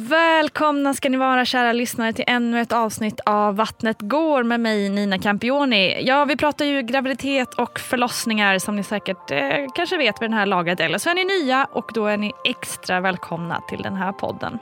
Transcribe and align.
Välkomna 0.00 0.94
ska 0.94 1.08
ni 1.08 1.16
vara 1.16 1.44
kära 1.44 1.72
lyssnare 1.72 2.12
till 2.12 2.24
ännu 2.26 2.60
ett 2.60 2.72
avsnitt 2.72 3.20
av 3.26 3.56
Vattnet 3.56 3.96
går 4.00 4.42
med 4.42 4.60
mig 4.60 4.88
Nina 4.88 5.18
Campioni. 5.18 6.04
Ja, 6.06 6.24
vi 6.24 6.36
pratar 6.36 6.64
ju 6.64 6.82
graviditet 6.82 7.54
och 7.54 7.78
förlossningar 7.78 8.58
som 8.58 8.76
ni 8.76 8.82
säkert 8.82 9.30
eh, 9.30 9.66
kanske 9.74 9.96
vet 9.96 10.22
vid 10.22 10.30
den 10.30 10.38
här 10.38 10.46
laget 10.46 10.80
eller 10.80 10.98
så 10.98 11.10
är 11.10 11.14
ni 11.14 11.24
nya 11.24 11.68
och 11.72 11.90
då 11.94 12.06
är 12.06 12.16
ni 12.16 12.32
extra 12.44 13.00
välkomna 13.00 13.60
till 13.68 13.82
den 13.82 13.94
här 13.94 14.12
podden. 14.12 14.58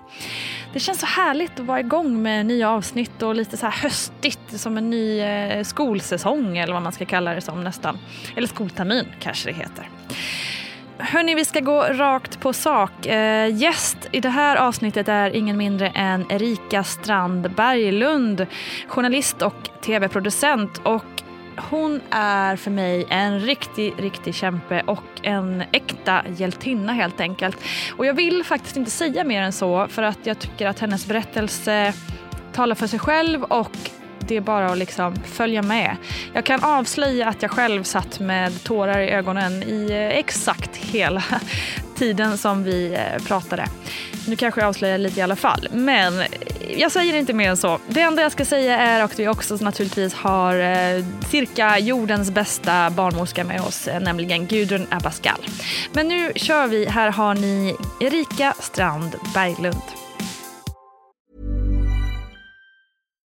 Det 0.72 0.80
känns 0.80 1.00
så 1.00 1.06
härligt 1.06 1.60
att 1.60 1.66
vara 1.66 1.80
igång 1.80 2.22
med 2.22 2.46
nya 2.46 2.70
avsnitt 2.70 3.22
och 3.22 3.34
lite 3.34 3.56
så 3.56 3.66
här 3.66 3.82
höstigt 3.82 4.60
som 4.60 4.78
en 4.78 4.90
ny 4.90 5.20
eh, 5.20 5.64
skolsäsong 5.64 6.58
eller 6.58 6.72
vad 6.72 6.82
man 6.82 6.92
ska 6.92 7.04
kalla 7.04 7.34
det 7.34 7.40
som 7.40 7.64
nästan. 7.64 7.98
Eller 8.36 8.48
skoltermin 8.48 9.06
kanske 9.20 9.48
det 9.48 9.56
heter. 9.56 9.88
Hörni, 10.98 11.34
vi 11.34 11.44
ska 11.44 11.60
gå 11.60 11.82
rakt 11.82 12.40
på 12.40 12.52
sak. 12.52 13.06
Eh, 13.06 13.54
gäst 13.54 13.98
i 14.12 14.20
det 14.20 14.28
här 14.28 14.56
avsnittet 14.56 15.08
är 15.08 15.30
ingen 15.30 15.56
mindre 15.56 15.88
än 15.88 16.26
Erika 16.30 16.84
Strand 16.84 17.50
Berglund, 17.50 18.46
journalist 18.88 19.42
och 19.42 19.70
tv-producent. 19.80 20.80
Och 20.84 21.04
hon 21.56 22.00
är 22.10 22.56
för 22.56 22.70
mig 22.70 23.06
en 23.10 23.40
riktig, 23.40 23.94
riktig 23.98 24.34
kämpe 24.34 24.82
och 24.86 25.20
en 25.22 25.62
äkta 25.72 26.22
hjältinna 26.36 26.92
helt 26.92 27.20
enkelt. 27.20 27.56
Och 27.96 28.06
jag 28.06 28.14
vill 28.14 28.44
faktiskt 28.44 28.76
inte 28.76 28.90
säga 28.90 29.24
mer 29.24 29.42
än 29.42 29.52
så 29.52 29.88
för 29.88 30.02
att 30.02 30.26
jag 30.26 30.38
tycker 30.38 30.66
att 30.66 30.78
hennes 30.78 31.06
berättelse 31.06 31.92
talar 32.52 32.74
för 32.74 32.86
sig 32.86 32.98
själv 32.98 33.42
och 33.42 33.76
det 34.28 34.36
är 34.36 34.40
bara 34.40 34.66
att 34.66 34.78
liksom 34.78 35.16
följa 35.16 35.62
med. 35.62 35.96
Jag 36.32 36.44
kan 36.44 36.64
avslöja 36.64 37.28
att 37.28 37.42
jag 37.42 37.50
själv 37.50 37.82
satt 37.82 38.20
med 38.20 38.64
tårar 38.64 39.00
i 39.00 39.10
ögonen 39.10 39.62
i 39.62 39.90
eh, 39.90 40.18
exakt 40.18 40.76
hela 40.76 41.24
tiden 41.96 42.38
som 42.38 42.64
vi 42.64 42.94
eh, 42.94 43.22
pratade. 43.22 43.66
Nu 44.28 44.36
kanske 44.36 44.60
jag 44.60 44.68
avslöjar 44.68 44.98
lite 44.98 45.20
i 45.20 45.22
alla 45.22 45.36
fall, 45.36 45.68
men 45.72 46.22
jag 46.76 46.92
säger 46.92 47.14
inte 47.14 47.32
mer 47.32 47.50
än 47.50 47.56
så. 47.56 47.78
Det 47.88 48.00
enda 48.00 48.22
jag 48.22 48.32
ska 48.32 48.44
säga 48.44 48.78
är 48.78 49.00
att 49.00 49.18
vi 49.18 49.28
också 49.28 49.56
naturligtvis 49.60 50.14
har 50.14 50.54
eh, 50.58 51.04
cirka 51.28 51.78
jordens 51.78 52.30
bästa 52.30 52.90
barnmorska 52.90 53.44
med 53.44 53.60
oss, 53.60 53.88
nämligen 54.00 54.46
Gudrun 54.46 54.86
Abascal. 54.90 55.46
Men 55.92 56.08
nu 56.08 56.32
kör 56.36 56.66
vi. 56.66 56.84
Här 56.84 57.10
har 57.10 57.34
ni 57.34 57.76
Erika 58.00 58.54
Strand 58.60 59.14
Berglund. 59.34 60.05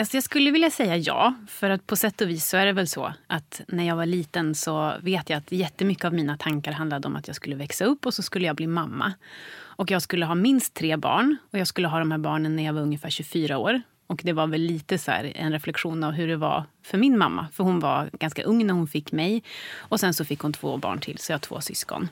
Alltså 0.00 0.16
jag 0.16 0.24
skulle 0.24 0.50
vilja 0.50 0.70
säga 0.70 0.96
ja, 0.96 1.34
för 1.48 1.70
att 1.70 1.86
på 1.86 1.96
sätt 1.96 2.20
och 2.20 2.28
vis 2.28 2.48
så 2.48 2.56
är 2.56 2.66
det 2.66 2.72
väl 2.72 2.88
så 2.88 3.12
att 3.26 3.60
när 3.68 3.84
jag 3.84 3.96
var 3.96 4.06
liten 4.06 4.54
så 4.54 4.94
vet 5.02 5.30
jag 5.30 5.36
att 5.36 5.52
jättemycket 5.52 6.04
av 6.04 6.14
mina 6.14 6.36
tankar 6.36 6.72
handlade 6.72 7.08
om 7.08 7.16
att 7.16 7.26
jag 7.26 7.36
skulle 7.36 7.56
växa 7.56 7.84
upp 7.84 8.06
och 8.06 8.14
så 8.14 8.22
skulle 8.22 8.46
jag 8.46 8.56
bli 8.56 8.66
mamma. 8.66 9.12
Och 9.52 9.90
jag 9.90 10.02
skulle 10.02 10.26
ha 10.26 10.34
minst 10.34 10.74
tre 10.74 10.96
barn 10.96 11.36
och 11.50 11.58
jag 11.58 11.66
skulle 11.66 11.88
ha 11.88 11.98
de 11.98 12.10
här 12.10 12.18
barnen 12.18 12.56
när 12.56 12.64
jag 12.64 12.72
var 12.72 12.80
ungefär 12.80 13.10
24 13.10 13.58
år. 13.58 13.82
Och 14.06 14.20
det 14.24 14.32
var 14.32 14.46
väl 14.46 14.60
lite 14.60 14.98
så 14.98 15.10
en 15.34 15.52
reflektion 15.52 16.04
av 16.04 16.12
hur 16.12 16.28
det 16.28 16.36
var 16.36 16.64
för 16.82 16.98
min 16.98 17.18
mamma. 17.18 17.48
För 17.52 17.64
hon 17.64 17.80
var 17.80 18.10
ganska 18.12 18.42
ung 18.42 18.66
när 18.66 18.74
hon 18.74 18.88
fick 18.88 19.12
mig. 19.12 19.42
Och 19.76 20.00
sen 20.00 20.14
så 20.14 20.24
fick 20.24 20.40
hon 20.40 20.52
två 20.52 20.76
barn 20.76 21.00
till, 21.00 21.18
så 21.18 21.32
jag 21.32 21.34
har 21.34 21.40
två 21.40 21.60
syskon. 21.60 22.08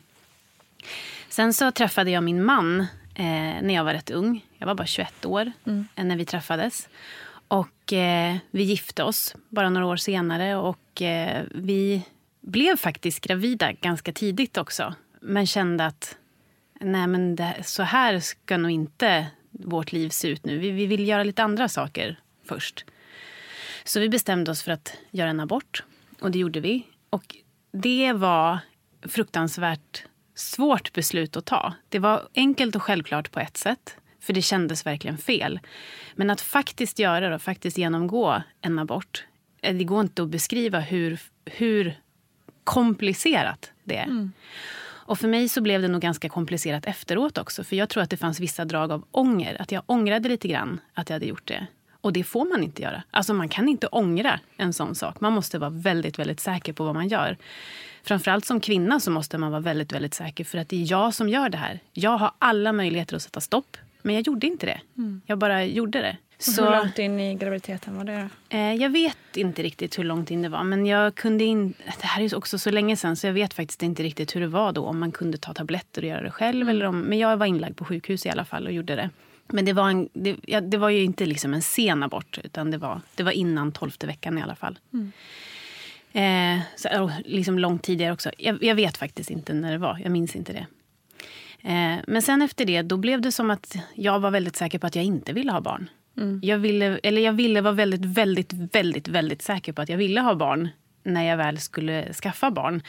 Sen 1.29 1.53
så 1.53 1.71
träffade 1.71 2.11
jag 2.11 2.23
min 2.23 2.45
man 2.45 2.81
eh, 3.15 3.63
när 3.63 3.75
jag 3.75 3.85
var 3.85 3.93
rätt 3.93 4.11
ung. 4.11 4.47
Jag 4.59 4.67
var 4.67 4.75
bara 4.75 4.87
21 4.87 5.25
år 5.25 5.53
mm. 5.65 5.87
när 5.97 6.17
vi 6.17 6.25
träffades. 6.25 6.89
Och 7.49 7.93
eh, 7.93 8.37
vi 8.51 8.63
gifte 8.63 9.03
oss 9.03 9.35
bara 9.49 9.71
några 9.71 9.87
år 9.87 9.97
senare 9.97 10.57
och 10.57 11.03
eh, 11.03 11.45
vi 11.51 12.03
blev 12.41 12.77
faktiskt 12.77 13.21
gravida 13.21 13.73
ganska 13.73 14.13
tidigt 14.13 14.57
också. 14.57 14.95
Men 15.21 15.47
kände 15.47 15.87
att 15.87 16.17
nej 16.81 17.07
men 17.07 17.37
det, 17.37 17.57
så 17.65 17.83
här 17.83 18.21
ska 18.21 18.57
nog 18.57 18.71
inte 18.71 19.27
vårt 19.51 19.93
liv 19.93 20.09
se 20.09 20.29
ut 20.29 20.45
nu. 20.45 20.59
Vi, 20.59 20.71
vi 20.71 20.87
vill 20.87 21.09
göra 21.09 21.23
lite 21.23 21.43
andra 21.43 21.69
saker 21.69 22.21
först. 22.45 22.85
Så 23.85 24.01
vi 24.01 24.09
bestämde 24.09 24.51
oss 24.51 24.63
för 24.63 24.73
att 24.73 24.97
göra 25.11 25.31
en 25.31 25.41
abort. 25.41 25.85
Och 26.21 26.31
det 26.31 26.39
gjorde 26.39 26.61
vi. 26.61 26.87
Och 27.11 27.37
det 27.73 28.13
var 28.13 28.59
fruktansvärt 29.03 30.05
svårt 30.35 30.93
beslut 30.93 31.37
att 31.37 31.45
ta. 31.45 31.75
Det 31.89 31.99
var 31.99 32.29
enkelt 32.35 32.77
och 32.77 32.83
självklart 32.83 33.31
på 33.31 33.41
ett 33.41 33.57
sätt. 33.57 33.97
För 34.21 34.33
det 34.33 34.43
kändes 34.43 34.87
verkligen 34.87 35.19
fel. 35.19 35.61
Men 36.15 36.31
att 36.31 36.41
faktiskt 36.41 36.99
göra 36.99 37.29
det, 37.29 37.39
faktiskt 37.39 37.79
genomgå 37.79 38.43
en 38.61 38.79
abort. 38.79 39.25
Eh, 39.63 39.77
det 39.77 39.85
går 39.85 40.01
inte 40.01 40.23
att 40.23 40.29
beskriva 40.29 40.81
hur, 40.81 41.21
hur 41.45 41.95
komplicerat 42.65 43.73
det 43.85 43.97
är. 43.97 44.05
Mm. 44.05 44.33
Och 45.09 45.19
för 45.19 45.29
mig 45.29 45.49
så 45.49 45.61
blev 45.61 45.83
det 45.83 45.89
nog 45.89 46.03
ganska 46.03 46.29
komplicerat 46.29 46.87
efteråt 46.87 47.39
också. 47.39 47.65
För 47.65 47.77
jag 47.77 47.89
tror 47.89 48.03
att 48.03 48.11
det 48.11 48.17
fanns 48.17 48.41
vissa 48.41 48.65
drag 48.65 48.93
av 48.93 49.05
ånger. 49.11 49.63
Att 49.63 49.73
jag 49.73 49.83
ångrade 49.87 50.29
lite 50.29 50.49
grann 50.49 50.81
att 50.95 51.09
jag 51.11 51.15
hade 51.15 51.27
gjort 51.27 51.47
det. 51.47 51.67
Och 52.01 52.13
det 52.13 52.25
får 52.25 52.45
man 52.45 52.63
inte 52.63 52.83
göra. 52.83 53.03
Alltså 53.11 53.35
man 53.35 53.49
kan 53.49 53.69
inte 53.69 53.87
ångra 53.87 54.41
en 54.57 54.73
sån 54.73 54.95
sak. 54.95 55.21
Man 55.21 55.33
måste 55.33 55.59
vara 55.59 55.71
väldigt, 55.71 56.19
väldigt 56.19 56.41
säker 56.41 56.73
på 56.73 56.85
vad 56.85 56.95
man 56.95 57.09
gör. 57.09 57.37
Framförallt 58.03 58.45
som 58.45 58.61
kvinna 58.61 59.01
så 59.01 59.11
måste 59.11 59.39
man 59.39 59.51
vara 59.51 59.61
väldigt, 59.61 59.93
väldigt 59.93 60.15
säker. 60.15 60.45
För 60.45 60.59
att 60.59 60.69
det 60.69 60.83
är 60.83 60.91
jag 60.91 61.15
som 61.15 61.29
gör 61.29 61.49
det 61.49 61.59
här. 61.59 61.81
Jag 61.93 62.19
har 62.19 62.33
alla 62.39 62.73
möjligheter 62.73 63.17
att 63.17 63.23
sätta 63.23 63.41
stopp. 63.41 63.77
Men 64.03 64.15
jag 64.15 64.27
gjorde 64.27 64.47
inte 64.47 64.67
det. 64.67 64.81
Mm. 64.99 65.21
Jag 65.27 65.39
bara 65.39 65.65
gjorde 65.65 65.99
det. 66.01 66.17
Så, 66.41 66.65
hur 66.65 66.71
långt 66.71 66.99
in 66.99 67.21
i 67.21 67.35
graviditeten 67.35 67.97
var 67.97 68.05
det? 68.05 68.29
Eh, 68.49 68.75
jag 68.75 68.91
vet 68.91 69.37
inte 69.37 69.63
riktigt 69.63 69.99
hur 69.99 70.05
långt 70.05 70.31
in 70.31 70.43
det 70.43 70.49
var. 70.49 70.65
Men 70.65 70.87
jag 70.87 71.15
kunde 71.15 71.45
in, 71.45 71.75
det 72.01 72.07
här 72.07 72.23
är 72.23 72.37
också 72.37 72.59
så 72.59 72.71
länge 72.71 72.97
sedan 72.97 73.17
så 73.17 73.27
jag 73.27 73.35
vet 73.35 73.55
faktiskt 73.55 73.83
inte 73.83 74.03
riktigt 74.03 74.37
hur 74.37 74.41
det 74.41 74.47
var 74.47 74.73
då. 74.73 74.85
Om 74.85 74.99
man 74.99 75.13
kunde 75.13 75.39
ta 75.39 75.55
tabletter 75.55 76.03
och 76.03 76.09
göra 76.09 76.23
det 76.23 76.31
själv. 76.31 76.63
Mm. 76.63 76.69
Eller 76.69 76.87
om, 76.87 77.01
men 77.01 77.19
jag 77.19 77.37
var 77.37 77.47
inlagd 77.47 77.77
på 77.77 77.85
sjukhus 77.85 78.27
i 78.27 78.31
alla 78.31 78.45
fall 78.45 78.67
och 78.67 78.73
gjorde 78.73 78.97
det. 78.97 79.11
Men 79.47 79.65
det 79.65 79.73
var, 79.73 79.91
en, 79.91 80.09
det, 80.13 80.37
ja, 80.43 80.61
det 80.61 80.77
var 80.77 80.89
ju 80.89 81.03
inte 81.03 81.27
liksom 81.27 81.55
en 81.55 81.63
sen 81.63 82.03
abort. 82.03 82.39
Utan 82.45 82.71
det 82.71 82.79
var, 82.79 83.01
det 83.15 83.23
var 83.23 83.33
innan 83.33 83.73
tolfte 83.73 84.07
veckan 84.07 84.39
i 84.39 84.43
alla 84.43 84.55
fall. 84.55 84.79
Mm. 84.93 85.13
Eh, 86.13 86.63
så, 86.77 87.11
liksom 87.25 87.59
långt 87.59 87.83
tidigare 87.83 88.13
också. 88.13 88.31
Jag, 88.39 88.63
jag, 88.63 88.75
vet 88.75 88.97
faktiskt 88.97 89.31
inte 89.31 89.53
när 89.55 89.73
det 89.73 89.79
var. 89.79 90.01
Jag 90.03 90.13
minns 90.13 90.37
inte 90.37 90.53
det. 90.53 90.67
Eh, 91.63 91.97
men 92.07 92.23
sen 92.23 92.43
efter 92.43 92.65
det 92.65 92.83
då 92.83 92.97
blev 92.97 93.21
det 93.21 93.33
som 93.33 93.51
att 93.51 93.77
jag 93.95 94.21
var 94.21 94.31
väldigt 94.31 94.57
säker 94.57 94.79
på 94.79 94.87
att 94.87 94.97
jag 94.97 95.05
inte 95.05 95.33
ville 95.33 95.53
ha 95.53 95.61
barn. 95.61 95.91
Mm. 96.17 96.41
Jag, 96.43 96.59
ville, 96.59 96.99
eller 97.03 97.23
jag 97.23 97.33
ville 97.33 97.61
vara 97.61 97.75
väldigt, 97.75 98.05
väldigt, 98.05 98.53
väldigt, 98.53 99.09
väldigt 99.09 99.43
säker 99.43 99.73
på 99.73 99.83
att 99.83 99.89
jag 99.89 99.99
ville 99.99 100.21
ha 100.21 100.35
barn 100.35 100.69
när 101.03 101.23
jag 101.23 101.37
väl 101.37 101.59
skulle 101.59 102.13
skaffa 102.13 102.51
barn. 102.51 102.83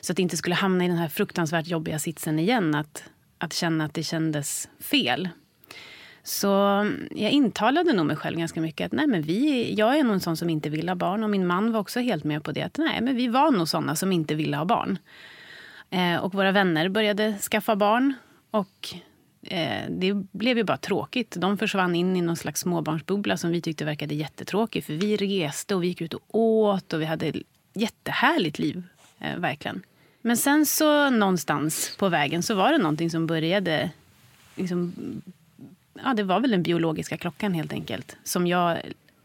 Så 0.00 0.12
att 0.12 0.16
det 0.16 0.22
inte 0.22 0.36
skulle 0.36 0.54
hamna 0.54 0.84
i 0.84 0.88
den 0.88 0.96
här 0.96 1.08
fruktansvärt 1.08 1.66
jobbiga 1.66 1.98
sitsen 1.98 2.38
igen. 2.38 2.74
Att, 2.74 3.04
att 3.38 3.52
känna 3.52 3.84
att 3.84 3.94
det 3.94 4.02
kändes 4.02 4.68
fel. 4.80 5.28
Så 6.22 6.46
jag 7.10 7.30
intalade 7.30 7.92
nog 7.92 8.06
mig 8.06 8.16
själv 8.16 8.38
ganska 8.38 8.60
mycket 8.60 8.86
att 8.86 8.92
nej, 8.92 9.06
men 9.06 9.22
vi, 9.22 9.74
jag 9.74 9.98
är 9.98 10.04
nog 10.04 10.12
en 10.12 10.20
sån 10.20 10.36
som 10.36 10.50
inte 10.50 10.68
vill 10.68 10.88
ha 10.88 10.96
barn. 10.96 11.24
Och 11.24 11.30
min 11.30 11.46
man 11.46 11.72
var 11.72 11.80
också 11.80 12.00
helt 12.00 12.24
med 12.24 12.44
på 12.44 12.52
det. 12.52 12.62
Att 12.62 12.78
nej, 12.78 13.00
men 13.00 13.16
vi 13.16 13.28
var 13.28 13.50
nog 13.50 13.68
såna 13.68 13.96
som 13.96 14.12
inte 14.12 14.34
ville 14.34 14.56
ha 14.56 14.64
barn. 14.64 14.98
Eh, 15.94 16.16
och 16.16 16.34
våra 16.34 16.52
vänner 16.52 16.88
började 16.88 17.38
skaffa 17.38 17.76
barn. 17.76 18.14
Och 18.50 18.94
eh, 19.42 19.90
det 19.90 20.14
blev 20.14 20.56
ju 20.58 20.64
bara 20.64 20.76
tråkigt. 20.76 21.36
De 21.38 21.58
försvann 21.58 21.94
in 21.94 22.16
i 22.16 22.20
någon 22.20 22.36
slags 22.36 22.60
småbarnsbubbla 22.60 23.36
som 23.36 23.50
vi 23.50 23.60
tyckte 23.60 23.84
verkade 23.84 24.14
jättetråkig. 24.14 24.84
För 24.84 24.92
vi 24.92 25.16
reste 25.16 25.74
och 25.74 25.82
vi 25.82 25.86
gick 25.86 26.00
ut 26.00 26.14
och 26.14 26.22
åt 26.30 26.92
och 26.92 27.00
vi 27.00 27.04
hade 27.04 27.26
ett 27.26 27.36
jättehärligt 27.74 28.58
liv. 28.58 28.82
Eh, 29.18 29.36
verkligen. 29.38 29.82
Men 30.20 30.36
sen 30.36 30.66
så 30.66 31.10
någonstans 31.10 31.96
på 31.98 32.08
vägen 32.08 32.42
så 32.42 32.54
var 32.54 32.72
det 32.72 32.78
någonting 32.78 33.10
som 33.10 33.26
började 33.26 33.90
liksom, 34.56 34.92
ja, 36.04 36.14
det 36.14 36.22
var 36.22 36.40
väl 36.40 36.50
den 36.50 36.62
biologiska 36.62 37.16
klockan 37.16 37.54
helt 37.54 37.72
enkelt. 37.72 38.16
Som 38.24 38.46
jag 38.46 38.78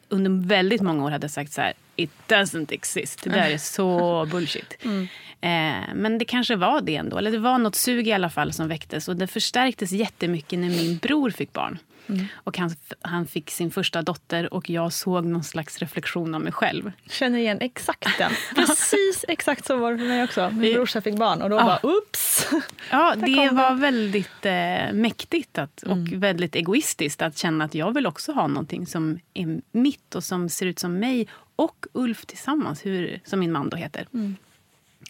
under 0.09 0.47
väldigt 0.47 0.81
många 0.81 1.05
år 1.05 1.11
hade 1.11 1.29
sagt 1.29 1.53
så 1.53 1.61
här, 1.61 1.73
it 1.99 2.11
doesn't 2.27 2.73
exist. 2.73 3.23
Det 3.23 3.29
där 3.29 3.49
är 3.49 3.57
så 3.57 4.25
bullshit. 4.31 4.77
Mm. 4.81 5.07
Eh, 5.41 5.95
men 5.95 6.17
det 6.17 6.25
kanske 6.25 6.55
var 6.55 6.81
det 6.81 6.95
ändå. 6.95 7.17
Eller 7.17 7.31
det 7.31 7.39
var 7.39 7.57
något 7.57 7.75
sug 7.75 8.07
i 8.07 8.11
alla 8.11 8.29
fall 8.29 8.53
som 8.53 8.67
väcktes. 8.67 9.07
Och 9.07 9.15
det 9.15 9.27
förstärktes 9.27 9.91
jättemycket 9.91 10.59
när 10.59 10.69
min 10.69 10.97
bror 10.97 11.29
fick 11.29 11.53
barn. 11.53 11.79
Mm. 12.09 12.25
Och 12.33 12.57
han, 12.57 12.75
han 13.01 13.27
fick 13.27 13.51
sin 13.51 13.71
första 13.71 14.01
dotter 14.01 14.53
och 14.53 14.69
jag 14.69 14.93
såg 14.93 15.25
någon 15.25 15.43
slags 15.43 15.79
reflektion 15.79 16.35
av 16.35 16.41
mig 16.41 16.51
själv. 16.51 16.91
Känner 17.09 17.39
igen 17.39 17.57
exakt 17.61 18.17
den. 18.17 18.31
Precis 18.55 19.25
exakt 19.27 19.65
så 19.65 19.77
var 19.77 19.91
det 19.91 19.97
för 19.97 20.05
mig 20.05 20.23
också. 20.23 20.49
Min 20.49 20.73
brorsa 20.73 21.01
fick 21.01 21.15
barn 21.15 21.41
och 21.41 21.49
då 21.49 21.55
ja. 21.55 21.63
bara 21.63 21.93
oops! 21.93 22.47
Ja, 22.91 23.15
det 23.15 23.49
var 23.51 23.75
väldigt 23.75 24.45
eh, 24.45 24.93
mäktigt 24.93 25.57
att, 25.57 25.83
och 25.83 25.91
mm. 25.91 26.19
väldigt 26.19 26.55
egoistiskt 26.55 27.21
att 27.21 27.37
känna 27.37 27.65
att 27.65 27.75
jag 27.75 27.93
vill 27.93 28.07
också 28.07 28.31
ha 28.31 28.47
någonting 28.47 28.87
som 28.87 29.19
är 29.33 29.61
mitt 29.71 30.15
och 30.15 30.23
som 30.23 30.49
ser 30.49 30.65
ut 30.65 30.79
som 30.79 30.99
mig 30.99 31.27
och 31.59 31.85
Ulf 31.93 32.25
tillsammans, 32.25 32.85
hur, 32.85 33.19
som 33.25 33.39
min 33.39 33.51
man 33.51 33.69
då 33.69 33.77
heter. 33.77 34.07
Mm. 34.13 34.35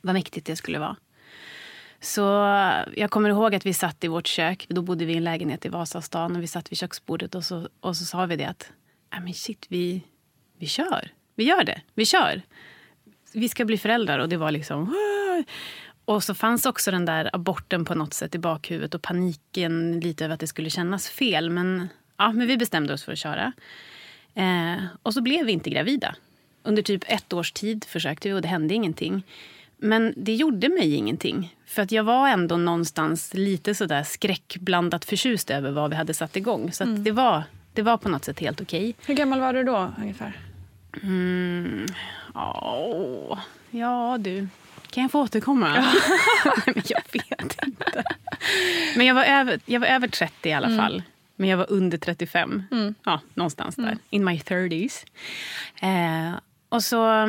Vad 0.01 0.13
mäktigt 0.13 0.47
det 0.47 0.55
skulle 0.55 0.79
vara. 0.79 0.95
Så 1.99 2.21
jag 2.95 3.11
kommer 3.11 3.29
ihåg 3.29 3.55
att 3.55 3.65
vi 3.65 3.73
satt 3.73 4.03
i 4.03 4.07
vårt 4.07 4.27
kök. 4.27 4.65
Då 4.69 4.81
bodde 4.81 5.05
vi 5.05 5.13
i 5.13 5.17
en 5.17 5.23
lägenhet 5.23 5.65
i 5.65 5.69
Vasastan. 5.69 6.35
Och 6.35 6.43
vi 6.43 6.47
satt 6.47 6.71
vid 6.71 6.77
köksbordet 6.77 7.35
och 7.35 7.43
så, 7.43 7.69
och 7.79 7.97
så 7.97 8.05
sa 8.05 8.25
vi 8.25 8.35
det 8.35 8.45
att 8.45 8.71
äh, 9.13 9.19
men 9.19 9.33
shit, 9.33 9.65
vi, 9.69 10.03
vi 10.57 10.67
kör. 10.67 11.11
Vi 11.35 11.43
gör 11.43 11.63
det. 11.63 11.81
Vi 11.93 12.05
kör. 12.05 12.41
Vi 13.33 13.49
ska 13.49 13.65
bli 13.65 13.77
föräldrar. 13.77 14.19
Och 14.19 14.29
det 14.29 14.37
var 14.37 14.51
liksom... 14.51 14.95
Och 16.05 16.23
så 16.23 16.33
fanns 16.33 16.65
också 16.65 16.91
den 16.91 17.05
där 17.05 17.29
aborten 17.33 17.85
på 17.85 17.95
något 17.95 18.13
sätt 18.13 18.35
i 18.35 18.39
bakhuvudet 18.39 18.95
och 18.95 19.01
paniken 19.01 19.99
lite 19.99 20.25
över 20.25 20.33
att 20.33 20.39
det 20.39 20.47
skulle 20.47 20.69
kännas 20.69 21.09
fel. 21.09 21.49
Men, 21.49 21.89
ja, 22.17 22.31
men 22.31 22.47
vi 22.47 22.57
bestämde 22.57 22.93
oss 22.93 23.03
för 23.03 23.11
att 23.11 23.19
köra. 23.19 23.53
Eh, 24.33 24.83
och 25.03 25.13
så 25.13 25.21
blev 25.21 25.45
vi 25.45 25.51
inte 25.51 25.69
gravida. 25.69 26.15
Under 26.69 26.81
typ 26.81 27.03
ett 27.07 27.33
års 27.33 27.51
tid 27.51 27.85
försökte 27.87 28.29
vi 28.29 28.33
och 28.33 28.41
det 28.41 28.47
hände 28.47 28.73
ingenting. 28.73 29.23
Men 29.77 30.13
det 30.17 30.35
gjorde 30.35 30.69
mig 30.69 30.95
ingenting. 30.95 31.55
För 31.65 31.81
att 31.81 31.91
jag 31.91 32.03
var 32.03 32.29
ändå 32.29 32.57
någonstans 32.57 33.33
lite 33.33 33.75
sådär 33.75 34.03
skräckblandat 34.03 35.05
förtjust 35.05 35.49
över 35.49 35.71
vad 35.71 35.89
vi 35.89 35.95
hade 35.95 36.13
satt 36.13 36.35
igång. 36.35 36.71
Så 36.71 36.83
mm. 36.83 37.03
det, 37.03 37.11
var, 37.11 37.43
det 37.73 37.81
var 37.81 37.97
på 37.97 38.09
något 38.09 38.25
sätt 38.25 38.39
helt 38.39 38.61
okej. 38.61 38.95
Hur 39.05 39.13
gammal 39.13 39.39
var 39.39 39.53
du 39.53 39.63
då 39.63 39.93
ungefär? 40.01 40.39
Mm, 41.03 41.85
åh, 42.35 43.39
ja 43.69 44.17
du. 44.19 44.47
Kan 44.89 45.03
jag 45.03 45.11
få 45.11 45.21
återkomma? 45.21 45.69
men 46.65 46.83
jag 46.85 47.01
vet 47.11 47.63
inte. 47.65 48.03
Men 48.95 49.05
jag 49.05 49.15
var 49.15 49.25
över, 49.25 49.59
jag 49.65 49.79
var 49.79 49.87
över 49.87 50.07
30 50.07 50.49
i 50.49 50.53
alla 50.53 50.67
mm. 50.67 50.77
fall. 50.77 51.03
Men 51.35 51.49
jag 51.49 51.57
var 51.57 51.71
under 51.71 51.97
35. 51.97 52.63
Mm. 52.71 52.95
Ja, 53.03 53.19
någonstans 53.33 53.75
där. 53.75 53.83
Mm. 53.83 53.99
In 54.09 54.25
my 54.25 54.37
30s. 54.37 55.05
Eh, 55.81 56.39
och 56.69 56.83
så 56.83 57.25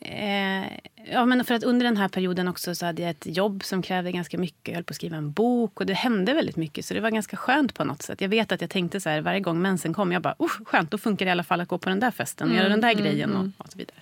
Eh, 0.00 0.78
ja, 1.12 1.24
men 1.26 1.44
för 1.44 1.54
att 1.54 1.64
under 1.64 1.84
den 1.84 1.96
här 1.96 2.08
perioden 2.08 2.48
också 2.48 2.74
så 2.74 2.86
hade 2.86 3.02
jag 3.02 3.10
ett 3.10 3.26
jobb 3.36 3.64
som 3.64 3.82
krävde 3.82 4.12
ganska 4.12 4.38
mycket. 4.38 4.68
Jag 4.68 4.74
höll 4.74 4.84
på 4.84 4.90
att 4.90 4.96
skriva 4.96 5.16
en 5.16 5.32
bok 5.32 5.80
och 5.80 5.86
det 5.86 5.94
hände 5.94 6.34
väldigt 6.34 6.56
mycket. 6.56 6.84
Så 6.84 6.94
det 6.94 7.00
var 7.00 7.10
ganska 7.10 7.36
skönt 7.36 7.74
på 7.74 7.84
något 7.84 8.02
sätt. 8.02 8.20
Jag 8.20 8.28
vet 8.28 8.52
att 8.52 8.60
jag 8.60 8.70
tänkte 8.70 9.00
så 9.00 9.08
här 9.08 9.20
varje 9.20 9.40
gång 9.40 9.62
mensen 9.62 9.92
kom. 9.92 10.12
Jag 10.12 10.22
bara, 10.22 10.34
oh, 10.38 10.64
skönt, 10.64 10.90
då 10.90 10.98
funkar 10.98 11.24
det 11.26 11.28
i 11.28 11.32
alla 11.32 11.44
fall 11.44 11.60
att 11.60 11.68
gå 11.68 11.78
på 11.78 11.88
den 11.88 12.00
där 12.00 12.10
festen 12.10 12.48
och 12.48 12.52
mm, 12.52 12.62
göra 12.62 12.68
den 12.68 12.80
där 12.80 12.92
mm, 12.92 13.04
grejen 13.04 13.30
och, 13.30 13.40
mm. 13.40 13.52
och 13.58 13.72
så 13.72 13.78
vidare. 13.78 13.96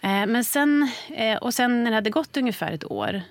Eh, 0.00 0.26
men 0.26 0.44
sen, 0.44 0.90
eh, 1.08 1.36
och 1.36 1.54
sen 1.54 1.84
när 1.84 1.90
det 1.90 1.94
hade 1.94 2.10
gått 2.10 2.36
ungefär 2.36 2.72
ett 2.72 2.90
år, 2.90 3.22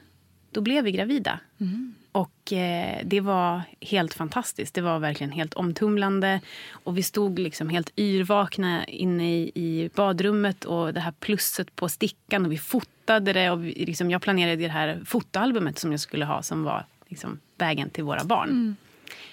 då 0.51 0.62
blev 0.62 0.83
vi 0.83 0.91
gravida. 0.91 1.39
Mm. 1.59 1.95
Och 2.13 2.53
eh, 2.53 3.01
det 3.03 3.20
var 3.20 3.62
helt 3.82 4.13
fantastiskt. 4.13 4.75
Det 4.75 4.82
var 4.82 5.00
verkligen 5.00 5.32
helt 5.32 5.53
omtumlande. 5.53 6.41
Och 6.72 6.98
vi 6.98 7.03
stod 7.03 7.39
liksom 7.39 7.70
helt 7.70 8.00
yrvakna 8.00 8.86
inne 8.86 9.36
i, 9.36 9.51
i 9.55 9.89
badrummet 9.96 10.65
och 10.65 10.93
det 10.93 11.00
här 11.00 11.12
plusset 11.12 11.75
på 11.75 11.89
stickan 11.89 12.46
och 12.46 12.51
vi 12.51 12.58
fotade 12.58 13.34
det. 13.34 13.50
Och 13.50 13.65
vi, 13.65 13.86
liksom, 13.86 14.12
jag 14.12 14.22
planerade 14.22 14.55
det 14.55 14.67
här 14.67 15.01
fotoalbumet 15.05 15.79
som 15.79 15.91
jag 15.91 16.00
skulle 16.00 16.25
ha 16.25 16.41
som 16.41 16.63
var 16.63 16.86
liksom, 17.08 17.39
vägen 17.58 17.89
till 17.89 18.03
våra 18.03 18.24
barn. 18.24 18.50
Mm. 18.50 18.75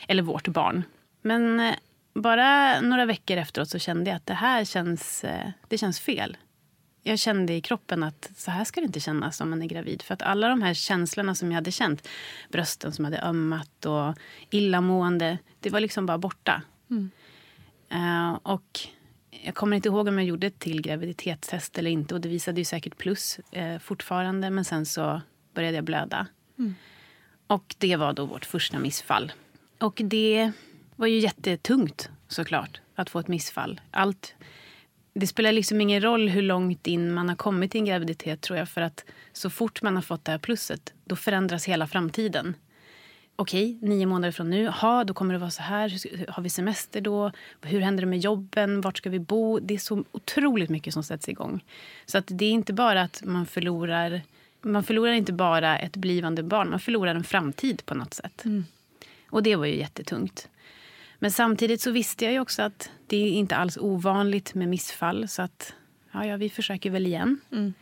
Eller 0.08 0.22
vårt 0.22 0.48
barn. 0.48 0.82
Men 1.22 1.60
eh, 1.60 1.74
bara 2.14 2.80
några 2.80 3.04
veckor 3.04 3.36
efteråt 3.36 3.68
så 3.68 3.78
kände 3.78 4.10
jag 4.10 4.16
att 4.16 4.26
det 4.26 4.34
här 4.34 4.64
känns, 4.64 5.24
eh, 5.24 5.50
det 5.68 5.78
känns 5.78 6.00
fel 6.00 6.36
jag 7.02 7.18
kände 7.18 7.52
i 7.52 7.60
kroppen 7.60 8.02
att 8.02 8.30
så 8.36 8.50
här 8.50 8.64
ska 8.64 8.80
det 8.80 8.86
inte 8.86 9.00
kännas 9.00 9.40
om 9.40 9.50
man 9.50 9.62
är 9.62 9.66
gravid. 9.66 10.02
För 10.02 10.14
att 10.14 10.22
alla 10.22 10.48
de 10.48 10.62
här 10.62 10.74
känslorna 10.74 11.34
som 11.34 11.50
jag 11.50 11.54
hade 11.54 11.72
känt, 11.72 12.08
brösten 12.52 12.92
som 12.92 13.04
hade 13.04 13.22
ömmat 13.22 13.86
och 13.86 14.14
illamående, 14.50 15.38
det 15.60 15.70
var 15.70 15.80
liksom 15.80 16.06
bara 16.06 16.18
borta. 16.18 16.62
Mm. 16.90 17.10
Uh, 17.92 18.38
och 18.42 18.80
jag 19.30 19.54
kommer 19.54 19.76
inte 19.76 19.88
ihåg 19.88 20.08
om 20.08 20.18
jag 20.18 20.26
gjorde 20.26 20.46
ett 20.46 20.58
till 20.58 20.82
graviditetstest 20.82 21.78
eller 21.78 21.90
inte. 21.90 22.14
Och 22.14 22.20
det 22.20 22.28
visade 22.28 22.60
ju 22.60 22.64
säkert 22.64 22.98
plus 22.98 23.40
uh, 23.56 23.78
fortfarande. 23.78 24.50
Men 24.50 24.64
sen 24.64 24.86
så 24.86 25.20
började 25.54 25.76
jag 25.76 25.84
blöda. 25.84 26.26
Mm. 26.58 26.74
Och 27.46 27.74
det 27.78 27.96
var 27.96 28.12
då 28.12 28.24
vårt 28.24 28.44
första 28.44 28.78
missfall. 28.78 29.32
Och 29.78 30.00
det 30.04 30.52
var 30.96 31.06
ju 31.06 31.18
jättetungt 31.18 32.10
såklart 32.28 32.80
att 32.94 33.10
få 33.10 33.18
ett 33.18 33.28
missfall. 33.28 33.80
Allt 33.90 34.34
det 35.12 35.26
spelar 35.26 35.52
liksom 35.52 35.80
ingen 35.80 36.02
roll 36.02 36.28
hur 36.28 36.42
långt 36.42 36.86
in 36.86 37.12
man 37.12 37.28
har 37.28 37.36
kommit 37.36 37.74
i 37.74 37.78
en 37.78 37.84
graviditet 37.84 38.40
tror 38.40 38.58
jag. 38.58 38.68
För 38.68 38.80
att 38.80 39.04
så 39.32 39.50
fort 39.50 39.82
man 39.82 39.94
har 39.94 40.02
fått 40.02 40.24
det 40.24 40.32
här 40.32 40.38
plusset, 40.38 40.92
då 41.04 41.16
förändras 41.16 41.64
hela 41.64 41.86
framtiden. 41.86 42.54
Okej, 43.36 43.78
nio 43.82 44.06
månader 44.06 44.32
från 44.32 44.50
nu, 44.50 44.68
ha, 44.68 45.04
då 45.04 45.14
kommer 45.14 45.34
det 45.34 45.40
vara 45.40 45.50
så 45.50 45.62
här. 45.62 45.92
Har 46.30 46.42
vi 46.42 46.50
semester 46.50 47.00
då? 47.00 47.32
Hur 47.62 47.80
händer 47.80 48.02
det 48.02 48.06
med 48.06 48.18
jobben? 48.18 48.80
Vart 48.80 48.98
ska 48.98 49.10
vi 49.10 49.18
bo? 49.18 49.58
Det 49.58 49.74
är 49.74 49.78
så 49.78 50.04
otroligt 50.12 50.70
mycket 50.70 50.94
som 50.94 51.02
sätts 51.04 51.28
igång. 51.28 51.64
Så 52.06 52.18
att 52.18 52.24
det 52.28 52.44
är 52.44 52.50
inte 52.50 52.72
bara 52.72 53.02
att 53.02 53.22
man 53.24 53.46
förlorar 53.46 54.22
man 54.62 54.84
förlorar 54.84 55.12
inte 55.12 55.32
bara 55.32 55.78
ett 55.78 55.96
blivande 55.96 56.42
barn, 56.42 56.70
man 56.70 56.80
förlorar 56.80 57.14
en 57.14 57.24
framtid 57.24 57.86
på 57.86 57.94
något 57.94 58.14
sätt. 58.14 58.44
Mm. 58.44 58.64
Och 59.30 59.42
det 59.42 59.56
var 59.56 59.66
ju 59.66 59.76
jättetungt. 59.76 60.48
Men 61.22 61.30
samtidigt 61.30 61.80
så 61.80 61.90
visste 61.90 62.24
jag 62.24 62.34
ju 62.34 62.40
också 62.40 62.62
att 62.62 62.90
det 63.06 63.16
är 63.16 63.30
inte 63.30 63.56
alls 63.56 63.76
ovanligt 63.76 64.54
med 64.54 64.68
missfall. 64.68 65.28
Så 65.28 65.42
att 65.42 65.74
ja, 66.12 66.26
ja, 66.26 66.36
vi 66.36 66.50
försöker 66.50 66.90
väl 66.90 67.06
igen. 67.06 67.40
Mm. 67.52 67.74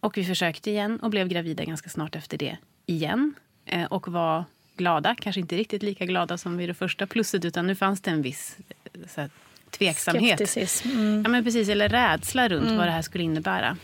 Och 0.00 0.16
vi 0.16 0.24
försökte 0.24 0.70
igen 0.70 1.00
och 1.00 1.10
blev 1.10 1.28
gravida 1.28 1.64
ganska 1.64 1.90
snart 1.90 2.16
efter 2.16 2.38
det 2.38 2.56
igen. 2.86 3.34
Eh, 3.64 3.84
och 3.84 4.08
var 4.08 4.44
glada, 4.76 5.14
kanske 5.14 5.40
inte 5.40 5.56
riktigt 5.56 5.82
lika 5.82 6.06
glada 6.06 6.38
som 6.38 6.56
vid 6.56 6.68
det 6.68 6.74
första 6.74 7.06
plusset 7.06 7.44
utan 7.44 7.66
nu 7.66 7.74
fanns 7.74 8.00
det 8.00 8.10
en 8.10 8.22
viss 8.22 8.56
eh, 8.68 9.00
så 9.08 9.20
här, 9.20 9.30
tveksamhet. 9.70 10.56
Mm. 10.84 11.22
Ja, 11.22 11.28
men 11.28 11.44
precis, 11.44 11.68
eller 11.68 11.88
rädsla 11.88 12.48
runt 12.48 12.70
vad 12.70 12.86
det 12.86 12.90
här 12.90 13.02
skulle 13.02 13.24
innebära. 13.24 13.76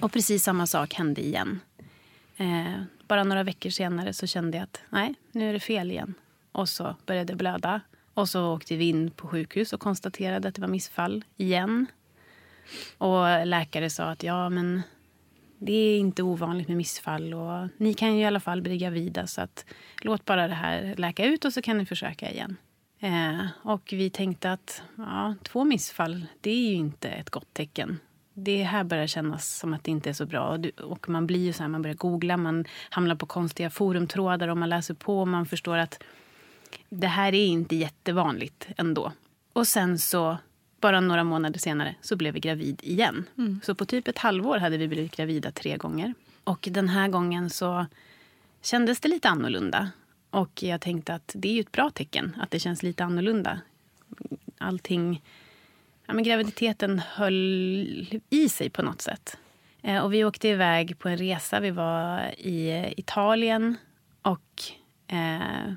Och 0.00 0.12
precis 0.12 0.42
samma 0.42 0.66
sak 0.66 0.94
hände 0.94 1.20
igen. 1.20 1.60
Eh, 2.36 2.82
bara 3.08 3.24
några 3.24 3.42
veckor 3.42 3.70
senare 3.70 4.12
så 4.12 4.26
kände 4.26 4.56
jag 4.56 4.64
att 4.64 4.80
nej, 4.88 5.14
nu 5.32 5.48
är 5.48 5.52
det 5.52 5.60
fel 5.60 5.90
igen. 5.90 6.14
Och 6.52 6.68
så 6.68 6.96
började 7.06 7.32
det 7.32 7.36
blöda. 7.36 7.80
Och 8.14 8.28
så 8.28 8.54
åkte 8.54 8.76
vi 8.76 8.88
in 8.88 9.10
på 9.10 9.28
sjukhus 9.28 9.72
och 9.72 9.80
konstaterade 9.80 10.48
att 10.48 10.54
det 10.54 10.60
var 10.60 10.68
missfall 10.68 11.24
igen. 11.36 11.86
Och 12.98 13.46
läkare 13.46 13.90
sa 13.90 14.04
att 14.04 14.22
ja, 14.22 14.48
men 14.48 14.82
det 15.58 15.72
är 15.72 15.98
inte 15.98 16.22
ovanligt 16.22 16.68
med 16.68 16.76
missfall 16.76 17.34
och 17.34 17.68
ni 17.76 17.94
kan 17.94 18.14
ju 18.14 18.20
i 18.20 18.24
alla 18.24 18.40
fall 18.40 18.62
bli 18.62 18.78
gravida 18.78 19.26
så 19.26 19.40
att 19.40 19.64
låt 20.02 20.24
bara 20.24 20.48
det 20.48 20.54
här 20.54 20.94
läka 20.96 21.24
ut 21.24 21.44
och 21.44 21.52
så 21.52 21.62
kan 21.62 21.78
ni 21.78 21.86
försöka 21.86 22.30
igen. 22.30 22.56
Eh, 23.00 23.46
och 23.62 23.88
vi 23.92 24.10
tänkte 24.10 24.52
att 24.52 24.82
ja, 24.96 25.34
två 25.42 25.64
missfall, 25.64 26.26
det 26.40 26.50
är 26.50 26.70
ju 26.70 26.74
inte 26.74 27.08
ett 27.08 27.30
gott 27.30 27.54
tecken. 27.54 27.98
Det 28.34 28.62
här 28.62 28.84
börjar 28.84 29.06
kännas 29.06 29.58
som 29.58 29.74
att 29.74 29.84
det 29.84 29.90
inte 29.90 30.08
är 30.08 30.14
så 30.14 30.26
bra. 30.26 30.48
Och, 30.48 30.60
du, 30.60 30.70
och 30.70 31.08
man 31.08 31.26
blir 31.26 31.40
ju 31.46 31.52
så 31.52 31.62
här, 31.62 31.68
man 31.68 31.82
börjar 31.82 31.96
googla, 31.96 32.36
man 32.36 32.64
hamnar 32.90 33.14
på 33.14 33.26
konstiga 33.26 33.70
forumtrådar 33.70 34.48
och 34.48 34.56
man 34.56 34.68
läser 34.68 34.94
på 34.94 35.20
och 35.20 35.28
man 35.28 35.46
förstår 35.46 35.76
att 35.76 36.02
det 36.88 37.06
här 37.06 37.34
är 37.34 37.46
inte 37.46 37.76
jättevanligt 37.76 38.68
ändå. 38.76 39.12
Och 39.52 39.66
sen 39.66 39.98
så, 39.98 40.38
bara 40.80 41.00
några 41.00 41.24
månader 41.24 41.58
senare, 41.58 41.94
så 42.00 42.16
blev 42.16 42.34
vi 42.34 42.40
gravid 42.40 42.80
igen. 42.82 43.24
Så 43.62 43.74
på 43.74 43.84
typ 43.84 44.08
ett 44.08 44.18
halvår 44.18 44.58
hade 44.58 44.76
vi 44.76 44.88
blivit 44.88 45.16
gravida 45.16 45.52
tre 45.52 45.76
gånger. 45.76 46.14
Och 46.44 46.68
den 46.70 46.88
här 46.88 47.08
gången 47.08 47.50
så 47.50 47.86
kändes 48.62 49.00
det 49.00 49.08
lite 49.08 49.28
annorlunda. 49.28 49.90
Och 50.30 50.62
jag 50.62 50.80
tänkte 50.80 51.14
att 51.14 51.32
det 51.34 51.48
är 51.48 51.52
ju 51.52 51.60
ett 51.60 51.72
bra 51.72 51.90
tecken 51.90 52.36
att 52.40 52.50
det 52.50 52.58
känns 52.58 52.82
lite 52.82 53.04
annorlunda. 53.04 53.60
Allting... 54.58 55.22
Ja, 56.06 56.14
men 56.14 56.24
graviditeten 56.24 56.98
höll 56.98 58.20
i 58.30 58.48
sig 58.48 58.70
på 58.70 58.82
något 58.82 59.02
sätt. 59.02 59.36
Eh, 59.82 59.98
och 59.98 60.14
vi 60.14 60.24
åkte 60.24 60.48
iväg 60.48 60.98
på 60.98 61.08
en 61.08 61.16
resa. 61.16 61.60
Vi 61.60 61.70
var 61.70 62.34
i 62.38 62.94
Italien 62.96 63.76
och 64.22 64.62
eh, 65.06 65.72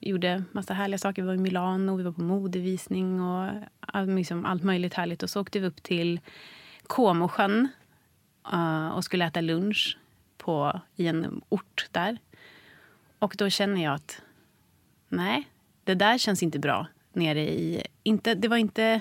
gjorde 0.00 0.44
massa 0.52 0.74
härliga 0.74 0.98
saker. 0.98 1.22
Vi 1.22 1.26
var 1.26 1.34
i 1.34 1.38
Milano, 1.38 1.96
vi 1.96 2.02
var 2.02 2.12
på 2.12 2.22
modevisning 2.22 3.20
och 3.20 3.50
all, 3.80 4.14
liksom 4.14 4.44
allt 4.44 4.62
möjligt 4.62 4.94
härligt. 4.94 5.22
Och 5.22 5.30
så 5.30 5.40
åkte 5.40 5.60
vi 5.60 5.66
upp 5.66 5.82
till 5.82 6.20
Comosjön 6.82 7.68
uh, 8.52 8.86
eh, 8.86 8.88
och 8.88 9.04
skulle 9.04 9.24
äta 9.24 9.40
lunch 9.40 9.98
på, 10.36 10.80
i 10.96 11.06
en 11.06 11.40
ort 11.48 11.88
där. 11.92 12.18
Och 13.18 13.34
då 13.38 13.50
känner 13.50 13.84
jag 13.84 13.94
att 13.94 14.22
nej, 15.08 15.48
det 15.84 15.94
där 15.94 16.18
känns 16.18 16.42
inte 16.42 16.58
bra. 16.58 16.86
Nere 17.12 17.40
i, 17.40 17.82
inte, 18.02 18.34
det 18.34 18.48
var 18.48 18.56
inte, 18.56 19.00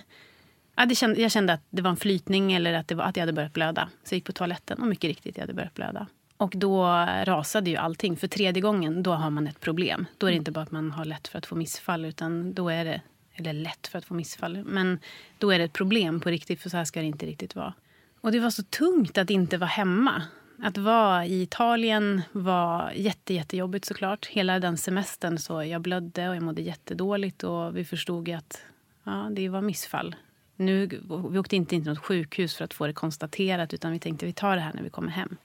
ja, 0.75 0.85
det 0.85 0.95
kände, 0.95 1.21
jag 1.21 1.31
kände 1.31 1.53
att 1.53 1.63
det 1.69 1.81
var 1.81 1.89
en 1.89 1.97
flytning 1.97 2.53
eller 2.53 2.73
att, 2.73 2.87
det 2.87 2.95
var, 2.95 3.03
att 3.03 3.17
jag 3.17 3.21
hade 3.21 3.33
börjat 3.33 3.53
blöda. 3.53 3.89
Så 4.03 4.13
jag 4.13 4.17
gick 4.17 4.25
på 4.25 4.33
toaletten 4.33 4.81
och 4.81 4.87
mycket 4.87 5.07
riktigt, 5.07 5.37
jag 5.37 5.43
hade 5.43 5.53
börjat 5.53 5.73
blöda. 5.73 6.07
Och 6.37 6.53
då 6.55 6.83
rasade 7.23 7.69
ju 7.69 7.75
allting. 7.75 8.17
För 8.17 8.27
tredje 8.27 8.61
gången, 8.61 9.03
då 9.03 9.11
har 9.11 9.29
man 9.29 9.47
ett 9.47 9.59
problem. 9.59 10.05
Då 10.17 10.27
är 10.27 10.31
det 10.31 10.37
inte 10.37 10.51
bara 10.51 10.61
att 10.61 10.71
man 10.71 10.91
har 10.91 11.05
lätt 11.05 11.27
för 11.27 11.37
att 11.37 11.45
få 11.45 11.55
missfall, 11.55 12.05
utan 12.05 12.53
då 12.53 12.69
är 12.69 12.85
det, 12.85 13.01
eller 13.33 13.53
lätt 13.53 13.87
för 13.87 13.97
att 13.97 14.05
få 14.05 14.13
missfall, 14.13 14.63
men 14.63 14.99
då 15.37 15.51
är 15.51 15.59
det 15.59 15.65
ett 15.65 15.73
problem 15.73 16.19
på 16.19 16.29
riktigt, 16.29 16.61
för 16.61 16.69
så 16.69 16.77
här 16.77 16.85
ska 16.85 16.99
det 16.99 17.05
inte 17.05 17.25
riktigt 17.25 17.55
vara. 17.55 17.73
Och 18.21 18.31
det 18.31 18.39
var 18.39 18.49
så 18.49 18.63
tungt 18.63 19.17
att 19.17 19.29
inte 19.29 19.57
vara 19.57 19.69
hemma. 19.69 20.21
Att 20.63 20.77
vara 20.77 21.25
i 21.25 21.41
Italien 21.41 22.21
var 22.31 22.91
jätte, 22.95 23.33
jättejobbigt 23.33 23.85
såklart. 23.85 24.25
Hela 24.25 24.59
den 24.59 24.77
semestern 24.77 25.37
så 25.37 25.63
jag 25.63 25.81
blödde 25.81 26.29
och 26.29 26.35
jag 26.35 26.43
mådde 26.43 26.61
jättedåligt 26.61 27.43
och 27.43 27.77
vi 27.77 27.85
förstod 27.85 28.29
att 28.29 28.61
ja, 29.03 29.29
det 29.31 29.49
var 29.49 29.61
missfall. 29.61 30.15
Nu, 30.55 30.87
vi 31.29 31.39
åkte 31.39 31.55
inte 31.55 31.75
in 31.75 31.83
till 31.83 31.91
något 31.91 32.03
sjukhus 32.03 32.55
för 32.55 32.65
att 32.65 32.73
få 32.73 32.87
det 32.87 32.93
konstaterat 32.93 33.73
utan 33.73 33.91
vi 33.91 33.99
tänkte 33.99 34.25
vi 34.25 34.33
tar 34.33 34.55
det 34.55 34.61
här 34.61 34.73
när 34.73 34.83
vi 34.83 34.89
kommer 34.89 35.11
hem. 35.11 35.37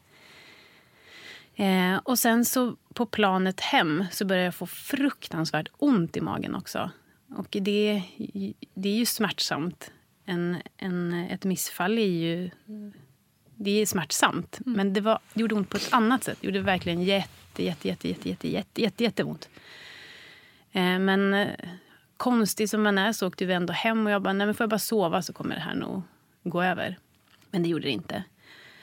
Eh, 1.57 1.97
och 1.97 2.19
sen 2.19 2.45
så 2.45 2.77
på 2.95 3.07
planet 3.07 3.61
hem 3.61 4.05
så 4.11 4.25
började 4.25 4.45
jag 4.45 4.55
få 4.55 4.67
fruktansvärt 4.67 5.69
ont 5.79 6.17
i 6.17 6.21
magen 6.21 6.55
också. 6.55 6.91
Och 7.37 7.47
det, 7.51 8.03
det 8.75 8.89
är 8.89 8.97
ju 8.97 9.07
smärtsamt. 9.07 9.93
En, 10.25 10.57
en, 10.77 11.13
ett 11.13 11.45
missfall 11.45 11.99
är 11.99 12.07
ju 12.07 12.51
det 13.57 13.71
är 13.71 13.87
smärtsamt. 13.87 14.59
Men 14.65 14.93
det, 14.93 15.01
var, 15.01 15.19
det 15.35 15.41
gjorde 15.41 15.55
ont 15.55 15.69
på 15.69 15.77
ett 15.77 15.89
annat 15.93 16.25
sätt. 16.25 16.39
Det 16.41 16.47
gjorde 16.47 16.61
verkligen 16.61 17.03
jätte, 17.03 17.65
jätte, 17.65 17.89
jätte, 17.89 18.09
jätte, 18.09 18.29
jätte, 18.29 18.49
jätte, 18.49 18.83
jätte, 18.83 19.05
jätteont. 19.05 19.49
Eh, 20.73 20.99
men 20.99 21.35
eh, 21.35 21.49
konstig 22.17 22.71
som 22.71 22.83
man 22.83 22.99
är 22.99 23.13
så 23.13 23.27
åkte 23.27 23.47
vi 23.47 23.55
ändå 23.55 23.73
hem 23.73 24.07
och 24.07 24.13
jag 24.13 24.23
bara, 24.23 24.33
nej 24.33 24.47
men 24.47 24.55
får 24.55 24.65
jag 24.65 24.71
bara 24.71 24.79
sova 24.79 25.23
så 25.23 25.33
kommer 25.33 25.55
det 25.55 25.61
här 25.61 25.75
nog 25.75 26.03
gå 26.45 26.63
över. 26.63 26.99
Men 27.51 27.63
det 27.63 27.69
gjorde 27.69 27.85
det 27.85 27.91
inte. 27.91 28.25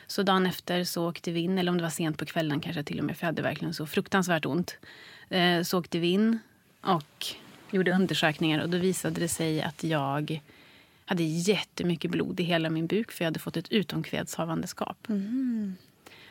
Så 0.10 0.24
dagen 0.24 0.46
efter 0.46 0.84
så 0.84 1.10
åkte 1.10 1.32
vi 1.32 1.40
in, 1.40 1.58
eller 1.58 1.72
om 1.72 1.78
det 1.78 1.84
var 1.84 1.90
sent 1.90 2.18
på 2.18 2.26
kvällen 2.26 2.60
kanske 2.60 2.84
till 2.84 3.00
och 3.00 3.06
med, 3.06 3.18
för 3.18 3.26
jag 3.26 3.28
hade 3.28 3.42
verkligen 3.42 3.74
så 3.74 3.86
fruktansvärt 3.86 4.46
ont. 4.46 4.78
Eh, 5.30 5.62
så 5.62 5.80
åkte 5.80 6.00
vi 6.00 6.08
in 6.08 6.40
och 6.82 7.26
gjorde 7.72 7.92
undersökningar 7.92 8.60
och 8.60 8.70
då 8.70 8.78
visade 8.78 9.20
det 9.20 9.28
sig 9.28 9.62
att 9.62 9.84
jag 9.84 10.42
hade 11.06 11.24
jättemycket 11.24 12.12
blod 12.12 12.40
i 12.40 12.44
hela 12.44 12.70
min 12.70 12.88
buk 12.88 13.12
för 13.12 13.24
jag 13.24 13.28
hade 13.28 13.40
fått 13.40 13.58
ett 13.58 13.72
utomkvedshavandeskap. 13.72 15.08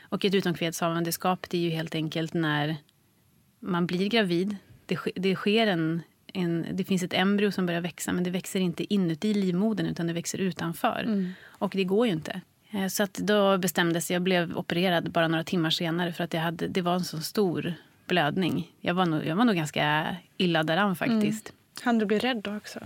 Och 0.00 0.24
ett 0.24 0.34
utomkvedshavandeskap 0.34 1.46
det 1.50 1.58
är 1.58 1.62
ju 1.62 1.70
helt 1.70 1.94
enkelt 1.94 2.34
när 2.34 2.76
man 3.60 3.86
blir 3.86 4.08
gravid. 4.08 4.56
Det, 4.86 4.98
det 5.14 5.34
sker 5.34 5.66
en, 5.66 6.02
en... 6.32 6.66
Det 6.72 6.84
finns 6.84 7.02
ett 7.02 7.14
embryo 7.14 7.52
som 7.52 7.66
börjar 7.66 7.80
växa 7.80 8.12
men 8.12 8.24
det 8.24 8.30
växer 8.30 8.60
inte 8.60 8.94
inuti 8.94 9.34
livmodern 9.34 9.86
utan 9.86 10.06
det 10.06 10.12
växer 10.12 10.38
utanför. 10.38 11.04
Och 11.46 11.70
det 11.74 11.84
går 11.84 12.06
ju 12.06 12.12
inte. 12.12 12.40
Eh, 12.70 12.86
Så 12.88 13.02
att 13.02 13.14
då 13.14 13.58
bestämdes 13.58 14.10
jag, 14.10 14.22
blev 14.22 14.56
opererad 14.58 15.10
bara 15.10 15.28
några 15.28 15.44
timmar 15.44 15.70
senare 15.70 16.12
för 16.12 16.24
att 16.24 16.34
jag 16.34 16.40
hade, 16.40 16.68
det 16.68 16.82
var 16.82 16.94
en 16.94 17.04
så 17.04 17.20
stor 17.20 17.74
blödning. 18.06 18.70
Jag 18.80 18.94
var 18.94 19.06
nog, 19.06 19.26
jag 19.26 19.36
var 19.36 19.44
nog 19.44 19.56
ganska 19.56 20.16
illa 20.36 20.62
däran 20.62 20.96
faktiskt. 20.96 21.52
Han 21.82 21.98
du 21.98 22.06
bli 22.06 22.18
rädd 22.18 22.36
då 22.42 22.56
också? 22.56 22.80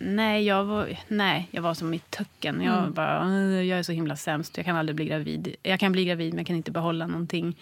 Nej, 0.00 0.44
jag 0.44 0.64
var, 0.64 0.96
nej, 1.08 1.48
jag 1.50 1.62
var 1.62 1.74
som 1.74 1.94
i 1.94 1.98
töcken. 1.98 2.60
Jag 2.62 2.78
Mm. 2.78 2.92
bara, 2.92 3.24
"Åh, 3.26 3.64
jag 3.64 3.78
är 3.78 3.82
så 3.82 3.92
himla 3.92 4.16
sämst. 4.16 4.56
Jag 4.56 4.66
kan 4.66 4.76
aldrig 4.76 4.96
bli 4.96 5.04
gravid. 5.04 5.54
Jag 5.62 5.80
kan 5.80 5.92
bli 5.92 6.04
gravid 6.04 6.32
men 6.32 6.38
jag 6.38 6.46
kan 6.46 6.56
inte 6.56 6.70
behålla 6.70 7.06
någonting. 7.06 7.56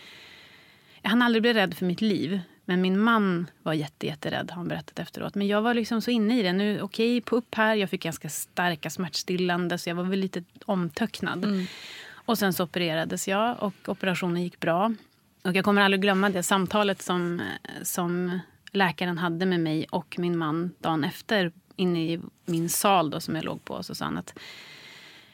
Jag 1.02 1.10
hann 1.10 1.22
aldrig 1.22 1.42
bli 1.42 1.52
rädd 1.52 1.74
för 1.74 1.86
mitt 1.86 2.00
liv. 2.00 2.40
Men 2.64 2.80
min 2.80 3.00
man 3.00 3.50
var 3.62 3.72
jätte, 3.72 4.06
jätterädd, 4.06 4.50
har 4.50 4.56
han 4.56 4.68
berättat 4.68 4.98
efteråt. 4.98 5.34
Men 5.34 5.46
jag 5.46 5.62
var 5.62 5.74
liksom 5.74 6.02
så 6.02 6.10
inne 6.10 6.38
i 6.38 6.42
det. 6.42 6.52
Nu, 6.52 6.80
okej, 6.82 7.20
på 7.20 7.36
upp 7.36 7.54
här. 7.54 7.74
Jag 7.74 7.90
fick 7.90 8.02
ganska 8.02 8.28
starka 8.28 8.90
smärtstillande 8.90 9.78
så 9.78 9.90
jag 9.90 9.94
var 9.94 10.04
väl 10.04 10.18
lite 10.18 10.44
omtöcknad. 10.64 11.66
Och 12.12 12.38
sen 12.38 12.52
så 12.52 12.64
opererades 12.64 13.28
jag 13.28 13.62
och 13.62 13.74
operationen 13.88 14.42
gick 14.42 14.60
bra. 14.60 14.94
Och 15.42 15.56
jag 15.56 15.64
kommer 15.64 15.82
aldrig 15.82 16.00
glömma 16.00 16.30
det 16.30 16.42
samtalet 16.42 17.02
som, 17.02 17.42
som 17.82 18.40
läkaren 18.72 19.18
hade 19.18 19.46
med 19.46 19.60
mig 19.60 19.86
och 19.90 20.16
min 20.18 20.38
man 20.38 20.70
dagen 20.78 21.04
efter 21.04 21.52
inne 21.76 22.12
i 22.12 22.20
min 22.44 22.68
sal 22.68 23.10
då, 23.10 23.20
som 23.20 23.34
jag 23.34 23.44
låg 23.44 23.64
på. 23.64 23.82
Så 23.82 23.94
sa 23.94 24.04
han 24.04 24.18
att 24.18 24.38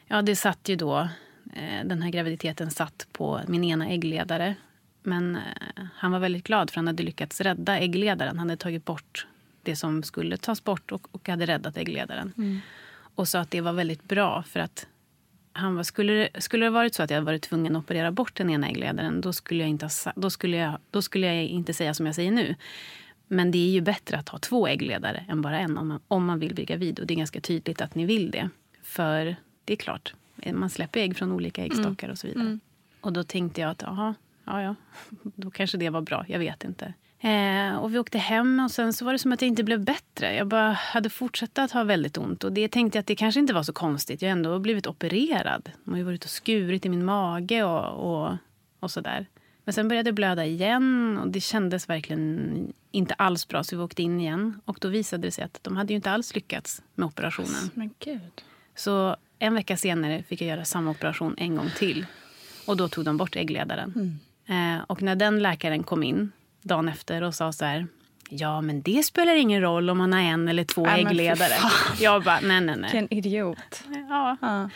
ja, 0.07 0.21
det 0.21 0.35
satt 0.35 0.69
ju 0.69 0.75
då, 0.75 0.99
eh, 1.55 1.85
den 1.85 2.01
här 2.01 2.09
graviditeten 2.09 2.71
satt 2.71 3.07
på 3.11 3.41
min 3.47 3.63
ena 3.63 3.89
äggledare. 3.89 4.55
Men 5.07 5.35
eh, 5.35 5.41
han 5.95 6.11
var 6.11 6.19
väldigt 6.19 6.43
glad 6.43 6.69
för 6.69 6.75
han 6.75 6.87
hade 6.87 7.03
lyckats 7.03 7.41
rädda 7.41 7.79
äggledaren. 7.79 8.37
Han 8.39 8.49
hade 8.49 8.57
tagit 8.57 8.85
bort 8.85 9.27
det 9.63 9.75
som 9.75 10.03
skulle 10.03 10.37
tas 10.37 10.63
bort 10.63 10.91
och, 10.91 11.07
och 11.11 11.29
hade 11.29 11.45
räddat 11.45 11.77
äggledaren. 11.77 12.61
Och 13.15 13.27
sa 13.27 13.39
att 13.39 13.51
det 13.51 13.61
var 13.61 13.73
väldigt 13.73 14.03
bra 14.03 14.43
för 14.43 14.59
att 14.59 14.87
han 15.51 15.75
var, 15.75 15.83
skulle, 15.83 16.13
det, 16.13 16.41
skulle 16.41 16.65
det 16.65 16.69
varit 16.69 16.95
så 16.95 17.03
att 17.03 17.09
jag 17.09 17.21
varit 17.21 17.41
tvungen 17.41 17.75
att 17.75 17.83
operera 17.83 18.11
bort 18.11 18.35
den 18.35 18.49
ena 18.49 18.69
äggledaren 18.69 19.21
då 19.21 19.33
skulle, 19.33 19.63
jag 19.63 19.69
inte 19.69 19.85
ha, 19.85 20.13
då, 20.15 20.29
skulle 20.29 20.57
jag, 20.57 20.77
då 20.91 21.01
skulle 21.01 21.27
jag 21.27 21.45
inte 21.45 21.73
säga 21.73 21.93
som 21.93 22.05
jag 22.05 22.15
säger 22.15 22.31
nu. 22.31 22.55
Men 23.27 23.51
det 23.51 23.57
är 23.57 23.71
ju 23.71 23.81
bättre 23.81 24.17
att 24.17 24.29
ha 24.29 24.39
två 24.39 24.67
äggledare 24.67 25.25
än 25.29 25.41
bara 25.41 25.59
en 25.59 25.77
om 25.77 25.87
man, 25.87 25.99
om 26.07 26.25
man 26.25 26.39
vill 26.39 26.53
bli 26.55 26.65
gravid. 26.65 26.99
Och 26.99 27.07
det 27.07 27.13
är 27.13 27.15
ganska 27.15 27.41
tydligt 27.41 27.81
att 27.81 27.95
ni 27.95 28.05
vill 28.05 28.31
det. 28.31 28.49
För 28.83 29.35
det 29.65 29.73
är 29.73 29.77
klart, 29.77 30.13
man 30.53 30.69
släpper 30.69 30.99
ägg 30.99 31.17
från 31.17 31.31
olika 31.31 31.65
äggstockar 31.65 32.09
och 32.09 32.17
så 32.17 32.27
vidare. 32.27 32.59
Och 33.01 33.13
då 33.13 33.23
tänkte 33.23 33.61
jag 33.61 33.69
att 33.71 33.83
aha, 33.83 34.13
ja, 34.47 34.61
ja, 34.61 34.75
då 35.35 35.51
kanske 35.51 35.77
det 35.77 35.89
var 35.89 36.01
bra. 36.01 36.25
Jag 36.27 36.39
vet 36.39 36.63
inte. 36.63 36.93
Eh, 37.19 37.75
och 37.75 37.93
vi 37.93 37.99
åkte 37.99 38.17
hem 38.17 38.59
och 38.59 38.71
sen 38.71 38.93
så 38.93 39.05
var 39.05 39.13
det 39.13 39.19
som 39.19 39.31
att 39.31 39.41
jag 39.41 39.47
inte 39.47 39.63
blev 39.63 39.83
bättre. 39.83 40.35
Jag 40.35 40.47
bara 40.47 40.71
hade 40.71 41.09
fortsatt 41.09 41.57
att 41.57 41.71
ha 41.71 41.83
väldigt 41.83 42.17
ont. 42.17 42.43
Och 42.43 42.51
det 42.51 42.67
tänkte 42.67 42.97
jag 42.97 43.01
att 43.01 43.07
det 43.07 43.15
kanske 43.15 43.39
inte 43.39 43.53
var 43.53 43.63
så 43.63 43.73
konstigt. 43.73 44.21
Jag 44.21 44.29
har 44.29 44.31
ändå 44.31 44.59
blivit 44.59 44.87
opererad. 44.87 45.71
De 45.83 45.91
har 45.91 45.97
ju 45.97 46.03
varit 46.03 46.23
och 46.23 46.29
skurit 46.29 46.85
i 46.85 46.89
min 46.89 47.05
mage 47.05 47.63
och, 47.63 48.11
och, 48.11 48.37
och 48.79 48.91
sådär. 48.91 49.25
Men 49.63 49.73
sen 49.73 49.87
började 49.87 50.09
det 50.09 50.13
blöda 50.13 50.45
igen 50.45 51.17
och 51.17 51.27
det 51.27 51.41
kändes 51.41 51.89
verkligen 51.89 52.73
inte 52.91 53.13
alls 53.13 53.47
bra 53.47 53.63
så 53.63 53.77
vi 53.77 53.83
åkte 53.83 54.03
in 54.03 54.19
igen. 54.19 54.61
Och 54.65 54.77
då 54.81 54.87
visade 54.87 55.27
det 55.27 55.31
sig 55.31 55.43
att 55.43 55.59
de 55.61 55.77
hade 55.77 55.93
ju 55.93 55.95
inte 55.95 56.11
alls 56.11 56.35
lyckats 56.35 56.81
med 56.95 57.05
operationen. 57.05 57.69
Men 57.73 57.89
gud. 57.99 58.43
Så 58.75 59.15
en 59.39 59.53
vecka 59.53 59.77
senare 59.77 60.23
fick 60.23 60.41
jag 60.41 60.47
göra 60.47 60.65
samma 60.65 60.91
operation 60.91 61.35
en 61.37 61.55
gång 61.55 61.69
till. 61.77 62.05
Och 62.65 62.77
då 62.77 62.87
tog 62.87 63.05
de 63.05 63.17
bort 63.17 63.35
äggledaren. 63.35 64.19
Eh, 64.47 64.83
och 64.87 65.01
när 65.01 65.15
den 65.15 65.39
läkaren 65.39 65.83
kom 65.83 66.03
in 66.03 66.31
dagen 66.61 66.89
efter 66.89 67.21
och 67.21 67.35
sa 67.35 67.51
så 67.51 67.65
här 67.65 67.87
Ja, 68.29 68.61
men 68.61 68.81
det 68.81 69.03
spelar 69.05 69.35
ingen 69.35 69.61
roll 69.61 69.89
om 69.89 69.97
man 69.97 70.13
har 70.13 70.19
en 70.19 70.47
eller 70.47 70.63
två 70.63 70.85
Nej, 70.85 71.01
äggledare. 71.01 71.53
Jag 71.99 72.23
bara, 72.23 72.39
nej, 72.39 72.61
nej, 72.61 72.75
nej. 72.77 72.91
Vilken 72.91 73.13
idiot. 73.13 73.83
Ja. 74.09 74.37
Ja. 74.41 74.69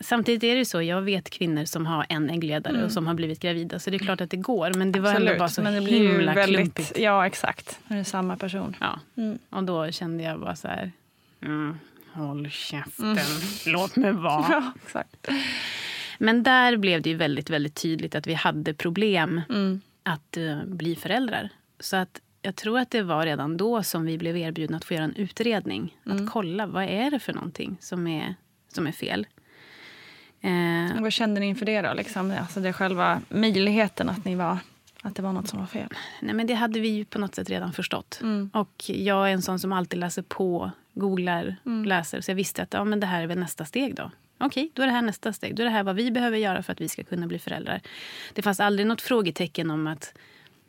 Samtidigt 0.00 0.42
är 0.42 0.56
det 0.56 0.64
så, 0.64 0.82
jag 0.82 1.02
vet 1.02 1.30
kvinnor 1.30 1.64
som 1.64 1.86
har 1.86 2.06
en 2.08 2.30
äggledare 2.30 2.84
och 2.84 2.92
som 2.92 3.06
har 3.06 3.14
blivit 3.14 3.40
gravida. 3.40 3.78
Så 3.78 3.90
det 3.90 3.96
är 3.96 3.98
klart 3.98 4.20
att 4.20 4.30
det 4.30 4.36
går. 4.36 4.72
Men 4.74 4.92
det 4.92 5.00
var 5.00 5.14
ändå 5.14 5.34
bara 5.38 5.48
så 5.48 5.62
men 5.62 5.74
det 5.74 5.80
blir 5.80 6.08
himla 6.08 6.34
väldigt, 6.34 6.56
klumpigt. 6.56 6.98
Ja, 6.98 7.26
exakt. 7.26 7.78
När 7.86 7.96
det 7.96 8.02
är 8.02 8.04
samma 8.04 8.36
person. 8.36 8.76
Ja. 8.80 9.00
Mm. 9.16 9.38
Och 9.50 9.64
då 9.64 9.90
kände 9.90 10.22
jag 10.24 10.40
bara 10.40 10.56
så 10.56 10.68
här... 10.68 10.92
Mm, 11.42 11.78
håll 12.12 12.50
käften, 12.50 13.18
låt 13.66 13.96
mig 13.96 14.12
vara. 14.12 14.46
Ja, 14.50 14.72
exakt. 14.84 15.28
Men 16.18 16.42
där 16.42 16.76
blev 16.76 17.02
det 17.02 17.10
ju 17.10 17.16
väldigt, 17.16 17.50
väldigt 17.50 17.74
tydligt 17.74 18.14
att 18.14 18.26
vi 18.26 18.34
hade 18.34 18.74
problem 18.74 19.40
Mm. 19.48 19.80
att 20.02 20.36
eh, 20.36 20.64
bli 20.64 20.96
föräldrar. 20.96 21.48
Så 21.80 21.96
att 21.96 22.20
jag 22.42 22.56
tror 22.56 22.78
att 22.78 22.90
det 22.90 23.02
var 23.02 23.26
redan 23.26 23.56
då 23.56 23.82
som 23.82 24.04
vi 24.06 24.18
blev 24.18 24.36
erbjudna 24.36 24.76
att 24.76 24.84
få 24.84 24.94
göra 24.94 25.04
en 25.04 25.14
utredning. 25.16 25.96
Mm. 26.06 26.24
Att 26.24 26.32
kolla 26.32 26.66
vad 26.66 26.84
är 26.84 27.10
det 27.10 27.18
för 27.18 27.32
någonting 27.32 27.76
som 27.80 28.06
är, 28.06 28.34
som 28.72 28.86
är 28.86 28.92
fel. 28.92 29.26
Eh, 30.40 31.02
vad 31.02 31.12
kände 31.12 31.40
ni 31.40 31.46
inför 31.46 31.66
det 31.66 31.82
då? 31.82 31.92
Liksom? 31.94 32.30
Alltså 32.40 32.60
det 32.60 32.72
själva 32.72 33.20
möjligheten 33.28 34.08
att, 34.08 34.24
ni 34.24 34.34
var, 34.34 34.58
att 35.02 35.14
det 35.14 35.22
var 35.22 35.32
något 35.32 35.48
som 35.48 35.58
var 35.60 35.66
fel. 35.66 35.88
nej 36.20 36.34
men 36.34 36.46
det 36.46 36.54
hade 36.54 36.80
vi 36.80 36.88
ju 36.88 37.04
på 37.04 37.18
något 37.18 37.34
sätt 37.34 37.50
redan 37.50 37.72
förstått. 37.72 38.18
Mm. 38.22 38.50
Och 38.54 38.84
jag 38.86 39.28
är 39.28 39.32
en 39.32 39.42
sån 39.42 39.58
som 39.58 39.72
alltid 39.72 39.98
läser 40.00 40.22
på, 40.22 40.70
googlar, 40.94 41.56
Mm. 41.66 41.84
läser. 41.84 42.20
Så 42.20 42.30
jag 42.30 42.36
visste 42.36 42.62
att 42.62 42.72
ja, 42.72 42.84
men 42.84 43.00
det 43.00 43.06
här 43.06 43.22
är 43.22 43.26
väl 43.26 43.38
nästa 43.38 43.64
steg 43.64 43.94
då. 43.94 44.10
Okej, 44.38 44.70
då 44.74 44.82
är 44.82 44.86
det 44.86 44.92
här 44.92 45.02
nästa 45.02 45.32
steg. 45.32 45.54
Då 45.54 45.62
är 45.62 45.64
det 45.64 45.70
här 45.70 45.82
vad 45.82 45.96
vi 45.96 46.10
behöver 46.10 46.38
göra 46.38 46.62
för 46.62 46.72
att 46.72 46.80
vi 46.80 46.88
ska 46.88 47.04
kunna 47.04 47.26
bli 47.26 47.38
föräldrar. 47.38 47.80
Det 48.34 48.42
fanns 48.42 48.60
aldrig 48.60 48.86
något 48.86 49.02
frågetecken 49.02 49.70
om 49.70 49.86
att 49.86 50.14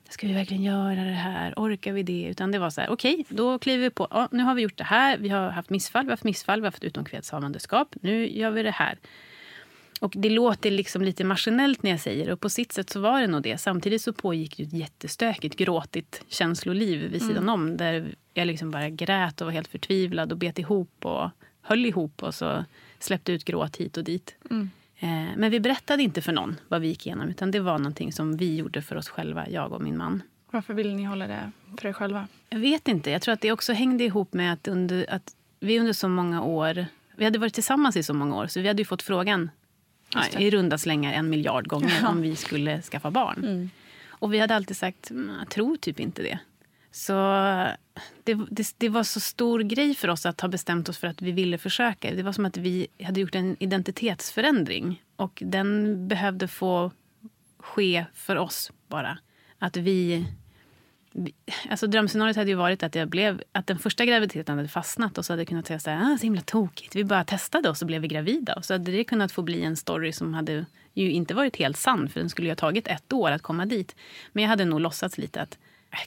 Ska 0.10 0.28
vi 0.28 0.34
verkligen 0.34 0.64
göra 0.64 1.04
det 1.04 1.12
här? 1.12 1.54
Orkar 1.56 1.94
vi 1.94 2.04
det? 2.04 2.28
Utan 2.30 2.52
det 2.52 2.60
var 2.60 2.70
så 2.70 2.82
här, 2.82 2.90
okej, 2.90 3.26
då 3.30 3.60
kliver 3.60 3.84
vi 3.84 3.90
på. 3.90 4.08
Ja, 4.10 4.28
nu 4.32 4.44
har 4.44 4.56
vi 4.56 4.62
gjort 4.62 4.78
det 4.78 4.84
här. 4.84 5.18
Vi 5.18 5.30
har 5.30 5.50
haft 5.50 5.70
missfall, 5.70 6.06
vi 6.06 6.08
har 6.08 6.14
haft 6.14 6.24
missfall, 6.24 6.62
vi 6.62 6.66
har 6.66 6.72
haft 6.72 6.84
utomkvedshavandeskap. 6.84 7.96
Nu 8.02 8.30
gör 8.30 8.52
vi 8.52 8.64
det 8.64 8.72
här. 8.72 8.98
Och 10.00 10.14
det 10.16 10.30
låter 10.30 10.72
liksom 10.72 11.02
lite 11.02 11.24
maskinellt 11.24 11.84
när 11.84 11.92
jag 11.92 12.00
säger 12.00 12.26
det. 12.26 12.34
Och 12.34 12.40
på 12.40 12.50
sitt 12.50 12.72
sätt 12.72 12.90
så 12.90 13.00
var 13.00 13.22
det 13.22 13.28
nog 13.28 13.44
det. 13.44 13.58
Samtidigt 13.58 14.02
så 14.02 14.14
pågick 14.14 14.58
det 14.58 14.64
ett 14.64 14.74
jättestökigt, 14.74 15.56
gråtigt 15.56 16.24
känsloliv 16.28 17.12
vid 17.12 17.22
sidan 17.22 17.50
om. 17.50 17.78
Där 17.78 18.16
jag 18.34 18.48
liksom 18.48 18.72
bara 18.72 18.90
grät 18.90 19.42
och 19.42 19.46
var 19.46 19.52
helt 19.52 19.68
förtvivlad 19.68 20.32
och 20.32 20.38
bet 20.38 20.60
ihop 20.60 21.06
och 21.06 21.30
höll 21.62 21.86
ihop 21.86 22.24
och 22.24 22.36
så 22.36 22.66
släppte 23.04 23.32
ut 23.32 23.46
gråt 23.46 23.76
hit 23.78 23.98
och 23.98 24.04
dit. 24.04 24.36
Eh, 25.00 25.10
Men 25.38 25.52
vi 25.52 25.60
berättade 25.60 26.04
inte 26.04 26.22
för 26.22 26.32
någon 26.32 26.60
vad 26.68 26.82
vi 26.82 26.88
gick 26.88 27.06
igenom. 27.08 27.30
Utan 27.30 27.52
det 27.52 27.60
var 27.60 27.78
någonting 27.78 28.12
som 28.14 28.38
vi 28.38 28.56
gjorde 28.56 28.82
för 28.82 28.96
oss 28.96 29.10
själva, 29.10 29.50
jag 29.50 29.72
och 29.74 29.82
min 29.82 29.98
man. 29.98 30.24
Varför 30.52 30.74
ville 30.74 30.94
ni 30.94 31.04
hålla 31.04 31.28
det 31.28 31.52
för 31.78 31.88
er 31.90 31.94
själva? 31.94 32.28
Jag 32.50 32.60
vet 32.60 32.88
inte. 32.88 33.12
Jag 33.12 33.22
tror 33.22 33.34
att 33.34 33.42
det 33.42 33.52
också 33.52 33.74
hängde 33.74 34.04
ihop 34.04 34.34
med 34.34 34.54
att, 34.54 34.68
under, 34.68 35.06
att 35.10 35.36
vi 35.60 35.80
under 35.80 35.94
så 35.94 36.08
många 36.10 36.44
år... 36.44 36.86
Vi 37.16 37.26
hade 37.26 37.40
varit 37.40 37.54
tillsammans 37.54 37.96
i 37.96 38.04
så 38.04 38.14
många 38.14 38.36
år, 38.36 38.48
så 38.48 38.60
vi 38.62 38.68
hade 38.68 38.82
ju 38.82 38.86
fått 38.86 39.02
frågan 39.02 39.50
ja, 40.14 40.40
i 40.40 40.50
runda 40.52 40.78
slängar 40.78 41.14
en 41.14 41.30
miljard 41.30 41.68
gånger 41.68 42.06
om 42.08 42.22
vi 42.22 42.36
skulle 42.36 42.82
skaffa 42.82 43.12
barn. 43.12 43.70
Och 44.10 44.34
vi 44.34 44.40
hade 44.40 44.56
alltid 44.56 44.78
sagt, 44.78 45.12
"Mm, 45.12 45.36
jag 45.40 45.50
tror 45.50 45.76
typ 45.78 46.00
inte 46.00 46.22
det. 46.24 46.40
Så 46.92 47.14
det, 48.24 48.34
det, 48.50 48.74
det 48.78 48.90
var 48.90 49.04
så 49.04 49.20
stor 49.20 49.60
grej 49.60 49.96
för 49.96 50.08
oss 50.08 50.26
att 50.26 50.42
ha 50.42 50.50
bestämt 50.50 50.90
oss 50.90 50.98
för 50.98 51.08
att 51.08 51.22
vi 51.22 51.32
ville 51.32 51.58
försöka. 51.58 52.16
Det 52.16 52.24
var 52.24 52.32
som 52.32 52.46
att 52.46 52.58
vi 52.58 52.88
hade 53.04 53.20
gjort 53.20 53.36
en 53.36 53.56
identitetsförändring. 53.60 55.04
Och 55.16 55.44
den 55.46 56.08
behövde 56.08 56.48
få 56.48 56.92
ske 57.60 58.06
för 58.14 58.36
oss 58.36 58.72
bara. 58.88 59.18
Att 59.60 59.78
vi... 59.78 60.26
Alltså 61.70 61.88
drömscenariot 61.88 62.36
hade 62.36 62.50
ju 62.50 62.56
varit 62.56 62.84
att, 62.84 62.96
jag 62.96 63.10
blev, 63.10 63.44
att 63.52 63.68
den 63.68 63.80
första 63.80 64.06
graviditeten 64.06 64.58
hade 64.58 64.70
fastnat 64.70 65.18
och 65.18 65.26
så 65.26 65.34
hade 65.34 65.42
jag 65.42 65.48
kunnat 65.48 65.68
säga 65.68 65.80
så 65.80 65.90
här, 65.90 66.14
ah, 66.14 66.18
så 66.18 66.24
himla 66.24 66.42
tokigt. 66.42 66.96
Vi 66.96 67.04
bara 67.04 67.24
testade 67.24 67.70
och 67.70 67.78
så 67.78 67.86
blev 67.86 68.02
vi 68.02 68.08
gravida. 68.08 68.54
Och 68.54 68.66
så 68.66 68.74
hade 68.74 68.92
det 68.92 69.04
kunnat 69.04 69.32
få 69.32 69.42
bli 69.42 69.64
en 69.64 69.76
story 69.76 70.12
som 70.12 70.34
hade 70.34 70.66
ju 70.94 71.12
inte 71.12 71.34
varit 71.34 71.56
helt 71.56 71.78
sann 71.78 72.10
för 72.10 72.20
den 72.20 72.30
skulle 72.30 72.48
ju 72.48 72.52
ha 72.52 72.56
tagit 72.56 72.88
ett 72.88 73.14
år 73.14 73.32
att 73.32 73.42
komma 73.42 73.66
dit. 73.66 73.96
Men 74.34 74.44
jag 74.44 74.50
hade 74.50 74.66
nog 74.66 74.80
låtsats 74.80 75.18
lite 75.18 75.42
att 75.42 75.58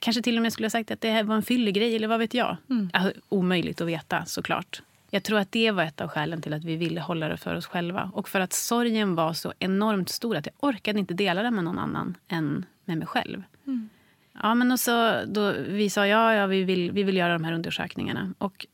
Kanske 0.01 0.23
till 0.23 0.37
och 0.37 0.43
med 0.43 0.53
skulle 0.53 0.67
ha 0.67 0.71
sagt 0.71 0.91
att 0.91 1.01
det 1.01 1.11
här 1.11 1.23
var 1.23 1.35
en 1.35 1.43
fyllig 1.43 1.75
grej 1.75 1.97
eller 1.97 2.09
vad 2.09 2.19
vet 2.19 2.35
jag. 2.35 2.57
Alltså, 2.93 3.21
omöjligt 3.29 3.81
att 3.81 3.89
veta 3.89 4.25
såklart. 4.25 4.83
Jag 5.11 5.23
tror 5.23 5.39
att 5.39 5.53
det 5.53 5.71
var 5.71 5.83
ett 5.83 6.01
av 6.01 6.09
skälen 6.09 6.43
till 6.43 6.53
att 6.53 6.65
vi 6.65 6.77
ville 6.77 7.01
hålla 7.01 7.29
det 7.29 7.37
för 7.37 7.55
oss 7.55 7.67
själva. 7.67 8.11
Och 8.15 8.29
för 8.29 8.41
att 8.41 8.53
sorgen 8.53 9.15
var 9.15 9.33
så 9.33 9.53
enormt 9.59 10.09
stor 10.09 10.37
att 10.37 10.47
jag 10.47 10.55
orkade 10.61 10.99
inte 10.99 11.15
dela 11.15 11.43
den 11.43 11.55
med 11.55 11.65
någon 11.65 11.79
annan 11.79 12.17
än 12.29 12.65
med 12.85 12.99
mig 12.99 13.07
själv. 13.07 13.43
Ja, 14.43 14.55
men 14.55 14.73
och 14.73 14.81
så, 14.81 15.25
då, 15.27 15.55
vi 15.69 15.91
sa 15.91 16.07
ja, 16.07 16.35
ja 16.35 16.47
vi, 16.47 16.65
vill, 16.65 16.93
vi 16.93 17.03
vill 17.03 17.17
göra 17.17 17.33
de 17.33 17.45
här 17.45 17.53
undersökningarna. 17.53 18.35
Och 18.39 18.67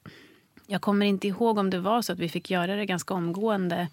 jag 0.67 0.81
kommer 0.81 1.07
inte 1.07 1.29
ihåg 1.29 1.59
om 1.59 1.71
det 1.71 1.79
var 1.79 2.03
så 2.03 2.13
att 2.13 2.19
vi 2.19 2.29
fick 2.29 2.51
göra 2.51 2.77
det 2.77 2.87
ganska 2.87 3.15
omgående. 3.15 3.89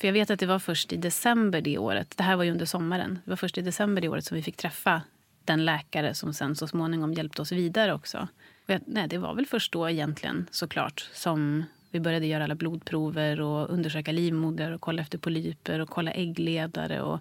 För 0.00 0.08
jag 0.08 0.12
vet 0.12 0.30
att 0.30 0.40
det 0.40 0.46
var 0.46 0.58
först 0.58 0.92
i 0.92 0.96
december 0.96 1.60
det 1.60 1.78
året. 1.78 2.14
Det 2.16 2.22
här 2.22 2.36
var 2.36 2.44
ju 2.44 2.50
under 2.50 2.66
sommaren. 2.66 3.18
Det 3.24 3.30
var 3.30 3.36
först 3.36 3.58
i 3.58 3.62
december 3.62 4.02
det 4.02 4.08
året 4.08 4.24
som 4.24 4.36
vi 4.36 4.42
fick 4.42 4.56
träffa 4.56 5.02
den 5.44 5.64
läkare 5.64 6.14
som 6.14 6.34
sen 6.34 6.56
så 6.56 6.66
småningom 6.66 7.12
hjälpte 7.12 7.42
oss 7.42 7.52
vidare 7.52 7.94
också. 7.94 8.28
Och 8.64 8.70
jag, 8.70 8.80
nej, 8.86 9.08
det 9.08 9.18
var 9.18 9.34
väl 9.34 9.46
först 9.46 9.72
då 9.72 9.90
egentligen 9.90 10.46
såklart 10.50 11.08
som 11.12 11.64
vi 11.90 12.00
började 12.00 12.26
göra 12.26 12.44
alla 12.44 12.54
blodprover 12.54 13.40
och 13.40 13.70
undersöka 13.70 14.12
livmoder 14.12 14.70
och 14.72 14.80
kolla 14.80 15.02
efter 15.02 15.18
polyper 15.18 15.78
och 15.78 15.88
kolla 15.88 16.10
äggledare 16.10 17.02
och 17.02 17.20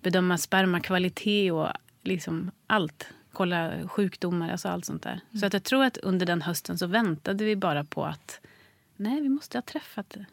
bedöma 0.00 0.38
spermakvalitet 0.38 1.52
och 1.52 1.68
liksom 2.02 2.50
allt. 2.66 3.08
Kolla 3.32 3.88
sjukdomar, 3.88 4.50
alltså 4.50 4.68
allt 4.68 4.84
sånt 4.84 5.02
där. 5.02 5.20
Så 5.40 5.46
att 5.46 5.52
jag 5.52 5.62
tror 5.62 5.84
att 5.84 5.96
under 5.96 6.26
den 6.26 6.42
hösten 6.42 6.78
så 6.78 6.86
väntade 6.86 7.44
vi 7.44 7.56
bara 7.56 7.84
på 7.84 8.04
att 8.04 8.40
nej, 8.96 9.20
vi 9.20 9.28
måste 9.28 9.58
ha 9.58 9.62
träffat 9.62 10.10
det. 10.10 10.26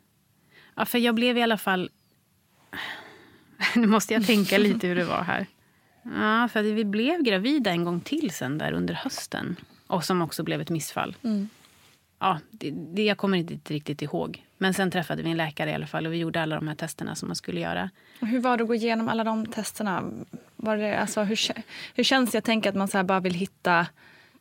Ja, 0.75 0.85
för 0.85 0.97
jag 0.97 1.15
blev 1.15 1.37
i 1.37 1.41
alla 1.41 1.57
fall... 1.57 1.89
Nu 3.75 3.87
måste 3.87 4.13
jag 4.13 4.25
tänka 4.25 4.57
lite 4.57 4.87
hur 4.87 4.95
det 4.95 5.05
var 5.05 5.23
här. 5.23 5.47
Ja, 6.03 6.47
för 6.47 6.61
vi 6.63 6.85
blev 6.85 7.23
gravida 7.23 7.71
en 7.71 7.83
gång 7.85 7.99
till 8.01 8.31
sen 8.31 8.57
där 8.57 8.71
under 8.71 8.93
hösten. 8.93 9.55
Och 9.87 10.03
som 10.03 10.21
också 10.21 10.43
blev 10.43 10.61
ett 10.61 10.69
missfall. 10.69 11.15
Ja, 12.19 12.39
det, 12.51 12.71
det, 12.71 13.03
jag 13.03 13.17
kommer 13.17 13.37
inte 13.37 13.73
riktigt 13.73 14.01
ihåg. 14.01 14.43
Men 14.57 14.73
sen 14.73 14.91
träffade 14.91 15.23
vi 15.23 15.31
en 15.31 15.37
läkare 15.37 15.71
i 15.71 15.73
alla 15.73 15.87
fall 15.87 16.05
och 16.07 16.13
vi 16.13 16.17
gjorde 16.17 16.41
alla 16.41 16.55
de 16.55 16.67
här 16.67 16.75
testerna 16.75 17.15
som 17.15 17.29
man 17.29 17.35
skulle 17.35 17.59
göra. 17.59 17.89
Och 18.21 18.27
hur 18.27 18.39
var 18.39 18.57
det 18.57 18.63
att 18.63 18.67
gå 18.67 18.75
igenom 18.75 19.09
alla 19.09 19.23
de 19.23 19.45
testerna? 19.45 20.03
Var 20.55 20.77
det, 20.77 20.97
alltså, 20.99 21.21
hur, 21.23 21.39
hur 21.95 22.03
känns 22.03 22.31
det? 22.31 22.35
Jag 22.35 22.43
tänker 22.43 22.69
att 22.69 22.75
man 22.75 22.87
så 22.87 23.03
bara 23.03 23.19
vill 23.19 23.33
hitta 23.33 23.87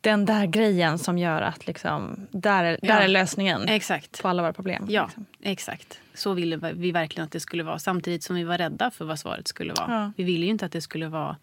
den 0.01 0.25
där 0.25 0.47
grejen 0.47 0.99
som 0.99 1.18
gör 1.18 1.42
att 1.42 1.66
liksom, 1.66 2.27
där, 2.31 2.64
är, 2.64 2.71
där 2.83 2.88
Ja. 2.88 2.94
är 3.01 3.09
lösningen 3.09 3.68
Exakt. 3.68 4.23
på 4.23 4.29
alla 4.29 4.42
våra 4.42 4.53
problem. 4.53 4.87
Ja, 4.88 5.05
Liksom. 5.05 5.25
exakt. 5.42 6.01
Så 6.14 6.33
ville 6.35 6.57
vi 6.75 6.92
verkligen 6.92 7.25
att 7.25 7.33
det 7.33 7.40
skulle 7.40 7.62
vara. 7.62 7.79
Samtidigt 7.79 8.23
som 8.23 8.37
vi 8.37 8.44
var 8.44 8.59
rädda 8.59 8.90
för 8.90 9.05
vad 9.05 9.18
svaret 9.18 9.49
skulle 9.49 9.73
vara. 9.73 9.92
Ja. 9.94 10.12
Vi 10.16 10.25
ville 10.25 10.44
ju 10.44 10.51
inte 10.51 10.66
att 10.66 10.73
det 10.73 10.81
skulle 10.81 11.09
vara 11.09 11.37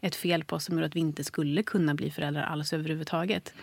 ett 0.00 0.16
fel 0.16 0.44
på 0.44 0.56
oss 0.56 0.64
som 0.64 0.74
gjorde 0.74 0.86
att 0.86 0.96
vi 0.96 1.00
inte 1.00 1.24
skulle 1.24 1.62
kunna 1.62 1.94
bli 1.94 2.10
föräldrar 2.10 2.42
alls 2.42 2.72
överhuvudtaget. 2.72 3.54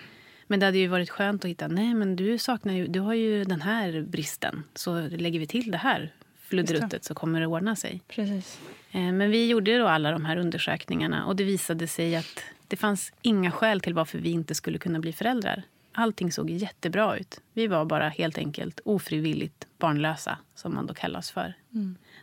Men 0.47 0.59
det 0.59 0.65
hade 0.65 0.77
ju 0.77 0.87
varit 0.87 1.09
skönt 1.09 1.45
att 1.45 1.49
hitta, 1.49 1.67
nej 1.67 1.93
men 1.93 2.15
du 2.15 2.37
saknar 2.37 2.73
ju, 2.73 2.87
du 2.87 2.99
har 2.99 3.13
ju 3.13 3.43
den 3.43 3.61
här 3.61 4.01
bristen. 4.01 4.63
Så 4.75 5.07
lägger 5.07 5.39
vi 5.39 5.47
till 5.47 5.71
det 5.71 5.77
här 5.77 6.13
fludderuttet 6.39 7.03
så 7.03 7.13
kommer 7.15 7.39
det 7.39 7.47
ordna 7.47 7.75
sig. 7.75 8.01
Precis. 8.07 8.59
Eh, 8.91 9.11
Men 9.11 9.31
vi 9.31 9.47
gjorde 9.47 9.77
då 9.77 9.87
alla 9.87 10.11
de 10.11 10.25
här 10.25 10.37
undersökningarna 10.37 11.25
och 11.25 11.35
det 11.35 11.43
visade 11.43 11.87
sig 11.87 12.15
att 12.15 12.39
det 12.67 12.75
fanns 12.75 13.13
inga 13.21 13.51
skäl 13.51 13.81
till 13.81 13.93
varför 13.93 14.17
vi 14.19 14.29
inte 14.29 14.55
skulle 14.55 14.77
kunna 14.77 14.99
bli 14.99 15.13
föräldrar. 15.13 15.63
Allting 15.91 16.31
såg 16.31 16.49
jättebra 16.49 17.17
ut. 17.17 17.41
Vi 17.53 17.67
var 17.67 17.85
bara 17.85 18.09
helt 18.09 18.37
enkelt 18.37 18.79
ofrivilligt 18.85 19.67
barnlösa, 19.77 20.37
som 20.55 20.75
man 20.75 20.85
då 20.85 20.93
kallas 20.93 21.31
för. 21.31 21.53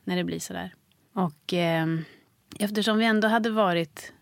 När 0.05 0.17
det 0.17 0.25
blir 0.25 0.39
sådär. 0.39 0.75
Och 1.13 1.55
eh, 1.55 1.87
eftersom 2.59 2.99
vi 2.99 3.05
ändå 3.05 3.29
hade 3.29 3.51
varit... 3.51 4.13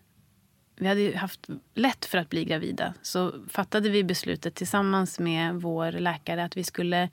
Vi 0.77 0.89
hade 0.89 1.17
haft 1.17 1.49
lätt 1.75 2.05
för 2.05 2.19
att 2.19 2.31
bli 2.31 2.45
gravida 2.45 2.95
så 3.03 3.33
fattade 3.49 3.91
vi 3.91 4.05
beslutet 4.05 4.55
tillsammans 4.55 5.19
med 5.19 5.55
vår 5.55 5.93
läkare 5.93 6.45
att 6.45 6.57
vi 6.57 6.65
skulle, 6.65 7.09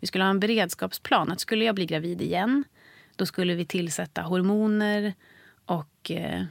vi 0.00 0.06
skulle 0.06 0.24
ha 0.24 0.30
en 0.30 0.40
beredskapsplan. 0.40 1.32
Att 1.32 1.40
skulle 1.40 1.64
jag 1.64 1.74
bli 1.74 1.86
gravid 1.86 2.22
igen 2.22 2.64
då 3.16 3.26
skulle 3.26 3.54
vi 3.54 3.66
tillsätta 3.66 4.22
hormoner 4.22 5.14
och 5.66 6.10
eh, 6.10 6.44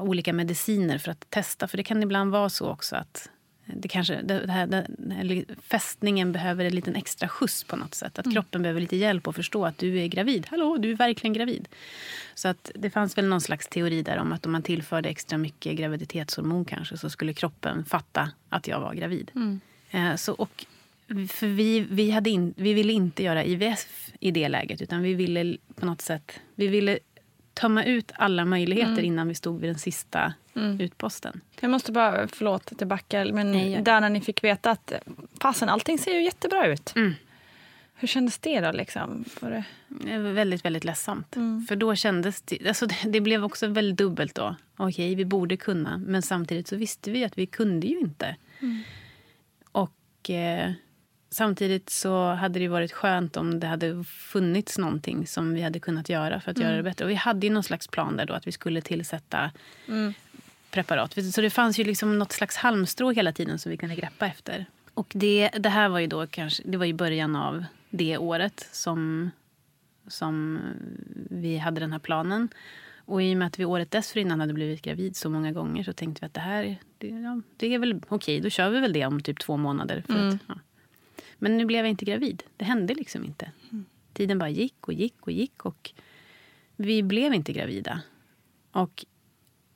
olika 0.00 0.32
mediciner 0.32 0.98
för 0.98 1.10
att 1.10 1.30
testa. 1.30 1.68
För 1.68 1.76
det 1.76 1.82
kan 1.82 2.02
ibland 2.02 2.32
vara 2.32 2.48
så 2.48 2.70
också 2.70 2.96
att 2.96 3.30
det 3.76 3.88
kanske, 3.88 4.22
det, 4.22 4.50
här, 4.50 4.66
det, 4.66 4.86
eller 5.20 5.44
fästningen 5.62 6.32
behöver 6.32 6.64
en 6.64 6.74
liten 6.74 6.96
extra 6.96 7.28
skjuts 7.28 7.64
på 7.64 7.76
något 7.76 7.94
sätt. 7.94 8.18
Att 8.18 8.32
kroppen 8.32 8.62
behöver 8.62 8.80
lite 8.80 8.96
hjälp 8.96 9.28
att 9.28 9.36
förstå 9.36 9.66
att 9.66 9.78
du 9.78 10.00
är 10.00 10.06
gravid. 10.06 10.46
Hallå, 10.50 10.76
du 10.76 10.90
är 10.90 10.96
verkligen 10.96 11.32
gravid. 11.32 11.68
Så 12.34 12.48
att 12.48 12.70
det 12.74 12.90
fanns 12.90 13.18
väl 13.18 13.26
någon 13.26 13.40
slags 13.40 13.68
teori 13.68 14.02
där 14.02 14.18
om 14.18 14.32
att 14.32 14.46
om 14.46 14.52
man 14.52 14.62
tillförde 14.62 15.08
extra 15.08 15.38
mycket 15.38 15.76
graviditetshormon 15.76 16.64
kanske 16.64 16.96
så 16.96 17.10
skulle 17.10 17.32
kroppen 17.32 17.84
fatta 17.84 18.30
att 18.48 18.68
jag 18.68 18.80
var 18.80 18.94
gravid. 18.94 19.30
Eh, 19.90 20.16
så, 20.16 20.32
och 20.32 20.66
För 21.28 21.46
vi, 21.46 21.80
vi, 21.80 22.10
hade 22.10 22.30
in, 22.30 22.54
vi 22.56 22.74
ville 22.74 22.92
inte 22.92 23.22
göra 23.22 23.44
IVF 23.44 24.12
i 24.20 24.30
det 24.30 24.48
läget. 24.48 24.82
Utan 24.82 25.02
vi 25.02 25.14
ville 25.14 25.56
på 25.74 25.86
något 25.86 26.00
sätt 26.00 26.40
vi 26.54 26.66
ville 26.68 26.98
tömma 27.54 27.84
ut 27.84 28.12
alla 28.14 28.44
möjligheter 28.44 28.92
Mm. 28.92 29.04
innan 29.04 29.28
vi 29.28 29.34
stod 29.34 29.60
vid 29.60 29.70
den 29.70 29.78
sista 29.78 30.32
utposten. 30.78 31.40
Jag 31.60 31.70
måste 31.70 31.92
bara, 31.92 32.28
förlåt 32.28 32.72
att 32.72 32.80
jag 32.80 32.88
backar, 32.88 33.32
men 33.32 33.52
Nej, 33.52 33.72
jag- 33.72 33.84
där 33.84 34.00
när 34.00 34.10
ni 34.10 34.20
fick 34.20 34.44
veta 34.44 34.70
att 34.70 34.92
fasen, 35.40 35.68
allting 35.68 35.98
ser 35.98 36.12
ju 36.14 36.22
jättebra 36.22 36.66
ut. 36.66 36.92
Mm. 36.96 37.14
Hur 37.94 38.08
kändes 38.08 38.38
det 38.38 38.60
då? 38.60 38.72
Liksom? 38.72 39.24
Var 39.40 39.50
det... 39.50 39.64
Det 39.88 40.18
var 40.18 40.30
väldigt, 40.30 40.64
väldigt 40.64 40.84
ledsamt. 40.84 41.36
Mm. 41.36 41.66
För 41.68 41.76
då 41.76 41.94
kändes 41.94 42.42
det... 42.42 42.68
Alltså 42.68 42.86
det, 42.86 42.96
det 43.04 43.20
blev 43.20 43.44
också 43.44 43.66
väldigt 43.66 43.98
dubbelt 43.98 44.34
då. 44.34 44.56
Okej, 44.76 45.14
vi 45.14 45.24
borde 45.24 45.56
kunna. 45.56 45.98
Men 45.98 46.22
samtidigt 46.22 46.68
så 46.68 46.76
visste 46.76 47.10
vi 47.10 47.24
att 47.24 47.38
vi 47.38 47.46
kunde 47.46 47.86
ju 47.86 47.98
inte. 47.98 48.36
Och 49.72 50.30
eh, 50.30 50.72
samtidigt 51.32 51.90
så 51.90 52.32
hade 52.32 52.58
det 52.58 52.68
varit 52.68 52.92
skönt 52.92 53.36
om 53.36 53.60
det 53.60 53.66
hade 53.66 54.04
funnits 54.04 54.78
någonting 54.78 55.26
som 55.26 55.54
vi 55.54 55.62
hade 55.62 55.80
kunnat 55.80 56.08
göra 56.08 56.40
för 56.40 56.50
att 56.50 56.58
göra 56.58 56.76
det 56.76 56.82
bättre. 56.82 57.04
Och 57.04 57.10
vi 57.10 57.14
hade 57.14 57.46
ju 57.46 57.52
någon 57.52 57.62
slags 57.62 57.88
plan 57.88 58.16
där 58.16 58.26
då 58.26 58.34
att 58.34 58.46
vi 58.46 58.52
skulle 58.52 58.80
tillsätta 58.80 59.50
preparat. 60.70 61.32
Så 61.34 61.40
det 61.40 61.50
fanns 61.50 61.78
ju 61.78 61.84
liksom 61.84 62.18
något 62.18 62.32
slags 62.32 62.56
halmstrå 62.56 63.10
hela 63.10 63.32
tiden 63.32 63.58
som 63.58 63.70
vi 63.70 63.76
kunde 63.76 63.94
greppa 63.94 64.26
efter. 64.26 64.66
Och 64.94 65.12
det, 65.14 65.48
det 65.48 65.68
här 65.68 65.88
var 65.88 65.98
ju 65.98 66.06
då 66.06 66.26
kanske, 66.26 66.62
det 66.66 66.76
var 66.76 66.86
i 66.86 66.94
början 66.94 67.36
av 67.36 67.64
det 67.90 68.18
året 68.18 68.68
som, 68.72 69.30
som 70.06 70.60
vi 71.30 71.56
hade 71.58 71.80
den 71.80 71.92
här 71.92 71.98
planen. 71.98 72.48
Och 73.04 73.22
i 73.22 73.34
och 73.34 73.38
med 73.38 73.46
att 73.46 73.58
vi 73.58 73.64
året 73.64 73.90
dessförinnan 73.90 74.40
hade 74.40 74.52
blivit 74.52 74.82
gravid 74.82 75.16
så 75.16 75.30
många 75.30 75.52
gånger 75.52 75.84
så 75.84 75.92
tänkte 75.92 76.20
vi 76.20 76.26
att 76.26 76.34
det 76.34 76.40
här 76.40 76.76
det, 76.98 77.08
ja, 77.08 77.40
det 77.56 77.74
är 77.74 77.78
väl 77.78 78.00
okej, 78.08 78.40
då 78.40 78.50
kör 78.50 78.70
vi 78.70 78.80
väl 78.80 78.92
det 78.92 79.06
om 79.06 79.20
typ 79.20 79.38
två 79.38 79.56
månader. 79.56 80.04
För 80.06 80.28
att, 80.28 80.38
ja. 80.46 80.54
Men 81.42 81.56
nu 81.56 81.64
blev 81.64 81.78
jag 81.78 81.90
inte 81.90 82.04
gravid. 82.04 82.42
Det 82.56 82.64
hände 82.64 82.94
liksom 82.94 83.24
inte. 83.24 83.50
Tiden 84.12 84.38
bara 84.38 84.50
gick 84.50 84.88
och 84.88 84.92
gick 84.92 85.20
och 85.20 85.32
gick 85.32 85.64
och 85.64 85.92
vi 86.76 87.02
blev 87.02 87.34
inte 87.34 87.52
gravida. 87.52 88.02
Och 88.72 89.04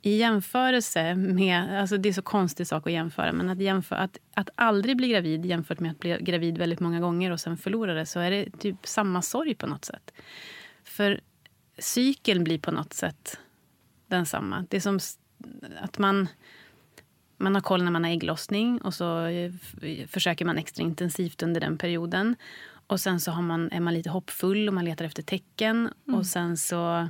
i 0.02 0.16
jämförelse 0.16 1.14
med... 1.14 1.80
Alltså 1.80 1.96
det 1.96 2.08
är 2.08 2.12
så 2.12 2.22
konstig 2.22 2.66
sak 2.66 2.86
att 2.86 2.92
jämföra. 2.92 3.32
Men 3.32 3.50
att, 3.50 3.60
jämföra, 3.60 3.98
att, 3.98 4.18
att 4.34 4.50
aldrig 4.54 4.96
bli 4.96 5.08
gravid 5.08 5.46
jämfört 5.46 5.80
med 5.80 5.90
att 5.90 5.98
bli 5.98 6.18
gravid 6.20 6.58
väldigt 6.58 6.80
många 6.80 7.00
gånger 7.00 7.30
och 7.30 7.40
sen 7.40 7.56
förlora 7.56 7.94
det 7.94 8.06
så 8.06 8.20
är 8.20 8.30
det 8.30 8.50
typ 8.58 8.86
samma 8.86 9.22
sorg 9.22 9.54
på 9.54 9.66
något 9.66 9.84
sätt. 9.84 10.12
För 10.84 11.20
cykeln 11.78 12.44
blir 12.44 12.58
på 12.58 12.70
något 12.70 12.92
sätt 12.92 13.38
densamma. 14.06 14.66
Det 14.68 14.76
är 14.76 14.80
som 14.80 14.98
att 15.80 15.98
man, 15.98 16.28
man 17.36 17.54
har 17.54 17.62
koll 17.62 17.84
när 17.84 17.90
man 17.90 18.04
har 18.04 18.10
ägglossning 18.10 18.78
och 18.80 18.94
så 18.94 19.26
eh, 19.26 19.52
f- 19.54 20.10
försöker 20.10 20.44
man 20.44 20.58
extra 20.58 20.82
intensivt 20.84 21.42
under 21.42 21.60
den 21.60 21.78
perioden. 21.78 22.36
Och 22.88 23.00
sen 23.00 23.20
så 23.20 23.30
har 23.30 23.42
man, 23.42 23.72
är 23.72 23.80
man 23.80 23.94
lite 23.94 24.10
hoppfull 24.10 24.68
och 24.68 24.74
man 24.74 24.84
letar 24.84 25.04
efter 25.04 25.22
tecken. 25.22 25.90
Och, 26.14 26.26
sen 26.26 26.56
så, 26.56 27.08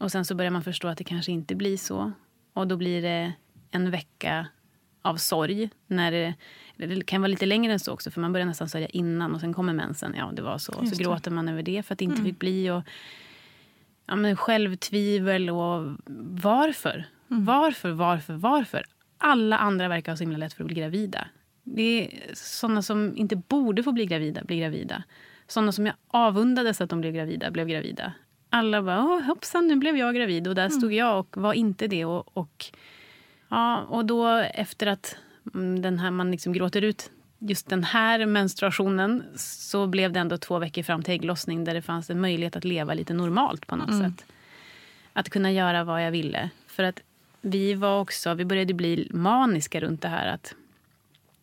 och 0.00 0.12
sen 0.12 0.24
så 0.24 0.34
börjar 0.34 0.50
man 0.50 0.62
förstå 0.64 0.88
att 0.88 0.98
det 0.98 1.04
kanske 1.04 1.32
inte 1.32 1.54
blir 1.54 1.76
så. 1.76 2.12
Och 2.52 2.66
då 2.68 2.76
blir 2.76 3.02
det 3.02 3.32
en 3.70 3.90
vecka 3.90 4.46
av 5.02 5.16
sorg. 5.16 5.70
När 5.86 6.12
det, 6.12 6.34
det 6.76 7.06
kan 7.06 7.20
vara 7.20 7.28
lite 7.28 7.46
längre 7.46 7.72
än 7.72 7.80
så 7.80 7.92
också, 7.92 8.10
för 8.10 8.20
man 8.20 8.32
börjar 8.32 8.46
nästan 8.46 8.68
sörja 8.68 8.86
innan 8.88 9.34
och 9.34 9.40
sen 9.40 9.54
kommer 9.54 9.72
mensen. 9.72 10.14
Ja, 10.18 10.30
det 10.34 10.42
var 10.42 10.58
så. 10.58 10.72
Just 10.80 10.92
så 10.96 10.98
det. 10.98 11.04
gråter 11.04 11.30
man 11.30 11.48
över 11.48 11.62
det 11.62 11.82
för 11.82 11.94
att 11.94 11.98
det 11.98 12.04
inte 12.04 12.22
fick 12.22 12.38
bli. 12.38 12.70
Och, 12.70 12.82
ja, 14.06 14.16
men 14.16 14.36
självtvivel 14.36 15.50
och 15.50 15.96
varför? 16.42 17.04
Varför, 17.28 17.90
varför, 17.90 18.34
varför? 18.34 18.84
Alla 19.18 19.58
andra 19.58 19.88
verkar 19.88 20.12
ha 20.12 20.16
så 20.16 20.24
himla 20.24 20.38
lätt 20.38 20.52
för 20.52 20.64
att 20.64 20.66
bli 20.66 20.76
gravida. 20.76 21.28
Det 21.64 21.82
är 22.04 22.34
såna 22.34 22.82
som 22.82 23.16
inte 23.16 23.36
borde 23.36 23.82
få 23.82 23.92
bli 23.92 24.06
gravida, 24.06 24.44
blir 24.44 24.60
gravida. 24.60 25.02
Såna 25.46 25.72
som 25.72 25.86
jag 25.86 25.94
avundades 26.08 26.80
att 26.80 26.90
de 26.90 27.00
blev 27.00 27.12
gravida, 27.12 27.50
blev 27.50 27.68
gravida. 27.68 28.12
Alla 28.50 28.82
bara, 28.82 29.04
Åh, 29.04 29.20
hoppsan, 29.20 29.68
nu 29.68 29.76
blev 29.76 29.96
jag 29.96 30.14
gravid. 30.14 30.48
Och 30.48 30.54
där 30.54 30.68
stod 30.68 30.92
jag 30.92 31.18
och 31.18 31.36
var 31.36 31.52
inte 31.52 31.86
det. 31.86 32.04
Och, 32.04 32.36
och, 32.36 32.64
ja, 33.48 33.82
och 33.82 34.04
då 34.04 34.26
efter 34.36 34.86
att 34.86 35.16
mm, 35.54 35.82
den 35.82 35.98
här, 35.98 36.10
man 36.10 36.30
liksom 36.30 36.52
gråter 36.52 36.82
ut 36.82 37.10
just 37.38 37.68
den 37.68 37.84
här 37.84 38.26
menstruationen 38.26 39.24
så 39.36 39.86
blev 39.86 40.12
det 40.12 40.20
ändå 40.20 40.38
två 40.38 40.58
veckor 40.58 40.82
fram 40.82 41.02
till 41.02 41.14
ägglossning 41.14 41.64
där 41.64 41.74
det 41.74 41.82
fanns 41.82 42.10
en 42.10 42.20
möjlighet 42.20 42.56
att 42.56 42.64
leva 42.64 42.94
lite 42.94 43.14
normalt 43.14 43.66
på 43.66 43.76
något 43.76 43.98
sätt. 43.98 44.24
Att 45.12 45.30
kunna 45.30 45.52
göra 45.52 45.84
vad 45.84 46.06
jag 46.06 46.10
ville. 46.10 46.50
För 46.66 46.82
att 46.82 47.00
vi 47.40 47.74
var 47.74 48.00
också, 48.00 48.34
vi 48.34 48.44
började 48.44 48.74
bli 48.74 49.08
maniska 49.14 49.80
runt 49.80 50.02
det 50.02 50.08
här 50.08 50.26
att 50.26 50.54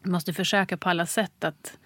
vi 0.03 0.09
måste 0.09 0.33
försöka 0.33 0.77
på 0.77 0.89
alla 0.89 1.05
sätt 1.05 1.43
att 1.43 1.77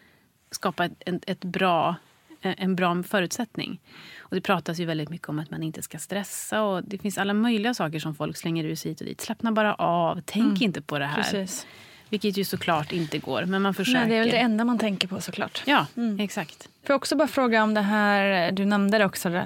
skapa 0.51 0.85
ett, 0.85 0.93
ett, 1.05 1.29
ett 1.29 1.43
bra, 1.43 1.95
en 2.41 2.75
bra 2.75 3.03
förutsättning. 3.03 3.79
Och 4.19 4.35
det 4.35 4.41
pratas 4.41 4.79
ju 4.79 4.85
väldigt 4.85 5.09
mycket 5.09 5.29
om 5.29 5.39
att 5.39 5.51
man 5.51 5.63
inte 5.63 5.81
ska 5.81 5.99
stressa. 5.99 6.61
och 6.63 6.83
Det 6.83 6.97
finns 6.97 7.17
alla 7.17 7.33
möjliga 7.33 7.73
saker 7.73 7.99
som 7.99 8.15
folk 8.15 8.37
slänger 8.37 8.63
ur 8.63 8.75
sig 8.75 8.91
hit 8.91 9.01
och 9.01 9.07
dit. 9.07 9.21
Slappna 9.21 9.51
bara 9.51 9.73
av, 9.75 10.21
tänk 10.25 10.61
inte 10.61 10.81
på 10.81 10.99
det 10.99 11.05
här. 11.05 11.15
Precis. 11.15 11.67
Vilket 12.09 12.37
ju 12.37 12.43
såklart 12.43 12.91
inte 12.91 13.17
går, 13.17 13.45
men 13.45 13.61
man 13.61 13.73
försöker. 13.73 13.99
Nej, 13.99 14.09
det 14.09 14.15
är 14.15 14.19
väl 14.19 14.29
det 14.29 14.37
enda 14.37 14.65
man 14.65 14.79
tänker 14.79 15.07
på 15.07 15.21
såklart. 15.21 15.63
Ja, 15.65 15.85
exakt. 16.19 16.69
Får 16.83 16.93
jag 16.93 16.95
också 16.97 17.15
bara 17.15 17.27
fråga 17.27 17.63
om 17.63 17.73
det 17.73 17.81
här, 17.81 18.51
du 18.51 18.65
nämnde 18.65 18.97
det 18.97 19.05
också 19.05 19.29
eh, 19.29 19.45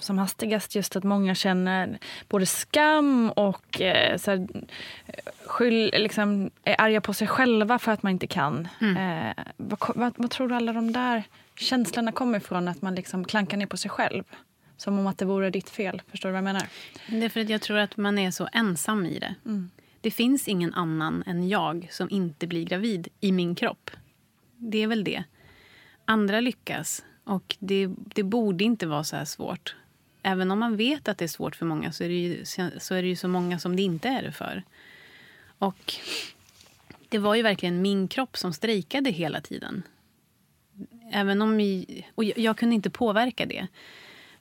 som 0.00 0.18
hastigast, 0.18 0.74
just 0.74 0.96
att 0.96 1.04
många 1.04 1.34
känner 1.34 1.98
både 2.28 2.46
skam 2.46 3.30
och 3.30 3.80
eh, 3.80 4.16
så 4.16 4.30
här, 4.30 4.46
skyll, 5.46 5.90
liksom, 5.98 6.50
är 6.64 6.80
arga 6.80 7.00
på 7.00 7.14
sig 7.14 7.26
själva 7.26 7.78
för 7.78 7.92
att 7.92 8.02
man 8.02 8.12
inte 8.12 8.26
kan. 8.26 8.68
Eh, 8.80 9.44
vad, 9.56 9.78
vad, 9.94 10.14
vad 10.16 10.30
tror 10.30 10.48
du 10.48 10.54
alla 10.54 10.72
de 10.72 10.92
där 10.92 11.22
känslorna 11.56 12.12
kommer 12.12 12.38
ifrån? 12.38 12.68
Att 12.68 12.82
man 12.82 12.94
liksom 12.94 13.24
klankar 13.24 13.56
ner 13.56 13.66
på 13.66 13.76
sig 13.76 13.90
själv? 13.90 14.24
Som 14.76 14.98
om 14.98 15.06
att 15.06 15.18
det 15.18 15.24
vore 15.24 15.50
ditt 15.50 15.70
fel. 15.70 16.02
Förstår 16.10 16.28
du 16.28 16.32
vad 16.32 16.38
jag 16.38 16.44
menar? 16.44 16.66
Det 17.06 17.24
är 17.24 17.28
för 17.28 17.40
att 17.40 17.48
jag 17.48 17.60
tror 17.60 17.78
att 17.78 17.96
man 17.96 18.18
är 18.18 18.30
så 18.30 18.48
ensam 18.52 19.06
i 19.06 19.18
det. 19.18 19.34
Det 20.04 20.10
finns 20.10 20.48
ingen 20.48 20.74
annan 20.74 21.22
än 21.26 21.48
jag 21.48 21.88
som 21.90 22.10
inte 22.10 22.46
blir 22.46 22.64
gravid 22.64 23.08
i 23.20 23.32
min 23.32 23.54
kropp. 23.54 23.90
Det 24.56 24.82
är 24.82 24.86
väl 24.86 25.04
det. 25.04 25.24
Andra 26.04 26.40
lyckas. 26.40 27.04
Och 27.24 27.56
det, 27.58 27.88
det 28.14 28.22
borde 28.22 28.64
inte 28.64 28.86
vara 28.86 29.04
så 29.04 29.16
här 29.16 29.24
svårt. 29.24 29.76
Även 30.22 30.50
om 30.50 30.58
man 30.58 30.76
vet 30.76 31.08
att 31.08 31.18
det 31.18 31.24
är 31.24 31.28
svårt 31.28 31.56
för 31.56 31.66
många 31.66 31.92
så 31.92 32.04
är 32.04 32.08
det 32.08 32.14
ju 32.14 32.44
så, 32.78 32.94
är 32.94 33.02
det 33.02 33.08
ju 33.08 33.16
så 33.16 33.28
många 33.28 33.58
som 33.58 33.76
det 33.76 33.82
inte 33.82 34.08
är 34.08 34.22
det 34.22 34.32
för. 34.32 34.62
Och 35.58 35.94
det 37.08 37.18
var 37.18 37.34
ju 37.34 37.42
verkligen 37.42 37.82
min 37.82 38.08
kropp 38.08 38.36
som 38.36 38.52
strejkade 38.52 39.10
hela 39.10 39.40
tiden. 39.40 39.82
Även 41.12 41.42
om 41.42 41.54
och 42.14 42.24
jag, 42.24 42.38
jag 42.38 42.58
kunde 42.58 42.74
inte 42.74 42.90
påverka 42.90 43.46
det. 43.46 43.66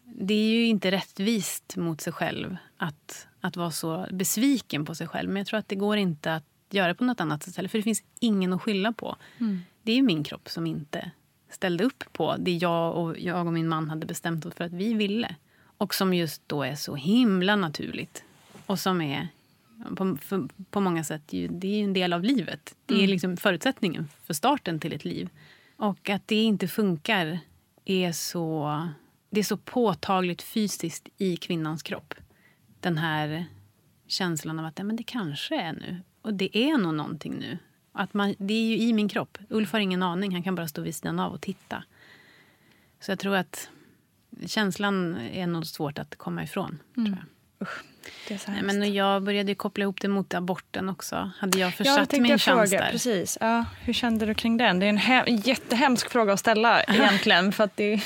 Det 0.03 0.33
är 0.33 0.53
ju 0.53 0.65
inte 0.65 0.91
rättvist 0.91 1.75
mot 1.77 2.01
sig 2.01 2.13
själv 2.13 2.57
att, 2.77 3.27
att 3.43 3.57
vara 3.57 3.71
så 3.71 4.07
besviken 4.11 4.85
på 4.85 4.95
sig 4.95 5.07
själv. 5.07 5.29
Men 5.29 5.37
jag 5.37 5.47
tror 5.47 5.59
att 5.59 5.67
det 5.67 5.75
går 5.75 5.97
inte 5.97 6.35
att 6.35 6.43
göra 6.69 6.95
på 6.95 7.03
något 7.03 7.21
annat 7.21 7.43
sätt 7.43 7.55
heller. 7.55 7.69
För 7.69 7.77
det 7.77 7.83
finns 7.83 8.03
ingen 8.19 8.53
att 8.53 8.61
skylla 8.61 8.93
på. 8.93 9.15
Det 9.83 9.91
är 9.91 10.01
min 10.01 10.23
kropp 10.23 10.49
som 10.49 10.67
inte 10.67 11.11
ställde 11.49 11.83
upp 11.83 12.03
på 12.11 12.35
det 12.39 12.51
jag 12.51 12.95
och, 12.95 13.19
jag 13.19 13.47
och 13.47 13.53
min 13.53 13.67
man 13.67 13.89
hade 13.89 14.05
bestämt 14.05 14.45
oss 14.45 14.53
för 14.53 14.63
att 14.63 14.73
vi 14.73 14.93
ville. 14.93 15.35
Och 15.77 15.95
som 15.95 16.13
just 16.13 16.41
då 16.47 16.63
är 16.63 16.75
så 16.75 16.95
himla 16.95 17.55
naturligt. 17.55 18.23
Och 18.65 18.79
som 18.79 19.01
är 19.01 19.27
på, 19.95 20.17
för, 20.21 20.47
på 20.69 20.81
många 20.81 21.03
sätt 21.03 21.33
ju, 21.33 21.47
det 21.47 21.67
är 21.67 21.83
en 21.83 21.93
del 21.93 22.13
av 22.13 22.23
livet. 22.23 22.75
Det 22.85 23.03
är 23.03 23.07
liksom 23.07 23.37
förutsättningen 23.37 24.09
för 24.25 24.33
starten 24.33 24.79
till 24.79 24.93
ett 24.93 25.05
liv. 25.05 25.29
Och 25.77 26.09
att 26.09 26.27
det 26.27 26.43
inte 26.43 26.67
funkar 26.67 27.39
är 27.85 28.11
så, 28.11 28.87
det 29.29 29.39
är 29.39 29.43
så 29.43 29.57
påtagligt 29.57 30.41
fysiskt 30.41 31.09
i 31.17 31.37
kvinnans 31.37 31.83
kropp. 31.83 32.13
Den 32.83 32.97
här 32.97 33.45
känslan 34.07 34.59
av 34.59 34.65
att 34.65 34.77
ja, 34.79 34.83
men 34.83 34.95
det 34.95 35.03
kanske 35.03 35.61
är 35.61 35.73
nu. 35.73 36.01
Och 36.21 36.33
det 36.33 36.57
är 36.57 36.77
nog 36.77 36.93
någonting 36.93 37.33
nu. 37.39 37.57
Att 37.91 38.13
man, 38.13 38.35
det 38.37 38.53
är 38.53 38.65
ju 38.65 38.77
i 38.77 38.93
min 38.93 39.09
kropp. 39.09 39.37
Ulf 39.49 39.71
har 39.71 39.79
ingen 39.79 40.03
aning. 40.03 40.33
Han 40.33 40.43
kan 40.43 40.55
bara 40.55 40.67
stå 40.67 40.81
vid 40.81 40.95
sidan 40.95 41.19
av 41.19 41.33
och 41.33 41.41
titta. 41.41 41.83
Så 42.99 43.11
jag 43.11 43.19
tror 43.19 43.35
att 43.35 43.69
känslan 44.45 45.17
är 45.17 45.47
nog 45.47 45.65
svårt 45.65 45.99
att 45.99 46.15
komma 46.15 46.43
ifrån. 46.43 46.79
Tror 46.95 47.07
jag. 47.07 47.67
Det 48.27 48.33
är 48.33 48.37
så 48.37 48.51
Nej, 48.51 48.61
men 48.63 48.93
jag 48.93 49.23
började 49.23 49.55
koppla 49.55 49.81
ihop 49.83 50.01
det 50.01 50.07
mot 50.07 50.33
aborten 50.33 50.89
också. 50.89 51.31
Hade 51.39 51.59
jag 51.59 51.67
Ja, 51.67 51.71
försatt 51.71 51.95
tänkte 51.95 52.19
min 52.21 52.31
jag 52.31 52.41
chans 52.41 52.69
fråga. 52.69 52.83
där? 52.83 52.91
Precis. 52.91 53.37
Ja, 53.41 53.65
hur 53.81 53.93
kände 53.93 54.25
du 54.25 54.33
kring 54.33 54.57
den? 54.57 54.79
Det 54.79 54.85
är 54.85 54.89
en 54.89 54.97
he- 54.99 55.47
jättehemsk 55.47 56.09
fråga 56.11 56.33
att 56.33 56.39
ställa 56.39 56.83
egentligen. 56.87 57.51
För 57.51 57.63
att 57.63 57.77
det, 57.77 58.01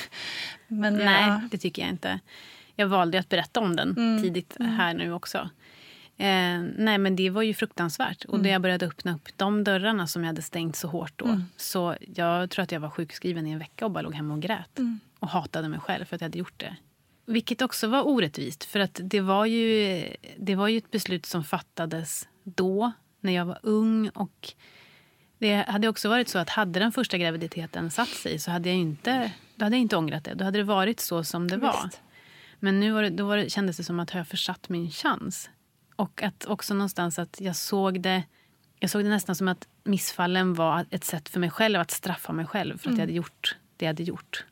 men 0.68 0.94
Nej, 0.98 1.28
ja. 1.30 1.42
det 1.52 1.58
tycker 1.58 1.82
jag 1.82 1.92
inte. 1.92 2.20
Jag 2.80 2.88
valde 2.88 3.20
att 3.20 3.30
berätta 3.30 3.60
om 3.60 3.76
den 3.76 3.92
Mm. 3.98 4.22
tidigt 4.24 4.58
här 4.60 4.94
nu 4.94 5.14
också. 5.14 5.38
Eh, 6.18 6.60
nej, 6.78 6.98
men 6.98 7.16
det 7.16 7.30
var 7.30 7.42
ju 7.42 7.54
fruktansvärt. 7.54 8.26
Och 8.26 8.34
Mm. 8.34 8.44
när 8.44 8.50
jag 8.52 8.62
började 8.62 8.86
öppna 8.86 9.14
upp 9.16 9.28
de 9.36 9.64
dörrarna 9.64 10.08
som 10.08 10.24
jag 10.24 10.28
hade 10.28 10.42
stängt 10.42 10.76
så 10.76 10.88
hårt 10.88 11.14
då. 11.16 11.26
Mm. 11.26 11.44
Så 11.58 11.96
jag 12.16 12.50
tror 12.50 12.64
att 12.64 12.72
jag 12.72 12.80
var 12.80 12.90
sjukskriven 12.90 13.48
i 13.48 13.52
en 13.52 13.60
vecka 13.60 13.86
och 13.86 13.92
bara 13.92 14.02
låg 14.02 14.16
hemma 14.16 14.34
och 14.34 14.42
grät. 14.42 14.80
Mm. 14.80 15.00
Och 15.20 15.30
hatade 15.30 15.70
mig 15.70 15.80
själv 15.80 16.06
för 16.06 16.16
att 16.16 16.22
jag 16.22 16.26
hade 16.26 16.38
gjort 16.40 16.60
det. 16.60 16.76
Vilket 17.26 17.62
också 17.62 17.88
var 17.88 18.08
orättvist. 18.08 18.64
För 18.64 18.80
att 18.80 19.00
det 19.04 19.22
var 19.22 19.46
ju, 19.46 20.04
det 20.38 20.56
var 20.56 20.68
ju 20.68 20.78
ett 20.78 20.92
beslut 20.92 21.26
som 21.26 21.44
fattades 21.44 22.28
då, 22.44 22.92
när 23.22 23.34
jag 23.34 23.46
var 23.46 23.60
ung. 23.64 24.10
och 24.10 24.54
Det 25.38 25.56
hade 25.68 25.88
också 25.88 26.10
varit 26.10 26.30
så 26.30 26.40
att 26.40 26.50
hade 26.50 26.80
den 26.80 26.92
första 26.92 27.18
graviditeten 27.18 27.92
satt 27.92 28.08
sig 28.10 28.40
så 28.40 28.52
hade 28.52 28.70
jag 28.70 28.78
inte, 28.78 29.32
då 29.56 29.66
hade 29.66 29.76
jag 29.76 29.82
inte 29.82 29.98
ångrat 29.98 30.24
det. 30.24 30.34
Då 30.34 30.46
hade 30.46 30.58
det 30.58 30.64
varit 30.64 31.00
så 31.00 31.24
som 31.24 31.48
det 31.48 31.58
var. 31.58 31.90
Men 32.60 32.80
nu 32.80 32.92
var 32.92 33.04
det, 33.04 33.10
då 33.10 33.26
var 33.26 33.38
det, 33.38 33.50
kändes 33.50 33.78
det 33.78 33.84
som 33.84 34.00
att 34.00 34.14
jag 34.14 34.28
försatt 34.28 34.70
min 34.70 34.92
chans. 34.92 35.50
Och 35.96 36.24
att 36.24 36.46
också 36.46 36.74
någonstans 36.74 37.20
att 37.20 37.42
jag 37.42 37.56
såg 37.56 38.02
det 38.02 38.24
jag 38.80 38.90
såg 38.90 39.04
det 39.04 39.10
nästan 39.10 39.36
som 39.36 39.48
att 39.48 39.68
missfallen 39.84 40.54
var 40.54 40.86
ett 40.90 41.04
sätt 41.04 41.30
för 41.30 41.40
mig 41.40 41.50
själv 41.50 41.80
att 41.80 41.92
straffa 41.92 42.34
mig 42.34 42.46
själv 42.46 42.78
för 42.78 42.90
att 42.90 42.96
jag 42.96 43.02
hade 43.02 43.14
gjort 43.14 43.56
det 43.78 43.86
jag 43.86 43.90
hade 43.90 44.04
gjort. 44.04 44.46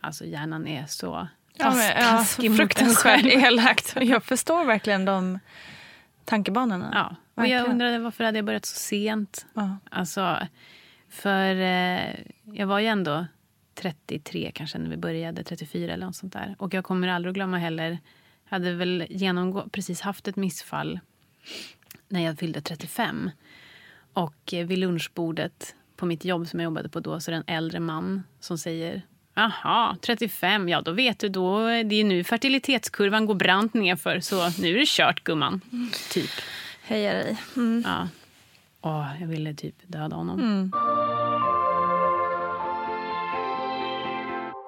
Alltså 0.00 0.24
hjärnan 0.24 0.66
är 0.66 0.86
så 0.86 1.28
Ja, 1.58 1.70
men, 1.74 1.86
ja, 1.86 1.94
taskig 1.94 2.50
mot 2.50 2.60
en 2.60 2.66
fruktansvärt 2.66 3.24
elakt. 3.24 3.96
Jag 4.00 4.24
förstår 4.24 4.64
verkligen 4.64 5.04
de 5.04 5.38
tankebanorna. 6.24 6.90
Ja. 6.94 7.16
Och 7.42 7.48
jag 7.48 7.68
undrade 7.68 7.98
varför 7.98 8.24
hade 8.24 8.38
jag 8.38 8.44
börjat 8.44 8.66
så 8.66 8.76
sent. 8.76 9.46
Ja. 9.54 9.76
Alltså, 9.90 10.38
för 11.08 11.54
eh, 11.54 12.14
jag 12.44 12.66
var 12.66 12.78
ju 12.78 12.86
ändå 12.86 13.26
33 13.80 14.52
kanske 14.54 14.78
när 14.78 14.90
vi 14.90 14.96
började, 14.96 15.44
34 15.44 15.92
eller 15.92 16.06
något 16.06 16.16
sånt 16.16 16.32
där. 16.32 16.56
Och 16.58 16.74
jag 16.74 16.84
kommer 16.84 17.08
aldrig 17.08 17.30
att 17.30 17.34
glömma 17.34 17.58
heller, 17.58 17.98
hade 18.44 18.72
väl 18.72 19.06
genomgå, 19.10 19.68
precis 19.68 20.00
haft 20.00 20.28
ett 20.28 20.36
missfall 20.36 21.00
när 22.08 22.24
jag 22.24 22.38
fyllde 22.38 22.60
35. 22.60 23.30
Och 24.12 24.54
eh, 24.54 24.66
vid 24.66 24.78
lunchbordet 24.78 25.74
på 25.96 26.06
mitt 26.06 26.24
jobb 26.24 26.48
som 26.48 26.60
jag 26.60 26.64
jobbade 26.64 26.88
på 26.88 27.00
då 27.00 27.20
så 27.20 27.30
är 27.30 27.32
det 27.32 27.36
en 27.46 27.56
äldre 27.56 27.80
man 27.80 28.22
som 28.40 28.58
säger 28.58 29.02
Jaha, 29.34 29.96
35, 30.00 30.68
ja 30.68 30.80
då 30.80 30.92
vet 30.92 31.18
du, 31.18 31.28
då, 31.28 31.66
det 31.66 31.94
är 31.94 32.04
nu 32.04 32.24
fertilitetskurvan 32.24 33.26
går 33.26 33.34
brant 33.34 33.74
nerför 33.74 34.20
så 34.20 34.50
nu 34.62 34.74
är 34.74 34.78
det 34.78 34.88
kört 34.88 35.24
gumman. 35.24 35.60
Typ. 36.10 36.30
Heja 36.82 37.12
dig. 37.12 37.38
Mm. 37.56 37.82
Ja. 37.86 38.08
Åh, 38.80 39.20
jag 39.20 39.28
ville 39.28 39.54
typ 39.54 39.74
döda 39.86 40.16
honom. 40.16 40.72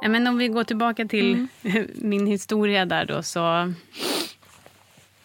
Ja, 0.03 0.09
men 0.09 0.27
om 0.27 0.39
vi 0.39 0.49
går 0.49 0.65
tillbaka 0.65 1.05
till 1.05 1.47
min 1.95 2.27
historia 2.27 2.87
där 2.87 3.05
då 3.05 3.23
så 3.23 3.73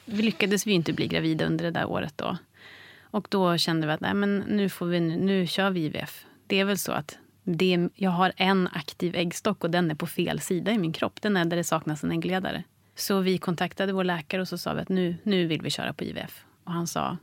vi 0.05 0.23
lyckades 0.23 0.67
vi 0.67 0.73
inte 0.73 0.93
bli 0.93 1.07
gravida 1.07 1.45
under 1.45 1.65
det 1.65 1.71
där 1.71 1.85
året 1.85 2.13
då. 2.17 2.37
Och 3.01 3.27
då 3.31 3.57
kände 3.57 3.87
vi 3.87 3.93
att 3.93 4.01
nej, 4.01 4.13
men 4.13 4.37
nu, 4.37 4.69
får 4.69 4.85
vi, 4.85 4.99
nu 4.99 5.47
kör 5.47 5.69
vi 5.69 5.85
IVF. 5.85 6.25
Det 6.47 6.59
är 6.59 6.65
väl 6.65 6.77
så 6.77 6.91
att 6.91 7.17
det, 7.43 7.89
jag 7.95 8.11
har 8.11 8.33
en 8.35 8.69
aktiv 8.73 9.15
äggstock 9.15 9.63
och 9.63 9.71
den 9.71 9.91
är 9.91 9.95
på 9.95 10.07
fel 10.07 10.39
sida 10.39 10.71
i 10.71 10.77
min 10.77 10.93
kropp. 10.93 11.21
Den 11.21 11.37
är 11.37 11.45
där 11.45 11.57
det 11.57 11.63
saknas 11.63 12.03
en 12.03 12.11
äggledare. 12.11 12.63
Så 12.95 13.19
vi 13.19 13.37
kontaktade 13.37 13.93
vår 13.93 14.03
läkare 14.03 14.41
och 14.41 14.47
så 14.47 14.57
sa 14.57 14.73
vi 14.73 14.81
att 14.81 14.89
nu, 14.89 15.15
nu 15.23 15.45
vill 15.45 15.61
vi 15.61 15.69
köra 15.69 15.93
på 15.93 16.03
IVF. 16.03 16.45
Och 16.63 16.71
han 16.71 16.87
sa 16.87 17.17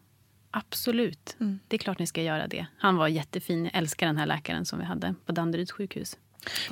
absolut, 0.51 1.37
det 1.69 1.77
är 1.77 1.79
klart 1.79 1.99
ni 1.99 2.07
ska 2.07 2.23
göra 2.23 2.47
det. 2.47 2.67
Han 2.79 2.97
var 2.97 3.09
jättefin, 3.09 3.65
jag 3.65 3.75
älskar 3.75 4.07
den 4.07 4.17
här 4.17 4.27
läkaren 4.27 4.65
som 4.65 4.79
vi 4.79 4.85
hade 4.85 5.15
på 5.27 5.33
Danderyds 5.33 5.73
sjukhus. 5.73 6.17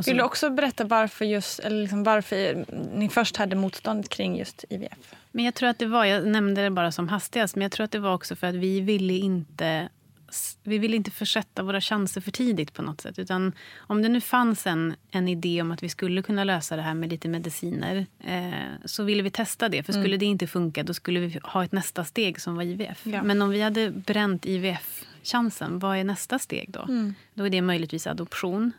Vill 0.07 0.17
du 0.17 0.23
också 0.23 0.51
berätta 0.51 0.85
varför, 0.85 1.25
just, 1.25 1.59
eller 1.59 1.81
liksom 1.81 2.05
varför 2.05 2.65
ni 2.95 3.09
först 3.09 3.37
hade 3.37 3.57
motstånd 3.57 4.09
kring 4.09 4.39
just 4.39 4.65
IVF? 4.69 5.15
Men 5.33 5.45
jag 5.45 5.55
tror 5.55 5.69
att 5.69 5.79
det 5.79 5.87
var, 5.87 6.05
jag 6.05 6.27
nämnde 6.27 6.63
det 6.63 6.71
bara 6.71 6.93
som 6.93 7.09
hastigast, 7.09 7.57
men 7.57 7.63
jag 7.63 7.73
tror 7.73 7.85
att 7.85 7.91
det 7.91 7.99
var 7.99 8.15
också 8.15 8.37
för 8.37 8.47
att 8.47 8.55
vi 8.55 8.81
ville 8.81 9.13
inte 9.13 9.89
vi 10.63 10.79
ville 10.79 10.97
inte 10.97 11.11
försätta 11.11 11.63
våra 11.63 11.81
chanser 11.81 12.21
för 12.21 12.31
tidigt 12.31 12.73
på 12.73 12.83
något 12.83 13.01
sätt. 13.01 13.19
Utan 13.19 13.53
om 13.79 14.03
det 14.03 14.09
nu 14.09 14.21
fanns 14.21 14.67
en, 14.67 14.95
en 15.11 15.29
idé 15.29 15.63
om 15.63 15.73
att 15.73 15.83
vi 15.83 15.89
skulle 15.89 16.23
kunna 16.23 16.45
lösa 16.45 16.77
det 16.77 16.83
här 16.83 16.95
med 16.95 17.11
lite 17.11 17.29
mediciner 17.29 18.07
eh, 18.25 18.51
så 18.85 19.05
ville 19.05 19.23
vi 19.23 19.31
testa 19.31 19.69
det. 19.69 19.83
För 19.83 19.93
skulle 19.93 20.17
det 20.17 20.27
inte 20.27 20.47
funka 20.47 20.83
då 20.83 20.95
skulle 20.95 21.21
vi 21.21 21.41
ha 21.43 21.65
ett 21.65 21.73
nästa 21.73 22.05
steg 22.05 22.41
som 22.41 22.57
var 22.57 22.63
IVF. 22.63 23.07
Ja. 23.07 23.23
Men 23.23 23.43
om 23.43 23.51
vi 23.51 23.61
hade 23.61 23.91
bränt 23.91 24.47
IVF-chansen, 24.47 25.79
vad 25.79 25.97
är 25.97 26.05
nästa 26.05 26.39
steg 26.39 26.71
då? 26.71 27.13
Då 27.35 27.47
är 27.47 27.51
det 27.51 27.63
möjligtvis 27.63 28.07
adoption. 28.07 28.73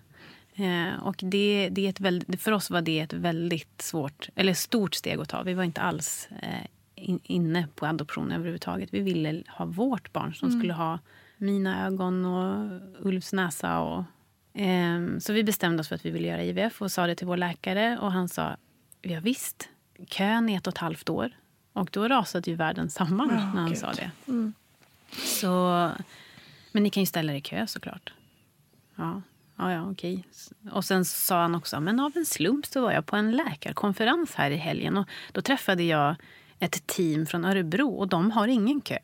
Eh, 0.61 1.03
och 1.03 1.15
det, 1.17 1.69
det 1.71 1.85
är 1.85 1.89
ett 1.89 1.99
väldigt, 1.99 2.41
för 2.41 2.51
oss 2.51 2.69
var 2.69 2.81
det 2.81 2.99
ett 2.99 3.13
väldigt 3.13 3.81
svårt, 3.81 4.29
eller 4.35 4.53
stort 4.53 4.93
steg 4.95 5.19
att 5.19 5.29
ta. 5.29 5.43
Vi 5.43 5.53
var 5.53 5.63
inte 5.63 5.81
alls 5.81 6.27
eh, 6.41 6.65
in, 6.95 7.19
inne 7.23 7.67
på 7.75 7.85
adoption 7.85 8.31
överhuvudtaget. 8.31 8.93
Vi 8.93 8.99
ville 8.99 9.43
ha 9.47 9.65
vårt 9.65 10.13
barn 10.13 10.33
som 10.33 10.51
skulle 10.51 10.73
ha 10.73 10.99
mina 11.37 11.85
ögon 11.85 12.25
och 12.25 12.81
Ulfs 12.99 13.33
näsa. 13.33 13.79
Och, 13.79 14.03
ehm, 14.53 15.19
så 15.19 15.33
vi 15.33 15.43
bestämde 15.43 15.81
oss 15.81 15.87
för 15.87 15.95
att 15.95 16.05
vi 16.05 16.11
ville 16.11 16.27
göra 16.27 16.43
IVF 16.43 16.81
och 16.81 16.91
sa 16.91 17.07
det 17.07 17.15
till 17.15 17.27
vår 17.27 17.37
läkare. 17.37 17.97
Och 18.01 18.11
han 18.11 18.29
sa, 18.29 18.55
ja 19.01 19.19
visst, 19.19 19.69
kön 20.07 20.49
är 20.49 20.57
ett 20.57 20.67
och 20.67 20.73
ett 20.73 20.77
halvt 20.77 21.09
år. 21.09 21.31
Och 21.73 21.89
då 21.91 22.07
rasade 22.07 22.49
ju 22.49 22.55
världen 22.55 22.89
samman 22.89 23.27
när 23.27 23.35
han 23.35 23.69
gud. 23.69 23.77
sa 23.77 23.93
det. 23.93 24.11
Så, 25.17 25.89
men 26.71 26.83
ni 26.83 26.89
kan 26.89 27.03
ju 27.03 27.07
ställa 27.07 27.33
er 27.33 27.37
i 27.37 27.41
kö 27.41 27.67
såklart. 27.67 28.13
Ja, 28.95 29.21
ja, 29.61 29.71
ja 29.71 29.91
okej. 29.91 30.23
Och 30.71 30.85
sen 30.85 31.05
sa 31.05 31.41
han 31.41 31.55
också, 31.55 31.79
men 31.79 31.99
av 31.99 32.17
en 32.17 32.25
slump 32.25 32.65
så 32.65 32.81
var 32.81 32.91
jag 32.91 33.05
på 33.05 33.15
en 33.15 33.31
läkarkonferens 33.31 34.35
här 34.35 34.51
i 34.51 34.55
helgen. 34.55 34.97
Och 34.97 35.07
då 35.31 35.41
träffade 35.41 35.83
jag 35.83 36.15
ett 36.59 36.87
team 36.87 37.25
från 37.25 37.45
Örebro 37.45 37.89
och 37.89 38.07
de 38.07 38.31
har 38.31 38.47
ingen 38.47 38.81
kö. 38.81 38.97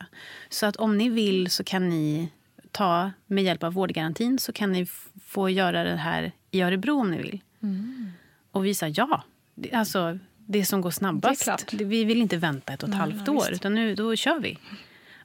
Så 0.49 0.65
att 0.65 0.75
om 0.75 0.97
ni 0.97 1.09
vill 1.09 1.49
så 1.49 1.63
kan 1.63 1.89
ni 1.89 2.31
ta, 2.71 3.11
med 3.25 3.43
hjälp 3.43 3.63
av 3.63 3.73
vårdgarantin, 3.73 4.39
så 4.39 4.53
kan 4.53 4.71
ni 4.71 4.87
få 5.25 5.49
göra 5.49 5.83
det 5.83 5.95
här 5.95 6.31
i 6.51 6.61
Örebro 6.61 6.99
om 6.99 7.11
ni 7.11 7.17
vill. 7.17 7.41
Och 8.51 8.65
vi 8.65 8.75
sa 8.75 8.87
ja. 8.87 9.23
Alltså, 9.73 10.19
det 10.37 10.65
som 10.65 10.81
går 10.81 10.91
snabbast. 10.91 11.73
Vi 11.73 12.03
vill 12.03 12.21
inte 12.21 12.37
vänta 12.37 12.73
ett 12.73 12.83
och 12.83 12.89
ett 12.89 12.93
Nej, 12.93 12.99
halvt 12.99 13.27
nej, 13.27 13.35
år, 13.35 13.51
utan 13.51 13.73
nu, 13.73 13.95
då 13.95 14.15
kör 14.15 14.39
vi. 14.39 14.57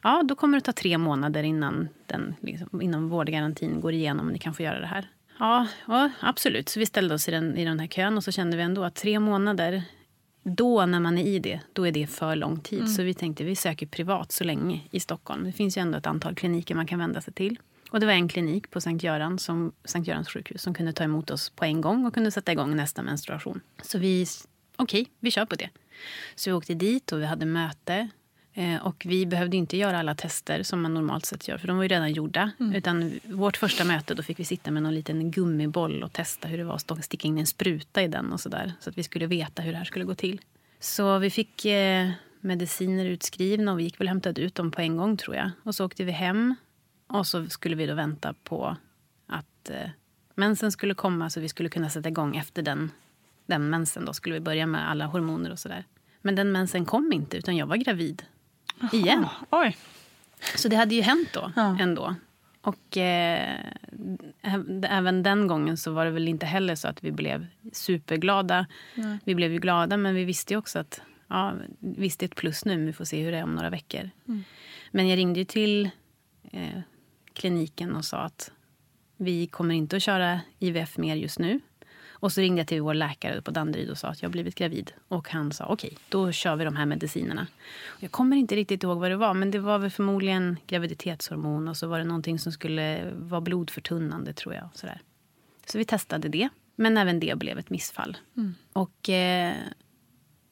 Ja, 0.03 0.23
då 0.23 0.35
kommer 0.35 0.59
det 0.59 0.64
ta 0.64 0.73
tre 0.73 0.99
månader 0.99 1.42
innan, 1.42 1.88
den, 2.07 2.35
liksom, 2.40 2.83
innan 2.83 3.09
vårdgarantin 3.09 3.81
går 3.81 3.92
igenom 3.92 4.27
och 4.27 4.33
ni 4.33 4.38
kan 4.38 4.55
få 4.55 4.62
göra 4.62 4.81
det 4.81 4.87
här. 4.87 5.09
Ja, 5.42 5.66
ja, 5.87 6.11
absolut. 6.20 6.68
Så 6.68 6.81
vi 6.81 6.87
ställde 6.87 7.14
oss 7.14 7.28
i 7.28 7.31
den, 7.31 7.57
i 7.57 7.64
den 7.64 7.81
här 7.81 7.87
kön 7.87 8.16
och 8.16 8.24
så 8.24 8.33
kände 8.33 8.57
vi 8.57 8.62
ändå 8.62 8.85
att 8.85 8.94
tre 8.94 9.20
månader, 9.20 9.83
då 10.42 10.87
när 10.87 11.00
man 11.00 11.18
är 11.18 11.22
i 11.22 11.38
det, 11.38 11.61
då 11.72 11.87
är 11.87 11.92
det 11.92 12.07
för 12.07 12.37
lång 12.37 12.61
tid. 12.61 12.94
Så 12.94 13.02
vi 13.02 13.14
tänkte 13.14 13.44
vi 13.44 13.57
söker 13.57 13.87
privat 13.87 14.33
så 14.33 14.44
länge 14.44 14.81
i 14.90 15.00
Stockholm. 15.00 15.44
Det 15.44 15.52
finns 15.52 15.76
ju 15.76 15.81
ändå 15.81 15.98
ett 15.98 16.07
antal 16.07 16.35
kliniker 16.35 16.74
man 16.74 16.87
kan 16.87 16.98
vända 16.98 17.20
sig 17.20 17.33
till. 17.33 17.59
Och 17.90 18.00
det 18.00 18.07
var 18.07 18.12
en 18.12 18.28
klinik 18.28 18.70
på 18.70 18.81
Sankt, 18.81 19.05
Göran 19.05 19.38
som, 19.38 19.72
Sankt 19.85 20.09
Görans 20.09 20.28
sjukhus 20.28 20.62
som 20.62 20.74
kunde 20.74 20.92
ta 20.92 21.05
emot 21.05 21.31
oss 21.31 21.50
på 21.50 21.64
en 21.64 21.81
gång 21.81 22.07
och 22.07 22.14
kunde 22.14 22.31
sätta 22.31 22.52
igång 22.52 22.76
nästa 22.76 23.02
menstruation. 23.02 23.61
Så 23.83 23.98
vi, 23.98 24.26
okej, 24.76 25.07
vi 25.20 25.31
kör 25.31 25.46
på 25.46 25.55
det. 25.55 25.70
Så 26.35 26.50
vi 26.50 26.55
åkte 26.55 26.74
dit 26.74 27.12
och 27.12 27.20
vi 27.20 27.26
hade 27.26 27.46
möte. 27.46 28.09
Eh, 28.55 28.87
Och 28.87 29.03
vi 29.09 29.27
behövde 29.27 29.57
inte 29.57 29.77
göra 29.77 29.99
alla 29.99 30.15
tester 30.15 30.62
som 30.62 30.83
man 30.83 30.95
normalt 30.95 31.27
sett 31.27 31.49
gör, 31.49 31.59
för 31.59 31.67
de 31.69 31.77
var 31.77 31.83
ju 31.85 31.88
redan 31.88 32.12
gjorda. 32.12 32.51
Utan 32.75 33.21
vårt 33.25 33.57
första 33.57 33.85
möte 33.85 34.15
då 34.15 34.23
fick 34.23 34.38
vi 34.38 34.45
sitta 34.45 34.71
med 34.71 34.83
någon 34.83 34.95
liten 34.95 35.31
gummiboll 35.31 36.03
och 36.03 36.12
testa 36.12 36.49
hur 36.49 36.59
det 36.59 36.65
var 36.65 36.75
att 36.75 37.05
sticka 37.05 37.29
in 37.29 37.38
en 37.38 37.47
spruta 37.47 38.03
i 38.03 38.09
den 38.09 38.33
och 38.33 38.41
sådär. 38.41 38.73
Så 38.81 38.91
att 38.91 38.99
vi 38.99 39.03
skulle 39.03 39.27
veta 39.27 39.62
hur 39.62 39.73
det 39.73 39.79
här 39.79 39.85
skulle 39.85 40.05
gå 40.05 40.15
till. 40.15 40.41
Så 40.81 41.19
vi 41.19 41.31
fick 41.31 41.65
eh, 41.65 42.11
mediciner 42.41 43.05
utskrivna 43.05 43.73
och 43.73 43.79
vi 43.79 43.83
gick 43.83 44.01
väl 44.01 44.07
och 44.07 44.09
hämtade 44.09 44.41
ut 44.41 44.55
dem 44.55 44.71
på 44.71 44.81
en 44.81 44.97
gång 44.97 45.17
tror 45.17 45.37
jag. 45.37 45.51
Och 45.62 45.75
så 45.75 45.85
åkte 45.85 46.05
vi 46.05 46.12
hem 46.12 46.55
och 47.07 47.27
så 47.27 47.47
skulle 47.47 47.77
vi 47.77 47.87
då 47.87 47.95
vänta 47.95 48.35
på 48.45 48.77
att 49.27 49.71
eh, 49.71 49.91
mensen 50.35 50.73
skulle 50.73 50.95
komma 50.95 51.31
så 51.31 51.41
vi 51.41 51.49
skulle 51.49 51.69
kunna 51.69 51.91
sätta 51.91 52.09
igång 52.09 52.37
efter 52.37 52.62
den, 52.62 52.91
den 53.47 53.71
mensen. 53.71 54.05
Då 54.05 54.12
skulle 54.12 54.35
vi 54.35 54.41
börja 54.41 54.67
med 54.67 54.91
alla 54.91 55.07
hormoner 55.07 55.51
och 55.51 55.59
sådär. 55.59 55.85
Men 56.23 56.35
den 56.35 56.53
mensen 56.53 56.85
kom 56.85 57.12
inte 57.12 57.37
utan 57.37 57.57
jag 57.57 57.67
var 57.67 57.77
gravid. 57.77 58.23
Igen. 58.92 59.27
Oj. 59.51 59.77
Så 60.57 60.68
det 60.68 60.77
hade 60.77 60.95
ju 60.95 61.03
hänt 61.03 61.29
då 61.33 61.53
Ja. 61.57 61.77
ändå. 61.81 62.14
Och 62.61 62.97
eh, 62.97 63.59
även 64.83 65.23
den 65.23 65.47
gången 65.47 65.77
så 65.77 65.92
var 65.92 66.05
det 66.05 66.11
väl 66.11 66.29
inte 66.29 66.47
heller 66.47 66.75
så 66.75 66.88
att 66.88 67.05
vi 67.05 67.12
blev 67.12 67.47
superglada. 67.73 68.66
Vi 69.25 69.35
blev 69.35 69.53
ju 69.53 69.59
glada 69.59 69.97
men 69.97 70.14
vi 70.14 70.25
visste 70.25 70.55
ju 70.55 70.59
också 70.59 70.79
att 70.79 71.01
ja, 71.29 71.55
visst 71.79 72.21
det 72.21 72.25
är 72.25 72.29
ett 72.29 72.35
plus 72.37 72.64
nu 72.64 72.77
men 72.77 72.87
vi 72.87 72.92
får 72.92 73.05
se 73.05 73.23
hur 73.25 73.33
det 73.33 73.38
är 73.38 73.42
om 73.45 73.55
några 73.55 73.71
veckor. 73.71 74.11
Men 74.90 75.09
jag 75.09 75.16
ringde 75.16 75.38
ju 75.40 75.45
till 75.45 75.90
eh, 76.53 76.81
kliniken 77.33 77.97
och 77.97 78.05
sa 78.05 78.18
att 78.18 78.51
vi 79.16 79.47
kommer 79.47 79.75
inte 79.75 79.97
att 79.97 80.03
köra 80.03 80.40
IVF 80.59 80.99
mer 80.99 81.14
just 81.16 81.38
nu. 81.38 81.61
Och 82.23 82.33
så 82.33 82.41
ringde 82.41 82.61
jag 82.61 82.69
till 82.69 82.83
vår 82.83 82.95
läkare 82.95 83.43
på 83.43 83.51
Danderyd 83.51 83.91
och 83.91 83.99
sa 83.99 84.09
att 84.09 84.23
jag 84.23 84.29
har 84.29 84.33
blivit 84.33 84.55
gravid. 84.55 84.93
Och 85.09 85.29
han 85.31 85.53
sa 85.53 85.67
okej, 85.67 85.99
då 86.09 86.33
kör 86.33 86.57
vi 86.57 86.65
de 86.65 86.77
här 86.77 86.87
medicinerna. 86.87 87.47
Jag 88.01 88.11
kommer 88.11 88.37
inte 88.37 88.57
riktigt 88.57 88.83
ihåg 88.83 88.99
vad 88.99 89.11
det 89.11 89.17
var, 89.17 89.35
men 89.35 89.51
det 89.51 89.59
var 89.59 89.79
väl 89.79 89.91
förmodligen 89.91 90.57
graviditetshormon 90.67 91.69
och 91.69 91.77
så 91.77 91.87
var 91.87 91.99
det 91.99 92.05
någonting 92.05 92.39
som 92.39 92.53
skulle 92.53 93.13
vara 93.15 93.41
blodförtunnande 93.41 94.33
tror 94.33 94.55
jag. 94.55 94.65
och 94.65 94.79
Sådär. 94.79 95.01
Så 95.67 95.79
vi 95.79 95.85
testade 95.85 96.29
det, 96.29 96.49
men 96.77 96.97
även 96.97 97.21
det 97.21 97.39
blev 97.39 97.59
ett 97.59 97.71
missfall. 97.71 98.17
Och 98.73 99.09
eh, 99.09 99.55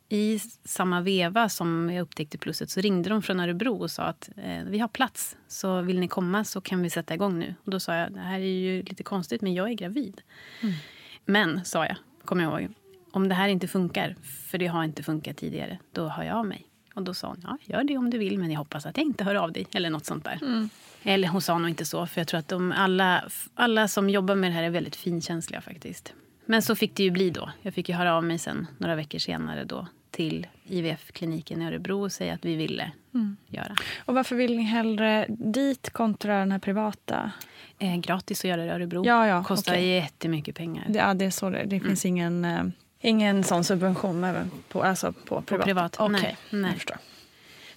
i 0.09 0.39
samma 0.65 1.01
veva 1.01 1.49
som 1.49 1.91
jag 1.91 2.03
upptäckte 2.03 2.39
plusset 2.39 2.71
så 2.71 2.81
ringde 2.81 3.09
de 3.11 3.23
från 3.23 3.41
Örebro 3.41 3.83
och 3.83 3.91
sa 3.91 4.03
att 4.03 4.31
eh, 4.37 4.65
vi 4.65 4.79
har 4.79 4.89
plats, 4.89 5.37
så 5.49 5.81
vill 5.81 6.01
ni 6.01 6.09
komma 6.09 6.45
så 6.45 6.61
kan 6.61 6.83
vi 6.83 6.91
sätta 6.91 7.15
igång 7.15 7.39
nu. 7.39 7.55
Och 7.65 7.71
då 7.71 7.81
sa 7.81 7.95
jag, 7.95 8.13
det 8.13 8.21
här 8.21 8.41
är 8.41 8.59
ju 8.61 8.83
lite 8.83 9.03
konstigt 9.03 9.43
men 9.43 9.55
jag 9.55 9.71
är 9.71 9.75
gravid. 9.75 10.21
Men, 11.31 11.65
sa 11.65 11.87
jag, 11.87 11.97
kommer 12.25 12.45
jag 12.45 12.63
ihåg, 12.63 12.73
om 13.13 13.29
det 13.29 13.35
här 13.35 13.49
inte 13.49 13.69
funkar, 13.69 14.17
för 14.51 14.59
det 14.59 14.67
har 14.67 14.85
inte 14.85 15.03
funkat 15.03 15.37
tidigare, 15.37 15.79
då 15.93 16.09
hör 16.09 16.23
jag 16.23 16.37
av 16.37 16.47
mig. 16.47 16.67
Och 16.95 17.03
då 17.03 17.15
sa 17.15 17.29
hon, 17.29 17.41
ja, 17.43 17.59
gör 17.65 17.85
det 17.85 17.97
om 17.97 18.11
du 18.11 18.19
vill, 18.19 18.39
men 18.39 18.51
jag 18.51 18.59
hoppas 18.59 18.87
att 18.87 18.97
jag 18.97 19.07
inte 19.07 19.25
hör 19.25 19.35
av 19.35 19.53
dig. 19.53 19.67
Eller 19.73 19.91
något 19.91 20.07
sånt 20.07 20.25
där. 20.25 20.69
Eller 21.03 21.29
hon 21.29 21.43
sa 21.43 21.59
nog 21.59 21.69
inte 21.71 21.85
så, 21.85 22.07
för 22.07 22.21
jag 22.21 22.29
tror 22.29 22.41
att 22.41 22.49
de 22.49 22.73
alla, 22.73 23.25
alla 23.55 23.89
som 23.89 24.11
jobbar 24.11 24.35
med 24.35 24.51
det 24.51 24.55
här 24.55 24.63
är 24.63 24.71
väldigt 24.71 24.97
finkänsliga 24.97 25.61
faktiskt. 25.61 26.15
Men 26.47 26.63
så 26.63 26.75
fick 26.75 26.97
det 26.97 27.03
ju 27.03 27.11
bli 27.11 27.31
då. 27.31 27.51
Jag 27.63 27.75
fick 27.75 27.89
ju 27.89 27.95
höra 27.95 28.15
av 28.15 28.25
mig 28.25 28.39
sen 28.39 28.67
några 28.79 28.95
veckor 28.97 29.19
senare 29.19 29.65
då 29.65 29.87
till 30.11 30.47
IVF-kliniken 30.67 31.63
i 31.63 31.67
Örebro 31.67 32.05
och 32.05 32.13
säga 32.13 32.35
att 32.35 32.45
vi 32.45 32.57
ville 32.57 32.91
göra. 33.49 33.77
Och 34.05 34.15
varför 34.15 34.37
vill 34.37 34.57
ni 34.57 34.63
hellre 34.63 35.27
dit 35.29 35.91
kontra 35.91 36.39
den 36.39 36.53
här 36.53 36.59
privata? 36.59 37.33
Eh, 37.79 37.97
gratis 37.97 38.41
att 38.41 38.49
göra 38.49 38.61
det 38.61 38.67
i 38.67 38.71
Örebro. 38.71 39.07
Ja, 39.07 39.27
ja, 39.27 39.45
Kostar 39.45 39.73
okej. 39.73 39.89
jättemycket 39.89 40.55
pengar. 40.57 40.85
Det, 40.89 40.99
ja, 40.99 41.15
det 41.15 41.25
är 41.25 41.31
så 41.31 41.51
det 41.51 41.65
Det 41.65 41.81
finns 41.81 42.05
ingen, 42.05 42.45
eh, 42.45 42.65
ingen 43.01 43.45
sån 43.45 43.65
subvention 43.65 44.25
även 44.25 44.51
på, 44.69 44.83
alltså 44.83 45.13
på 45.13 45.43
privat? 45.43 45.65
privat, 45.67 45.97
Okej, 45.99 46.37
nej, 46.51 46.63
nej. 46.63 46.75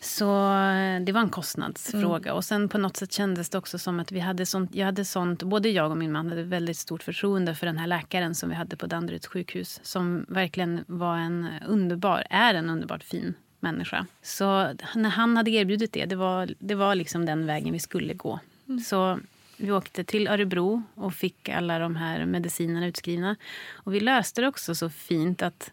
Så 0.03 0.53
eh, 0.53 1.01
det 1.01 1.11
var 1.11 1.21
en 1.21 1.29
kostnadsfråga. 1.29 2.29
Mm. 2.29 2.35
Och 2.37 2.45
sen 2.45 2.69
på 2.69 2.77
något 2.77 2.97
sätt 2.97 3.11
kändes 3.11 3.49
det 3.49 3.57
också 3.57 3.79
som 3.79 3.99
att 3.99 4.11
vi 4.11 4.19
hade 4.19 4.45
sånt, 4.45 4.75
jag 4.75 4.85
hade 4.85 5.05
sånt, 5.05 5.43
både 5.43 5.69
jag 5.69 5.91
och 5.91 5.97
min 5.97 6.11
man 6.11 6.29
hade 6.29 6.43
väldigt 6.43 6.77
stort 6.77 7.03
förtroende 7.03 7.55
för 7.55 7.65
den 7.65 7.77
här 7.77 7.87
läkaren 7.87 8.35
som 8.35 8.49
vi 8.49 8.55
hade 8.55 8.77
på 8.77 8.87
Danderyds 8.87 9.27
sjukhus. 9.27 9.79
Som 9.83 10.25
verkligen 10.27 10.83
var 10.87 11.17
en 11.17 11.47
underbar, 11.67 12.23
är 12.29 12.53
en 12.53 12.69
underbart 12.69 13.03
fin 13.03 13.33
människa. 13.59 14.05
Så 14.21 14.73
när 14.95 15.09
han 15.09 15.37
hade 15.37 15.51
erbjudit 15.51 15.93
det, 15.93 16.05
det 16.05 16.15
var, 16.15 16.53
det 16.59 16.75
var 16.75 16.95
liksom 16.95 17.25
den 17.25 17.45
vägen 17.45 17.73
vi 17.73 17.79
skulle 17.79 18.13
gå. 18.13 18.39
Så 18.85 19.19
vi 19.57 19.71
åkte 19.71 20.03
till 20.03 20.27
Örebro 20.27 20.83
och 20.95 21.13
fick 21.13 21.49
alla 21.49 21.79
de 21.79 21.95
här 21.95 22.25
medicinerna 22.25 22.87
utskrivna. 22.87 23.35
Och 23.73 23.93
vi 23.93 23.99
löste 23.99 24.41
det 24.41 24.47
också 24.47 24.75
så 24.75 24.89
fint 24.89 25.41
att 25.41 25.71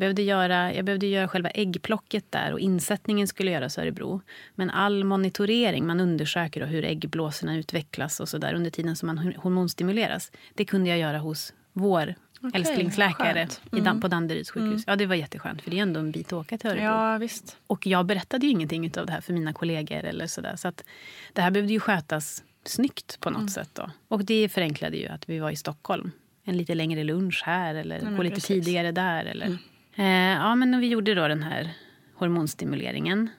behövde, 0.00 0.22
göra, 0.22 0.74
jag 0.74 0.84
behövde 0.84 1.06
göra 1.06 1.28
själva 1.28 1.50
äggplocket 1.50 2.24
där 2.32 2.52
och 2.52 2.60
insättningen 2.60 3.28
skulle 3.28 3.50
göras 3.50 3.78
i 3.78 3.80
Örebro. 3.80 4.20
Men 4.54 4.70
all 4.70 5.04
monitorering, 5.04 5.86
man 5.86 6.00
undersöker 6.00 6.66
hur 6.66 6.84
äggblåsorna 6.84 7.56
utvecklas 7.56 8.20
och 8.20 8.28
så 8.28 8.38
där 8.38 8.54
under 8.54 8.70
tiden 8.70 8.96
som 8.96 9.06
man 9.06 9.18
hor- 9.18 9.34
hormonstimuleras. 9.36 10.32
Det 10.54 10.64
kunde 10.64 10.90
jag 10.90 10.98
göra 10.98 11.18
hos 11.18 11.52
vår 11.72 12.14
Okej, 12.42 12.50
älsklingsläkare 12.60 13.48
Dan- 13.70 14.00
på 14.00 14.08
Danderyds 14.08 14.50
sjukhus. 14.50 14.84
Ja, 14.86 14.96
det 14.96 15.06
var 15.06 15.14
jätteskönt 15.14 15.62
för 15.62 15.70
det 15.70 15.78
är 15.78 15.82
ändå 15.82 16.00
en 16.00 16.10
bit 16.12 16.26
att 16.26 16.32
åka 16.32 16.58
till 16.58 16.70
Örebro. 16.70 16.84
Ja, 16.84 17.18
visst. 17.18 17.56
Och 17.66 17.86
jag 17.86 18.06
berättade 18.06 18.46
ju 18.46 18.52
ingenting 18.52 18.92
av 18.98 19.06
det 19.06 19.12
här 19.12 19.20
för 19.20 19.32
mina 19.32 19.52
kollegor. 19.52 20.04
eller 20.04 20.26
så 20.26 20.40
där. 20.40 20.56
Så 20.56 20.68
att 20.68 20.84
det 21.32 21.42
här 21.42 21.50
behövde 21.50 21.72
ju 21.72 21.80
skötas 21.80 22.44
snyggt 22.64 23.20
på 23.20 23.30
något 23.30 23.38
Mm. 23.38 23.48
sätt. 23.48 23.70
Då. 23.72 23.90
Och 24.08 24.24
det 24.24 24.48
förenklade 24.48 24.96
ju 24.96 25.06
att 25.08 25.28
vi 25.28 25.38
var 25.38 25.50
i 25.50 25.56
Stockholm. 25.56 26.10
En 26.44 26.56
lite 26.56 26.74
längre 26.74 27.04
lunch 27.04 27.42
här 27.46 27.74
eller 27.74 28.00
men 28.00 28.16
gå 28.16 28.22
lite 28.22 28.34
precis. 28.34 28.50
Mm. 28.50 28.64
tidigare 28.64 28.92
där. 28.92 29.24
Eller. 29.24 29.58
Eh, 30.00 30.06
ja, 30.32 30.54
men 30.54 30.80
vi 30.80 30.88
gjorde 30.88 31.14
då 31.14 31.28
den 31.28 31.42
här 31.42 31.70
hormonstimuleringen. 32.14 33.30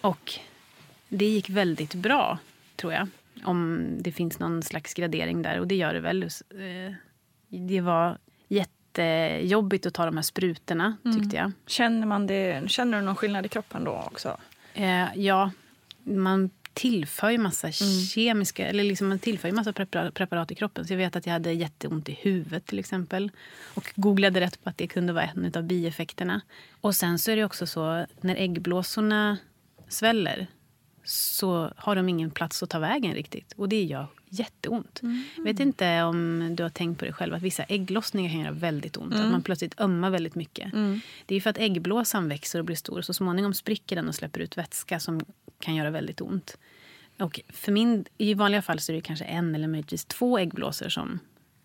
Och 0.00 0.32
det 1.08 1.24
gick 1.24 1.50
väldigt 1.50 1.94
bra, 1.94 2.38
tror 2.76 2.92
jag. 2.92 3.08
Om 3.44 3.88
det 4.00 4.12
finns 4.12 4.38
någon 4.38 4.62
slags 4.62 4.94
gradering 4.94 5.42
där. 5.42 5.60
Och 5.60 5.66
det 5.66 5.74
gör 5.74 5.94
det 5.94 6.00
väl. 6.00 6.22
Eh, 6.22 6.92
det 7.48 7.80
var 7.80 8.18
jättejobbigt 8.48 9.86
att 9.86 9.94
ta 9.94 10.04
de 10.06 10.16
här 10.16 10.22
sprutorna, 10.22 10.96
Mm. 11.04 11.18
tyckte 11.20 11.36
jag. 11.36 11.52
Känner, 11.66 12.06
man 12.06 12.26
det, 12.26 12.70
känner 12.70 12.98
du 13.00 13.04
någon 13.04 13.16
skillnad 13.16 13.46
i 13.46 13.48
kroppen 13.48 13.84
då 13.84 13.92
också? 14.06 14.36
Eh, 14.74 15.06
ja, 15.14 15.50
man 16.02 16.50
tillför 16.74 17.30
ju 17.30 17.38
massa 17.38 17.66
Mm. 17.66 18.00
kemiska, 18.04 18.66
eller 18.66 18.84
liksom 18.84 19.08
man 19.08 19.18
tillför 19.18 19.48
ju 19.48 19.54
massa 19.54 19.72
preparat, 19.72 20.50
i 20.50 20.54
kroppen. 20.54 20.86
Så 20.86 20.92
jag 20.92 20.98
vet 20.98 21.16
att 21.16 21.26
jag 21.26 21.32
hade 21.32 21.52
jätteont 21.52 22.08
i 22.08 22.12
huvudet 22.12 22.66
till 22.66 22.78
exempel. 22.78 23.30
Och 23.74 23.92
googlade 23.96 24.40
rätt 24.40 24.64
på 24.64 24.70
att 24.70 24.78
det 24.78 24.86
kunde 24.86 25.12
vara 25.12 25.24
en 25.24 25.52
av 25.56 25.62
bieffekterna. 25.62 26.40
Och 26.80 26.94
sen 26.94 27.18
så 27.18 27.30
är 27.30 27.36
det 27.36 27.44
också 27.44 27.66
så, 27.66 28.06
när 28.20 28.36
äggblåsorna 28.36 29.38
sväller 29.88 30.46
så 31.04 31.72
har 31.76 31.96
de 31.96 32.08
ingen 32.08 32.30
plats 32.30 32.62
att 32.62 32.70
ta 32.70 32.78
vägen 32.78 33.14
riktigt. 33.14 33.52
Och 33.56 33.68
det 33.68 33.82
gör 33.82 34.06
jätteont. 34.30 35.00
Jag 35.36 35.44
vet 35.44 35.60
inte 35.60 36.02
om 36.02 36.48
du 36.56 36.62
har 36.62 36.70
tänkt 36.70 36.98
på 36.98 37.04
det 37.04 37.12
själv, 37.12 37.34
att 37.34 37.42
vissa 37.42 37.62
ägglossningar 37.62 38.30
kan 38.30 38.40
göra 38.40 38.52
väldigt 38.52 38.96
ont. 38.96 39.14
Att 39.14 39.30
man 39.30 39.42
plötsligt 39.42 39.80
ömmar 39.80 40.10
väldigt 40.10 40.34
mycket. 40.34 40.72
Det 41.26 41.34
är 41.34 41.40
för 41.40 41.50
att 41.50 41.58
äggblåsan 41.58 42.28
växer 42.28 42.58
och 42.58 42.64
blir 42.64 42.76
stor. 42.76 43.02
Så 43.02 43.14
småningom 43.14 43.54
spricker 43.54 43.96
den 43.96 44.08
och 44.08 44.14
släpper 44.14 44.40
ut 44.40 44.58
vätska 44.58 45.00
som 45.00 45.20
kan 45.60 45.74
göra 45.74 45.90
väldigt 45.90 46.20
ont. 46.20 46.58
Och 47.18 47.40
för 47.48 47.72
min, 47.72 48.04
I 48.18 48.34
vanliga 48.34 48.62
fall 48.62 48.80
så 48.80 48.92
är 48.92 48.96
det 48.96 49.02
kanske 49.02 49.24
en 49.24 49.54
eller 49.54 49.68
möjligtvis 49.68 50.04
två 50.04 50.38
äggblåsor 50.38 50.88
som 50.88 51.18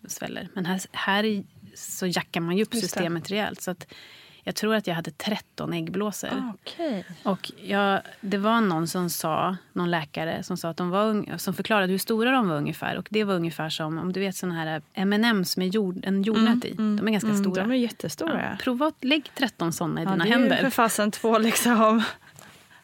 sväller. 0.07 0.49
Men 0.53 0.65
här, 0.65 0.81
här 0.91 1.43
så 1.75 2.07
jackar 2.07 2.41
man 2.41 2.57
ju 2.57 2.63
upp 2.63 2.73
Just 2.73 2.83
det. 2.83 2.89
systemet 2.89 3.31
rejält. 3.31 3.61
Så 3.61 3.71
att 3.71 3.87
jag 4.47 4.55
tror 4.55 4.75
att 4.75 4.87
jag 4.87 4.95
hade 4.95 5.11
13 5.11 5.73
äggblåsor. 5.73 6.29
Ah, 6.33 6.53
Okej. 6.61 7.05
Och 7.23 7.51
jag, 7.63 8.01
det 8.21 8.37
var 8.37 8.61
någon 8.61 8.87
som 8.87 9.09
sa, 9.09 9.57
någon 9.73 9.91
läkare 9.91 10.43
som 10.43 10.57
sa 10.57 10.69
att 10.69 10.77
de 10.77 10.89
var 10.89 11.37
som 11.37 11.53
förklarade 11.53 11.91
hur 11.91 11.97
stora 11.97 12.31
de 12.31 12.47
var 12.49 12.55
ungefär. 12.57 12.97
Och 12.97 13.07
det 13.11 13.23
var 13.23 13.33
ungefär 13.35 13.69
som 13.69 13.97
om 13.97 14.13
du 14.13 14.19
vet 14.19 14.35
såna 14.35 14.53
här 14.55 14.81
M&M's 14.93 15.59
med 15.59 15.67
jord, 15.67 15.99
en 16.05 16.23
jordnöt 16.23 16.65
i. 16.65 16.73
De 16.73 17.07
är 17.07 17.11
ganska 17.11 17.29
Mm, 17.29 17.43
stora. 17.43 17.61
de 17.63 17.71
är 17.71 17.75
jättestora. 17.75 18.43
Ja, 18.51 18.57
prova 18.63 18.87
att 18.87 19.03
lägg 19.03 19.31
13 19.35 19.73
såna 19.73 20.01
i 20.01 20.03
Ja, 20.03 20.11
dina 20.11 20.23
det 20.23 20.29
är 20.29 20.33
ju 20.33 20.39
händer. 20.39 20.57
för 20.57 20.69
fasen 20.69 21.11
två 21.11 21.37
liksom... 21.37 22.03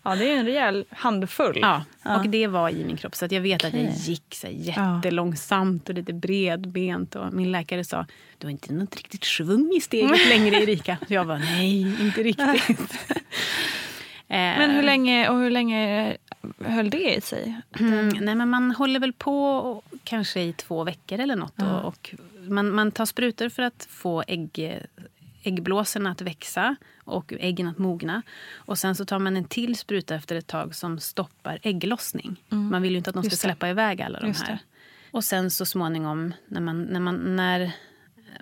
Ja, 0.04 0.16
det 0.16 0.32
är 0.32 0.38
en 0.38 0.46
rejäl 0.46 0.86
handfull. 0.90 1.58
Ja, 1.62 1.84
Ja. 2.04 2.18
och 2.20 2.30
det 2.30 2.48
var 2.48 2.70
i 2.70 2.86
min 2.86 2.98
kropp. 2.98 3.16
Så 3.16 3.26
att 3.26 3.32
jag 3.32 3.42
vet 3.42 3.66
att 3.66 3.74
jag 3.74 3.92
gick 3.92 4.36
så 4.36 4.48
jättelångsamt 4.52 5.90
och 5.90 5.96
lite 5.96 6.14
bredbent. 6.14 7.16
Och 7.16 7.34
min 7.34 7.52
läkare 7.52 7.84
sa, 7.84 8.06
du 8.38 8.48
har 8.48 8.52
inte 8.52 8.74
något 8.74 8.96
riktigt 8.96 9.24
svung 9.24 9.74
i 9.78 9.82
steget 9.82 10.28
längre 10.30 10.56
Erika. 10.56 10.98
Så 11.08 11.14
jag 11.14 11.26
var 11.26 11.38
nej, 11.38 11.82
inte 12.02 12.24
riktigt. 12.24 12.94
Men 14.28 14.72
hur 14.72 14.84
länge, 14.84 15.30
och 15.30 15.38
hur 15.40 15.50
länge 15.50 16.18
höll 16.66 16.90
det 16.90 17.16
i 17.18 17.22
sig? 17.22 17.62
Mm, 17.80 18.08
nej, 18.08 18.36
men 18.36 18.50
man 18.50 18.72
håller 18.72 19.00
väl 19.00 19.14
på 19.14 19.84
kanske 20.04 20.42
i 20.42 20.54
två 20.54 20.84
veckor 20.84 21.20
eller 21.20 21.36
något. 21.36 21.62
Och, 21.62 21.86
och 21.86 22.16
man, 22.48 22.72
man 22.72 22.92
tar 22.92 23.06
sprutor 23.06 23.50
för 23.50 23.64
att 23.64 23.88
få 23.90 24.24
ägg, 24.28 24.80
äggblåsorna 25.44 26.12
att 26.12 26.22
växa 26.22 26.76
och 27.04 27.34
äggen 27.40 27.68
att 27.68 27.78
mogna. 27.78 28.22
Och 28.56 28.78
sen 28.78 28.96
så 28.96 29.06
tar 29.06 29.20
man 29.20 29.38
en 29.38 29.46
till 29.46 29.76
spruta 29.76 30.16
efter 30.16 30.36
ett 30.36 30.48
tag 30.48 30.76
som 30.76 31.00
stoppar 31.00 31.60
ägglossning. 31.64 32.44
Man 32.50 32.82
vill 32.82 32.92
ju 32.92 32.98
inte 32.98 33.10
att 33.10 33.14
de 33.14 33.24
ska 33.24 33.30
Mm. 33.30 33.38
Släppa 33.38 33.70
iväg 33.70 34.02
alla 34.02 34.20
de 34.20 34.28
Just 34.28 34.42
här. 34.44 34.54
det. 34.54 34.60
Och 35.12 35.24
sen 35.24 35.52
så 35.52 35.66
småningom 35.66 36.34
när 36.48 36.62
man, 36.62 36.84
när 36.84 37.00
man, 37.00 37.36
när 37.36 37.72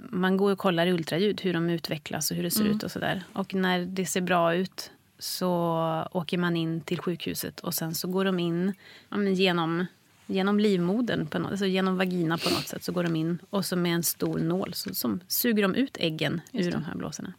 man 0.10 0.38
går 0.38 0.52
och 0.52 0.58
kollar 0.60 0.88
i 0.88 0.92
ultraljud 0.92 1.42
hur 1.42 1.54
de 1.54 1.70
utvecklas 1.70 2.32
och 2.32 2.38
hur 2.38 2.44
det 2.44 2.52
ser 2.52 2.62
Mm. 2.62 2.76
ut 2.76 2.84
och 2.84 2.92
sådär. 2.92 3.24
Och 3.34 3.54
när 3.54 3.80
det 3.86 4.06
ser 4.06 4.22
bra 4.22 4.56
ut 4.56 4.92
så 5.20 6.08
åker 6.12 6.38
man 6.38 6.56
in 6.56 6.82
till 6.82 7.00
sjukhuset 7.00 7.60
och 7.60 7.74
sen 7.74 7.96
så 7.96 8.08
går 8.08 8.26
de 8.26 8.40
in 8.40 8.74
ja, 9.10 9.24
genom, 9.24 9.86
genom 10.30 10.60
livmodern, 10.60 11.28
på 11.28 11.40
något, 11.40 11.52
alltså 11.52 11.66
genom 11.66 11.98
vagina 11.98 12.38
på 12.38 12.50
något 12.50 12.68
sätt. 12.68 12.84
Så 12.84 12.92
går 12.92 13.04
de 13.04 13.16
in 13.16 13.40
och 13.50 13.66
så 13.66 13.76
med 13.76 13.96
en 13.96 14.04
stor 14.04 14.40
nål 14.40 14.74
så, 14.74 14.94
som 14.96 15.20
suger 15.28 15.64
de 15.64 15.76
ut 15.76 15.98
äggen 16.00 16.42
ur 16.54 16.72
de 16.72 16.84
här 16.84 16.96
blåsorna. 16.96 17.34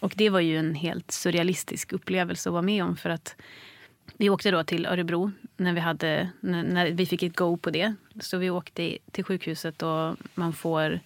Och 0.00 0.12
det 0.16 0.30
var 0.30 0.40
ju 0.40 0.58
en 0.58 0.74
helt 0.74 1.10
surrealistisk 1.10 1.92
upplevelse 1.92 2.48
att 2.48 2.52
vara 2.52 2.62
med 2.62 2.84
om. 2.84 2.96
för 2.96 3.10
att 3.10 3.36
vi 4.16 4.30
åkte 4.30 4.50
då 4.50 4.64
till 4.64 4.86
Örebro 4.86 5.32
när 5.56 5.72
vi, 5.72 5.80
hade, 5.80 6.28
när, 6.40 6.62
när 6.62 6.90
vi 6.90 7.06
fick 7.06 7.22
ett 7.22 7.36
go 7.36 7.56
på 7.56 7.70
det. 7.70 7.94
Så 8.20 8.38
vi 8.38 8.50
åkte 8.50 8.98
till 9.10 9.24
sjukhuset 9.24 9.82
och 9.82 10.16
man 10.34 10.52
får 10.52 11.00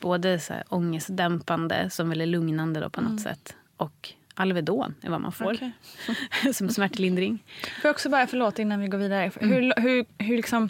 både 0.00 0.40
så 0.40 0.52
här 0.52 0.64
ångestdämpande, 0.68 1.90
som 1.90 2.08
väl 2.08 2.20
är 2.20 2.26
lugnande 2.26 2.80
då 2.80 2.90
på 2.90 3.00
något 3.00 3.20
sätt, 3.20 3.56
och 3.76 4.14
Alvedon 4.34 4.94
är 5.02 5.10
vad 5.10 5.20
man 5.20 5.32
får 5.32 5.54
Okej. 5.54 5.72
som 6.54 6.68
smärtlindring. 6.68 7.44
Får 7.62 7.88
jag 7.88 7.90
också 7.90 8.08
bara, 8.10 8.26
förlåt 8.26 8.58
innan 8.58 8.80
vi 8.80 8.88
går 8.88 8.98
vidare. 8.98 9.30
Mm. 9.40 9.50
Hur, 9.54 9.72
hur, 9.82 10.04
hur 10.18 10.36
liksom, 10.36 10.68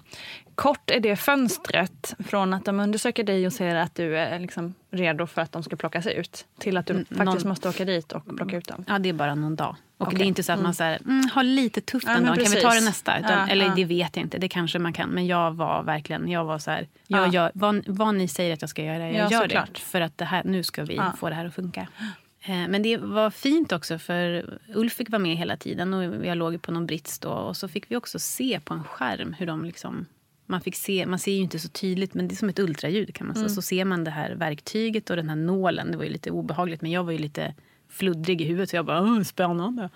kort 0.54 0.90
är 0.90 1.00
det 1.00 1.16
fönstret 1.16 2.14
från 2.26 2.54
att 2.54 2.64
de 2.64 2.80
undersöker 2.80 3.24
dig 3.24 3.46
och 3.46 3.52
ser 3.52 3.74
att 3.74 3.94
du 3.94 4.18
är 4.18 4.38
liksom 4.38 4.74
redo 4.90 5.26
för 5.26 5.42
att 5.42 5.52
de 5.52 5.62
ska 5.62 5.76
plockas 5.76 6.06
ut 6.06 6.46
till 6.58 6.76
att 6.76 6.86
du 6.86 6.92
Mm, 6.92 7.04
faktiskt 7.04 7.24
någon- 7.44 7.48
måste 7.48 7.68
åka 7.68 7.84
dit 7.84 8.12
och 8.12 8.36
plocka 8.36 8.56
ut 8.56 8.68
dem? 8.68 8.84
Ja, 8.88 8.98
det 8.98 9.08
är 9.08 9.12
bara 9.12 9.34
någon 9.34 9.56
dag. 9.56 9.76
Och 9.98 10.06
Okej. 10.06 10.18
det 10.18 10.24
är 10.24 10.26
inte 10.26 10.42
så 10.42 10.52
att 10.52 10.62
man 10.62 10.74
så 10.74 10.84
här, 10.84 10.98
mm, 11.04 11.28
har 11.32 11.42
lite 11.42 11.80
tufft 11.80 12.06
Ja, 12.06 12.14
en 12.16 12.24
dag, 12.26 12.34
kan 12.40 12.52
vi 12.52 12.60
ta 12.60 12.70
det 12.70 12.80
nästa? 12.84 13.18
Utan, 13.18 13.30
Ja, 13.32 13.46
eller 13.48 13.66
ja. 13.66 13.72
det 13.76 13.84
vet 13.84 14.16
jag 14.16 14.24
inte, 14.24 14.38
det 14.38 14.48
kanske 14.48 14.78
man 14.78 14.92
kan. 14.92 15.08
Men 15.10 15.26
jag 15.26 15.50
var 15.52 15.82
verkligen, 15.82 16.28
jag 16.28 16.44
var 16.44 16.58
så 16.58 16.70
här, 16.70 16.88
jag 17.06 17.26
Ja. 17.28 17.32
gör, 17.32 17.50
vad, 17.54 17.82
vad 17.88 18.14
ni 18.14 18.28
säger 18.28 18.52
att 18.54 18.60
jag 18.62 18.70
ska 18.70 18.82
göra, 18.84 18.98
jag 19.10 19.14
Ja, 19.14 19.30
gör 19.30 19.40
såklart. 19.42 19.74
det. 19.74 19.80
För 19.80 20.00
att 20.00 20.18
det 20.18 20.24
här, 20.24 20.42
nu 20.44 20.62
ska 20.62 20.84
vi 20.84 21.00
få 21.18 21.28
det 21.28 21.34
här 21.34 21.44
att 21.46 21.54
funka. 21.54 21.88
Eh, 22.44 22.68
Men 22.68 22.82
det 22.82 22.96
var 22.96 23.30
fint 23.30 23.72
också 23.72 23.98
för 23.98 24.58
Ulf 24.74 24.92
fick 24.92 25.10
vara 25.10 25.18
med 25.22 25.36
hela 25.36 25.56
tiden 25.56 25.94
och 25.94 26.26
jag 26.26 26.38
låg 26.38 26.62
på 26.62 26.72
någon 26.72 26.86
brits 26.86 27.18
då 27.18 27.30
och 27.30 27.56
så 27.56 27.68
fick 27.68 27.90
vi 27.90 27.96
också 27.96 28.18
se 28.18 28.60
på 28.64 28.74
en 28.74 28.84
skärm 28.84 29.32
hur 29.38 29.46
de 29.46 29.64
liksom 29.64 30.06
man, 30.46 30.60
fick 30.60 30.76
se, 30.76 31.06
man 31.06 31.18
ser 31.18 31.32
ju 31.32 31.38
inte 31.42 31.58
så 31.58 31.68
tydligt, 31.68 32.14
men 32.14 32.28
det 32.28 32.34
är 32.34 32.36
som 32.36 32.48
ett 32.48 32.58
ultraljud. 32.58 33.14
kan 33.14 33.26
man 33.26 33.36
säga. 33.36 33.48
Så 33.48 33.62
ser 33.62 33.84
man 33.84 34.04
det 34.04 34.10
här 34.10 34.30
verktyget 34.34 35.10
och 35.10 35.16
den 35.16 35.28
här 35.28 35.36
nålen. 35.36 35.90
Det 35.90 35.96
var 35.96 36.04
ju 36.04 36.10
lite 36.10 36.30
obehagligt, 36.30 36.82
men 36.82 36.90
jag 36.90 37.04
var 37.04 37.12
ju 37.12 37.18
lite 37.18 37.54
fluddrig 37.90 38.40
i 38.40 38.44
huvudet. 38.44 38.70
Så 38.70 38.76
jag 38.76 38.84
bara, 38.86 39.02
"Åh, 39.02 39.22
spännande. 39.22 39.88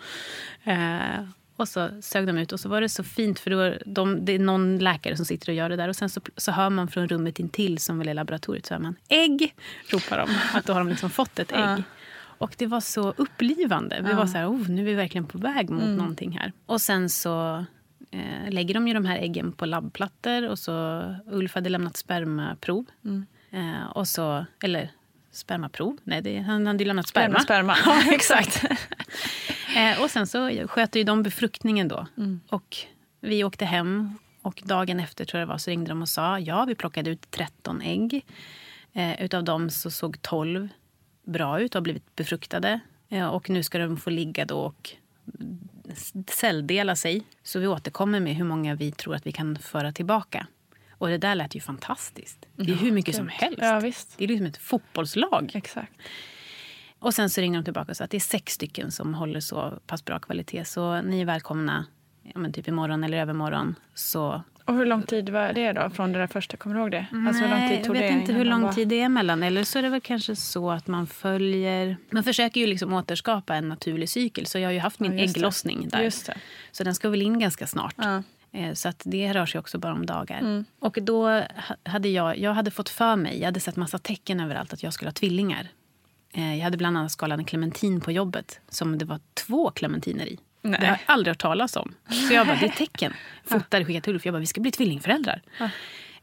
Eh, 0.65 1.25
och 1.57 1.69
så 1.69 1.89
sög 2.03 2.27
de 2.27 2.39
ut 2.39 2.53
och 2.53 2.61
så 2.61 2.69
var 2.69 2.81
det 2.81 2.89
så 2.89 3.05
fint 3.05 3.39
för 3.39 3.51
då, 3.51 3.75
de, 3.87 4.25
det 4.25 4.33
är 4.33 4.39
någon 4.39 4.79
läkare 4.79 5.17
som 5.17 5.25
sitter 5.27 5.49
och 5.49 5.55
gör 5.55 5.69
det 5.69 5.77
där. 5.77 5.89
Och 5.89 5.97
sen 5.97 6.09
så, 6.11 6.21
så 6.37 6.53
hör 6.53 6.71
man 6.71 6.89
från 6.89 7.09
rummet 7.09 7.39
intill, 7.41 7.79
som 7.79 7.99
väl 7.99 8.09
är 8.09 8.15
laboratoriet, 8.15 8.67
så 8.67 8.75
hör 8.75 8.81
man 8.81 8.97
ägg, 9.09 9.55
ropar 9.91 10.19
de. 10.19 10.29
Att 10.59 10.67
då 10.67 10.73
har 10.73 10.81
de 10.81 10.89
liksom 10.89 11.11
fått 11.11 11.39
ett 11.39 11.53
ägg. 11.53 11.83
Och 12.39 12.55
det 12.59 12.67
var 12.67 12.81
så 12.81 13.11
upplivande. 13.17 14.01
Vi 14.05 14.13
var 14.13 14.27
så 14.27 14.39
här, 14.39 14.51
oh, 14.51 14.69
nu 14.71 14.81
är 14.83 14.85
vi 14.87 14.95
verkligen 14.95 15.27
på 15.27 15.39
väg 15.39 15.71
mot 15.71 15.83
Mm. 15.83 15.97
någonting 15.97 16.39
här. 16.39 16.53
Och 16.67 16.81
sen 16.81 17.11
så 17.11 17.65
eh, 18.11 18.51
lägger 18.51 18.75
de 18.75 18.89
ju 18.89 18.95
de 18.95 19.05
här 19.05 19.19
äggen 19.19 19.53
på 19.53 19.67
labbplattor. 19.67 20.49
Och 20.49 20.59
så, 20.59 21.03
Ulf 21.27 21.55
hade 21.55 21.69
lämnat 21.71 21.97
spermaprov. 21.97 22.85
Mm. 23.05 23.27
Eh, 23.51 23.87
och 23.87 24.09
så, 24.09 24.45
eller 24.63 24.91
spermaprov? 25.33 25.97
Nej, 26.05 26.23
det, 26.23 26.39
han 26.39 26.67
hade 26.67 26.79
ju 26.79 26.87
lämnat. 26.89 27.09
Sperma. 27.09 27.41
sperma. 27.41 27.77
Ja, 27.85 28.03
exakt. 28.13 28.65
eh, 29.77 30.03
och 30.03 30.11
sen 30.11 30.27
så 30.27 30.51
sköter 30.67 31.01
ju 31.01 31.05
de 31.05 31.23
befruktningen 31.23 31.89
då. 31.89 32.07
Mm. 32.17 32.41
Och 32.49 32.77
vi 33.21 33.45
åkte 33.45 33.65
hem 33.65 34.19
och 34.43 34.63
dagen 34.65 35.01
efter 35.01 35.25
tror 35.25 35.39
jag 35.41 35.49
det 35.49 35.53
var 35.53 35.59
så 35.59 35.71
ringde 35.71 35.89
de 35.91 36.03
och 36.03 36.09
sa 36.09 36.39
ja, 36.39 36.65
vi 36.65 36.75
plockade 36.75 37.11
ut 37.11 37.31
13 37.31 37.83
ägg. 37.83 38.25
Eh, 38.93 39.23
utav 39.23 39.45
dem 39.45 39.71
så 39.71 39.91
såg 39.91 40.23
12 40.23 40.69
bra 41.27 41.61
ut 41.61 41.75
och 41.75 41.79
har 41.79 41.83
blivit 41.83 42.17
befruktade. 42.17 42.81
Eh, 43.09 43.27
och 43.27 43.51
nu 43.51 43.63
ska 43.63 43.79
de 43.79 43.97
få 43.97 44.11
ligga 44.11 44.45
då 44.45 44.61
och 44.61 44.91
celldela 46.31 46.97
sig. 46.97 47.23
Så 47.43 47.59
vi 47.59 47.67
återkommer 47.67 48.21
med 48.21 48.35
hur 48.35 48.45
många 48.45 48.75
vi 48.75 48.93
tror 48.93 49.15
att 49.15 49.27
vi 49.27 49.33
kan 49.33 49.59
föra 49.59 49.93
tillbaka. 49.93 50.47
Och 50.91 51.09
det 51.09 51.19
där 51.19 51.35
lät 51.35 51.55
ju 51.55 51.61
fantastiskt. 51.61 52.47
Det 52.57 52.73
är 52.73 52.77
hur 52.77 52.93
mycket 52.93 53.17
som 53.17 53.29
helst. 53.29 53.59
Ja, 53.63 53.81
visst. 53.81 54.15
Det 54.19 54.25
är 54.25 54.29
liksom 54.29 54.47
ett 54.47 54.57
fotbollslag. 54.57 55.51
Exakt. 55.55 55.93
Och 56.99 57.15
sen 57.15 57.31
så 57.31 57.41
ringer 57.41 57.59
de 57.59 57.65
tillbaka 57.65 57.93
och 57.93 57.97
sa 57.97 58.05
att 58.05 58.11
det 58.11 58.17
är 58.17 58.21
sex 58.21 58.53
stycken 58.53 58.93
som 58.93 59.15
håller 59.15 59.41
så 59.41 59.79
pass 59.87 60.05
bra 60.05 60.19
kvalitet. 60.19 60.65
Så 60.65 61.03
ni 61.03 61.21
är 61.21 61.25
välkomna 61.25 61.87
ja, 62.35 62.41
men 62.41 62.53
typ 62.53 62.69
imorgon 62.69 63.05
eller 63.05 63.19
övermorgon. 63.19 63.75
Så 63.95 64.43
Och 64.65 64.75
hur 64.75 64.87
lång 64.87 65.03
tid 65.03 65.29
var 65.29 65.53
det 65.53 65.73
då 65.73 65.91
från 65.91 66.13
det 66.13 66.19
där 66.19 66.27
första? 66.27 66.57
Kommer 66.57 66.77
du 66.77 66.81
ihåg 66.83 66.91
det? 66.91 67.07
alltså, 67.27 67.43
hur 67.43 67.51
lång 67.51 67.59
Nej, 67.59 67.77
tid 67.77 67.85
tog 67.87 67.97
jag 67.97 68.01
vet 68.03 68.13
det 68.13 68.19
inte 68.21 68.33
hur 68.33 68.45
lång 68.45 68.73
tid 68.75 68.89
det 68.89 69.01
är 69.01 69.05
emellan. 69.05 69.43
Eller 69.43 69.65
så 69.65 69.79
är 69.79 69.83
det 69.83 69.89
väl 69.89 70.01
kanske 70.01 70.37
så 70.37 70.71
att 70.71 70.87
man 70.87 71.07
följer... 71.07 71.97
Man 72.11 72.25
försöker 72.25 72.61
ju 72.61 72.67
liksom 72.67 72.93
återskapa 72.93 73.55
en 73.55 73.69
naturlig 73.69 74.09
cykel. 74.09 74.47
Så 74.47 74.59
jag 74.59 74.67
har 74.69 74.73
ju 74.73 74.79
haft 74.79 75.01
min 75.01 75.19
Ja, 75.19 75.25
ägglossning 75.25 75.89
där. 75.89 76.13
Så 76.73 76.85
den 76.85 76.95
ska 76.95 77.09
väl 77.11 77.23
in 77.23 77.39
ganska 77.39 77.67
snart. 77.67 77.95
Ja. 77.97 78.23
Eh, 78.53 78.73
Så 78.75 78.89
att 78.89 79.03
det 79.05 79.33
rör 79.35 79.47
sig 79.47 79.59
också 79.59 79.79
bara 79.79 79.93
om 79.93 80.07
dagar. 80.07 80.39
Mm. 80.39 80.65
Och 80.79 80.99
då 81.03 81.27
ha- 81.29 81.43
hade 81.85 82.09
jag, 82.09 82.39
jag 82.39 82.55
hade 82.55 82.71
fått 82.71 82.89
för 82.89 83.17
mig, 83.17 83.39
jag 83.39 83.45
hade 83.47 83.61
sett 83.61 83.77
massa 83.77 83.99
tecken 83.99 84.41
överallt 84.41 84.73
att 84.73 84.83
jag 84.83 84.93
skulle 84.93 85.09
ha 85.09 85.13
tvillingar. 85.13 85.69
Eh, 86.35 86.57
Jag 86.57 86.65
hade 86.65 86.77
bland 86.77 86.99
annat 86.99 87.13
skalat 87.13 87.39
en 87.39 87.45
clementin 87.45 88.01
på 88.01 88.13
jobbet 88.13 88.61
som 88.69 88.99
det 88.99 89.05
var 89.05 89.21
två 89.35 89.71
clementiner 89.71 90.27
i. 90.27 90.39
Nej. 90.71 90.81
Det 90.81 90.87
har 90.87 90.93
jag 91.07 91.15
aldrig 91.15 91.31
hört 91.31 91.39
talas 91.43 91.77
om. 91.77 91.95
Så 92.29 92.35
jag 92.35 92.47
bara, 92.47 92.57
det 92.57 92.67
är 92.67 92.71
tecken. 92.71 93.13
Fotade, 93.45 93.85
skickade 93.85 94.01
till 94.05 94.13
Ulf. 94.13 94.25
Jag 94.27 94.35
bara, 94.35 94.39
vi 94.41 94.47
ska 94.47 94.61
bli 94.61 94.71
tvillingföräldrar. 94.71 95.43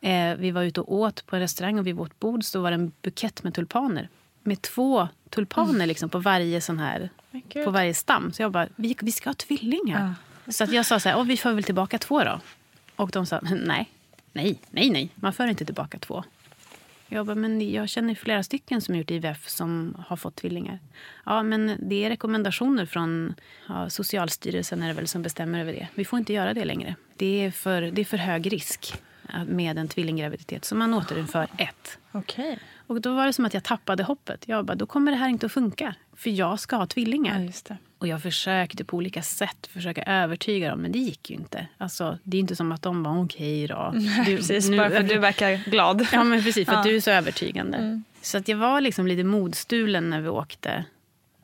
Eh, 0.02 0.36
vi 0.36 0.52
var 0.52 0.64
ute 0.64 0.82
och 0.82 0.94
åt 0.94 1.26
på 1.26 1.36
en 1.36 1.42
restaurang 1.42 1.80
och 1.80 1.88
vid 1.88 1.96
vårt 1.96 2.20
bord 2.20 2.44
så 2.44 2.62
var 2.62 2.72
det 2.72 2.76
en 2.76 2.92
bukett 3.02 3.44
med 3.44 3.54
tulpaner. 3.54 4.10
Med 4.44 4.62
två 4.62 5.08
tulpaner 5.30 5.86
liksom 5.86 6.10
på 6.10 6.20
varje 6.20 6.62
sån 6.62 6.80
här, 6.80 7.10
på 7.66 7.72
varje 7.72 7.94
stam. 7.94 8.34
Så 8.34 8.42
jag 8.42 8.52
bara, 8.52 8.68
vi, 8.76 8.96
vi 9.02 9.12
ska 9.12 9.30
ha 9.30 9.34
tvillingar. 9.34 10.14
Så 10.48 10.64
att 10.64 10.72
jag 10.72 10.86
sa 10.86 11.00
så 11.00 11.10
här, 11.10 11.18
"Åh, 11.18 11.24
vi 11.24 11.38
får 11.38 11.52
väl 11.52 11.64
tillbaka 11.64 11.98
två 12.00 12.24
då. 12.24 12.40
Och 12.96 13.12
de 13.12 13.26
sa, 13.26 13.40
nej, 13.42 13.90
nej, 14.34 14.60
nej, 14.72 14.90
nej, 14.90 15.10
man 15.16 15.34
för 15.34 15.48
inte 15.48 15.66
tillbaka 15.66 16.00
två. 16.00 16.24
Jag 17.14 17.26
bara, 17.26 17.36
men 17.36 17.72
jag 17.72 17.90
känner 17.90 18.16
flera 18.16 18.44
stycken 18.44 18.82
som 18.82 18.96
gjort 18.96 19.12
IVF 19.12 19.50
som 19.50 19.96
har 20.08 20.16
fått 20.16 20.36
tvillingar. 20.36 20.80
Ja, 21.26 21.44
men 21.44 21.78
det 21.80 22.06
är 22.06 22.10
rekommendationer 22.10 22.86
från 22.86 23.36
ja, 23.68 23.90
Socialstyrelsen 23.90 24.84
är 24.84 24.88
det 24.88 24.94
väl 24.94 25.08
som 25.08 25.22
bestämmer 25.22 25.60
över 25.60 25.74
det. 25.74 25.88
Vi 25.96 26.06
får 26.06 26.20
inte 26.20 26.34
göra 26.34 26.54
det 26.54 26.66
längre. 26.66 26.96
Det 27.18 27.46
är 27.46 27.52
för, 27.52 27.82
det 27.82 28.02
är 28.02 28.06
för 28.06 28.18
hög 28.18 28.54
risk 28.54 28.94
med 29.48 29.78
en 29.78 29.88
tvillinggraviditet. 29.88 30.66
Så 30.66 30.76
man 30.76 30.94
återinför 30.94 31.48
ett. 31.58 31.98
Okej. 32.12 32.60
Och 32.88 33.02
då 33.02 33.16
var 33.16 33.26
det 33.26 33.34
som 33.34 33.46
att 33.46 33.54
jag 33.54 33.64
tappade 33.64 34.04
hoppet. 34.04 34.44
Jag 34.48 34.66
bara, 34.66 34.76
då 34.76 34.86
kommer 34.86 35.12
det 35.12 35.18
här 35.18 35.30
inte 35.30 35.46
att 35.46 35.52
funka. 35.52 35.96
För 36.16 36.30
jag 36.30 36.60
ska 36.60 36.76
ha 36.76 36.86
tvillingar. 36.86 37.52
Ja. 37.70 37.76
Och 37.98 38.08
jag 38.08 38.22
försökte 38.22 38.86
på 38.86 38.98
olika 38.98 39.22
sätt 39.22 39.68
försöka 39.68 40.04
övertyga 40.04 40.70
dem, 40.70 40.80
men 40.82 40.92
det 40.92 41.00
gick 41.00 41.30
ju 41.30 41.36
inte. 41.36 41.68
Alltså, 41.78 42.18
det 42.24 42.38
är 42.38 42.40
inte 42.40 42.56
som 42.56 42.72
att 42.72 42.82
de 42.82 43.04
bara, 43.04 43.20
okej 43.20 43.68
då. 43.68 43.94
Du, 44.26 44.38
Precis, 44.38 44.70
nu- 44.70 44.78
bara 44.78 44.90
för 44.90 44.98
att 45.00 45.08
du 45.10 45.18
verkar 45.18 45.70
glad. 45.70 46.08
Ja, 46.12 46.24
men 46.24 46.44
precis. 46.44 46.68
För 46.68 46.74
att 46.76 46.78
Ja. 46.86 46.92
du 46.92 46.98
är 46.98 47.02
så 47.02 47.12
övertygande. 47.12 48.02
Så 48.22 48.38
att 48.38 48.48
jag 48.48 48.58
var 48.58 48.82
liksom 48.82 49.08
lite 49.08 49.24
modstulen 49.24 50.10
när 50.10 50.22
vi 50.22 50.28
åkte 50.30 50.86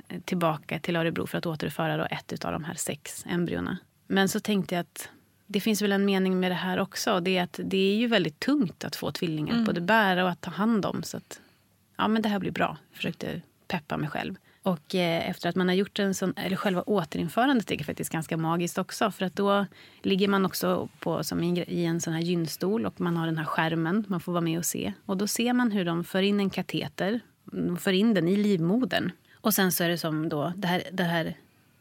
eh, 0.08 0.20
tillbaka 0.26 0.80
till 0.80 0.96
Örebro 0.96 1.28
för 1.28 1.38
att 1.38 1.46
återföra 1.46 1.98
då 1.98 2.08
ett 2.12 2.46
av 2.46 2.52
de 2.52 2.64
här 2.64 2.74
sex 2.74 3.26
embryona. 3.30 3.78
Men 4.08 4.30
så 4.30 4.40
tänkte 4.40 4.76
jag 4.76 4.82
att 4.82 5.10
det 5.52 5.60
finns 5.60 5.82
väl 5.82 5.92
en 5.92 6.06
mening 6.06 6.40
med 6.40 6.52
det 6.52 6.56
här 6.56 6.80
också. 6.80 7.20
Det 7.20 7.38
är 7.38 7.44
att 7.44 7.60
det 7.64 7.78
är 7.78 7.96
ju 7.96 8.08
väldigt 8.08 8.40
tungt 8.40 8.84
att 8.84 8.96
få 8.96 9.12
tvillingar. 9.12 9.66
Både 9.66 9.82
bära 9.82 10.24
och 10.24 10.30
att 10.30 10.42
ta 10.42 10.52
hand 10.52 10.86
om. 10.86 11.04
Så 11.04 11.18
att, 11.18 11.42
ja 11.98 12.08
men 12.08 12.22
det 12.22 12.30
här 12.30 12.40
blir 12.40 12.52
bra. 12.52 12.78
Försökte 12.94 13.42
peppa 13.68 13.98
mig 13.98 14.10
själv. 14.10 14.36
Och 14.64 14.96
eh, 14.96 15.30
efter 15.30 15.50
att 15.50 15.56
man 15.56 15.68
har 15.68 15.76
gjort 15.76 16.00
en 16.00 16.14
sån, 16.14 16.34
eller 16.36 16.56
själva 16.56 16.82
återinförandet 16.82 17.72
är 17.72 17.84
faktiskt 17.84 18.12
ganska 18.12 18.38
magiskt 18.38 18.78
också. 18.78 19.12
För 19.12 19.26
att 19.26 19.36
då 19.36 19.66
ligger 20.02 20.28
man 20.28 20.46
också 20.46 20.90
på, 21.00 21.24
som 21.24 21.44
i 21.44 21.48
en, 21.48 21.56
gre- 21.58 21.70
i 21.70 21.86
en 21.86 22.02
sån 22.02 22.14
här 22.14 22.22
gynstol 22.22 22.86
och 22.86 23.02
man 23.02 23.18
har 23.18 23.26
den 23.26 23.38
här 23.38 23.46
skärmen. 23.46 24.06
Man 24.08 24.20
får 24.20 24.32
vara 24.32 24.42
med 24.42 24.58
och 24.58 24.66
se. 24.66 24.94
Och 25.06 25.18
då 25.18 25.28
ser 25.28 25.54
man 25.54 25.72
hur 25.72 25.86
de 25.86 26.04
för 26.04 26.22
in 26.22 26.40
en 26.40 26.50
kateter. 26.50 27.20
De 27.44 27.78
för 27.78 27.94
in 27.94 28.14
den 28.14 28.28
i 28.28 28.36
livmodern. 28.36 29.12
Och 29.42 29.54
sen 29.54 29.72
så 29.72 29.84
är 29.84 29.90
det 29.90 29.98
som 29.98 30.30
då, 30.30 30.54
det 30.56 30.68
här, 30.68 30.84
det 30.92 31.04
här 31.04 31.36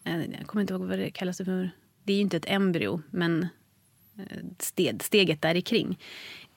eh, 0.05 0.21
jag 0.39 0.47
kommer 0.47 0.61
inte 0.61 0.75
ihåg 0.75 0.83
vad 0.83 0.99
det 0.99 1.11
kallas 1.11 1.39
för. 1.39 1.71
Det 2.05 2.13
är 2.13 2.17
ju 2.17 2.23
inte 2.23 2.37
ett 2.37 2.49
embryo, 2.49 3.03
men 3.11 3.47
steg, 4.59 5.03
steget 5.03 5.43
där 5.43 5.61
kring 5.61 5.99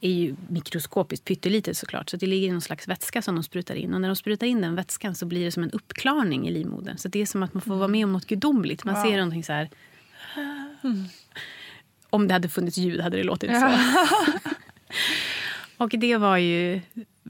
är 0.01 0.09
ju 0.12 0.36
mikroskopiskt 0.47 1.26
pyttelitet 1.26 1.78
såklart. 1.78 2.09
Så 2.09 2.18
det 2.18 2.28
ligger 2.28 2.47
i 2.47 2.51
någon 2.51 2.62
slags 2.62 2.88
vätska 2.88 3.22
som 3.22 3.36
de 3.36 3.43
sprutar 3.43 3.76
in. 3.76 3.93
Och 3.93 4.01
när 4.01 4.07
de 4.07 4.16
sprutar 4.16 4.47
in 4.47 4.62
den 4.62 4.76
vätskan 4.76 5.16
så 5.16 5.26
blir 5.26 5.45
det 5.45 5.51
som 5.51 5.64
en 5.64 5.72
uppklarning 5.72 6.47
i 6.47 6.51
livmodern. 6.51 6.97
Så 6.97 7.07
det 7.07 7.22
är 7.22 7.26
som 7.26 7.43
att 7.43 7.53
man 7.53 7.62
får 7.62 7.76
vara 7.76 7.88
med 7.88 8.05
om 8.05 8.14
något 8.14 8.26
gudomligt. 8.26 8.84
Man 8.84 9.01
ser 9.03 9.18
någonting 9.18 9.43
så 9.43 9.53
här... 9.53 9.70
Om 12.09 12.28
det 12.28 12.34
hade 12.34 12.49
funnits 12.49 12.78
ljud 12.78 13.01
hade 13.01 13.18
det 13.18 13.24
låtit 13.24 13.51
så. 13.59 13.78
och 15.78 15.89
det 15.89 16.18
var 16.18 16.38
ju 16.38 16.82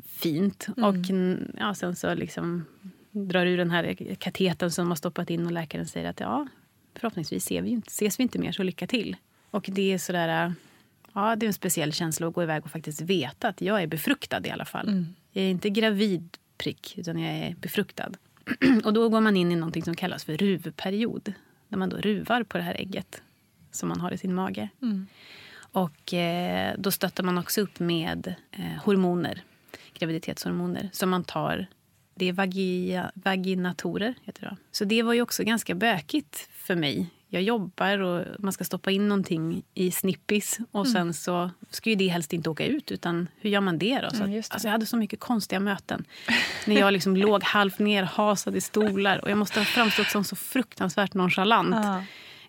fint. 0.05 0.67
Och 0.77 1.09
mm, 1.09 1.55
ja, 1.59 1.75
sen 1.75 1.95
så 1.95 2.13
liksom 2.13 2.65
drar 3.11 3.45
ur 3.45 3.57
den 3.57 3.71
här 3.71 4.15
kateten 4.19 4.71
som 4.71 4.85
de 4.85 4.89
har 4.89 4.95
stoppat 4.95 5.29
in 5.29 5.45
och 5.45 5.51
läkaren 5.51 5.87
säger 5.87 6.09
att 6.09 6.19
ja, 6.19 6.47
förhoppningsvis 6.95 7.45
ser 7.45 7.61
vi 7.61 7.81
ses 7.87 8.19
vi 8.19 8.23
inte 8.23 8.39
mer 8.39 8.51
så 8.51 8.63
lycka 8.63 8.87
till. 8.87 9.15
Och 9.51 9.69
det 9.71 9.93
är 9.93 9.97
sådär, 9.97 10.53
ja 11.13 11.35
det 11.35 11.45
är 11.45 11.47
en 11.47 11.53
speciell 11.53 11.93
känsla 11.93 12.27
att 12.27 12.33
gå 12.33 12.43
iväg 12.43 12.65
och 12.65 12.71
faktiskt 12.71 13.01
veta 13.01 13.47
att 13.47 13.61
jag 13.61 13.83
är 13.83 13.87
befruktad 13.87 14.47
i 14.47 14.49
alla 14.49 14.65
fall. 14.65 14.87
Jag 15.31 15.45
är 15.45 15.49
inte 15.49 15.69
gravid 15.69 16.37
prick, 16.57 16.97
utan 16.97 17.19
jag 17.19 17.33
är 17.33 17.55
befruktad. 17.55 18.11
och 18.85 18.93
då 18.93 19.09
går 19.09 19.21
man 19.21 19.37
in 19.37 19.51
i 19.51 19.55
någonting 19.55 19.83
som 19.83 19.95
kallas 19.95 20.23
för 20.23 20.37
ruvperiod. 20.37 21.33
När 21.67 21.77
man 21.77 21.89
då 21.89 21.97
ruvar 21.97 22.43
på 22.43 22.57
det 22.57 22.63
här 22.63 22.75
ägget 22.79 23.21
som 23.71 23.89
man 23.89 24.01
har 24.01 24.11
i 24.11 24.17
sin 24.17 24.33
mage. 24.33 24.69
Och 25.73 26.13
eh, 26.13 26.75
då 26.77 26.91
stöttar 26.91 27.23
man 27.23 27.37
också 27.37 27.61
upp 27.61 27.79
med 27.79 28.35
eh, 28.51 28.83
hormoner, 28.83 29.43
graviditetshormoner, 29.93 30.89
som 30.93 31.09
man 31.09 31.23
tar. 31.23 31.67
Det 32.15 32.25
är 32.29 32.33
vagia, 32.33 33.11
vaginatorer, 33.13 34.13
heter 34.23 34.41
det. 34.41 34.57
Så 34.71 34.85
det 34.85 35.03
var 35.03 35.13
ju 35.13 35.21
också 35.21 35.43
ganska 35.43 35.75
bökigt 35.75 36.49
för 36.51 36.75
mig. 36.75 37.09
Jag 37.33 37.43
jobbar 37.43 37.99
och 37.99 38.25
man 38.39 38.53
ska 38.53 38.63
stoppa 38.63 38.91
in 38.91 39.07
någonting 39.07 39.63
i 39.73 39.91
snippis 39.91 40.59
och 40.71 40.87
sen 40.87 41.13
så 41.13 41.49
ska 41.69 41.89
ju 41.89 41.95
det 41.95 42.07
helst 42.07 42.33
inte 42.33 42.49
åka 42.49 42.65
ut. 42.65 42.91
Utan 42.91 43.27
hur 43.39 43.49
gör 43.49 43.61
man 43.61 43.77
det 43.77 43.99
då? 44.01 44.09
Så, 44.09 44.15
Mm, 44.15 44.31
det. 44.31 44.37
Alltså 44.51 44.67
jag 44.67 44.71
hade 44.71 44.85
så 44.85 44.97
mycket 44.97 45.19
konstiga 45.19 45.59
möten. 45.59 46.05
När 46.65 46.75
jag 46.79 46.93
liksom 46.93 47.15
låg 47.17 47.43
halvt 47.43 47.79
nerhasad 47.79 48.55
i 48.55 48.61
stolar 48.61 49.17
och 49.17 49.29
jag 49.31 49.37
måste 49.37 49.59
ha 49.59 49.65
framstått 49.65 50.07
som 50.09 50.23
så 50.23 50.35
fruktansvärt 50.35 51.13
nonchalant 51.13 51.75
Ja. 51.75 52.03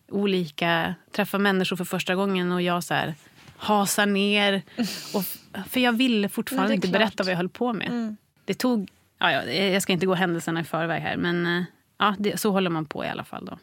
olika, 0.08 0.94
träffa 1.12 1.38
människor 1.38 1.76
för 1.76 1.84
första 1.84 2.14
gången 2.14 2.52
och 2.52 2.62
jag 2.62 2.84
så 2.84 2.94
här 2.94 3.14
hasar 3.56 4.06
ner. 4.06 4.62
Och, 5.14 5.24
för 5.68 5.80
jag 5.80 5.92
ville 5.92 6.28
fortfarande 6.28 6.74
inte 6.74 6.88
klart. 6.88 6.98
berätta 7.00 7.22
vad 7.22 7.32
jag 7.32 7.36
höll 7.36 7.48
på 7.48 7.72
med. 7.72 7.88
Mm. 7.88 8.16
Det 8.44 8.54
tog, 8.54 8.90
ja, 9.18 9.32
ja, 9.32 9.44
jag 9.52 9.82
ska 9.82 9.92
inte 9.92 10.06
gå 10.06 10.14
händelserna 10.14 10.60
i 10.60 10.64
förväg 10.64 11.02
här 11.02 11.16
men 11.16 11.46
eh, 11.46 11.64
ja, 11.98 12.14
det, 12.18 12.40
så 12.40 12.50
håller 12.50 12.70
man 12.70 12.84
på 12.84 13.04
i 13.04 13.08
alla 13.08 13.24
fall. 13.24 13.44
Då. 13.44 13.58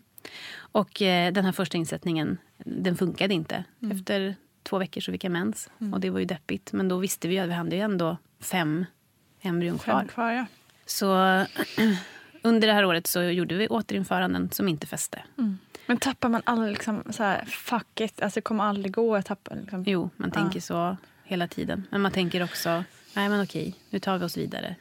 Och 0.71 1.01
eh, 1.01 1.33
den 1.33 1.45
här 1.45 1.51
första 1.51 1.77
insättningen, 1.77 2.37
den 2.57 2.95
funkade 2.95 3.33
inte. 3.33 3.63
Mm. 3.81 3.97
Efter 3.97 4.35
två 4.63 4.77
veckor 4.77 5.01
så 5.01 5.11
fick 5.11 5.23
jag 5.23 5.31
mens 5.31 5.69
och 5.93 5.99
det 5.99 6.09
var 6.09 6.19
ju 6.19 6.25
deppigt. 6.25 6.73
Men 6.73 6.87
då 6.87 6.97
visste 6.97 7.27
vi 7.27 7.39
att 7.39 7.49
vi 7.49 7.53
hade 7.53 7.75
ju 7.75 7.81
ändå 7.81 8.17
fem 8.39 8.85
embryon. 9.41 9.79
Fem 9.79 10.07
kvar, 10.07 10.31
ja. 10.31 10.45
Så 10.85 11.13
under 12.41 12.67
det 12.67 12.73
här 12.73 12.85
året 12.85 13.07
så 13.07 13.21
gjorde 13.21 13.55
vi 13.55 13.67
återinföranden 13.67 14.51
som 14.51 14.67
inte 14.67 14.87
fäste. 14.87 15.21
Men 15.85 15.97
tappar 15.97 16.29
man 16.29 16.41
aldrig 16.43 16.71
liksom 16.71 17.03
så 17.09 17.23
här, 17.23 17.45
fuck 17.45 18.01
it, 18.01 18.21
alltså 18.21 18.37
det 18.37 18.41
kommer 18.41 18.63
aldrig 18.63 18.93
gå. 18.93 19.17
Jag 19.17 19.25
tappar 19.25 19.55
liksom. 19.55 19.83
Jo, 19.87 20.09
man 20.15 20.31
tänker 20.31 20.59
så 20.59 20.97
hela 21.23 21.47
tiden. 21.47 21.87
Men 21.89 22.01
man 22.01 22.11
tänker 22.11 22.43
också, 22.43 22.83
nej 23.13 23.29
men 23.29 23.43
okej, 23.43 23.75
nu 23.89 23.99
tar 23.99 24.17
vi 24.17 24.25
oss 24.25 24.37
vidare. 24.37 24.75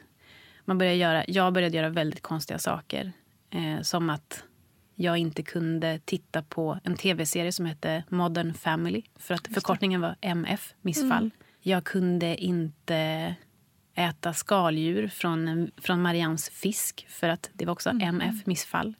Man 0.65 0.77
börjar 0.77 0.93
göra, 0.93 1.23
jag 1.27 1.53
började 1.53 1.77
göra 1.77 1.89
väldigt 1.89 2.21
konstiga 2.21 2.59
saker. 2.59 3.11
Eh, 3.49 3.81
som 3.81 4.09
att 4.09 4.43
jag 5.01 5.17
inte 5.17 5.43
kunde 5.43 5.99
titta 6.05 6.41
på 6.41 6.79
en 6.83 6.95
tv-serie 6.95 7.51
som 7.51 7.65
hette 7.65 8.03
Modern 8.09 8.53
Family. 8.53 9.03
För 9.15 9.33
att 9.33 9.47
förkortningen 9.53 10.01
var 10.01 10.15
MF, 10.21 10.73
missfall. 10.81 11.31
Jag 11.61 11.83
kunde 11.83 12.35
inte 12.35 13.35
äta 13.95 14.33
skaldjur 14.33 15.07
från, 15.07 15.71
från 15.77 16.01
Marians 16.01 16.49
fisk 16.49 17.05
för 17.09 17.29
att 17.29 17.49
det 17.53 17.65
var 17.65 17.71
också 17.71 17.89
MF, 17.89 18.45
missfall. 18.45 18.93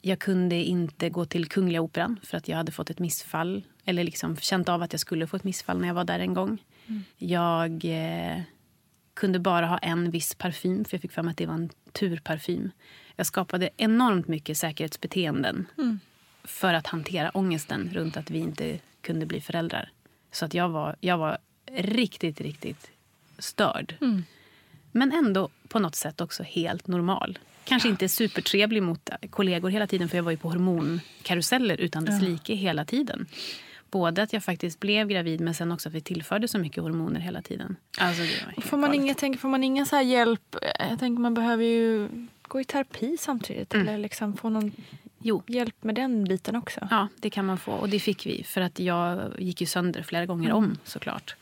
Jag 0.00 0.18
kunde 0.18 0.56
inte 0.56 1.10
gå 1.10 1.24
till 1.24 1.48
Kungliga 1.48 1.80
Operan 1.80 2.20
för 2.22 2.36
att 2.36 2.48
jag 2.48 2.56
hade 2.56 2.72
fått 2.72 2.90
ett 2.90 2.98
missfall. 2.98 3.64
Eller 3.84 4.04
liksom 4.04 4.36
känt 4.36 4.68
av 4.68 4.82
att 4.82 4.92
jag 4.92 5.00
skulle 5.00 5.26
få 5.26 5.36
ett 5.36 5.44
missfall 5.44 5.80
när 5.80 5.86
jag 5.88 5.94
var 5.94 6.04
där 6.04 6.18
en 6.18 6.34
gång. 6.34 6.62
Jag 7.16 7.84
eh, 7.84 8.42
kunde 9.20 9.38
bara 9.38 9.66
ha 9.66 9.78
en 9.78 10.10
viss 10.10 10.34
parfym 10.34 10.84
för 10.84 10.94
jag 10.96 11.02
fick 11.02 11.12
för 11.12 11.22
mig 11.22 11.30
att 11.30 11.36
det 11.36 11.46
var 11.46 11.54
en 11.54 11.70
turparfym. 11.92 12.70
Jag 13.16 13.26
skapade 13.26 13.70
enormt 13.76 14.28
mycket 14.28 14.58
säkerhetsbeteenden 14.58 15.66
för 16.44 16.74
att 16.74 16.86
hantera 16.86 17.30
ångesten 17.30 17.90
runt 17.92 18.16
att 18.16 18.30
vi 18.30 18.38
inte 18.38 18.78
kunde 19.00 19.26
bli 19.26 19.40
föräldrar. 19.40 19.90
Så 20.32 20.44
att 20.44 20.54
jag 20.54 20.68
var, 20.68 20.96
jag 21.00 21.18
var 21.18 21.38
riktigt, 21.72 22.40
riktigt 22.40 22.90
störd. 23.38 23.94
Men 24.92 25.12
ändå 25.12 25.48
på 25.68 25.78
något 25.78 25.94
sätt 25.94 26.20
också 26.20 26.42
helt 26.42 26.86
normal. 26.86 27.38
Kanske 27.64 27.88
inte 27.88 28.08
supertrevlig 28.08 28.82
mot 28.82 29.10
kollegor 29.30 29.70
hela 29.70 29.86
tiden 29.86 30.08
för 30.08 30.16
jag 30.16 30.22
var 30.22 30.30
ju 30.30 30.36
på 30.36 30.48
hormonkaruseller 30.48 31.76
utan 31.76 32.04
dess 32.04 32.22
like 32.22 32.54
hela 32.54 32.84
tiden. 32.84 33.26
Både 33.90 34.22
att 34.22 34.32
jag 34.32 34.44
faktiskt 34.44 34.80
blev 34.80 35.08
gravid 35.08 35.40
men 35.40 35.54
sen 35.54 35.72
också 35.72 35.88
att 35.88 35.94
vi 35.94 36.00
tillförde 36.00 36.48
så 36.48 36.58
mycket 36.58 36.82
hormoner 36.82 37.20
hela 37.20 37.42
tiden. 37.42 37.76
Alltså, 37.98 38.22
Får 38.62 38.76
man, 38.76 38.94
inga, 38.94 39.14
tänker, 39.14 39.38
får 39.40 39.48
man 39.48 39.64
ingen 39.64 39.86
så 39.86 40.00
hjälp? 40.00 40.56
Jag 40.90 40.98
tänker 40.98 41.20
man 41.22 41.34
behöver 41.34 41.64
ju 41.64 42.08
gå 42.42 42.60
i 42.60 42.64
terapi 42.64 43.16
samtidigt. 43.20 43.74
Eller 43.74 43.98
liksom 43.98 44.36
få 44.36 44.48
någon 44.48 44.72
Jo. 45.18 45.42
hjälp 45.46 45.84
med 45.84 45.94
den 45.94 46.24
biten 46.24 46.56
också. 46.56 46.88
Ja, 46.90 47.08
det 47.16 47.30
kan 47.30 47.46
man 47.46 47.58
få. 47.58 47.72
Och 47.72 47.88
det 47.88 47.98
fick 48.00 48.26
vi. 48.26 48.44
För 48.44 48.60
att 48.60 48.78
jag 48.78 49.20
gick 49.38 49.60
ju 49.60 49.66
sönder 49.66 50.02
flera 50.02 50.26
gånger 50.26 50.52
om 50.52 50.78
såklart. 50.84 51.36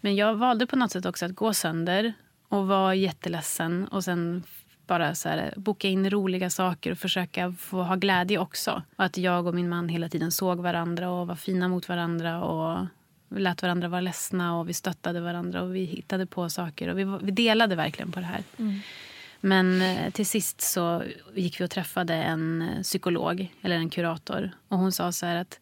Men 0.00 0.16
jag 0.16 0.34
valde 0.34 0.66
på 0.66 0.76
något 0.76 0.90
sätt 0.92 1.06
också 1.06 1.26
att 1.26 1.34
gå 1.34 1.54
sönder 1.54 2.12
och 2.48 2.66
var 2.66 2.92
jätteledsen. 2.92 3.88
Och 3.88 4.04
sen 4.04 4.42
bara 4.90 5.14
så 5.14 5.28
här, 5.28 5.54
boka 5.56 5.88
in 5.88 6.10
roliga 6.10 6.50
saker 6.50 6.92
och 6.92 6.98
försöka 6.98 7.52
få 7.52 7.82
ha 7.82 7.96
glädje 7.96 8.38
också. 8.38 8.82
Och 8.96 9.04
att 9.04 9.16
jag 9.16 9.46
och 9.46 9.54
min 9.54 9.68
man 9.68 9.88
hela 9.88 10.08
tiden 10.08 10.32
såg 10.32 10.60
varandra 10.60 11.10
och 11.10 11.26
var 11.26 11.34
fina 11.34 11.68
mot 11.68 11.88
varandra. 11.88 12.44
Och 12.44 12.86
vi 13.28 13.40
lät 13.40 13.62
varandra 13.62 13.88
vara 13.88 14.00
ledsna 14.00 14.58
och 14.58 14.68
vi 14.68 14.74
stöttade 14.74 15.20
varandra 15.20 15.62
och 15.62 15.76
vi 15.76 15.84
hittade 15.84 16.26
på 16.26 16.50
saker. 16.50 16.88
Och 16.88 16.98
vi, 16.98 17.04
vi 17.22 17.30
delade 17.30 17.76
verkligen 17.76 18.12
på 18.12 18.20
det 18.20 18.26
här. 18.26 18.42
Men 19.40 19.82
eh, 19.82 20.10
till 20.10 20.26
sist 20.26 20.60
så 20.60 21.02
gick 21.34 21.60
vi 21.60 21.64
och 21.64 21.70
träffade 21.70 22.14
en 22.14 22.62
eh, 22.62 22.82
psykolog, 22.82 23.54
eller 23.62 23.76
en 23.76 23.90
kurator. 23.90 24.50
Och 24.68 24.78
hon 24.78 24.92
sa 24.92 25.12
så 25.12 25.26
här 25.26 25.36
att 25.36 25.60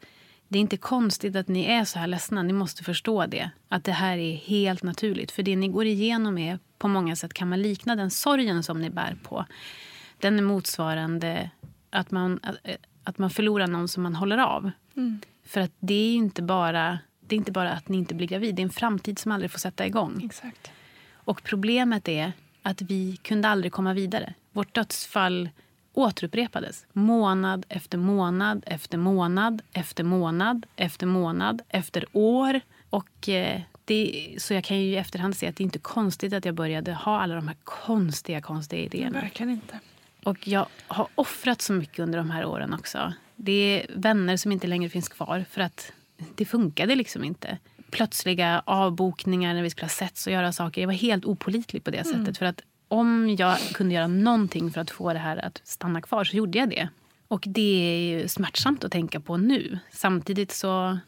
det 0.48 0.58
är 0.58 0.60
inte 0.60 0.76
konstigt 0.76 1.36
att 1.36 1.48
ni 1.48 1.64
är 1.64 1.84
så 1.84 1.98
här 1.98 2.06
ledsna. 2.06 2.42
Ni 2.42 2.52
måste 2.52 2.84
förstå 2.84 3.26
det. 3.26 3.50
Att 3.68 3.84
det 3.84 3.92
här 3.92 4.18
är 4.18 4.36
helt 4.36 4.82
naturligt. 4.82 5.30
För 5.30 5.42
det 5.42 5.56
ni 5.56 5.68
går 5.68 5.86
igenom 5.86 6.38
är 6.38 6.58
på 6.78 6.88
många 6.88 7.16
sätt 7.16 7.34
kan 7.34 7.48
man 7.48 7.62
likna 7.62 7.96
den 7.96 8.10
sorgen 8.10 8.62
som 8.62 8.80
ni 8.80 8.90
bär 8.90 9.16
på. 9.22 9.44
Den 10.18 10.38
är 10.38 10.42
motsvarande 10.42 11.50
att 11.90 12.10
man, 12.10 12.40
att, 13.04 13.18
man 13.18 13.30
förlorar 13.30 13.66
någon 13.66 13.88
som 13.88 14.02
man 14.02 14.14
håller 14.14 14.38
av. 14.38 14.70
För 15.44 15.60
att 15.60 15.72
det 15.78 15.94
är 15.94 16.14
inte 16.14 16.42
bara, 16.42 16.98
det 17.20 17.34
är 17.34 17.38
inte 17.38 17.52
bara 17.52 17.72
att 17.72 17.88
ni 17.88 17.98
inte 17.98 18.14
blir 18.14 18.26
gravid. 18.26 18.54
Det 18.54 18.62
är 18.62 18.64
en 18.64 18.70
framtid 18.70 19.18
som 19.18 19.32
aldrig 19.32 19.50
får 19.50 19.58
sätta 19.58 19.86
igång. 19.86 20.22
Exakt. 20.24 20.70
Och 21.12 21.42
problemet 21.42 22.08
är 22.08 22.32
att 22.62 22.82
vi 22.82 23.16
kunde 23.16 23.48
aldrig 23.48 23.72
komma 23.72 23.94
vidare. 23.94 24.34
Vårt 24.52 24.74
dödsfall 24.74 25.48
återupprepades 25.98 26.86
månad 26.92 27.66
efter 27.68 27.98
månad 27.98 28.64
efter 28.66 28.98
månad 28.98 29.62
efter 29.72 30.04
månad 30.04 30.66
efter 30.76 31.06
månad 31.06 31.62
efter 31.68 32.04
år. 32.12 32.60
Och 32.90 33.28
eh, 33.28 33.60
det, 33.84 34.34
så 34.38 34.54
jag 34.54 34.64
kan 34.64 34.80
ju 34.80 34.84
i 34.84 34.96
efterhand 34.96 35.36
se 35.36 35.46
att 35.46 35.56
det 35.56 35.62
är 35.62 35.64
inte 35.64 35.78
konstigt 35.78 36.32
att 36.32 36.44
jag 36.44 36.54
började 36.54 36.92
ha 36.92 37.20
alla 37.20 37.34
de 37.34 37.48
här 37.48 37.56
konstiga, 37.64 38.40
konstiga 38.40 38.82
idéerna. 38.82 39.20
Verkligen 39.20 39.50
inte. 39.50 39.78
Och 40.24 40.48
jag 40.48 40.66
har 40.86 41.06
offrat 41.14 41.62
så 41.62 41.72
mycket 41.72 41.98
under 41.98 42.18
de 42.18 42.30
här 42.30 42.44
åren 42.44 42.74
också. 42.74 43.12
Det 43.36 43.52
är 43.52 43.86
vänner 43.94 44.36
som 44.36 44.52
inte 44.52 44.66
längre 44.66 44.90
finns 44.90 45.08
kvar 45.08 45.44
för 45.50 45.60
att 45.60 45.92
det 46.34 46.44
funkade 46.44 46.94
liksom 46.94 47.24
inte. 47.24 47.58
Plötsliga 47.90 48.62
avbokningar 48.66 49.54
när 49.54 49.62
vi 49.62 49.70
skulle 49.70 49.84
ha 49.84 49.88
setts 49.88 50.26
och 50.26 50.32
göra 50.32 50.52
saker. 50.52 50.80
Jag 50.80 50.88
var 50.88 50.94
helt 50.94 51.24
opolitlig 51.24 51.84
på 51.84 51.90
det 51.90 52.04
sättet. 52.04 52.38
För 52.38 52.46
att 52.46 52.62
om 52.88 53.36
jag 53.38 53.58
kunde 53.58 53.94
göra 53.94 54.06
någonting 54.06 54.70
för 54.70 54.80
att 54.80 54.90
få 54.90 55.12
det 55.12 55.18
här 55.18 55.44
att 55.44 55.60
stanna 55.64 56.00
kvar 56.00 56.24
så 56.24 56.36
gjorde 56.36 56.58
jag 56.58 56.70
det. 56.70 56.88
Och 57.28 57.44
det 57.46 57.60
är 57.60 57.98
ju 57.98 58.28
smärtsamt 58.28 58.84
att 58.84 58.92
tänka 58.92 59.20
på 59.20 59.36
nu. 59.36 59.78
Samtidigt 59.90 60.52
så, 60.52 60.98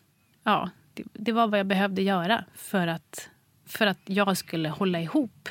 ja, 0.45 0.70
det, 0.95 1.05
det 1.12 1.33
var 1.33 1.47
vad 1.47 1.59
jag 1.59 1.66
behövde 1.66 2.03
göra 2.03 2.45
för 2.55 2.87
att, 2.87 3.28
för 3.66 3.87
att 3.87 4.01
jag 4.05 4.37
skulle 4.37 4.68
hålla 4.68 5.01
ihop. 5.01 5.49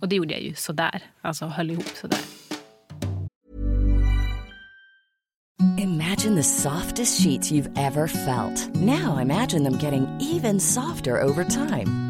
Och 0.00 0.08
det 0.08 0.16
gjorde 0.16 0.34
jag 0.34 0.42
ju 0.42 0.54
sådär. 0.54 1.02
Alltså 1.20 1.46
höll 1.46 1.70
ihop 1.70 1.88
sådär. 1.88 2.18
Imagine 5.78 6.36
the 6.36 6.42
softest 6.42 7.22
sheets 7.22 7.52
you've 7.52 7.78
ever 7.78 8.06
felt. 8.06 8.74
Now 8.74 9.18
imagine 9.22 9.64
them 9.64 9.78
getting 9.78 10.06
even 10.20 10.60
softer 10.60 11.22
over 11.22 11.44
time. 11.44 12.03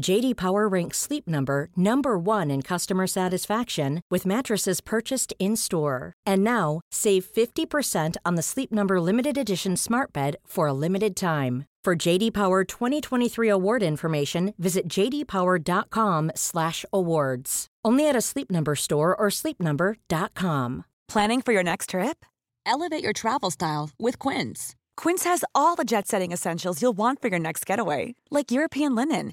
JD 0.00 0.36
Power 0.36 0.68
ranks 0.68 0.96
Sleep 0.98 1.28
Number 1.28 1.68
number 1.76 2.18
1 2.18 2.50
in 2.50 2.62
customer 2.62 3.06
satisfaction 3.06 4.00
with 4.10 4.24
mattresses 4.24 4.80
purchased 4.80 5.34
in-store. 5.38 6.14
And 6.24 6.42
now, 6.42 6.80
save 6.90 7.26
50% 7.26 8.16
on 8.24 8.36
the 8.36 8.42
Sleep 8.42 8.72
Number 8.72 8.98
limited 9.00 9.36
edition 9.36 9.76
Smart 9.76 10.10
Bed 10.12 10.36
for 10.46 10.68
a 10.68 10.72
limited 10.72 11.16
time. 11.16 11.66
For 11.84 11.96
JD 11.96 12.32
Power 12.32 12.64
2023 12.64 13.48
award 13.48 13.82
information, 13.82 14.54
visit 14.58 14.88
jdpower.com/awards. 14.88 17.66
Only 17.84 18.08
at 18.08 18.16
a 18.16 18.20
Sleep 18.20 18.50
Number 18.50 18.74
store 18.74 19.14
or 19.16 19.28
sleepnumber.com. 19.30 20.84
Planning 21.08 21.42
for 21.42 21.52
your 21.52 21.62
next 21.62 21.90
trip? 21.90 22.24
elevate 22.68 23.02
your 23.02 23.12
travel 23.12 23.50
style 23.50 23.90
with 23.98 24.18
Quince. 24.18 24.76
Quince 24.96 25.24
has 25.24 25.44
all 25.54 25.74
the 25.74 25.84
jet 25.84 26.06
setting 26.06 26.32
essentials 26.32 26.80
you'll 26.80 26.96
want 26.96 27.20
for 27.20 27.28
your 27.28 27.40
next 27.40 27.66
getaway, 27.66 28.14
like 28.30 28.52
European 28.52 28.94
linen, 28.94 29.32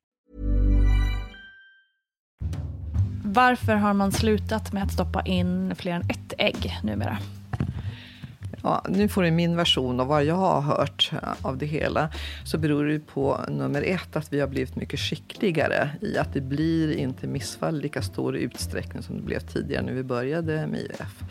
Varför 3.33 3.75
har 3.75 3.93
man 3.93 4.11
slutat 4.11 4.73
med 4.73 4.83
att 4.83 4.91
stoppa 4.91 5.21
in 5.21 5.75
fler 5.75 5.91
än 5.91 6.01
ett 6.01 6.33
ägg 6.37 6.79
numera? 6.83 7.17
Ja, 8.63 8.85
nu 8.89 9.07
får 9.07 9.23
du 9.23 9.31
min 9.31 9.55
version 9.55 9.99
av 9.99 10.07
vad 10.07 10.25
jag 10.25 10.35
har 10.35 10.61
hört 10.61 11.11
eh, 11.13 11.29
av 11.41 11.57
det 11.57 11.65
hela. 11.65 12.09
Så 12.45 12.57
beror 12.57 12.85
det 12.85 12.99
på 12.99 13.39
nummer 13.49 13.81
ett 13.81 14.15
att 14.15 14.33
vi 14.33 14.39
har 14.39 14.47
blivit 14.47 14.75
mycket 14.75 14.99
skickligare 14.99 15.89
i 16.01 16.17
att 16.17 16.33
det 16.33 16.41
blir 16.41 16.97
inte 16.97 17.27
missfall 17.27 17.79
i 17.79 17.81
lika 17.81 18.01
stor 18.01 18.35
utsträckning 18.35 19.03
som 19.03 19.17
det 19.17 19.23
blev 19.23 19.39
tidigare 19.39 19.83
när 19.83 19.93
vi 19.93 20.03
började 20.03 20.67
med 20.67 20.79
IVF. 20.79 21.23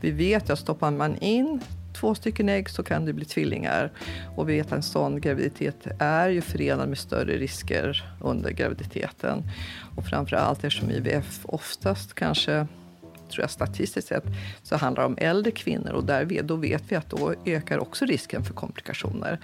Vi 0.00 0.10
vet 0.10 0.50
att 0.50 0.58
stoppar 0.58 0.90
man 0.90 1.16
in 1.16 1.60
två 2.00 2.14
stycken 2.14 2.48
ägg 2.48 2.70
så 2.70 2.82
kan 2.82 3.04
det 3.04 3.12
bli 3.12 3.24
tvillingar. 3.24 3.92
Och 4.36 4.48
vi 4.48 4.56
vet 4.56 4.66
att 4.66 4.72
en 4.72 4.82
sån 4.82 5.20
graviditet 5.20 5.86
är 5.98 6.28
ju 6.28 6.40
förenad 6.40 6.88
med 6.88 6.98
större 6.98 7.36
risker 7.36 8.04
under 8.20 8.50
graviditeten. 8.50 9.42
Och 9.96 10.04
framför 10.04 10.36
allt 10.36 10.64
eftersom 10.64 10.90
IVF 10.90 11.40
oftast 11.42 12.14
kanske 12.14 12.66
tror 13.30 13.42
jag 13.42 13.50
statistiskt 13.50 14.08
sett, 14.08 14.24
så 14.62 14.76
handlar 14.76 15.02
det 15.02 15.06
om 15.06 15.18
äldre 15.20 15.50
kvinnor 15.50 15.92
och 15.92 16.04
där, 16.04 16.42
då 16.42 16.56
vet 16.56 16.82
vi 16.88 16.96
att 16.96 17.10
då 17.10 17.34
ökar 17.44 17.78
också 17.78 18.04
risken 18.04 18.44
för 18.44 18.54
komplikationer. 18.54 19.38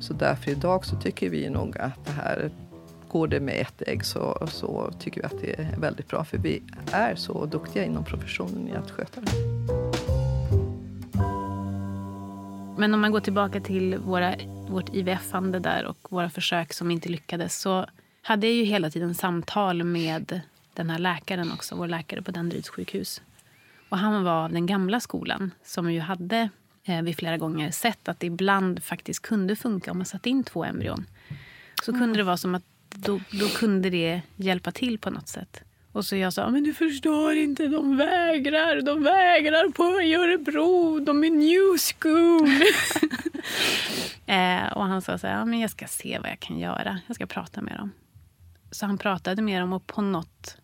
Så 0.00 0.12
därför 0.12 0.50
idag 0.50 0.84
så 0.84 0.96
tycker 0.96 1.30
vi 1.30 1.50
nog 1.50 1.78
att 1.78 2.06
det 2.06 2.12
här 2.12 2.50
Går 3.08 3.28
det 3.28 3.40
med 3.40 3.60
ett 3.60 3.82
ägg 3.86 4.04
så, 4.04 4.48
så 4.50 4.90
tycker 4.98 5.20
vi 5.20 5.26
att 5.26 5.40
det 5.40 5.60
är 5.60 5.76
väldigt 5.78 6.08
bra 6.08 6.24
för 6.24 6.38
vi 6.38 6.62
är 6.92 7.14
så 7.14 7.46
duktiga 7.46 7.84
inom 7.84 8.04
professionen 8.04 8.68
i 8.68 8.76
att 8.76 8.90
sköta 8.90 9.20
det. 9.20 9.97
Men 12.78 12.94
om 12.94 13.00
man 13.00 13.12
går 13.12 13.20
tillbaka 13.20 13.60
till 13.60 13.98
våra, 13.98 14.34
vårt 14.68 14.94
IVF-ande 14.94 15.58
där 15.58 15.84
och 15.84 16.12
våra 16.12 16.30
försök 16.30 16.72
som 16.72 16.90
inte 16.90 17.08
lyckades 17.08 17.60
så 17.60 17.86
hade 18.22 18.46
jag 18.46 18.56
ju 18.56 18.64
hela 18.64 18.90
tiden 18.90 19.14
samtal 19.14 19.84
med 19.84 20.40
den 20.74 20.90
här 20.90 20.98
läkaren 20.98 21.52
också, 21.52 21.74
vår 21.74 21.86
läkare 21.86 22.22
på 22.22 22.30
Danderyds 22.30 22.68
sjukhus. 22.68 23.22
Och 23.88 23.98
han 23.98 24.24
var 24.24 24.44
av 24.44 24.52
den 24.52 24.66
gamla 24.66 25.00
skolan 25.00 25.50
som 25.64 25.92
ju 25.92 26.00
hade 26.00 26.48
eh, 26.84 27.02
vid 27.02 27.16
flera 27.16 27.36
gånger 27.36 27.70
sett 27.70 28.08
att 28.08 28.20
det 28.20 28.26
ibland 28.26 28.82
faktiskt 28.82 29.22
kunde 29.22 29.56
funka 29.56 29.90
om 29.90 29.98
man 29.98 30.06
satte 30.06 30.30
in 30.30 30.44
två 30.44 30.64
embryon. 30.64 31.06
Så 31.82 31.92
kunde 31.92 32.16
det 32.16 32.24
vara 32.24 32.36
som 32.36 32.54
att 32.54 32.64
då, 32.88 33.20
då 33.30 33.48
kunde 33.48 33.90
det 33.90 34.20
hjälpa 34.36 34.72
till 34.72 34.98
på 34.98 35.10
något 35.10 35.28
sätt. 35.28 35.62
Och 35.92 36.04
så 36.04 36.16
jag 36.16 36.32
sa, 36.32 36.50
men 36.50 36.64
du 36.64 36.74
förstår 36.74 37.34
inte, 37.34 37.66
de 37.66 37.96
vägrar. 37.96 38.80
De 38.80 39.02
vägrar 39.02 39.68
på 39.68 39.82
Örebro. 39.84 41.00
De 41.00 41.24
är 41.24 41.30
new 41.30 41.78
school. 41.78 42.48
eh, 44.26 44.72
och 44.72 44.84
han 44.84 45.02
sa 45.02 45.18
så 45.18 45.26
här, 45.26 45.38
ja, 45.38 45.44
men 45.44 45.60
jag 45.60 45.70
ska 45.70 45.86
se 45.86 46.18
vad 46.18 46.30
jag 46.30 46.40
kan 46.40 46.58
göra. 46.58 47.00
Jag 47.06 47.16
ska 47.16 47.26
prata 47.26 47.60
med 47.60 47.76
dem. 47.76 47.92
Så 48.70 48.86
han 48.86 48.98
pratade 48.98 49.42
med 49.42 49.62
dem 49.62 49.72
och 49.72 49.86
på 49.86 50.02
något 50.02 50.56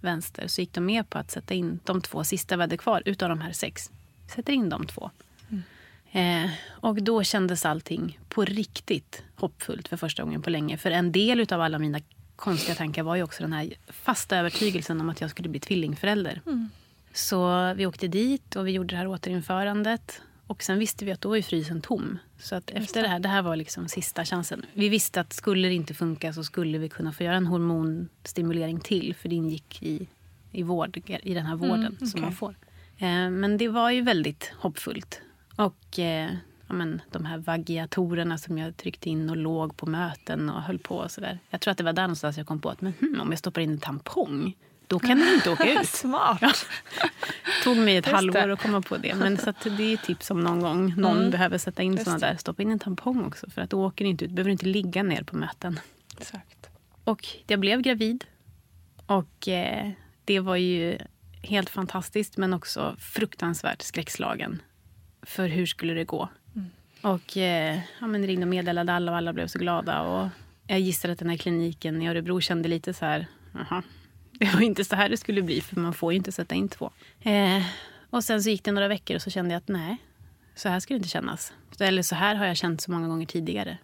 vänster 0.00 0.46
så 0.46 0.60
gick 0.60 0.72
de 0.72 0.86
med 0.86 1.10
på 1.10 1.18
att 1.18 1.30
sätta 1.30 1.54
in 1.54 1.80
de 1.84 2.00
två 2.02 2.24
sista 2.24 2.56
vi 2.56 2.62
hade 2.62 2.76
kvar 2.76 3.02
utav 3.04 3.28
de 3.28 3.40
här 3.40 3.52
sex. 3.52 3.90
Sätter 4.34 4.52
in 4.52 4.68
de 4.68 4.86
två. 4.86 5.10
Mm. 5.48 6.44
Eh, 6.44 6.50
och 6.68 7.02
då 7.02 7.22
kändes 7.22 7.66
allting 7.66 8.18
på 8.28 8.44
riktigt 8.44 9.22
hoppfullt 9.34 9.88
för 9.88 9.96
första 9.96 10.22
gången 10.22 10.42
på 10.42 10.50
länge. 10.50 10.78
För 10.78 10.90
en 10.90 11.12
del 11.12 11.46
av 11.52 11.60
alla 11.60 11.78
mina 11.78 12.00
konstiga 12.36 12.74
tankar 12.74 13.02
var 13.02 13.16
ju 13.16 13.22
också 13.22 13.42
den 13.42 13.52
här 13.52 13.72
fasta 13.88 14.36
övertygelsen 14.36 15.00
om 15.00 15.08
att 15.08 15.20
jag 15.20 15.30
skulle 15.30 15.48
bli 15.48 15.60
tvillingförälder. 15.60 16.40
Mm. 16.46 16.68
Så 17.12 17.72
vi 17.74 17.86
åkte 17.86 18.08
dit 18.08 18.56
och 18.56 18.66
vi 18.66 18.72
gjorde 18.72 18.88
det 18.88 18.96
här 18.96 19.06
återinförandet. 19.06 20.22
Och 20.46 20.62
sen 20.62 20.78
visste 20.78 21.04
vi 21.04 21.12
att 21.12 21.20
då 21.20 21.28
var 21.28 21.42
frysen 21.42 21.80
tom. 21.80 22.18
Så 22.38 22.54
att 22.54 22.70
efter 22.70 23.02
det 23.02 23.08
här, 23.08 23.18
det 23.18 23.28
här 23.28 23.42
var 23.42 23.56
liksom 23.56 23.88
sista 23.88 24.24
chansen. 24.24 24.66
Vi 24.72 24.88
visste 24.88 25.20
att 25.20 25.32
skulle 25.32 25.68
det 25.68 25.74
inte 25.74 25.94
funka 25.94 26.32
så 26.32 26.44
skulle 26.44 26.78
vi 26.78 26.88
kunna 26.88 27.12
få 27.12 27.22
göra 27.22 27.36
en 27.36 27.46
hormonstimulering 27.46 28.80
till. 28.80 29.14
För 29.14 29.28
det 29.28 29.34
ingick 29.34 29.82
i, 29.82 30.08
i, 30.52 30.62
vård, 30.62 31.02
i 31.22 31.34
den 31.34 31.46
här 31.46 31.56
vården 31.56 31.80
mm, 31.80 31.94
okay. 31.94 32.08
som 32.08 32.20
man 32.20 32.32
får. 32.32 32.54
Eh, 32.98 33.30
men 33.30 33.58
det 33.58 33.68
var 33.68 33.90
ju 33.90 34.02
väldigt 34.02 34.52
hoppfullt. 34.56 35.20
Och 35.56 35.98
eh, 35.98 36.30
ja, 36.68 36.74
men, 36.74 37.02
de 37.10 37.24
här 37.24 37.38
vagiatorerna 37.38 38.38
som 38.38 38.58
jag 38.58 38.76
tryckte 38.76 39.10
in 39.10 39.30
och 39.30 39.36
låg 39.36 39.76
på 39.76 39.86
möten 39.86 40.50
och 40.50 40.62
höll 40.62 40.78
på. 40.78 40.96
Och 40.96 41.10
så 41.10 41.20
där. 41.20 41.38
Jag 41.50 41.60
tror 41.60 41.72
att 41.72 41.78
det 41.78 41.84
var 41.84 41.92
där 41.92 42.02
någonstans 42.02 42.38
jag 42.38 42.46
kom 42.46 42.60
på 42.60 42.70
att 42.70 42.80
men, 42.80 42.92
hmm, 43.00 43.20
om 43.20 43.30
jag 43.30 43.38
stoppar 43.38 43.60
in 43.60 43.70
en 43.70 43.78
tampong 43.78 44.54
då 44.86 44.98
kan 44.98 45.18
den 45.18 45.34
inte 45.34 45.50
åka 45.50 45.72
ut. 45.80 45.88
Smart. 45.88 46.38
Ja. 46.40 46.52
tog 47.64 47.76
mig 47.76 47.96
ett 47.96 48.06
Just 48.06 48.14
halvår 48.14 48.46
det. 48.46 48.52
att 48.52 48.62
komma 48.62 48.82
på 48.82 48.96
det. 48.96 49.14
Men 49.14 49.38
så 49.38 49.52
det 49.62 49.92
är 49.92 49.96
tips 49.96 50.30
om 50.30 50.40
någon 50.40 50.60
gång 50.60 50.94
någon 50.96 51.16
mm. 51.16 51.30
behöver 51.30 51.58
sätta 51.58 51.82
in 51.82 52.04
såna 52.04 52.18
där. 52.18 52.36
Stoppa 52.36 52.62
in 52.62 52.70
en 52.70 52.78
tampong 52.78 53.24
också 53.24 53.50
för 53.50 53.62
att 53.62 53.70
då 53.70 53.86
åker 53.86 54.04
inte 54.04 54.24
ut. 54.24 54.30
behöver 54.30 54.50
inte 54.50 54.66
ligga 54.66 55.02
ner 55.02 55.22
på 55.22 55.36
möten. 55.36 55.80
Exakt. 56.18 56.68
Och 57.04 57.26
jag 57.46 57.60
blev 57.60 57.80
gravid. 57.80 58.24
Och 59.06 59.48
eh, 59.48 59.90
det 60.24 60.40
var 60.40 60.56
ju 60.56 60.98
helt 61.42 61.70
fantastiskt 61.70 62.36
men 62.36 62.54
också 62.54 62.96
fruktansvärt 62.98 63.82
skräckslagen. 63.82 64.62
För 65.22 65.48
hur 65.48 65.66
skulle 65.66 65.94
det 65.94 66.04
gå? 66.04 66.28
Och 67.06 67.36
eh, 67.36 67.80
ja, 68.00 68.06
men 68.06 68.26
ringde 68.26 68.44
och 68.44 68.48
meddelade 68.48 68.92
alla 68.92 69.12
och 69.12 69.18
alla 69.18 69.32
blev 69.32 69.46
så 69.46 69.58
glada. 69.58 70.02
Och 70.02 70.28
jag 70.66 70.80
gissar 70.80 71.08
att 71.08 71.18
den 71.18 71.30
här 71.30 71.36
kliniken 71.36 72.02
i 72.02 72.08
Örebro 72.08 72.40
kände 72.40 72.68
lite 72.68 72.94
så 72.94 73.04
här, 73.04 73.26
aha, 73.54 73.82
det 74.32 74.54
var 74.54 74.60
inte 74.60 74.84
så 74.84 74.96
här 74.96 75.08
det 75.08 75.16
skulle 75.16 75.42
bli, 75.42 75.60
för 75.60 75.80
man 75.80 75.94
får 75.94 76.12
ju 76.12 76.16
inte 76.16 76.32
sätta 76.32 76.54
in 76.54 76.68
två. 76.68 76.90
Eh, 77.20 77.62
och 78.10 78.24
sen 78.24 78.42
så 78.42 78.50
gick 78.50 78.64
det 78.64 78.72
några 78.72 78.88
veckor 78.88 79.16
och 79.16 79.22
så 79.22 79.30
kände 79.30 79.54
jag 79.54 79.58
att 79.58 79.68
nej, 79.68 79.96
så 80.54 80.68
här 80.68 80.80
ska 80.80 80.94
det 80.94 80.96
inte 80.96 81.08
kännas. 81.08 81.52
Eller 81.80 82.02
så 82.02 82.14
här 82.14 82.34
har 82.34 82.46
jag 82.46 82.56
känt 82.56 82.80
så 82.80 82.90
många 82.90 83.08
gånger 83.08 83.26
tidigare. 83.26 83.78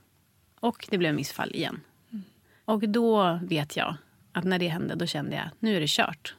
Och 0.61 0.87
det 0.91 0.99
blev 0.99 1.15
missfall 1.15 1.55
igen. 1.55 1.81
Mm. 2.13 2.25
Och 2.65 2.89
då 2.89 3.39
vet 3.43 3.77
jag 3.77 3.97
att 4.33 4.45
när 4.45 4.59
det 4.59 4.69
hände, 4.69 4.95
då 4.95 5.07
kände 5.07 5.37
jag 5.37 5.49
nu 5.59 5.77
är 5.77 5.81
det 5.81 5.91
kört. 5.91 6.35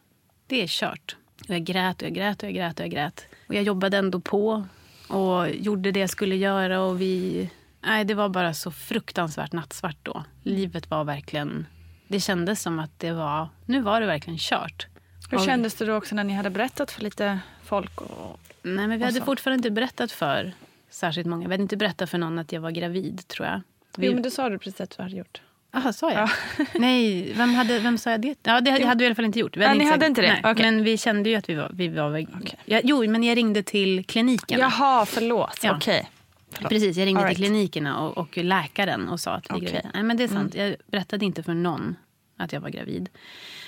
Det 0.48 0.64
är 0.64 0.68
kört. 0.68 1.16
Och 1.50 1.56
jag 1.56 1.64
grät 1.64 2.02
och 2.02 2.08
jag 2.08 2.14
grät 2.14 2.44
och 2.44 2.50
jag 2.50 2.56
grät 2.56 2.80
och 2.80 2.86
jag 2.86 2.92
grät. 2.92 3.26
Och 3.48 3.56
jag 3.56 3.64
jobbade 3.64 3.98
ändå 3.98 4.20
på 4.20 4.66
och 5.08 5.50
gjorde 5.50 5.92
det 5.92 6.00
jag 6.00 6.10
skulle 6.10 6.36
göra. 6.36 6.82
Och 6.82 7.02
vi... 7.02 7.50
Nej, 7.82 8.06
det 8.06 8.14
var 8.14 8.30
bara 8.30 8.54
så 8.54 8.72
fruktansvärt 8.72 9.52
nattsvart 9.52 9.98
då. 10.04 10.24
Livet 10.44 10.90
var 10.90 11.04
verkligen 11.04 11.66
det 12.14 12.20
kändes 12.20 12.62
som 12.62 12.80
att 12.80 13.00
det 13.00 13.12
var, 13.12 13.50
nu 13.66 13.82
var 13.82 14.02
det 14.02 14.08
verkligen 14.08 14.40
kört. 14.40 14.88
Hur 15.30 15.38
och, 15.38 15.46
kändes 15.46 15.76
det 15.76 15.86
då 15.86 15.96
också 15.96 16.16
när 16.16 16.24
ni 16.24 16.34
hade 16.34 16.50
berättat 16.50 16.92
för 16.92 17.02
lite 17.02 17.40
folk? 17.64 18.02
Och, 18.02 18.40
nej, 18.62 18.88
men 18.88 19.00
vi 19.00 19.06
hade 19.06 19.20
så. 19.20 19.26
fortfarande 19.26 19.56
inte 19.56 19.72
berättat 19.72 20.12
för 20.12 20.54
särskilt 20.90 21.28
många. 21.28 21.48
Vi 21.48 21.54
hade 21.54 21.64
inte 21.64 21.78
berättat 21.78 22.10
för 22.10 22.18
någon 22.18 22.40
att 22.40 22.52
jag 22.52 22.62
var 22.62 22.72
gravid, 22.72 23.28
tror 23.28 23.48
jag. 23.48 23.62
Vi... 23.98 24.08
Jo, 24.08 24.14
men 24.14 24.24
det 24.24 24.32
sa 24.32 24.50
du 24.50 24.58
precis 24.58 24.82
att 24.82 24.98
du 24.98 25.04
hade 25.04 25.16
gjort. 25.16 25.42
Jaha, 25.74 25.94
sa 25.94 26.12
jag? 26.12 26.30
Ja. 26.58 26.66
Nej, 26.80 27.34
vem, 27.34 27.54
hade, 27.54 27.80
vem 27.80 27.98
sa 27.98 28.12
jag 28.12 28.22
det? 28.22 28.36
Ja, 28.44 28.62
det 28.62 28.72
hade 28.72 28.96
vi 28.98 29.04
i 29.04 29.06
alla 29.06 29.16
fall 29.16 29.26
inte 29.26 29.40
gjort. 29.40 29.58
Vi 29.58 29.66
hade 29.66 29.70
ja, 29.70 29.74
inte 29.74 29.86
ni 29.86 29.92
hade 29.92 30.06
inte 30.06 30.22
det? 30.22 30.40
Nej, 30.44 30.52
okay. 30.52 30.72
Men 30.72 30.84
vi 30.84 30.98
kände 30.98 31.30
ju 31.30 31.36
att 31.36 31.50
vi 31.50 31.56
var... 31.56 31.72
Vi 31.74 31.88
var 31.88 32.22
okay. 32.22 32.56
ja, 32.66 32.82
jo, 32.84 33.10
men 33.10 33.24
jag 33.24 33.38
ringde 33.38 33.64
till 33.64 34.06
kliniken. 34.06 34.60
Jaha, 34.60 35.06
förlåt. 35.06 35.60
Ja. 35.64 35.76
Okej. 35.76 36.10
Okay. 36.52 36.70
Precis, 36.70 36.98
jag 36.98 37.06
ringde 37.06 37.24
right. 37.24 37.38
till 37.38 37.46
klinikerna 37.46 38.00
och, 38.00 38.18
och, 38.18 38.38
läkaren 38.38 39.10
och 39.10 39.20
sa 39.20 39.32
att 39.32 39.46
vi 39.50 39.56
är 39.56 39.60
gravida. 39.60 39.90
Nej, 39.94 40.04
men 40.04 40.18
det 40.18 40.24
är 40.24 40.28
sant. 40.28 40.56
Mm. 40.56 40.68
Jag 40.68 40.76
berättade 40.88 41.26
inte 41.26 41.44
för 41.44 41.54
någon 41.54 41.96
att 42.38 42.54
jag 42.54 42.62
var 42.62 42.70
gravid. 42.70 43.10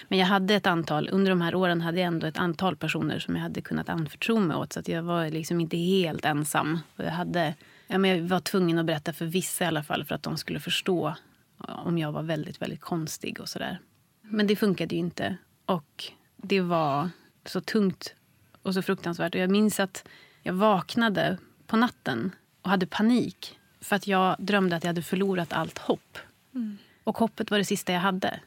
Men 0.08 0.20
jag 0.20 0.26
hade 0.26 0.56
ett 0.56 0.68
antal, 0.68 1.10
under 1.12 1.30
de 1.30 1.42
här 1.42 1.56
åren 1.56 1.82
hade 1.82 2.00
jag 2.00 2.08
ändå 2.08 2.28
ett 2.28 2.38
antal 2.38 2.76
personer 2.76 3.20
som 3.20 3.36
jag 3.36 3.42
hade 3.42 3.62
kunnat 3.62 3.90
anförtro 3.90 4.40
mig 4.40 4.58
åt. 4.58 4.74
Så 4.74 4.80
att 4.80 4.88
jag 4.88 5.04
var 5.04 5.30
liksom 5.30 5.62
inte 5.62 5.78
helt 5.78 6.26
ensam. 6.26 6.80
Jag, 6.96 7.12
hade, 7.12 7.54
ja, 7.88 7.98
men 7.98 8.12
jag 8.12 8.24
var 8.24 8.40
tvungen 8.40 8.80
att 8.80 8.86
berätta 8.86 9.14
för 9.14 9.26
vissa 9.26 9.64
i 9.64 9.68
alla 9.68 9.84
fall 9.84 10.06
för 10.06 10.16
att 10.16 10.24
de 10.24 10.38
skulle 10.38 10.60
förstå 10.60 11.16
om 11.58 11.98
jag 11.98 12.12
var 12.12 12.24
väldigt, 12.24 12.62
väldigt 12.62 12.82
konstig 12.82 13.40
och 13.40 13.50
sådär. 13.50 13.80
Men 14.22 14.48
det 14.48 14.56
funkade 14.56 14.96
ju 14.96 15.00
inte. 15.00 15.38
Och 15.66 16.04
det 16.38 16.62
var 16.62 17.10
så 17.46 17.62
tungt 17.62 18.16
och 18.62 18.74
så 18.74 18.82
fruktansvärt. 18.82 19.36
Och 19.36 19.42
jag 19.42 19.52
minns 19.52 19.80
att 19.80 20.08
jag 20.42 20.54
vaknade 20.54 21.38
på 21.68 21.78
natten 21.78 22.32
och 22.62 22.70
hade 22.70 22.86
panik. 22.88 23.60
För 23.82 23.96
att 23.96 24.08
jag 24.08 24.36
drömde 24.40 24.76
att 24.76 24.84
jag 24.84 24.90
hade 24.90 25.02
förlorat 25.02 25.54
allt 25.54 25.78
hopp. 25.78 26.18
Mm. 26.54 26.78
Och 27.04 27.18
hoppet 27.18 27.52
var 27.52 27.58
det 27.58 27.66
sista 27.66 27.94
jag 27.94 28.00
hade 28.00 28.40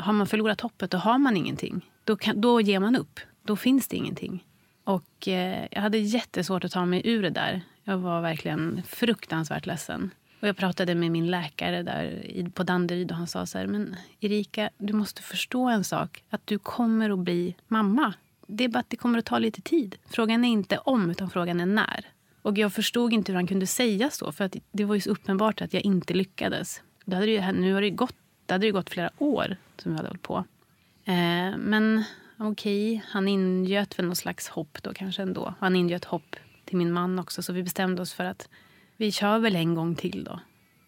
har 0.00 0.12
man 0.12 0.26
förlorat 0.26 0.60
hoppet, 0.60 0.90
då 0.90 0.98
har 0.98 1.18
man 1.18 1.36
ingenting. 1.36 1.90
Då, 2.04 2.16
kan, 2.16 2.40
då 2.40 2.60
ger 2.60 2.80
man 2.80 2.96
upp. 2.96 3.20
Då 3.42 3.56
finns 3.56 3.88
det 3.88 3.96
ingenting. 3.96 4.44
Och 4.84 5.28
eh, 5.28 5.66
jag 5.70 5.82
hade 5.82 5.98
jättesvårt 5.98 6.64
att 6.64 6.72
ta 6.72 6.86
mig 6.86 7.02
ur 7.04 7.22
det 7.22 7.30
där. 7.30 7.62
Jag 7.84 7.98
var 7.98 8.20
verkligen 8.20 8.82
fruktansvärt 8.86 9.66
ledsen. 9.66 10.10
Och 10.40 10.48
jag 10.48 10.56
pratade 10.56 10.94
med 10.94 11.10
min 11.10 11.26
läkare 11.26 11.82
där 11.82 12.50
på 12.54 12.62
Danderyd 12.62 13.10
och 13.10 13.16
han 13.16 13.26
sa 13.26 13.46
så 13.46 13.58
här, 13.58 13.66
men 13.66 13.96
Erika, 14.20 14.70
du 14.78 14.92
måste 14.92 15.22
förstå 15.22 15.68
en 15.68 15.84
sak. 15.84 16.24
Att 16.30 16.46
du 16.46 16.58
kommer 16.58 17.10
att 17.10 17.18
bli 17.18 17.54
mamma. 17.68 18.14
Det 18.46 18.64
är 18.64 18.68
bara 18.68 18.78
att 18.78 18.90
det 18.90 18.96
kommer 18.96 19.18
att 19.18 19.24
ta 19.24 19.38
lite 19.38 19.60
tid. 19.60 19.96
Frågan 20.06 20.44
är 20.44 20.48
inte 20.48 20.78
om, 20.78 21.10
utan 21.10 21.30
frågan 21.30 21.60
är 21.60 21.66
när. 21.66 22.06
Och 22.42 22.58
jag 22.58 22.72
förstod 22.72 23.12
inte 23.12 23.32
hur 23.32 23.36
han 23.36 23.46
kunde 23.46 23.66
säga 23.66 24.10
så, 24.10 24.32
för 24.32 24.44
att 24.44 24.56
det 24.72 24.84
var 24.84 24.94
ju 24.94 25.00
så 25.00 25.10
uppenbart 25.10 25.60
att 25.60 25.74
jag 25.74 25.82
inte 25.82 26.14
lyckades. 26.14 26.82
Det 27.04 27.16
hade 27.16 27.30
ju, 27.30 27.52
nu 27.52 27.74
har 27.74 27.82
det 27.82 27.90
gått, 27.90 28.16
det 28.46 28.54
hade 28.54 28.66
ju 28.66 28.72
gått 28.72 28.90
flera 28.90 29.10
år 29.18 29.56
som 29.76 29.92
vi 29.92 29.96
hade 29.96 30.08
hållit 30.08 30.22
på. 30.22 30.44
Eh, 31.04 31.56
men 31.58 32.04
okej, 32.36 32.96
okay, 32.96 33.08
han 33.08 33.28
ingöt 33.28 33.98
väl 33.98 34.06
någon 34.06 34.16
slags 34.16 34.48
hopp 34.48 34.78
då 34.82 34.94
kanske 34.94 35.22
ändå. 35.22 35.54
Han 35.58 35.76
ingöt 35.76 36.04
hopp 36.04 36.36
till 36.64 36.76
min 36.76 36.92
man 36.92 37.18
också, 37.18 37.42
så 37.42 37.52
vi 37.52 37.62
bestämde 37.62 38.02
oss 38.02 38.12
för 38.12 38.24
att 38.24 38.48
vi 39.00 39.12
kör 39.12 39.38
väl 39.38 39.56
en 39.56 39.74
gång 39.74 39.94
till 39.94 40.24
då. 40.24 40.40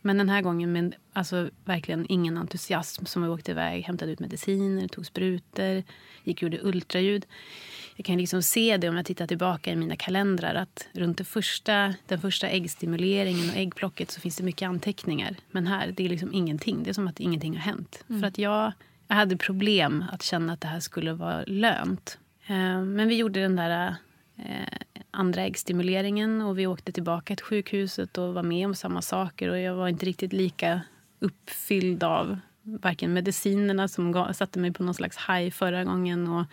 Men 0.03 0.19
den 0.19 0.29
här 0.29 0.43
gången 0.43 0.73
med 0.73 0.95
alltså, 1.13 1.51
verkligen 1.65 2.07
ingen 2.09 2.37
entusiasm. 2.37 3.05
Som 3.05 3.23
vi 3.23 3.29
åkte 3.29 3.51
iväg, 3.51 3.83
hämtade 3.85 4.13
ut 4.13 4.21
mediciner, 4.21 4.89
tog 4.89 5.07
sprutor, 5.07 5.83
gick 6.25 6.37
och 6.37 6.43
gjorde 6.43 6.59
ultraljud. 6.63 7.27
Jag 7.97 8.07
kan 8.07 8.19
liksom 8.19 8.43
se 8.43 8.77
det 8.77 8.89
om 8.89 8.97
jag 8.97 9.07
tittar 9.07 9.27
tillbaka 9.27 9.73
i 9.73 9.77
mina 9.77 9.97
kalendrar 9.97 10.55
att 10.55 10.89
runt 10.93 11.19
det 11.19 11.25
första, 11.25 11.95
den 12.07 12.21
första 12.21 12.49
äggstimuleringen 12.49 13.51
och 13.51 13.57
äggplocket 13.57 14.11
så 14.11 14.21
finns 14.21 14.37
det 14.37 14.45
mycket 14.45 14.69
anteckningar. 14.69 15.37
Men 15.51 15.67
här, 15.67 15.93
det 15.97 16.05
är 16.05 16.09
liksom 16.09 16.35
ingenting. 16.35 16.83
Det 16.83 16.91
är 16.91 16.95
som 16.95 17.09
att 17.09 17.21
ingenting 17.21 17.53
har 17.53 17.61
hänt. 17.61 18.05
Mm. 18.09 18.21
För 18.21 18.29
att 18.29 18.39
jag, 18.39 18.73
jag 19.09 19.17
hade 19.17 19.37
problem 19.37 20.05
att 20.13 20.23
känna 20.23 20.53
att 20.53 20.61
det 20.61 20.69
här 20.69 20.81
skulle 20.81 21.13
vara 21.13 21.45
lönt. 21.47 22.19
Eh, 22.47 22.83
men 22.83 23.09
vi 23.09 23.17
gjorde 23.17 23.41
den 23.41 23.57
där 23.57 23.95
eh, 24.37 24.79
andra 25.11 25.43
äggstimuleringen 25.43 26.43
och 26.43 26.59
vi 26.59 26.67
åkte 26.67 26.93
tillbaka 26.93 27.37
till 27.37 27.45
sjukhuset 27.45 28.19
och 28.19 28.35
var 28.35 28.43
med 28.43 28.67
om 28.67 28.75
samma 28.75 29.03
saker 29.03 29.49
och 29.49 29.59
jag 29.59 29.75
var 29.75 29.89
inte 29.89 30.07
riktigt 30.07 30.33
lika 30.33 30.81
uppfylld 31.19 32.05
av 32.05 32.39
varken 32.63 33.13
medicinerna 33.13 33.89
som 33.89 34.35
satte 34.35 34.59
mig 34.59 34.73
på 34.73 34.83
någon 34.83 34.95
slags 34.95 35.17
high 35.29 35.51
förra 35.51 35.85
gången 35.85 36.29
och 36.29 36.45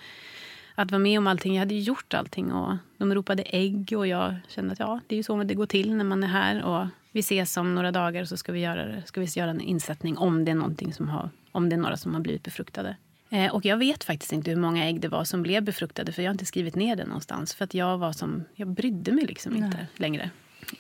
att 0.76 0.92
vara 0.92 1.00
med 1.00 1.18
om 1.18 1.28
allting. 1.28 1.54
Jag 1.56 1.60
hade 1.60 1.74
ju 1.74 1.82
gjort 1.82 2.14
allting 2.14 2.52
och 2.52 2.78
de 2.98 3.16
ropade 3.16 3.44
ägg 3.44 3.94
och 3.98 4.08
jag 4.08 4.36
kände 4.48 4.74
att 4.74 4.80
ja, 4.80 5.00
det 5.08 5.16
är 5.16 5.18
ju 5.18 5.24
så 5.24 5.44
det 5.44 5.54
går 5.54 5.66
till 5.66 5.96
när 5.96 6.04
man 6.04 6.24
är 6.24 6.28
här 6.28 6.64
och 6.64 6.88
vi 7.12 7.20
ses 7.20 7.58
om 7.58 7.76
några 7.76 7.92
dagar 7.92 8.26
så 8.26 8.38
ska 8.38 8.52
vi 8.52 8.60
göra, 8.60 9.02
ska 9.02 9.22
vi 9.22 9.28
göra 9.36 9.50
en 9.50 9.62
insättning 9.62 10.18
om 10.18 10.46
det 10.46 10.52
är 10.52 10.56
någonting 10.56 10.94
som 10.94 11.10
har, 11.10 11.30
om 11.52 11.70
det 11.70 11.76
är 11.76 11.78
några 11.78 11.98
som 11.98 12.14
har 12.14 12.22
blivit 12.22 12.44
befruktade. 12.44 12.96
Eh, 13.30 13.54
och 13.56 13.66
jag 13.66 13.78
vet 13.78 14.04
faktiskt 14.04 14.34
inte 14.34 14.52
hur 14.52 14.58
många 14.58 14.86
ägg 14.86 15.02
det 15.02 15.08
var 15.08 15.24
som 15.24 15.42
blev 15.44 15.64
befruktade 15.64 16.12
för 16.12 16.22
jag 16.22 16.30
har 16.30 16.34
inte 16.34 16.46
skrivit 16.46 16.76
ner 16.76 16.96
det 16.96 17.06
någonstans. 17.06 17.54
För 17.54 17.64
att 17.64 17.74
jag 17.74 17.98
var 17.98 18.12
som, 18.12 18.46
jag 18.56 18.68
brydde 18.68 19.12
mig 19.12 19.26
liksom 19.26 19.56
inte 19.56 19.78
Nej. 19.78 19.88
längre. 19.96 20.30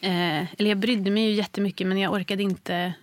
Eh, 0.01 0.53
eller 0.59 0.69
jag 0.69 0.77
brydde 0.77 1.11
mig 1.11 1.23
ju 1.23 1.31
jättemycket 1.31 1.87
men 1.87 1.97
jag 1.97 2.13
orkade 2.13 2.43
inte. 2.43 2.93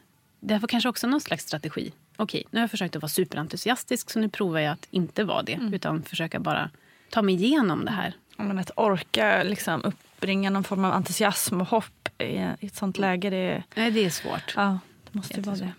Det 0.40 0.58
var 0.58 0.68
kanske 0.68 0.88
också 0.88 1.06
någon 1.06 1.20
slags 1.20 1.44
strategi. 1.44 1.92
Okej, 2.16 2.44
nu 2.50 2.58
har 2.58 2.62
jag 2.62 2.70
försökt 2.70 2.96
att 2.96 3.02
vara 3.02 3.10
superentusiastisk 3.10 4.10
så 4.10 4.18
nu 4.18 4.28
provar 4.28 4.60
jag 4.60 4.72
att 4.72 4.88
inte 4.90 5.24
vara 5.24 5.42
det. 5.42 5.54
Mm. 5.54 5.74
Utan 5.74 6.02
försöka 6.02 6.40
bara 6.40 6.70
ta 7.10 7.22
mig 7.22 7.34
igenom 7.34 7.84
det 7.84 7.90
här. 7.90 8.14
Men 8.36 8.58
att 8.58 8.70
orka 8.76 9.42
liksom 9.42 9.84
uppbringa 9.84 10.50
någon 10.50 10.64
form 10.64 10.84
av 10.84 10.92
entusiasm 10.92 11.60
och 11.60 11.68
hopp 11.68 12.22
i 12.22 12.66
ett 12.66 12.74
sånt 12.74 12.98
läge. 12.98 13.30
Det, 13.30 13.62
Nej, 13.74 13.90
det 13.90 14.04
är 14.04 14.10
svårt. 14.10 14.54
Ja, 14.56 14.78
det 15.04 15.18
måste 15.18 15.40
vara 15.40 15.56
det. 15.56 15.72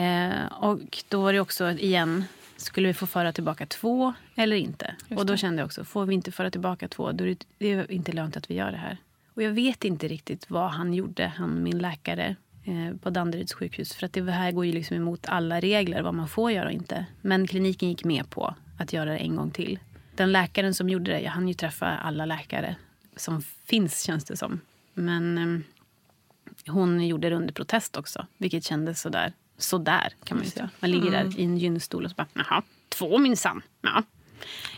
Eh, 0.00 0.52
och 0.52 1.04
då 1.08 1.22
var 1.22 1.32
det 1.32 1.40
också 1.40 1.70
igen 1.70 2.24
skulle 2.56 2.88
vi 2.88 2.94
få 2.94 3.06
föra 3.06 3.32
tillbaka 3.32 3.66
två 3.66 4.14
eller 4.34 4.56
inte? 4.56 4.94
och 5.10 5.26
då 5.26 5.36
kände 5.36 5.60
jag 5.60 5.66
också, 5.66 5.84
får 5.84 6.06
vi 6.06 6.14
inte 6.14 6.32
föra 6.32 6.50
tillbaka 6.50 6.88
två, 6.88 7.12
då 7.12 7.24
är 7.24 7.36
det 7.58 7.92
inte 7.92 8.12
lönt 8.12 8.36
att 8.36 8.50
vi 8.50 8.54
gör 8.54 8.70
det 8.70 8.76
här. 8.76 8.98
Och 9.34 9.42
jag 9.42 9.50
vet 9.50 9.84
inte 9.84 10.08
riktigt 10.08 10.50
vad 10.50 10.70
han 10.70 10.94
gjorde, 10.94 11.26
han 11.26 11.62
min 11.62 11.78
läkare 11.78 12.36
eh, 12.64 12.96
på 13.02 13.10
Danderyds 13.10 13.54
sjukhus. 13.54 13.92
För 13.92 14.06
att 14.06 14.12
det 14.12 14.30
här 14.30 14.52
går 14.52 14.66
ju 14.66 14.72
liksom 14.72 14.96
emot 14.96 15.26
alla 15.26 15.60
regler, 15.60 16.02
vad 16.02 16.14
man 16.14 16.28
får 16.28 16.52
göra 16.52 16.66
och 16.66 16.72
inte. 16.72 17.06
Men 17.20 17.46
kliniken 17.46 17.88
gick 17.88 18.04
med 18.04 18.30
på 18.30 18.54
att 18.78 18.92
göra 18.92 19.10
det 19.10 19.18
en 19.18 19.36
gång 19.36 19.50
till. 19.50 19.78
Den 20.16 20.32
läkaren 20.32 20.74
som 20.74 20.88
gjorde 20.88 21.10
det, 21.10 21.20
jag 21.20 21.30
hann 21.30 21.48
ju 21.48 21.54
träffa 21.54 21.86
alla 21.86 22.26
läkare 22.26 22.76
som 23.16 23.42
finns 23.42 24.02
känns 24.02 24.24
det 24.24 24.36
som. 24.36 24.60
Men 24.94 25.38
eh, 25.38 26.72
hon 26.72 27.06
gjorde 27.06 27.30
det 27.30 27.36
under 27.36 27.54
protest 27.54 27.96
också, 27.96 28.26
vilket 28.38 28.64
kändes 28.64 29.00
sådär 29.00 29.32
sådär 29.58 30.12
kan 30.24 30.36
man 30.36 30.46
säga. 30.46 30.70
Man 30.80 30.90
ligger 30.90 31.08
mm. 31.08 31.30
där 31.30 31.40
i 31.40 31.44
en 31.44 31.58
gynstol 31.58 32.04
och 32.04 32.10
så 32.10 32.14
bara, 32.14 32.26
jaha, 32.32 32.62
två 32.88 33.18
minsann. 33.18 33.62
Ja. 33.80 34.02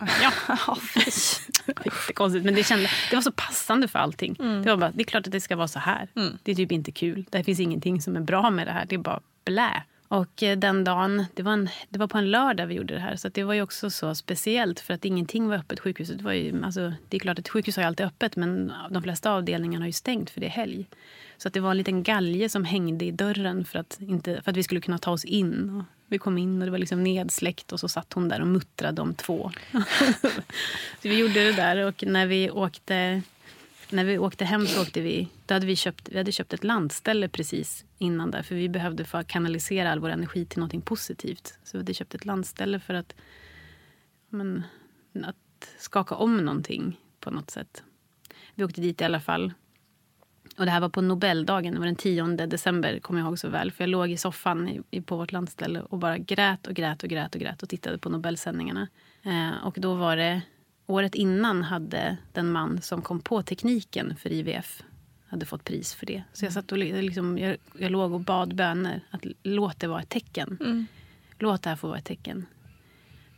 Ja, 0.00 0.32
jättekonstigt. 1.84 2.44
Men 2.44 2.54
det, 2.54 2.64
kände, 2.64 2.88
det 3.10 3.16
var 3.16 3.22
så 3.22 3.32
passande 3.32 3.88
för 3.88 3.98
allting. 3.98 4.36
Mm. 4.38 4.62
Det 4.62 4.70
var 4.70 4.76
bara, 4.76 4.90
det 4.90 5.02
är 5.02 5.04
klart 5.04 5.26
att 5.26 5.32
det 5.32 5.40
ska 5.40 5.56
vara 5.56 5.68
så 5.68 5.78
här. 5.78 6.08
Mm. 6.16 6.38
Det 6.42 6.52
är 6.52 6.54
typ 6.56 6.72
inte 6.72 6.92
kul. 6.92 7.24
Det 7.30 7.44
finns 7.44 7.60
ingenting 7.60 8.02
som 8.02 8.16
är 8.16 8.20
bra 8.20 8.50
med 8.50 8.66
det 8.66 8.72
här. 8.72 8.86
Det 8.86 8.94
är 8.94 8.98
bara 8.98 9.20
blä. 9.44 9.82
Och 10.08 10.42
eh, 10.42 10.58
den 10.58 10.84
dagen, 10.84 11.26
det 11.34 11.42
var, 11.42 11.52
en, 11.52 11.68
det 11.88 11.98
var 11.98 12.06
på 12.06 12.18
en 12.18 12.30
lördag 12.30 12.66
vi 12.66 12.74
gjorde 12.74 12.94
det 12.94 13.00
här. 13.00 13.16
Så 13.16 13.28
det 13.28 13.44
var 13.44 13.54
ju 13.54 13.62
också 13.62 13.90
så 13.90 14.14
speciellt 14.14 14.80
för 14.80 14.94
att 14.94 15.04
ingenting 15.04 15.48
var 15.48 15.56
öppet. 15.56 15.80
Sjukhuset 15.80 16.20
var 16.20 16.32
ju, 16.32 16.64
alltså, 16.64 16.92
det 17.08 17.16
är 17.16 17.20
klart 17.20 17.38
att 17.38 17.48
sjukhus 17.48 17.76
har 17.76 17.84
alltid 17.84 18.06
öppet 18.06 18.36
men 18.36 18.72
de 18.90 19.02
flesta 19.02 19.32
avdelningarna 19.32 19.82
har 19.82 19.86
ju 19.86 19.92
stängt 19.92 20.30
för 20.30 20.40
det 20.40 20.46
är 20.46 20.50
helg. 20.50 20.86
Så 21.38 21.48
att 21.48 21.54
det 21.54 21.60
var 21.60 21.70
en 21.70 21.76
liten 21.76 22.02
galge 22.02 22.48
som 22.48 22.64
hängde 22.64 23.04
i 23.04 23.10
dörren 23.10 23.64
för 23.64 23.78
att, 23.78 23.98
inte, 24.00 24.42
för 24.42 24.50
att 24.50 24.56
vi 24.56 24.62
skulle 24.62 24.80
kunna 24.80 24.98
ta 24.98 25.10
oss 25.10 25.24
in. 25.24 25.70
Och 25.70 25.84
vi 26.06 26.18
kom 26.18 26.38
in 26.38 26.60
och 26.62 26.66
det 26.66 26.70
var 26.70 26.78
liksom 26.78 27.02
nedsläckt 27.02 27.72
och 27.72 27.80
så 27.80 27.88
satt 27.88 28.12
hon 28.12 28.28
där 28.28 28.40
och 28.40 28.46
muttrade 28.46 29.02
om 29.02 29.14
två. 29.14 29.52
så 31.02 31.08
vi 31.08 31.18
gjorde 31.18 31.44
det 31.44 31.52
där 31.52 31.76
och 31.76 32.04
när 32.06 32.26
vi 32.26 32.50
åkte 32.50 33.22
när 33.90 34.04
vi 34.04 34.18
åkte 34.18 34.44
hem 34.44 34.66
så 34.66 34.82
åkte 34.82 35.00
vi, 35.00 35.28
då 35.46 35.54
hade 35.54 35.66
vi, 35.66 35.76
köpt, 35.76 36.08
vi 36.08 36.18
hade 36.18 36.32
köpt 36.32 36.52
ett 36.52 36.64
landställe 36.64 37.28
precis 37.28 37.84
innan 37.98 38.30
där. 38.30 38.42
För 38.42 38.54
vi 38.54 38.68
behövde 38.68 39.04
få 39.04 39.24
kanalisera 39.24 39.92
all 39.92 39.98
vår 39.98 40.08
energi 40.08 40.44
till 40.44 40.60
något 40.60 40.84
positivt. 40.84 41.58
Så 41.64 41.76
vi 41.76 41.78
hade 41.78 41.94
köpt 41.94 42.14
ett 42.14 42.24
landställe 42.24 42.80
för 42.80 42.94
att, 42.94 43.14
men, 44.28 44.62
att 45.24 45.36
skaka 45.78 46.14
om 46.14 46.36
någonting 46.36 47.00
på 47.20 47.30
något 47.30 47.50
sätt. 47.50 47.82
Vi 48.54 48.64
åkte 48.64 48.80
dit 48.80 49.00
i 49.00 49.04
alla 49.04 49.20
fall. 49.20 49.52
Och 50.56 50.64
det 50.64 50.70
här 50.70 50.80
var 50.80 50.88
på 50.88 51.00
Nobeldagen, 51.00 51.74
det 51.74 51.78
var 51.78 51.86
den 51.86 51.96
10 51.96 52.26
december, 52.26 52.98
kommer 52.98 53.20
jag 53.20 53.26
ihåg 53.26 53.38
så 53.38 53.48
väl. 53.48 53.72
För 53.72 53.84
jag 53.84 53.88
låg 53.88 54.10
i 54.10 54.16
soffan 54.16 54.82
i, 54.90 55.00
på 55.00 55.16
vårt 55.16 55.32
landställe 55.32 55.80
och 55.80 55.98
bara 55.98 56.18
grät 56.18 56.66
och 56.66 56.74
grät 56.74 57.02
och 57.02 57.08
grät 57.08 57.34
och 57.34 57.40
grät 57.40 57.62
och 57.62 57.68
tittade 57.68 57.98
på 57.98 58.08
Nobelsändningarna. 58.08 58.88
Eh, 59.22 59.66
och 59.66 59.76
då 59.80 59.94
var 59.94 60.16
det, 60.16 60.40
året 60.86 61.14
innan 61.14 61.62
hade 61.62 62.16
den 62.32 62.52
man 62.52 62.82
som 62.82 63.02
kom 63.02 63.20
på 63.20 63.42
tekniken 63.42 64.16
för 64.16 64.32
IVF 64.32 64.82
hade 65.28 65.46
fått 65.46 65.64
pris 65.64 65.94
för 65.94 66.06
det. 66.06 66.22
Så 66.32 66.44
jag 66.44 66.52
satt 66.52 66.72
och 66.72 66.78
liksom, 66.78 67.38
jag, 67.38 67.56
jag 67.78 67.90
låg 67.90 68.12
och 68.12 68.20
bad 68.20 68.54
böner 68.54 69.00
att 69.10 69.24
låt 69.42 69.80
det 69.80 69.86
vara 69.86 70.02
ett 70.02 70.08
tecken. 70.08 70.58
Mm. 70.60 70.86
Låt 71.38 71.62
det 71.62 71.68
här 71.68 71.76
få 71.76 71.88
vara 71.88 71.98
ett 71.98 72.04
tecken. 72.04 72.46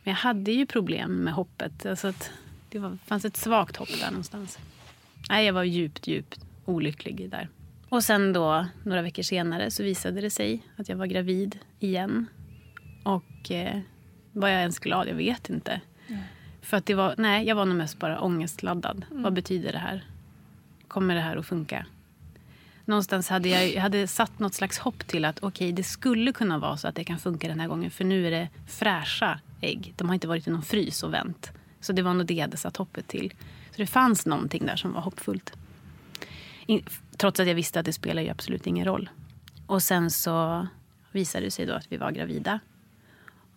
Men 0.03 0.11
jag 0.11 0.15
hade 0.15 0.51
ju 0.51 0.65
problem 0.65 1.15
med 1.15 1.33
hoppet. 1.33 1.85
Alltså 1.85 2.07
att 2.07 2.31
det 2.69 2.79
var, 2.79 2.97
fanns 3.05 3.25
ett 3.25 3.37
svagt 3.37 3.77
hopp 3.77 3.89
där 3.99 4.11
någonstans. 4.11 4.59
Nej, 5.29 5.45
jag 5.45 5.53
var 5.53 5.63
djupt, 5.63 6.07
djupt 6.07 6.48
olycklig 6.69 7.29
där. 7.29 7.49
Och 7.89 8.03
sen 8.03 8.33
då, 8.33 8.65
några 8.83 9.01
veckor 9.01 9.23
senare, 9.23 9.71
så 9.71 9.83
visade 9.83 10.21
det 10.21 10.29
sig 10.29 10.63
att 10.75 10.89
jag 10.89 10.95
var 10.95 11.05
gravid 11.05 11.59
igen. 11.79 12.25
Och 13.03 13.51
eh, 13.51 13.79
var 14.31 14.47
jag 14.47 14.59
ens 14.59 14.79
glad? 14.79 15.07
Jag 15.07 15.15
vet 15.15 15.49
inte. 15.49 15.81
Mm. 16.07 16.21
För 16.61 16.77
att 16.77 16.85
det 16.85 16.93
var, 16.93 17.15
nej, 17.17 17.47
jag 17.47 17.55
var 17.55 17.65
nog 17.65 17.77
mest 17.77 17.99
bara 17.99 18.21
ångestladdad. 18.21 19.05
Mm. 19.11 19.23
Vad 19.23 19.33
betyder 19.33 19.71
det 19.71 19.77
här? 19.77 20.03
Kommer 20.87 21.15
det 21.15 21.21
här 21.21 21.37
att 21.37 21.45
funka? 21.45 21.85
Någonstans 22.85 23.29
hade 23.29 23.49
jag, 23.49 23.73
jag 23.73 23.81
hade 23.81 24.07
satt 24.07 24.39
något 24.39 24.53
slags 24.53 24.79
hopp 24.79 25.07
till 25.07 25.25
att 25.25 25.43
okay, 25.43 25.71
det 25.71 25.83
skulle 25.83 26.31
kunna 26.31 26.57
vara 26.57 26.77
så 26.77 26.87
att 26.87 26.95
det 26.95 27.03
kan 27.03 27.19
funka 27.19 27.47
den 27.47 27.59
här 27.59 27.67
gången. 27.67 27.91
För 27.91 28.05
nu 28.05 28.27
är 28.27 28.31
det 28.31 28.49
fräscha 28.67 29.39
ägg. 29.61 29.93
De 29.97 30.07
har 30.07 30.13
inte 30.13 30.27
varit 30.27 30.47
i 30.47 30.51
någon 30.51 30.61
frys 30.61 31.03
och 31.03 31.13
vänt. 31.13 31.51
Så 31.81 31.93
det 31.93 32.01
var 32.01 32.13
nog 32.13 32.25
det 32.25 32.33
jag 32.33 32.41
hade 32.41 32.57
satt 32.57 32.77
hoppet 32.77 33.07
till. 33.07 33.33
Så 33.71 33.77
det 33.77 33.87
fanns 33.87 34.25
någonting 34.25 34.65
där 34.65 34.75
som 34.75 34.93
var 34.93 35.01
hoppfullt. 35.01 35.53
Trots 37.17 37.39
att 37.39 37.47
jag 37.47 37.55
visste 37.55 37.79
att 37.79 37.85
det 37.85 37.93
spelar 37.93 38.21
ju 38.21 38.29
absolut 38.29 38.67
ingen 38.67 38.85
roll. 38.85 39.09
Och 39.67 39.83
sen 39.83 40.11
så 40.11 40.67
visade 41.11 41.45
det 41.45 41.51
sig 41.51 41.65
då 41.65 41.73
att 41.73 41.91
vi 41.91 41.97
var 41.97 42.11
gravida. 42.11 42.59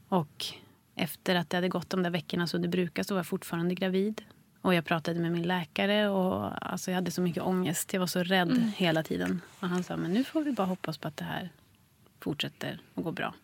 Och 0.09 0.47
efter 0.95 1.35
att 1.35 1.51
det 1.51 1.57
hade 1.57 1.69
gått 1.69 1.91
de 1.91 2.03
där 2.03 2.11
veckorna 2.11 2.47
så 2.47 2.59
det 2.59 2.69
brukar 2.69 3.03
så 3.03 3.15
var 3.15 3.19
jag 3.19 3.27
fortfarande 3.27 3.75
gravid. 3.75 4.23
Och 4.61 4.75
jag 4.75 4.85
pratade 4.85 5.21
med 5.21 5.33
min 5.33 5.43
läkare 5.43 6.09
och 6.09 6.71
alltså 6.73 6.91
jag 6.91 6.95
hade 6.97 7.11
så 7.11 7.23
mycket 7.23 7.43
ångest. 7.43 7.93
Jag 7.93 8.01
var 8.01 8.07
så 8.07 8.23
rädd 8.23 8.51
mm. 8.51 8.73
hela 8.77 9.03
tiden. 9.03 9.41
Och 9.61 9.69
han 9.69 9.85
sa, 9.85 9.97
men 9.97 10.13
nu 10.13 10.25
får 10.25 10.43
vi 10.43 10.53
bara 10.53 10.67
hoppas 10.67 10.99
på 10.99 11.09
att 11.09 11.17
det 11.17 11.25
här 11.25 11.51
fortsätter 12.21 12.79
att 12.95 13.05
gå 13.05 13.13
bra. 13.13 13.35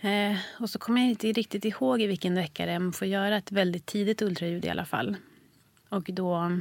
Eh, 0.00 0.36
och 0.60 0.70
så 0.70 0.78
kommer 0.78 1.00
jag 1.00 1.10
inte 1.10 1.32
riktigt 1.32 1.64
ihåg 1.64 2.02
i 2.02 2.06
vilken 2.06 2.34
vecka 2.34 2.66
det 2.66 2.72
är. 2.72 2.78
Man 2.78 2.92
får 2.92 3.08
göra 3.08 3.36
ett 3.36 3.52
väldigt 3.52 3.86
tidigt 3.86 4.22
ultraljud 4.22 4.64
i 4.64 4.68
alla 4.68 4.84
fall. 4.84 5.16
Och 5.88 6.04
då 6.12 6.60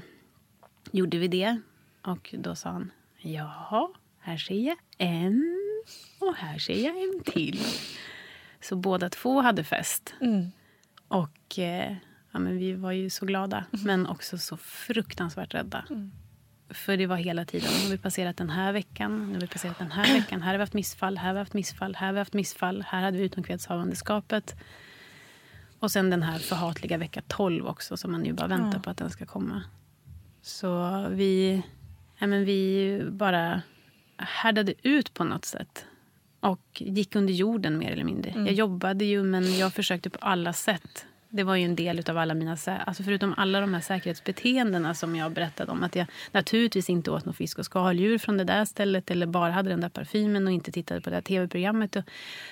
gjorde 0.91 1.18
vi 1.18 1.28
det. 1.28 1.61
Och 2.08 2.36
då 2.38 2.55
sa 2.55 2.70
han, 2.70 2.91
ja, 3.18 3.91
här 4.20 4.38
ser 4.38 4.68
jag 4.68 4.78
en 4.97 5.58
och 6.20 6.36
här 6.36 6.58
ser 6.60 6.86
jag 6.86 7.03
en 7.03 7.24
till. 7.24 7.60
Så 8.62 8.76
båda 8.76 9.10
två 9.10 9.41
hade 9.41 9.64
fest. 9.64 10.14
Mm. 10.22 10.51
Och 11.08 11.60
eh, 11.60 11.95
ja, 12.32 12.39
men 12.39 12.58
vi 12.58 12.74
var 12.74 12.91
ju 12.91 13.10
så 13.10 13.26
glada, 13.26 13.66
mm. 13.74 13.86
men 13.86 14.08
också 14.08 14.38
så 14.38 14.58
fruktansvärt 14.58 15.53
rädda. 15.53 15.86
Mm. 15.89 16.12
För 16.70 16.97
det 16.97 17.08
var 17.08 17.16
hela 17.16 17.45
tiden. 17.45 17.70
Nu 17.78 17.84
har 17.84 17.91
vi 17.91 17.97
passerat 17.97 18.38
den 18.38 18.49
här 18.49 18.74
veckan, 18.74 19.28
nu 19.28 19.34
har 19.34 19.41
vi 19.41 19.47
passerat 19.47 19.80
den 19.80 19.91
här 19.91 20.14
veckan. 20.14 20.41
Här 20.41 20.51
har 20.51 20.58
vi 20.58 20.62
haft 20.64 20.74
missfall, 20.74 21.18
här 21.18 21.28
har 21.28 21.34
vi 21.34 21.39
haft 21.39 21.53
missfall, 21.53 21.95
här 21.95 22.08
har 22.08 22.14
vi 22.14 22.20
haft 22.20 22.34
missfall. 22.34 22.82
Här 22.88 23.01
hade 23.01 23.18
vi 23.18 23.24
utomkvedshavandeskapet. 23.24 24.55
Och 25.80 25.91
sen 25.91 26.10
den 26.10 26.24
här 26.24 26.39
förhatliga 26.39 26.97
vecka 26.97 27.22
12 27.28 27.68
också 27.68 27.97
som 27.97 28.12
man 28.12 28.26
ju 28.26 28.34
bara 28.34 28.47
väntar 28.47 28.78
Ja. 28.78 28.80
på 28.80 28.89
att 28.89 28.97
den 28.97 29.10
ska 29.10 29.26
komma. 29.26 29.64
Så 30.41 31.05
vi, 31.10 31.64
ja, 32.18 32.28
men 32.28 32.45
vi 32.45 33.01
bara 33.11 33.61
härdade 34.18 34.74
ut 34.84 35.13
på 35.13 35.24
något 35.24 35.45
sätt. 35.45 35.86
Och 36.39 36.61
gick 36.76 37.15
under 37.15 37.34
jorden 37.34 37.78
mer 37.78 37.91
eller 37.91 38.03
mindre. 38.03 38.32
Mm. 38.32 38.45
Jag 38.45 38.55
jobbade 38.55 39.05
ju 39.05 39.24
men 39.24 39.57
jag 39.57 39.74
försökte 39.74 40.09
på 40.09 40.20
alla 40.22 40.53
sätt. 40.53 41.05
Det 41.30 41.43
var 41.43 41.55
ju 41.55 41.65
en 41.65 41.76
del 41.76 42.03
av 42.09 42.18
alla 42.18 42.34
mina, 42.34 42.57
alltså 42.65 43.03
förutom 43.03 43.34
alla 43.38 43.61
de 43.61 43.74
här 43.74 43.82
säkerhetsbeteendena 43.82 44.93
som 44.93 45.15
jag 45.15 45.32
berättade 45.32 45.72
om. 45.72 45.84
Att 45.84 45.95
jag 45.95 46.07
naturligtvis 46.32 46.89
inte 46.89 47.11
åt 47.11 47.26
någon 47.26 47.34
fisk 47.34 47.59
och 47.59 47.65
skaldjur 47.65 48.18
från 48.18 48.38
det 48.38 48.43
där 48.43 48.65
stället. 48.65 49.11
Eller 49.11 49.26
bara 49.26 49.51
hade 49.51 49.70
den 49.70 49.82
där 49.82 49.89
parfymen 49.89 50.47
och 50.47 50.53
inte 50.53 50.72
tittade 50.72 51.01
på 51.01 51.09
det 51.09 51.15
där 51.15 51.22
tv-programmet. 51.22 51.97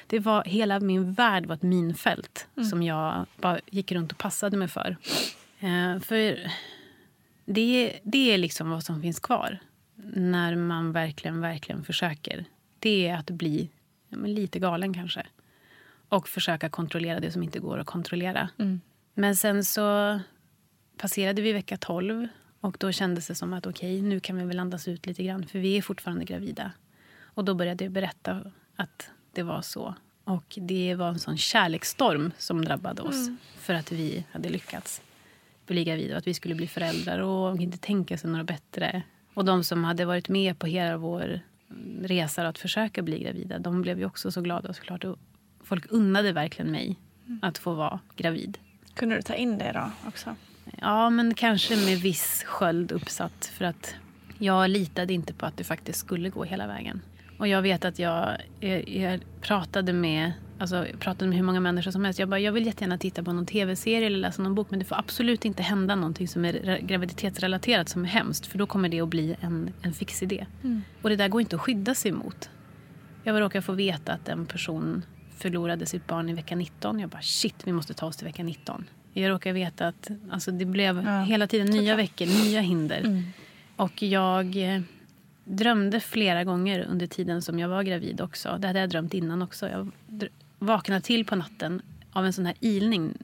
Det 0.07 0.19
var, 0.19 0.43
hela 0.43 0.79
min 0.79 1.13
värld 1.13 1.45
var 1.45 1.55
ett 1.55 1.63
minfält 1.63 2.47
som 2.69 2.83
jag 2.83 3.25
bara 3.41 3.59
gick 3.65 3.91
runt 3.91 4.11
och 4.11 4.17
passade 4.17 4.57
mig 4.57 4.67
för. 4.67 4.97
Eh, 5.59 5.99
för 5.99 6.51
det, 7.45 7.99
det 8.03 8.33
är 8.33 8.37
liksom 8.37 8.69
vad 8.69 8.83
som 8.83 9.01
finns 9.01 9.19
kvar 9.19 9.59
när 10.13 10.55
man 10.55 10.91
verkligen, 10.91 11.41
verkligen 11.41 11.83
försöker. 11.83 12.45
Det 12.79 13.07
är 13.07 13.17
att 13.17 13.29
bli 13.29 13.69
ja, 14.09 14.17
lite 14.17 14.59
galen 14.59 14.93
kanske. 14.93 15.27
Och 16.09 16.29
försöka 16.29 16.69
kontrollera 16.69 17.19
det 17.19 17.31
som 17.31 17.43
inte 17.43 17.59
går 17.59 17.77
att 17.77 17.87
kontrollera. 17.87 18.49
Men 19.13 19.35
sen 19.35 19.65
så 19.65 20.19
passerade 20.97 21.41
vi 21.41 21.53
vecka 21.53 21.77
12 21.77 22.27
och 22.59 22.77
då 22.79 22.91
kändes 22.91 23.27
det 23.27 23.35
som 23.35 23.53
att 23.53 23.65
okej, 23.65 24.01
nu 24.01 24.19
kan 24.19 24.37
vi 24.37 24.45
väl 24.45 24.59
andas 24.59 24.87
ut 24.87 25.05
lite 25.05 25.23
grann 25.23 25.47
för 25.47 25.59
vi 25.59 25.77
är 25.77 25.81
fortfarande 25.81 26.25
gravida. 26.25 26.71
Och 27.21 27.45
då 27.45 27.53
började 27.53 27.83
jag 27.83 27.91
berätta 27.91 28.51
att 28.75 29.09
det 29.31 29.43
var 29.43 29.61
så. 29.61 29.95
Och 30.23 30.57
det 30.61 30.95
var 30.95 31.07
en 31.09 31.19
sån 31.19 31.37
kärleksstorm 31.37 32.31
som 32.37 32.65
drabbade 32.65 33.01
oss 33.01 33.29
för 33.57 33.73
att 33.73 33.91
vi 33.91 34.25
hade 34.31 34.49
lyckats 34.49 35.01
bli 35.65 35.83
gravida 35.83 36.13
och 36.13 36.17
att 36.17 36.27
vi 36.27 36.33
skulle 36.33 36.55
bli 36.55 36.67
föräldrar 36.67 37.19
och 37.19 37.61
inte 37.61 37.77
tänka 37.77 38.17
sig 38.17 38.29
några 38.29 38.43
bättre. 38.43 39.03
Och 39.33 39.45
de 39.45 39.63
som 39.63 39.83
hade 39.83 40.05
varit 40.05 40.29
med 40.29 40.59
på 40.59 40.67
hela 40.67 40.97
vår 40.97 41.39
resa 42.01 42.47
att 42.47 42.57
försöka 42.57 43.01
bli 43.01 43.19
gravida, 43.19 43.59
de 43.59 43.81
blev 43.81 43.99
ju 43.99 44.05
också 44.05 44.31
så 44.31 44.41
glada 44.41 44.73
såklart. 44.73 45.03
Och 45.03 45.19
folk 45.63 45.85
unnade 45.89 46.31
verkligen 46.31 46.71
mig 46.71 46.99
att 47.41 47.57
få 47.57 47.73
vara 47.73 47.99
gravid. 48.15 48.57
Kunde 48.93 49.15
du 49.15 49.21
ta 49.21 49.33
in 49.33 49.57
det 49.57 49.71
då 49.73 50.07
också? 50.07 50.35
Ja, 50.81 51.09
men 51.09 51.33
kanske 51.33 51.75
med 51.75 51.97
viss 51.97 52.43
sköld 52.43 52.91
uppsatt. 52.91 53.51
För 53.57 53.65
att 53.65 53.95
jag 54.37 54.69
litade 54.69 55.13
inte 55.13 55.33
på 55.33 55.45
att 55.45 55.57
det 55.57 55.63
faktiskt 55.63 55.99
skulle 55.99 56.29
gå 56.29 56.43
hela 56.43 56.67
vägen. 56.67 57.01
Och 57.37 57.47
jag 57.47 57.61
vet 57.61 57.85
att 57.85 57.99
jag, 57.99 58.37
jag, 58.59 58.89
jag 58.89 59.21
pratade 59.41 59.93
med 59.93 60.31
Alltså, 60.57 60.75
jag 60.87 60.99
pratade 60.99 61.29
med 61.29 61.37
hur 61.37 61.43
många 61.45 61.59
människor 61.59 61.91
som 61.91 62.05
helst. 62.05 62.19
Jag 62.19 62.29
bara, 62.29 62.39
jag 62.39 62.51
vill 62.51 62.65
jättegärna 62.65 62.97
titta 62.97 63.23
på 63.23 63.33
någon 63.33 63.45
tv-serie 63.45 64.07
eller 64.07 64.17
läsa 64.17 64.41
någon 64.41 64.55
bok. 64.55 64.67
Men 64.69 64.79
det 64.79 64.85
får 64.85 64.95
absolut 64.95 65.45
inte 65.45 65.63
hända 65.63 65.95
någonting 65.95 66.27
som 66.27 66.45
är 66.45 66.53
re- 66.53 66.85
graviditetsrelaterat 66.85 67.89
som 67.89 68.03
är 68.03 68.09
hemskt. 68.09 68.45
För 68.45 68.57
då 68.57 68.65
kommer 68.65 68.89
det 68.89 69.01
att 69.01 69.09
bli 69.09 69.35
en, 69.41 69.69
en 69.81 69.93
fix 69.93 70.23
idé. 70.23 70.45
Och 71.01 71.09
det 71.09 71.15
där 71.15 71.27
går 71.27 71.41
inte 71.41 71.55
att 71.55 71.61
skydda 71.61 71.95
sig 71.95 72.11
emot. 72.11 72.49
Jag 73.23 73.41
råkar 73.41 73.61
få 73.61 73.73
veta 73.73 74.13
att 74.13 74.29
en 74.29 74.45
person 74.45 75.05
förlorade 75.37 75.85
sitt 75.85 76.07
barn 76.07 76.29
i 76.29 76.33
vecka 76.33 76.55
19. 76.55 76.99
Jag 76.99 77.09
bara 77.09 77.21
shit, 77.21 77.55
vi 77.63 77.71
måste 77.71 77.93
ta 77.93 78.05
oss 78.05 78.17
till 78.17 78.25
vecka 78.27 78.43
19. 78.43 78.85
Jag 79.13 79.29
råkar 79.29 79.53
veta 79.53 79.87
att 79.87 80.09
alltså, 80.29 80.51
det 80.51 80.65
blev 80.65 81.03
Ja, 81.05 81.21
hela 81.21 81.47
tiden 81.47 81.67
nya 81.67 81.95
veckor, 81.95 82.25
nya 82.45 82.61
hinder. 82.61 83.23
Och 83.75 84.01
jag 84.03 84.75
eh, 84.75 84.81
drömde 85.43 85.99
flera 85.99 86.43
gånger 86.43 86.79
under 86.89 87.07
tiden 87.07 87.41
som 87.41 87.59
jag 87.59 87.69
var 87.69 87.83
gravid 87.83 88.21
också. 88.21 88.57
Det 88.59 88.67
hade 88.67 88.79
jag 88.79 88.89
drömt 88.89 89.13
innan 89.13 89.41
också. 89.41 89.69
Jag 89.69 89.91
vaknade 90.65 91.01
till 91.01 91.25
på 91.25 91.35
natten 91.35 91.81
av 92.11 92.25
en 92.25 92.33
sån 92.33 92.45
här 92.45 92.55
ilning. 92.59 93.17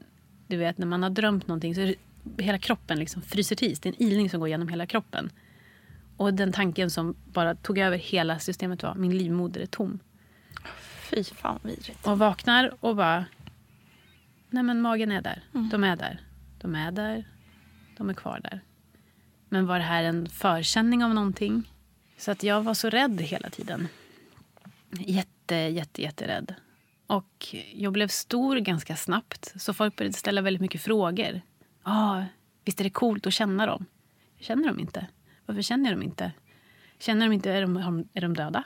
Du 0.46 0.56
vet 0.56 0.78
när 0.78 0.86
man 0.86 1.02
har 1.02 1.10
drömt 1.10 1.48
någonting 1.48 1.74
så 1.74 1.80
är 1.80 1.86
det, 1.86 1.94
hela 2.42 2.58
kroppen 2.58 2.98
liksom 2.98 3.22
fryser 3.22 3.56
till 3.56 3.72
is. 3.72 3.80
Det 3.80 3.88
är 3.88 3.92
en 3.92 4.02
ilning 4.02 4.30
som 4.30 4.40
går 4.40 4.48
genom 4.48 4.68
hela 4.68 4.86
kroppen. 4.86 5.30
Och 6.16 6.34
den 6.34 6.52
tanken 6.52 6.90
som 6.90 7.14
bara 7.24 7.54
tog 7.54 7.78
över 7.78 7.96
hela 7.96 8.38
systemet 8.38 8.82
var 8.82 8.94
min 8.94 9.18
livmoder 9.18 9.60
är 9.60 9.66
tom. 9.66 9.98
Fy 11.10 11.24
fan 11.24 11.58
vidrigt. 11.62 12.06
Och 12.06 12.18
vaknar 12.18 12.74
och 12.80 12.96
bara... 12.96 13.24
Nej 14.50 14.62
men 14.62 14.80
magen 14.80 15.12
är 15.12 15.22
där. 15.22 15.42
De 15.52 15.84
är 15.84 15.96
där. 15.96 16.20
De 16.60 16.74
är 16.74 16.92
där. 16.92 17.24
De 17.96 18.10
är 18.10 18.14
kvar 18.14 18.40
där. 18.42 18.60
Men 19.48 19.66
var 19.66 19.78
det 19.78 19.84
här 19.84 20.04
en 20.04 20.28
förkänning 20.28 21.04
av 21.04 21.14
någonting? 21.14 21.72
Så 22.18 22.30
att 22.30 22.42
jag 22.42 22.62
var 22.62 22.74
så 22.74 22.90
rädd 22.90 23.20
hela 23.20 23.50
tiden. 23.50 23.88
Jätte, 24.90 25.54
jätte, 25.54 26.02
jätterädd. 26.02 26.54
Och 27.06 27.54
jag 27.74 27.92
blev 27.92 28.08
stor 28.08 28.56
ganska 28.56 28.96
snabbt. 28.96 29.52
Så 29.56 29.74
folk 29.74 29.96
började 29.96 30.16
ställa 30.16 30.40
väldigt 30.40 30.60
mycket 30.60 30.82
frågor. 30.82 31.40
Ah, 31.82 32.22
visst 32.64 32.80
är 32.80 32.84
det 32.84 32.90
coolt 32.90 33.26
att 33.26 33.32
känna 33.32 33.66
dem? 33.66 33.86
Jag 34.36 34.44
känner 34.46 34.68
dem 34.68 34.80
inte. 34.80 35.06
Varför 35.46 35.62
känner 35.62 35.90
jag 35.90 35.98
dem 35.98 36.02
inte? 36.02 36.32
Känner 36.98 37.26
de 37.26 37.32
inte, 37.32 37.50
är 37.52 37.62
de, 37.62 37.76
är 38.14 38.20
de 38.20 38.34
döda? 38.34 38.64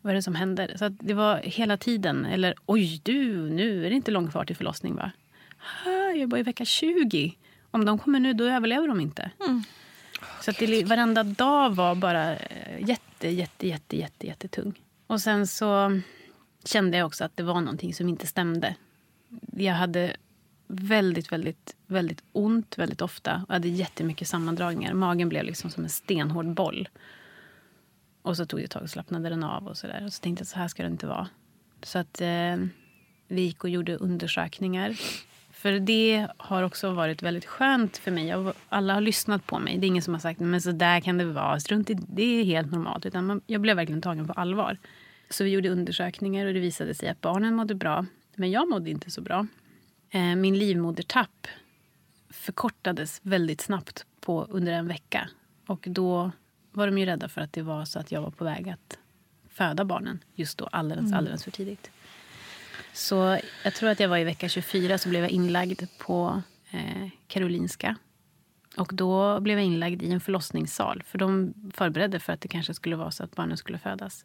Vad 0.00 0.10
är 0.10 0.14
det 0.14 0.22
som 0.22 0.34
händer? 0.34 0.74
Så 0.78 0.88
det 0.88 1.14
var 1.14 1.36
hela 1.36 1.76
tiden, 1.76 2.24
eller 2.24 2.54
oj 2.66 3.00
du, 3.02 3.50
nu 3.50 3.86
är 3.86 3.90
det 3.90 3.96
inte 3.96 4.10
långt 4.10 4.30
kvar 4.30 4.44
till 4.44 4.56
förlossning 4.56 4.94
va? 4.94 5.10
Ah, 5.86 5.90
Jag 5.90 6.16
är 6.18 6.26
bara 6.26 6.40
i 6.40 6.42
vecka 6.42 6.64
20. 6.64 7.34
Om 7.70 7.84
de 7.84 7.98
kommer 7.98 8.20
nu, 8.20 8.32
då 8.32 8.44
överlever 8.44 8.88
de 8.88 9.00
inte. 9.00 9.30
Så 10.40 10.50
att 10.50 10.58
det, 10.58 10.84
varenda 10.84 11.22
dag 11.22 11.70
var 11.74 11.94
bara 11.94 12.36
eh, 12.36 12.88
jätte, 12.88 13.28
jätte, 13.28 13.68
jätte, 13.68 13.96
jätte, 13.96 14.26
jättetung. 14.26 14.80
Och 15.06 15.20
sen 15.20 15.46
så 15.46 16.00
kände 16.64 16.98
jag 16.98 17.06
också 17.06 17.24
att 17.24 17.36
det 17.36 17.42
var 17.42 17.60
någonting 17.60 17.94
som 17.94 18.08
inte 18.08 18.26
stämde. 18.26 18.74
Jag 19.52 19.74
hade 19.74 20.16
väldigt, 20.66 21.32
väldigt, 21.32 21.76
väldigt 21.86 22.22
ont 22.32 22.78
väldigt 22.78 23.02
ofta. 23.02 23.44
Och 23.48 23.52
hade 23.52 23.68
jättemycket 23.68 24.28
sammandragningar. 24.28 24.94
Magen 24.94 25.28
blev 25.28 25.44
liksom 25.44 25.70
som 25.70 25.84
en 25.84 25.90
stenhård 25.90 26.54
boll. 26.54 26.88
Och 28.22 28.36
så 28.36 28.46
tog 28.46 28.60
det 28.60 28.64
ett 28.64 28.70
tag 28.70 28.82
och 28.82 28.90
slappnade 28.90 29.28
den 29.28 29.44
av. 29.44 29.66
Och 29.66 29.76
så, 29.76 29.86
där. 29.86 30.04
och 30.04 30.12
så 30.12 30.20
tänkte 30.20 30.40
jag 30.40 30.44
att 30.44 30.48
så 30.48 30.58
här 30.58 30.68
ska 30.68 30.82
det 30.82 30.88
inte 30.88 31.06
vara. 31.06 31.28
Så 31.82 31.98
att 31.98 32.20
eh, 32.20 32.56
vi 33.28 33.40
gick 33.40 33.64
och 33.64 33.70
gjorde 33.70 33.96
undersökningar. 33.96 34.96
För 35.50 35.72
det 35.72 36.26
har 36.36 36.62
också 36.62 36.90
varit 36.90 37.22
väldigt 37.22 37.44
skönt 37.44 37.96
för 37.96 38.10
mig. 38.10 38.26
Jag, 38.26 38.52
alla 38.68 38.94
har 38.94 39.00
lyssnat 39.00 39.46
på 39.46 39.58
mig. 39.58 39.78
Det 39.78 39.86
är 39.86 39.88
ingen 39.88 40.02
som 40.02 40.14
har 40.14 40.20
sagt 40.20 40.40
men 40.40 40.62
så 40.62 40.72
där 40.72 41.00
kan 41.00 41.18
det 41.18 41.24
vara. 41.24 41.60
Strunt 41.60 41.90
i, 41.90 41.94
det 41.94 42.22
är 42.22 42.44
helt 42.44 42.72
normalt. 42.72 43.06
Utan 43.06 43.26
man, 43.26 43.40
jag 43.46 43.60
blev 43.60 43.76
verkligen 43.76 44.02
tagen 44.02 44.26
på 44.26 44.32
allvar. 44.32 44.78
Så 45.32 45.44
vi 45.44 45.50
gjorde 45.50 45.68
undersökningar 45.68 46.46
och 46.46 46.54
det 46.54 46.60
visade 46.60 46.94
sig 46.94 47.08
att 47.08 47.20
barnen 47.20 47.54
mådde 47.54 47.74
bra. 47.74 48.06
Men 48.34 48.50
jag 48.50 48.68
mådde 48.68 48.90
inte 48.90 49.10
så 49.10 49.20
bra. 49.20 49.46
Eh, 50.10 50.36
min 50.36 50.58
livmodertapp 50.58 51.46
förkortades 52.30 53.20
väldigt 53.22 53.60
snabbt 53.60 54.06
på 54.20 54.44
under 54.44 54.72
en 54.72 54.88
vecka. 54.88 55.28
Och 55.66 55.86
då 55.90 56.30
var 56.72 56.86
de 56.86 56.98
ju 56.98 57.06
rädda 57.06 57.28
för 57.28 57.40
att 57.40 57.52
det 57.52 57.62
var 57.62 57.84
så 57.84 57.98
att 57.98 58.12
jag 58.12 58.22
var 58.22 58.30
på 58.30 58.44
väg 58.44 58.68
att 58.68 58.98
föda 59.48 59.84
barnen 59.84 60.24
just 60.34 60.58
då 60.58 60.66
alldeles, 60.66 61.12
alldeles 61.12 61.44
för 61.44 61.50
tidigt. 61.50 61.90
Så 62.92 63.38
jag 63.64 63.74
tror 63.74 63.90
att 63.90 64.00
jag 64.00 64.08
var 64.08 64.18
i 64.18 64.24
vecka 64.24 64.48
24 64.48 64.98
så 64.98 65.08
blev 65.08 65.22
jag 65.22 65.30
inlagd 65.30 65.82
på 65.98 66.42
eh, 66.70 67.08
Karolinska. 67.26 67.96
Och 68.76 68.94
då 68.94 69.40
blev 69.40 69.58
jag 69.58 69.66
inlagd 69.66 70.02
i 70.02 70.12
en 70.12 70.20
förlossningssal. 70.20 71.02
För 71.06 71.18
de 71.18 71.54
förberedde 71.74 72.20
för 72.20 72.32
att 72.32 72.40
det 72.40 72.48
kanske 72.48 72.74
skulle 72.74 72.96
vara 72.96 73.10
så 73.10 73.24
att 73.24 73.36
barnen 73.36 73.56
skulle 73.56 73.78
födas. 73.78 74.24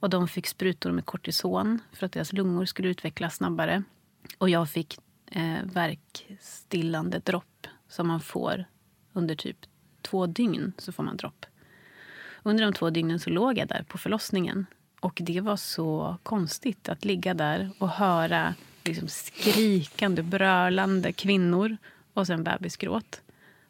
Och 0.00 0.10
de 0.10 0.28
fick 0.28 0.46
sprutor 0.46 0.92
med 0.92 1.04
kortison 1.04 1.78
för 1.92 2.06
att 2.06 2.12
deras 2.12 2.32
lungor 2.32 2.64
skulle 2.64 2.88
utvecklas 2.88 3.36
snabbare. 3.36 3.82
Och 4.38 4.50
jag 4.50 4.70
fick 4.70 4.98
eh, 5.30 5.64
verkstillande 5.64 7.18
dropp 7.18 7.66
som 7.88 8.08
man 8.08 8.20
får 8.20 8.64
under 9.12 9.34
typ 9.34 9.56
två 10.02 10.26
dygn. 10.26 10.72
så 10.78 10.92
får 10.92 11.02
man 11.02 11.16
dropp. 11.16 11.46
Under 12.42 12.64
de 12.64 12.72
två 12.72 12.90
dygnen 12.90 13.18
så 13.20 13.30
låg 13.30 13.58
jag 13.58 13.68
där 13.68 13.82
på 13.88 13.98
förlossningen. 13.98 14.66
Och 15.00 15.18
det 15.24 15.40
var 15.40 15.56
så 15.56 16.16
konstigt 16.22 16.88
att 16.88 17.04
ligga 17.04 17.34
där 17.34 17.70
och 17.78 17.88
höra 17.88 18.54
liksom 18.84 19.08
skrikande, 19.08 20.22
brölande 20.22 21.12
kvinnor 21.12 21.76
och 22.14 22.26
sen 22.26 22.44
bebisgråt. 22.44 23.20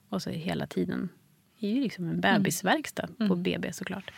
Och 0.09 0.23
så 0.23 0.31
hela 0.31 0.67
tiden. 0.67 1.09
Det 1.59 1.67
är 1.67 1.71
ju 1.71 1.81
liksom 1.81 2.09
en 2.09 2.21
bebisverkstad 2.21 3.09
på 3.29 3.37
BB 3.37 3.73
såklart. 3.73 4.13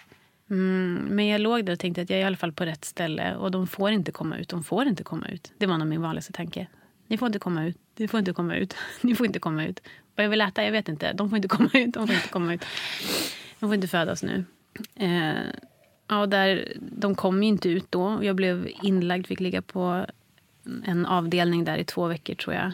Mm, 0.53 1.07
men 1.11 1.27
jag 1.27 1.41
låg 1.41 1.65
där 1.65 1.73
och 1.73 1.79
tänkte 1.79 2.03
att 2.03 2.11
jag 2.11 2.19
är 2.19 2.23
i 2.23 2.27
alla 2.27 2.37
fall 2.37 2.53
på 2.53 2.65
rätt 2.65 2.85
ställe. 2.85 3.37
Och 3.37 3.51
de 3.51 3.67
får 3.67 3.91
inte 3.91 4.13
komma 4.13 4.39
ut. 4.39 4.49
De 4.49 4.65
får 4.65 4.87
inte 4.87 5.05
komma 5.05 5.29
ut. 5.29 5.53
Det 5.59 5.67
var 5.67 5.79
nog 5.79 5.89
min 5.89 6.03
vanligaste 6.03 6.33
tanke. 6.33 6.67
Ni 7.07 7.19
får 7.19 7.27
inte 7.27 7.39
komma 7.39 7.65
ut. 7.65 7.77
Ni 7.97 8.09
får 8.09 8.19
inte 8.19 8.33
komma 8.33 8.57
ut. 8.57 8.77
Ni 9.01 9.15
får 9.15 9.27
inte 9.27 9.39
komma 9.39 9.65
ut. 9.65 9.81
Vad 10.17 10.25
jag 10.25 10.31
vill 10.31 10.41
äta? 10.41 10.65
Jag 10.65 10.73
vet 10.73 10.89
inte. 10.89 11.13
De 11.13 11.31
får 11.31 11.37
inte 11.37 11.49
komma 11.49 11.71
ut. 11.75 11.95
De 11.95 12.07
får 12.07 12.17
inte 12.17 12.29
komma 12.29 12.55
ut. 12.55 12.65
De 13.61 13.69
får 13.69 13.75
inte 13.75 13.89
födas 13.89 14.23
nu. 14.23 14.45
Eh, 14.95 15.35
ja, 16.09 16.27
där, 16.27 16.73
de 16.81 17.15
kom 17.15 17.43
ju 17.43 17.49
inte 17.49 17.69
ut 17.69 17.87
då. 17.91 18.19
Jag 18.23 18.37
blev 18.37 18.69
inlagd, 18.83 19.27
fick 19.27 19.41
ligga 19.41 19.63
på 19.63 20.07
en 20.85 21.07
avdelning 21.07 21.65
där 21.65 21.77
i 21.77 21.85
två 21.85 22.07
veckor 22.07 22.35
tror 22.35 22.55
jag 22.55 22.73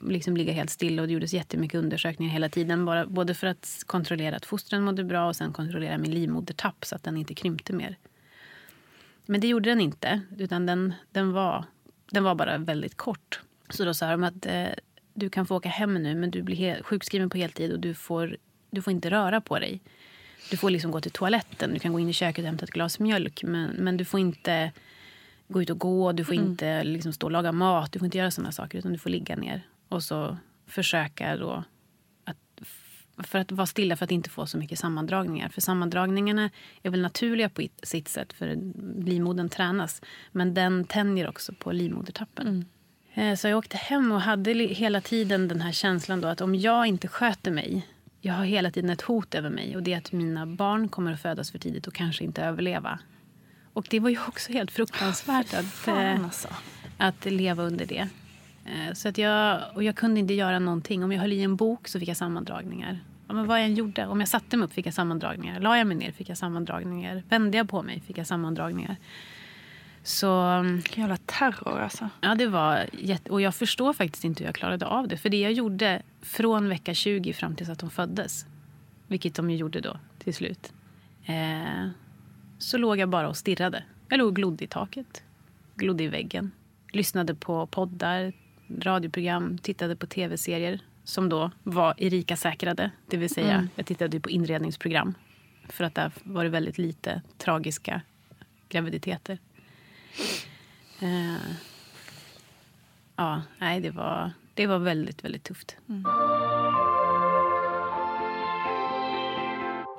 liksom 0.00 0.36
ligga 0.36 0.52
helt 0.52 0.70
still 0.70 1.00
och 1.00 1.06
det 1.06 1.12
gjordes 1.12 1.32
jättemycket 1.32 1.78
undersökningar 1.78 2.32
hela 2.32 2.48
tiden. 2.48 2.84
Bara, 2.84 3.06
både 3.06 3.34
för 3.34 3.46
att 3.46 3.82
kontrollera 3.86 4.36
att 4.36 4.46
fostren 4.46 4.82
mådde 4.82 5.04
bra 5.04 5.28
och 5.28 5.36
sen 5.36 5.52
kontrollera 5.52 5.98
min 5.98 6.10
livmodertapp 6.10 6.84
så 6.84 6.96
att 6.96 7.02
den 7.02 7.16
inte 7.16 7.34
krympte 7.34 7.72
mer. 7.72 7.96
Men 9.26 9.40
det 9.40 9.48
gjorde 9.48 9.70
den 9.70 9.80
inte, 9.80 10.20
utan 10.38 10.66
den, 10.66 10.94
den, 11.12 11.32
var, 11.32 11.64
den 12.10 12.24
var 12.24 12.34
bara 12.34 12.58
väldigt 12.58 12.96
kort. 12.96 13.40
Så 13.70 13.84
då 13.84 13.94
sa 13.94 14.10
de 14.10 14.24
att 14.24 14.46
eh, 14.46 14.66
du 15.14 15.30
kan 15.30 15.46
få 15.46 15.56
åka 15.56 15.68
hem 15.68 15.94
nu 15.94 16.14
men 16.14 16.30
du 16.30 16.42
blir 16.42 16.82
sjukskriven 16.82 17.30
på 17.30 17.38
heltid 17.38 17.72
och 17.72 17.80
du 17.80 17.94
får, 17.94 18.36
du 18.70 18.82
får 18.82 18.90
inte 18.90 19.10
röra 19.10 19.40
på 19.40 19.58
dig. 19.58 19.80
Du 20.50 20.56
får 20.56 20.70
liksom 20.70 20.90
gå 20.90 21.00
till 21.00 21.10
toaletten, 21.10 21.74
du 21.74 21.78
kan 21.78 21.92
gå 21.92 22.00
in 22.00 22.08
i 22.08 22.12
köket 22.12 22.42
och 22.42 22.46
hämta 22.46 22.64
ett 22.64 22.70
glas 22.70 22.98
mjölk 22.98 23.42
men, 23.42 23.70
men 23.70 23.96
du 23.96 24.04
får 24.04 24.20
inte 24.20 24.72
gå 25.48 25.62
ut 25.62 25.70
och 25.70 25.78
gå, 25.78 26.12
du 26.12 26.24
får 26.24 26.34
mm. 26.34 26.46
inte 26.46 26.84
liksom 26.84 27.12
stå 27.12 27.26
och 27.26 27.30
laga 27.30 27.52
mat, 27.52 27.92
du 27.92 27.98
får 27.98 28.06
inte 28.06 28.18
göra 28.18 28.30
sådana 28.30 28.52
saker 28.52 28.78
utan 28.78 28.92
du 28.92 28.98
får 28.98 29.10
ligga 29.10 29.36
ner 29.36 29.62
och 29.88 30.02
så 30.02 30.38
försöka 30.66 31.36
då 31.36 31.64
att, 32.24 32.68
för 33.26 33.38
att 33.38 33.52
vara 33.52 33.66
stilla 33.66 33.96
för 33.96 34.04
att 34.04 34.10
inte 34.10 34.30
få 34.30 34.46
så 34.46 34.58
mycket 34.58 34.78
sammandragningar. 34.78 35.48
För 35.48 35.60
sammandragningarna 35.60 36.50
är 36.82 36.90
väl 36.90 37.00
naturliga 37.00 37.48
på 37.48 37.68
sitt 37.82 38.08
sätt 38.08 38.32
för 38.32 38.46
livmodern 39.04 39.48
tränas 39.48 40.02
men 40.32 40.54
den 40.54 40.84
tänjer 40.84 41.28
också 41.28 41.52
på 41.52 41.72
livmodertappen. 41.72 42.46
Mm. 42.46 42.64
Eh, 43.14 43.36
så 43.36 43.48
jag 43.48 43.58
åkte 43.58 43.76
hem 43.76 44.12
och 44.12 44.20
hade 44.20 44.52
hela 44.52 45.00
tiden 45.00 45.48
den 45.48 45.60
här 45.60 45.72
känslan 45.72 46.20
då 46.20 46.28
att 46.28 46.40
om 46.40 46.54
jag 46.54 46.86
inte 46.86 47.08
sköter 47.08 47.50
mig 47.50 47.86
jag 48.20 48.34
har 48.34 48.44
hela 48.44 48.70
tiden 48.70 48.90
ett 48.90 49.02
hot 49.02 49.34
över 49.34 49.50
mig 49.50 49.76
och 49.76 49.82
det 49.82 49.92
är 49.92 49.98
att 49.98 50.12
mina 50.12 50.46
barn 50.46 50.88
kommer 50.88 51.12
att 51.12 51.20
födas 51.20 51.50
för 51.50 51.58
tidigt 51.58 51.86
och 51.86 51.94
kanske 51.94 52.24
inte 52.24 52.42
överleva. 52.42 52.98
Och 53.72 53.86
det 53.90 54.00
var 54.00 54.10
ju 54.10 54.18
också 54.28 54.52
helt 54.52 54.70
fruktansvärt 54.70 55.54
att, 55.54 55.88
eh, 55.88 56.24
alltså. 56.24 56.48
att 56.96 57.24
leva 57.24 57.62
under 57.62 57.86
det. 57.86 58.08
Eh, 58.68 58.92
så 58.94 59.08
att 59.08 59.18
jag, 59.18 59.62
och 59.74 59.82
jag 59.82 59.96
kunde 59.96 60.20
inte 60.20 60.34
göra 60.34 60.58
någonting. 60.58 61.04
Om 61.04 61.12
jag 61.12 61.20
höll 61.20 61.32
i 61.32 61.42
en 61.42 61.56
bok 61.56 61.88
så 61.88 62.00
fick 62.00 62.08
jag 62.08 62.16
sammandragningar. 62.16 63.00
Ja, 63.28 63.34
men 63.34 63.46
vad 63.46 63.58
jag 63.58 63.66
än 63.66 63.74
gjorde. 63.74 64.06
Om 64.06 64.20
jag 64.20 64.28
satte 64.28 64.56
mig 64.56 64.66
upp 64.66 64.72
fick 64.72 64.86
jag 64.86 64.94
sammandragningar. 64.94 65.60
La 65.60 65.78
jag 65.78 65.86
mig 65.86 65.96
ner 65.96 66.12
fick 66.12 66.28
jag 66.28 66.38
sammandragningar. 66.38 67.22
Vände 67.28 67.56
jag 67.56 67.68
på 67.68 67.82
mig 67.82 68.00
fick 68.00 68.18
jag 68.18 68.26
sammandragningar. 68.26 68.96
Så... 70.02 70.60
Vilken 70.60 71.00
jävla 71.00 71.16
terror 71.16 71.80
alltså. 71.80 72.08
Ja, 72.20 72.34
det 72.34 72.46
var 72.46 72.86
jätte... 72.92 73.30
Och 73.30 73.40
jag 73.40 73.54
förstår 73.54 73.92
faktiskt 73.92 74.24
inte 74.24 74.42
hur 74.42 74.48
jag 74.48 74.54
klarade 74.54 74.86
av 74.86 75.08
det. 75.08 75.16
För 75.16 75.28
det 75.28 75.40
jag 75.40 75.52
gjorde 75.52 76.02
från 76.22 76.68
vecka 76.68 76.94
20 76.94 77.32
fram 77.32 77.56
tills 77.56 77.68
att 77.68 77.78
de 77.78 77.90
föddes, 77.90 78.46
vilket 79.06 79.34
de 79.34 79.50
ju 79.50 79.56
gjorde 79.56 79.80
då 79.80 79.98
till 80.18 80.34
slut, 80.34 80.72
eh, 81.26 81.88
så 82.58 82.78
låg 82.78 82.98
jag 82.98 83.08
bara 83.08 83.28
och 83.28 83.36
stirrade. 83.36 83.82
Jag 84.08 84.18
låg 84.18 84.28
och 84.28 84.36
glodde 84.36 84.64
i 84.64 84.66
taket, 84.66 85.22
glodde 85.74 86.04
i 86.04 86.08
väggen, 86.08 86.50
lyssnade 86.92 87.34
på 87.34 87.66
poddar, 87.66 88.32
radioprogram, 88.80 89.58
tittade 89.58 89.96
på 89.96 90.06
tv-serier 90.06 90.80
som 91.04 91.28
då 91.28 91.50
var 91.62 91.94
Erika-säkrade. 91.98 92.90
Det 93.06 93.16
vill 93.16 93.30
säga, 93.30 93.54
mm. 93.54 93.68
jag 93.74 93.86
tittade 93.86 94.20
på 94.20 94.30
inredningsprogram 94.30 95.14
för 95.68 95.84
att 95.84 95.94
där 95.94 96.12
var 96.22 96.44
det 96.44 96.50
väldigt 96.50 96.78
lite 96.78 97.22
tragiska 97.38 98.00
graviditeter. 98.68 99.38
Uh, 101.02 101.36
ja, 103.16 103.42
nej, 103.58 103.80
det 103.80 103.90
var, 103.90 104.30
det 104.54 104.66
var 104.66 104.78
väldigt, 104.78 105.24
väldigt 105.24 105.44
tufft. 105.44 105.76
Mm. 105.88 106.02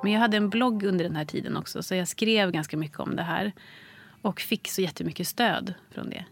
Men 0.02 0.12
jag 0.12 0.20
hade 0.20 0.36
en 0.36 0.50
blogg 0.50 0.82
under 0.82 1.04
den 1.04 1.16
här 1.16 1.24
tiden 1.24 1.56
också, 1.56 1.82
så 1.82 1.94
jag 1.94 2.08
skrev 2.08 2.50
ganska 2.50 2.76
mycket 2.76 3.00
om 3.00 3.16
det 3.16 3.22
här. 3.22 3.52
Och 4.22 4.40
fick 4.40 4.68
så 4.68 4.80
jättemycket 4.80 5.28
stöd 5.28 5.74
från 5.90 6.10
det. 6.10 6.24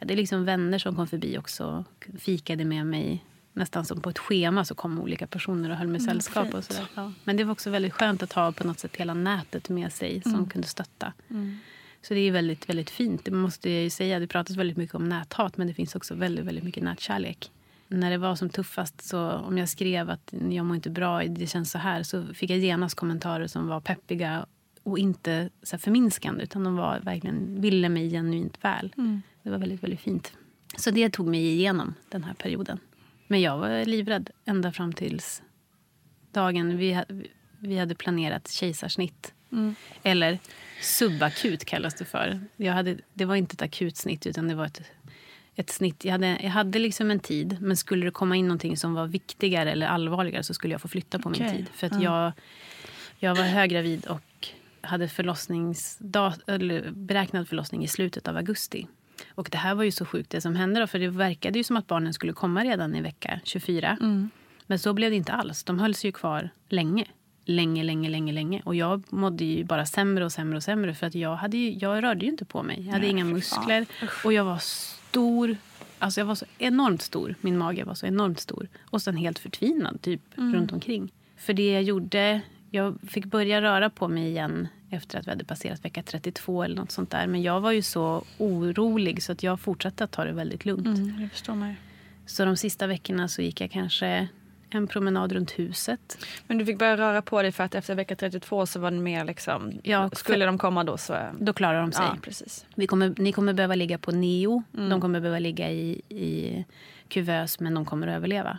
Hade 0.00 0.16
liksom 0.16 0.44
vänner 0.44 0.78
som 0.78 0.96
kom 0.96 1.06
förbi 1.06 1.38
också, 1.38 1.84
fikade 2.18 2.64
med 2.64 2.86
mig. 2.86 3.24
Nästan 3.52 3.84
som 3.84 4.00
på 4.00 4.10
ett 4.10 4.18
schema 4.18 4.64
så 4.64 4.74
kom 4.74 5.00
olika 5.00 5.26
personer 5.26 5.70
och 5.70 5.76
höll 5.76 5.86
mig 5.86 6.00
mm, 6.00 6.10
sällskap. 6.10 6.54
Och 6.54 6.64
sådär. 6.64 6.86
Ja. 6.94 7.12
Men 7.24 7.36
det 7.36 7.44
var 7.44 7.52
också 7.52 7.70
väldigt 7.70 7.92
skönt 7.92 8.22
att 8.22 8.32
ha 8.32 8.52
på 8.52 8.66
något 8.66 8.78
sätt 8.78 8.96
hela 8.96 9.14
nätet 9.14 9.68
med 9.68 9.92
sig 9.92 10.22
som 10.22 10.34
mm. 10.34 10.48
kunde 10.48 10.68
stötta. 10.68 11.12
Mm. 11.30 11.58
Så 12.02 12.14
det 12.14 12.20
är 12.20 12.32
väldigt, 12.32 12.68
väldigt 12.68 12.90
fint. 12.90 13.24
Det 13.24 13.30
måste 13.30 13.70
jag 13.70 13.92
säga. 13.92 14.18
Det 14.18 14.26
pratas 14.26 14.56
väldigt 14.56 14.76
mycket 14.76 14.94
om 14.94 15.08
näthat 15.08 15.56
men 15.56 15.66
det 15.66 15.74
finns 15.74 15.94
också 15.94 16.14
väldigt, 16.14 16.44
väldigt 16.44 16.64
mycket 16.64 16.82
nätkärlek. 16.82 17.50
När 17.88 18.10
det 18.10 18.18
var 18.18 18.36
som 18.36 18.50
tuffast, 18.50 19.02
så 19.02 19.30
om 19.30 19.58
jag 19.58 19.68
skrev 19.68 20.10
att 20.10 20.34
jag 20.50 20.66
mår 20.66 20.76
inte 20.76 20.90
bra, 20.90 21.22
det 21.22 21.46
känns 21.46 21.70
så 21.70 21.78
här, 21.78 22.02
så 22.02 22.26
fick 22.34 22.50
jag 22.50 22.58
genast 22.58 22.94
kommentarer 22.94 23.46
som 23.46 23.66
var 23.66 23.80
peppiga 23.80 24.46
och 24.82 24.98
inte 24.98 25.50
så 25.62 25.78
förminskande 25.78 26.42
utan 26.42 26.64
de 26.64 26.76
var 26.76 27.00
verkligen, 27.00 27.60
ville 27.60 27.88
mig 27.88 28.10
genuint 28.10 28.64
väl. 28.64 28.94
Mm. 28.96 29.22
Det 29.42 29.50
var 29.50 29.58
väldigt, 29.58 29.82
väldigt 29.82 30.00
fint. 30.00 30.32
Så 30.76 30.90
det 30.90 31.10
tog 31.10 31.26
mig 31.26 31.46
igenom 31.46 31.94
den 32.08 32.24
här 32.24 32.34
perioden. 32.34 32.78
Men 33.26 33.40
jag 33.40 33.58
var 33.58 33.84
livrädd 33.84 34.30
ända 34.44 34.72
fram 34.72 34.92
tills 34.92 35.42
dagen 36.32 36.76
vi, 36.76 37.02
vi 37.58 37.78
hade 37.78 37.94
planerat 37.94 38.48
kejsarsnitt. 38.50 39.34
Mm. 39.52 39.74
Eller 40.02 40.38
subakut 40.82 41.64
kallas 41.64 41.94
det 41.94 42.04
för. 42.04 42.40
Jag 42.56 42.72
hade, 42.72 42.98
det 43.14 43.24
var 43.24 43.36
inte 43.36 43.54
ett 43.54 43.62
akut 43.62 43.96
snitt 43.96 44.26
utan 44.26 44.48
det 44.48 44.54
var 44.54 44.66
ett, 44.66 44.82
ett 45.54 45.70
snitt. 45.70 46.04
Jag 46.04 46.12
hade, 46.12 46.38
jag 46.42 46.50
hade 46.50 46.78
liksom 46.78 47.10
en 47.10 47.20
tid 47.20 47.56
men 47.60 47.76
skulle 47.76 48.04
det 48.04 48.10
komma 48.10 48.36
in 48.36 48.48
någonting 48.48 48.76
som 48.76 48.94
var 48.94 49.06
viktigare 49.06 49.72
eller 49.72 49.86
allvarligare 49.86 50.42
så 50.42 50.54
skulle 50.54 50.74
jag 50.74 50.80
få 50.80 50.88
flytta 50.88 51.18
på 51.18 51.28
okay. 51.28 51.46
min 51.46 51.56
tid. 51.56 51.66
För 51.74 51.86
att 51.86 51.92
mm. 51.92 52.04
jag, 52.04 52.32
jag 53.18 53.34
var 53.34 53.44
höggravid 53.44 54.06
och 54.06 54.20
hade 54.80 55.08
eller 56.46 56.90
beräknad 56.90 57.48
förlossning 57.48 57.84
i 57.84 57.88
slutet 57.88 58.28
av 58.28 58.36
augusti. 58.36 58.86
Och 59.28 59.48
det 59.52 59.58
här 59.58 59.74
var 59.74 59.84
ju 59.84 59.90
så 59.90 60.04
sjukt 60.04 60.30
det 60.30 60.40
som 60.40 60.56
hände 60.56 60.80
då, 60.80 60.86
för 60.86 60.98
det 60.98 61.08
verkade 61.08 61.58
ju 61.58 61.64
som 61.64 61.76
att 61.76 61.86
barnen 61.86 62.14
skulle 62.14 62.32
komma 62.32 62.64
redan 62.64 62.94
i 62.94 63.00
vecka 63.00 63.40
24. 63.44 63.96
Mm. 64.00 64.30
Men 64.66 64.78
så 64.78 64.92
blev 64.92 65.10
det 65.10 65.16
inte 65.16 65.32
alls. 65.32 65.64
De 65.64 65.78
hölls 65.78 66.04
ju 66.04 66.12
kvar 66.12 66.50
länge 66.68 67.06
länge, 67.50 67.82
länge, 67.82 68.08
länge, 68.08 68.32
länge. 68.32 68.62
Och 68.64 68.74
jag 68.74 69.12
mådde 69.12 69.44
ju 69.44 69.64
bara 69.64 69.86
sämre 69.86 70.24
och 70.24 70.32
sämre 70.32 70.56
och 70.56 70.62
sämre 70.62 70.94
för 70.94 71.06
att 71.06 71.14
jag, 71.14 71.36
hade 71.36 71.56
ju, 71.56 71.72
jag 71.72 72.02
rörde 72.02 72.24
ju 72.24 72.30
inte 72.30 72.44
på 72.44 72.62
mig. 72.62 72.76
Jag 72.76 72.92
hade 72.92 73.00
Nej, 73.00 73.10
inga 73.10 73.24
muskler 73.24 73.86
och 74.24 74.32
jag 74.32 74.44
var 74.44 74.58
stor. 74.58 75.56
Alltså 75.98 76.20
jag 76.20 76.26
var 76.26 76.34
så 76.34 76.46
enormt 76.58 77.02
stor. 77.02 77.34
Min 77.40 77.58
mage 77.58 77.84
var 77.84 77.94
så 77.94 78.06
enormt 78.06 78.40
stor. 78.40 78.68
Och 78.80 79.02
sen 79.02 79.16
helt 79.16 79.38
förtvinad 79.38 80.02
typ 80.02 80.38
mm. 80.38 80.54
runt 80.54 80.72
omkring. 80.72 81.12
För 81.36 81.52
det 81.52 81.72
jag 81.72 81.82
gjorde, 81.82 82.40
jag 82.70 82.98
fick 83.08 83.24
börja 83.24 83.62
röra 83.62 83.90
på 83.90 84.08
mig 84.08 84.28
igen 84.28 84.68
efter 84.90 85.18
att 85.18 85.26
vi 85.26 85.30
hade 85.30 85.44
passerat 85.44 85.84
vecka 85.84 86.02
32 86.02 86.62
eller 86.62 86.76
något 86.76 86.90
sånt 86.90 87.10
där. 87.10 87.26
Men 87.26 87.42
jag 87.42 87.60
var 87.60 87.72
ju 87.72 87.82
så 87.82 88.24
orolig 88.38 89.22
så 89.22 89.32
att 89.32 89.42
jag 89.42 89.60
fortsatte 89.60 90.04
att 90.04 90.10
ta 90.10 90.24
det 90.24 90.32
väldigt 90.32 90.64
lugnt. 90.64 90.98
Mm, 90.98 91.30
förstår 91.30 91.54
mig. 91.54 91.76
Så 92.26 92.44
de 92.44 92.56
sista 92.56 92.86
veckorna 92.86 93.28
så 93.28 93.42
gick 93.42 93.60
jag 93.60 93.70
kanske 93.70 94.28
en 94.70 94.86
promenad 94.86 95.32
runt 95.32 95.50
huset. 95.50 96.26
Men 96.46 96.58
du 96.58 96.66
fick 96.66 96.78
börja 96.78 96.96
röra 96.96 97.22
på 97.22 97.42
dig 97.42 97.52
för 97.52 97.64
att 97.64 97.74
efter 97.74 97.94
vecka 97.94 98.16
32 98.16 98.66
så 98.66 98.80
var 98.80 98.90
det 98.90 98.96
mer 98.96 99.24
liksom, 99.24 99.72
ja, 99.82 100.10
skulle 100.10 100.46
de 100.46 100.58
komma 100.58 100.84
då 100.84 100.96
så... 100.96 101.16
Då 101.40 101.52
klarar 101.52 101.80
de 101.80 101.92
sig. 101.92 102.04
Ja, 102.04 102.16
precis. 102.22 102.66
Vi 102.74 102.86
kommer, 102.86 103.14
ni 103.18 103.32
kommer 103.32 103.52
behöva 103.52 103.74
ligga 103.74 103.98
på 103.98 104.12
neo, 104.12 104.62
mm. 104.76 104.88
de 104.88 105.00
kommer 105.00 105.20
behöva 105.20 105.38
ligga 105.38 105.70
i, 105.70 106.02
i 106.08 106.64
kuvös 107.08 107.60
men 107.60 107.74
de 107.74 107.84
kommer 107.84 108.06
att 108.06 108.16
överleva. 108.16 108.58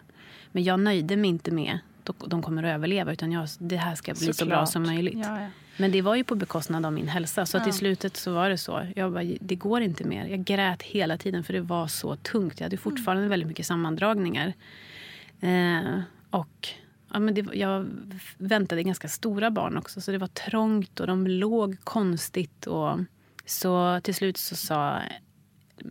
Men 0.51 0.63
jag 0.63 0.79
nöjde 0.79 1.17
mig 1.17 1.29
inte 1.29 1.51
med 1.51 1.79
de 2.27 2.41
kommer 2.41 2.63
att 2.63 2.75
överleva 2.75 3.13
utan 3.13 3.31
jag, 3.31 3.47
det 3.59 3.77
här 3.77 3.95
ska 3.95 4.13
bli 4.13 4.25
så, 4.25 4.33
så 4.33 4.45
bra 4.45 4.65
som 4.65 4.83
möjligt. 4.83 5.17
Ja, 5.23 5.41
ja. 5.41 5.47
Men 5.77 5.91
det 5.91 6.01
var 6.01 6.15
ju 6.15 6.23
på 6.23 6.35
bekostnad 6.35 6.85
av 6.85 6.93
min 6.93 7.07
hälsa. 7.07 7.45
Så 7.45 7.57
ja. 7.57 7.63
till 7.63 7.73
slutet 7.73 8.17
så 8.17 8.33
var 8.33 8.49
det 8.49 8.57
så. 8.57 8.87
Jag 8.95 9.13
bara, 9.13 9.23
det 9.23 9.55
går 9.55 9.81
inte 9.81 10.03
mer. 10.03 10.25
Jag 10.25 10.43
grät 10.43 10.81
hela 10.81 11.17
tiden 11.17 11.43
för 11.43 11.53
det 11.53 11.61
var 11.61 11.87
så 11.87 12.15
tungt. 12.15 12.59
Jag 12.59 12.65
hade 12.65 12.77
fortfarande 12.77 13.21
mm. 13.21 13.29
väldigt 13.29 13.47
mycket 13.47 13.65
sammandragningar. 13.65 14.53
Eh, 15.39 15.99
och 16.29 16.67
ja, 17.13 17.19
men 17.19 17.33
det, 17.33 17.45
jag 17.53 17.87
väntade 18.37 18.83
ganska 18.83 19.07
stora 19.07 19.51
barn 19.51 19.77
också, 19.77 20.01
så 20.01 20.11
det 20.11 20.17
var 20.17 20.27
trångt 20.27 20.99
och 20.99 21.07
de 21.07 21.27
låg 21.27 21.77
konstigt. 21.83 22.67
Och, 22.67 22.99
så 23.45 24.01
till 24.03 24.15
slut 24.15 24.37
så 24.37 24.55
sa 24.55 24.99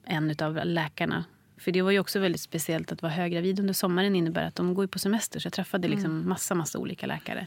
en 0.04 0.34
av 0.40 0.61
läkarna 0.64 1.24
för 1.61 1.72
det 1.72 1.82
var 1.82 1.90
ju 1.90 1.98
också 1.98 2.18
väldigt 2.18 2.40
speciellt 2.40 2.92
att 2.92 3.02
vara 3.02 3.12
höggravid 3.12 3.61
under 3.61 3.74
sommaren 3.74 4.16
innebär 4.16 4.44
att 4.44 4.54
de 4.54 4.74
går 4.74 4.86
på 4.86 4.98
semester. 4.98 5.40
Så 5.40 5.46
jag 5.46 5.52
träffade 5.52 5.88
liksom 5.88 6.11
mm. 6.11 6.28
massa, 6.28 6.54
massa 6.54 6.78
olika 6.78 7.06
läkare. 7.06 7.46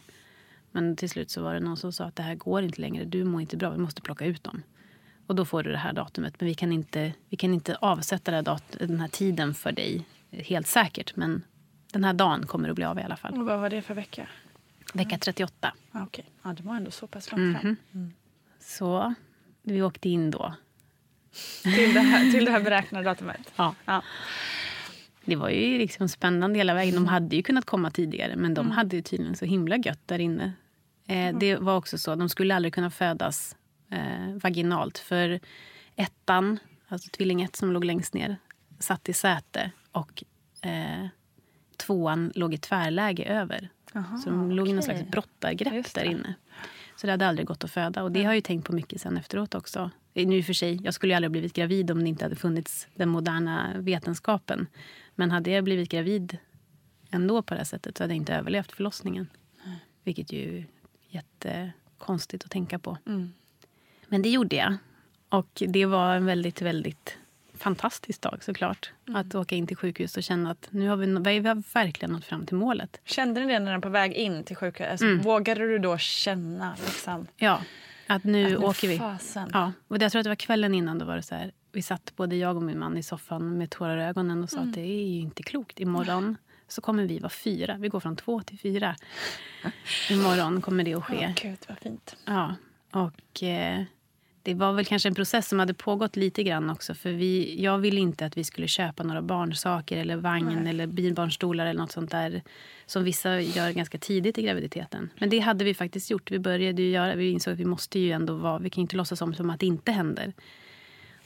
Men 0.72 0.96
till 0.96 1.10
slut 1.10 1.32
så 1.32 1.44
var 1.44 1.54
det 1.54 1.60
någon 1.60 1.78
som 1.78 1.94
sa 1.94 2.06
att 2.06 2.16
det 2.16 2.24
här 2.24 2.36
går 2.36 2.64
inte 2.64 2.82
längre. 2.82 3.06
Du 3.06 3.24
mår 3.24 3.42
inte 3.42 3.58
bra, 3.58 3.70
vi 3.70 3.78
måste 3.78 4.02
plocka 4.02 4.26
ut 4.26 4.44
dem. 4.44 4.64
Och 5.28 5.36
då 5.36 5.46
får 5.46 5.64
du 5.64 5.72
det 5.72 5.78
här 5.78 5.94
datumet. 5.94 6.34
Men 6.40 6.48
vi 6.48 6.54
kan 6.54 6.72
inte, 6.72 7.14
vi 7.30 7.38
kan 7.38 7.54
inte 7.54 7.76
avsätta 7.76 8.32
här 8.32 8.60
den 8.80 9.00
här 9.00 9.08
tiden 9.08 9.54
för 9.54 9.72
dig 9.72 10.06
helt 10.32 10.68
säkert. 10.68 11.16
Men 11.16 11.44
den 11.92 12.04
här 12.04 12.14
dagen 12.14 12.48
kommer 12.48 12.70
att 12.70 12.76
bli 12.76 12.86
av 12.86 13.00
i 13.00 13.02
alla 13.02 13.18
fall. 13.18 13.34
Och 13.40 13.46
vad 13.46 13.60
var 13.60 13.70
det 13.70 13.82
för 13.82 13.94
vecka? 13.94 14.28
Vecka 14.94 15.18
38. 15.18 15.74
Ah, 15.92 16.04
okay. 16.04 16.26
Ja, 16.44 16.54
det 16.54 16.64
var 16.64 16.76
ändå 16.76 16.92
så 16.92 17.08
pass 17.08 17.32
långt 17.32 17.62
fram. 17.62 17.68
Mhm. 17.68 17.76
Mm. 17.94 18.14
Så 18.60 19.14
vi 19.62 19.82
åkte 19.82 20.10
in 20.10 20.32
då. 20.32 20.54
Till, 21.64 21.94
det 21.94 22.00
här, 22.00 22.32
till 22.32 22.46
det 22.46 22.52
här 22.52 22.62
beräknade 22.62 23.06
datumet? 23.06 23.54
Ja. 23.56 23.76
ja. 23.86 24.04
Det 25.26 25.36
var 25.36 25.50
ju 25.50 25.78
liksom 25.78 26.10
spännande 26.10 26.60
hela 26.60 26.74
vägen. 26.74 26.96
De 26.96 27.08
hade 27.08 27.36
ju 27.36 27.44
kunnat 27.44 27.66
komma 27.66 27.92
tidigare 27.92 28.36
men 28.36 28.54
de 28.54 28.66
mm. 28.66 28.72
hade 28.72 29.02
tydligen 29.02 29.36
så 29.36 29.46
himla 29.46 29.78
gött 29.78 30.08
där 30.08 30.20
inne. 30.20 30.54
Eh, 31.08 31.18
mm. 31.18 31.40
Det 31.40 31.56
var 31.56 31.78
också 31.78 31.98
så, 31.98 32.16
de 32.16 32.30
skulle 32.30 32.56
aldrig 32.56 32.74
kunna 32.74 32.90
födas 32.90 33.56
eh, 33.92 34.34
vaginalt 34.42 34.98
för 34.98 35.40
ettan, 35.96 36.60
alltså 36.88 37.10
tvilling 37.10 37.42
ett 37.42 37.56
som 37.56 37.72
låg 37.72 37.86
längst 37.86 38.14
ner, 38.14 38.38
satt 38.80 39.10
i 39.10 39.14
säte 39.14 39.72
och 39.92 40.24
eh, 40.62 41.08
tvåan 41.78 42.32
låg 42.36 42.54
i 42.54 42.58
tvärläge 42.58 43.24
över. 43.24 43.70
Aha, 43.96 44.18
så 44.18 44.30
de 44.30 44.52
låg 44.52 44.68
i 44.68 44.74
någon 44.74 44.84
slags 44.84 45.04
brottargrepp 45.04 45.94
där 45.94 46.04
inne. 46.04 46.34
Så 46.96 47.08
det 47.08 47.14
hade 47.14 47.28
aldrig 47.28 47.48
gått 47.48 47.64
att 47.64 47.72
föda. 47.72 48.04
Och 48.04 48.12
det 48.12 48.20
har 48.20 48.26
jag 48.26 48.36
ju 48.36 48.42
tänkt 48.42 48.68
på 48.68 48.74
mycket 48.74 49.02
sen 49.02 49.18
efteråt 49.18 49.56
också. 49.56 49.92
Nu 50.14 50.44
för 50.44 50.54
sig, 50.54 50.80
jag 50.84 50.94
skulle 50.94 51.16
aldrig 51.16 51.30
ha 51.30 51.32
blivit 51.32 51.54
gravid 51.54 51.92
om 51.92 52.04
det 52.04 52.10
inte 52.10 52.26
hade 52.26 52.36
funnits 52.36 52.88
den 52.96 53.10
moderna 53.10 53.74
vetenskapen. 53.78 54.68
Men 55.16 55.32
hade 55.32 55.52
jag 55.52 55.64
blivit 55.64 55.90
gravid 55.90 56.38
ändå 57.12 57.42
på 57.42 57.54
det 57.54 57.58
här 57.58 57.66
sättet 57.66 57.98
så 57.98 58.04
hade 58.04 58.14
jag 58.14 58.18
inte 58.18 58.34
överlevt 58.34 58.72
förlossningen. 58.72 59.28
Vilket 60.04 60.32
ju 60.32 60.58
är 60.58 60.66
jättekonstigt 61.10 62.46
att 62.46 62.52
tänka 62.52 62.80
på. 62.80 62.98
Mm. 63.06 63.34
Men 64.08 64.22
det 64.22 64.30
gjorde 64.30 64.56
jag. 64.56 64.76
Och 65.30 65.64
det 65.68 65.86
var 65.86 66.16
en 66.16 66.26
väldigt, 66.26 66.62
väldigt 66.62 67.18
fantastisk 67.54 68.22
dag 68.22 68.44
såklart. 68.44 68.92
Att 69.16 69.36
åka 69.36 69.56
in 69.56 69.68
till 69.68 69.78
sjukhus 69.78 70.18
och 70.18 70.24
känna 70.24 70.52
att 70.52 70.68
nu 70.70 70.88
har 70.88 70.98
vi, 70.98 71.40
vi 71.40 71.48
har 71.48 71.74
verkligen 71.74 72.12
nått 72.12 72.26
fram 72.26 72.46
till 72.46 72.56
målet. 72.56 73.02
Kände 73.04 73.42
ni 73.46 73.54
det 73.54 73.60
när 73.60 73.74
var 73.74 73.82
på 73.82 73.90
väg 73.90 74.14
in 74.14 74.44
till 74.44 74.56
sjukhuset? 74.56 74.92
Alltså, 74.92 75.06
Mm. 75.06 75.22
Vågade 75.22 75.68
du 75.68 75.80
då 75.80 75.98
känna 75.98 76.76
liksom, 76.86 77.28
Ja, 77.38 77.62
att 78.08 78.24
nu 78.24 78.58
att 78.58 78.64
åker 78.64 78.88
vi. 78.88 78.98
fasen? 78.98 79.50
Ja, 79.54 79.72
och 79.88 79.98
jag 79.98 80.12
tror 80.12 80.20
att 80.20 80.24
det 80.24 80.30
var 80.30 80.36
kvällen 80.36 80.74
innan 80.74 81.00
då 81.00 81.06
var 81.06 81.16
det 81.16 81.22
så 81.22 81.36
här. 81.36 81.52
Vi 81.72 81.82
satt 81.82 82.14
både 82.16 82.36
jag 82.36 82.56
och 82.56 82.64
min 82.64 82.80
man 82.80 82.98
i 82.98 83.04
soffan 83.04 83.58
med 83.58 83.70
tårar 83.70 83.98
i 83.98 84.04
ögonen 84.04 84.44
och 84.44 84.50
sa 84.50 84.60
att 84.60 84.74
det 84.74 84.82
är 84.82 85.08
ju 85.08 85.20
inte 85.20 85.44
klokt. 85.44 85.80
Imorgon 85.80 86.38
så 86.68 86.82
kommer 86.82 87.04
vi 87.06 87.20
vara 87.20 87.30
fyra. 87.30 87.78
Vi 87.80 87.88
går 87.88 88.00
från 88.00 88.16
två 88.16 88.42
till 88.42 88.60
fyra. 88.60 88.96
Imorgon 90.10 90.62
kommer 90.62 90.84
det 90.84 90.94
att 90.94 91.04
ske. 91.04 91.26
Åh, 91.30 91.44
Gud 91.50 91.58
vad 91.68 91.78
fint. 91.78 92.16
Ja, 92.26 92.56
och 92.92 93.44
eh, 93.44 93.84
det 94.44 94.54
var 94.54 94.74
väl 94.74 94.86
kanske 94.86 95.10
en 95.10 95.16
process 95.16 95.48
som 95.48 95.60
hade 95.60 95.74
pågått 95.74 96.16
lite 96.16 96.44
grann 96.44 96.70
också. 96.70 96.94
För 96.94 97.12
vi, 97.12 97.62
jag 97.64 97.78
ville 97.78 98.00
inte 98.00 98.26
att 98.26 98.38
vi 98.38 98.44
skulle 98.44 98.68
köpa 98.68 99.04
några 99.04 99.22
barnsaker 99.22 99.98
eller 99.98 100.16
vagn 100.16 100.68
eller 100.68 100.88
bilbarnstolar 100.88 101.66
eller 101.66 101.82
något 101.82 101.92
sånt 101.92 102.12
där 102.12 102.42
som 102.86 103.04
vissa 103.04 103.42
gör 103.42 103.72
ganska 103.72 103.98
tidigt 103.98 104.38
i 104.38 104.42
graviditeten. 104.42 105.10
Men 105.20 105.30
det 105.30 105.40
hade 105.40 105.66
vi 105.66 105.74
faktiskt 105.74 106.12
gjort. 106.12 106.32
Vi 106.32 106.40
började 106.40 106.82
göra, 106.82 107.16
vi 107.16 107.32
insåg 107.32 107.54
att 107.54 107.60
vi 107.60 107.66
måste 107.66 108.00
ju 108.00 108.12
ändå 108.12 108.36
vara, 108.36 108.60
vi 108.60 108.70
kan 108.70 108.82
inte 108.82 108.96
låtsas 108.96 109.20
som, 109.20 109.34
som 109.34 109.50
att 109.50 109.60
det 109.60 109.66
inte 109.66 109.92
händer. 109.92 110.34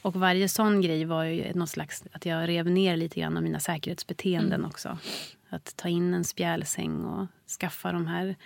Och 0.02 0.14
varje 0.14 0.48
sån 0.48 0.80
grej 0.80 1.04
var 1.04 1.24
ju 1.24 1.52
någon 1.54 1.68
slags, 1.68 2.04
att 2.12 2.26
jag 2.26 2.48
rev 2.48 2.66
ner 2.66 2.96
lite 2.96 3.20
grann 3.20 3.36
av 3.36 3.42
mina 3.42 3.60
säkerhetsbeteenden 3.60 4.64
också. 4.64 4.98
Att 5.48 5.76
ta 5.76 5.88
in 5.88 6.14
en 6.14 6.24
spjälsäng 6.24 7.04
och 7.04 7.26
skaffa 7.60 7.92
de 7.92 8.06
här 8.06 8.36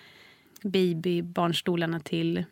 babybarnstolarna 0.63 2.01
till 2.01 2.45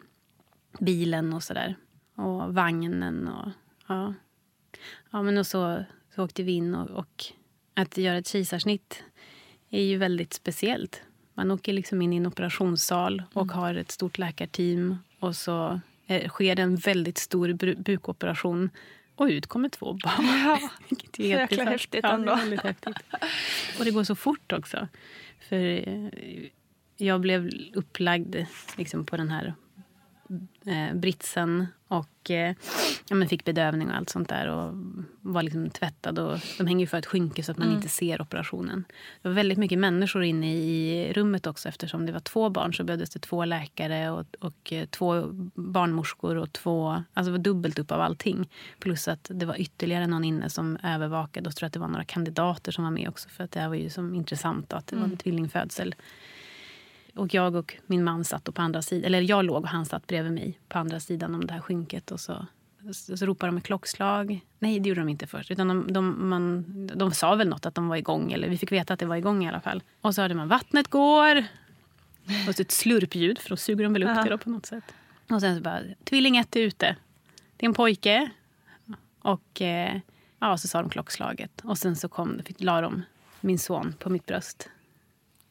bilen 0.81 1.33
och 1.33 1.43
sådär. 1.43 1.77
Och 2.15 2.55
vagnen 2.55 3.29
och 3.29 3.49
ja. 3.87 4.15
Ja 5.11 5.23
men 5.23 5.39
och 5.39 5.47
så, 5.47 5.85
så 6.15 6.25
åkte 6.25 6.43
vi 6.43 6.53
in 6.53 6.75
och, 6.75 6.91
och 6.91 7.25
att 7.75 7.97
göra 7.97 8.19
ett 8.19 8.29
kejsarsnitt 8.29 9.05
är 9.71 9.83
ju 9.83 9.97
väldigt 9.97 10.33
speciellt. 10.33 11.03
Man 11.35 11.51
åker 11.51 11.73
liksom 11.73 12.03
in 12.03 12.13
i 12.13 12.17
en 12.17 12.27
operationssal 12.27 13.23
och 13.33 13.53
har 13.53 13.75
ett 13.75 13.91
stort 13.91 14.19
läkarteam 14.19 14.99
och 15.19 15.37
så 15.37 15.81
eh, 16.07 16.29
sker 16.29 16.61
en 16.61 16.77
väldigt 16.77 17.19
stor 17.19 17.49
bru- 17.49 17.83
bukoperation 17.83 18.71
och 19.15 19.25
ut 19.27 19.47
kommer 19.47 19.69
två 19.69 19.93
barn. 19.93 20.25
Ja, 20.45 20.71
Vilket 20.89 21.19
är 21.21 21.25
jäkla 21.25 21.65
häftigt 21.65 22.01
ja, 22.03 22.09
är 22.11 22.15
ändå. 22.15 22.35
väldigt 22.37 22.61
häftigt. 22.61 22.97
Och 23.79 23.85
det 23.85 23.91
går 23.91 24.05
så 24.05 24.15
fort 24.15 24.53
också. 24.53 24.89
För 25.49 25.89
eh, 25.89 26.11
jag 26.97 27.21
blev 27.21 27.51
upplagd 27.75 28.37
liksom, 28.77 29.07
på 29.07 29.17
den 29.17 29.31
här 29.31 29.55
eh, 30.67 30.95
britsen 30.95 31.67
och 31.89 32.31
eh, 32.31 32.55
ja, 33.09 33.15
men 33.17 33.29
fick 33.29 33.45
bedövning 33.45 33.89
och 33.91 33.97
allt 33.97 34.11
sånt 34.11 34.29
där. 34.29 34.49
Och 34.49 34.75
var 35.21 35.43
liksom 35.43 35.71
tvättad. 35.71 36.19
Och, 36.19 36.39
de 36.59 36.67
hänger 36.67 36.81
ju 36.81 36.87
för 36.87 36.99
ett 36.99 37.07
skynke 37.07 37.43
så 37.43 37.53
att 37.53 37.59
man 37.59 37.67
Mm. 37.67 37.77
inte 37.77 37.89
ser 37.89 38.23
operationen. 38.23 38.85
Det 39.23 39.29
var 39.29 39.35
väldigt 39.35 39.59
mycket 39.59 39.79
människor 39.79 40.23
inne 40.25 40.55
i 40.57 41.13
rummet 41.13 41.47
också. 41.47 41.69
Eftersom 41.69 42.07
det 42.07 42.13
var 42.13 42.21
två 42.21 42.51
barn 42.51 42.75
så 42.75 42.85
behövdes 42.85 43.11
det 43.11 43.19
två 43.19 43.45
läkare 43.45 44.11
och, 44.11 44.27
och 44.41 44.73
eh, 44.73 44.87
två 44.87 45.23
barnmorskor. 45.55 46.37
och 46.37 46.53
två, 46.53 47.03
alltså 47.15 47.33
Det 47.33 47.39
var 47.39 47.45
dubbelt 47.45 47.79
upp 47.79 47.91
av 47.93 48.01
allting. 48.01 48.49
Plus 48.79 49.09
att 49.09 49.31
det 49.35 49.47
var 49.47 49.61
ytterligare 49.61 50.07
någon 50.07 50.25
inne 50.25 50.51
som 50.51 50.79
övervakade. 50.83 51.49
Och 51.49 51.57
tror 51.57 51.67
att 51.67 51.73
det 51.73 51.79
var 51.79 51.89
några 51.89 52.05
kandidater 52.05 52.73
som 52.73 52.85
var 52.85 52.91
med 52.91 53.09
också. 53.09 53.29
För 53.29 53.45
att 53.45 53.51
det 53.51 53.61
här 53.61 53.69
var 53.69 53.77
ju 53.77 53.91
som 53.91 54.15
intressant 54.15 54.71
då, 54.71 54.77
att 54.77 54.87
det 54.87 54.97
var 54.97 55.05
en 55.05 55.17
tvillingfödsel. 55.17 55.95
Och 57.15 57.35
jag 57.35 57.55
och 57.55 57.77
min 57.87 58.05
man 58.05 58.25
satt 58.25 58.55
på 58.55 58.63
andra 58.63 58.83
sidan, 58.83 59.05
eller 59.05 59.21
jag 59.21 59.45
låg 59.45 59.63
och 59.63 59.69
han 59.69 59.87
satt 59.87 60.07
bredvid 60.07 60.33
mig 60.33 60.59
på 60.69 60.79
andra 60.79 61.01
sidan 61.01 61.35
om 61.35 61.47
det 61.47 61.53
här 61.53 61.61
skynket. 61.61 62.11
Och 62.11 62.21
så, 62.21 62.47
så, 62.93 63.17
så 63.17 63.27
ropade 63.27 63.53
de 63.53 63.57
ett 63.57 63.65
klockslag. 63.65 64.41
Nej, 64.59 64.81
det 64.81 64.89
gjorde 64.89 65.01
de 65.01 65.09
inte 65.09 65.27
först. 65.27 65.51
Utan 65.51 65.69
de, 65.69 65.93
de, 65.93 66.29
man, 66.29 66.87
de 66.95 67.13
sa 67.13 67.35
väl 67.35 67.49
något 67.49 67.67
att 67.67 67.75
de 67.75 67.89
var 67.89 67.97
igång. 67.97 68.33
Eller 68.33 68.49
vi 68.49 68.59
fick 68.59 68.73
veta 68.73 68.95
att 68.95 69.01
det 69.01 69.07
var 69.07 69.17
igång 69.17 69.45
i 69.45 69.49
alla 69.49 69.61
fall. 69.61 69.83
Och 70.01 70.15
så 70.15 70.23
hörde 70.23 70.35
man 70.35 70.49
vattnet 70.49 70.89
går. 70.89 71.45
Och 72.49 72.55
så 72.55 72.63
ett 72.63 72.71
slurpljud, 72.71 73.39
för 73.39 73.49
då 73.49 73.57
suger 73.57 73.85
de 73.85 73.93
väl 73.93 74.03
upp 74.03 74.25
det 74.25 74.39
på 74.39 74.51
något 74.51 74.67
sätt. 74.67 74.85
Och 75.31 75.41
sen 75.41 75.57
så 75.57 75.63
bara, 75.63 75.81
tvilling 76.05 76.37
ett 76.37 76.57
är 76.57 76.61
ute. 76.61 76.97
Det 77.57 77.67
är 77.67 77.69
en 77.69 77.75
pojke. 77.75 78.31
Och 79.21 79.63
eh, 79.63 80.01
ja, 80.39 80.57
så 80.59 80.69
sa 80.69 80.83
de 80.83 80.91
klockslaget. 80.91 81.61
Och 81.65 81.79
sen 81.79 81.97
så 81.97 82.09
kom 82.09 82.41
fick, 82.45 82.63
la 82.63 82.81
de 82.81 83.03
min 83.41 83.59
son 83.59 83.95
på 83.99 84.11
mitt 84.11 84.27
bröst. 84.27 84.69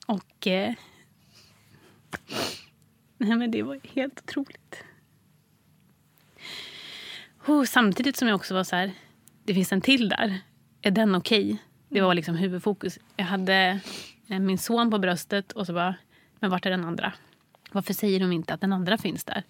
Och 0.06 0.48
eh, 0.48 0.74
Nej, 3.18 3.36
men 3.36 3.52
det 3.52 3.64
var 3.64 3.80
helt 3.94 4.20
otroligt. 4.20 4.84
Oh, 7.48 7.64
samtidigt 7.64 8.18
som 8.18 8.28
jag 8.28 8.36
också 8.36 8.54
var 8.54 8.64
så 8.64 8.76
här, 8.76 8.92
det 9.44 9.54
finns 9.54 9.72
en 9.72 9.82
till 9.82 10.10
där. 10.10 10.40
Är 10.82 10.92
den 10.92 11.16
okej? 11.16 11.58
Det 11.90 12.02
var 12.02 12.14
liksom 12.14 12.36
huvudfokus. 12.36 13.00
Jag 13.16 13.26
hade 13.26 13.80
eh, 14.28 14.40
min 14.40 14.58
son 14.58 14.92
på 14.92 15.00
bröstet 15.00 15.52
och 15.52 15.66
så 15.66 15.74
bara, 15.74 15.96
men 16.40 16.50
vart 16.50 16.66
är 16.66 16.70
den 16.70 16.86
andra? 16.86 17.14
Varför 17.72 17.94
säger 17.94 18.20
de 18.20 18.32
inte 18.32 18.54
att 18.54 18.62
den 18.62 18.74
andra 18.74 18.98
finns 18.98 19.24
där? 19.24 19.44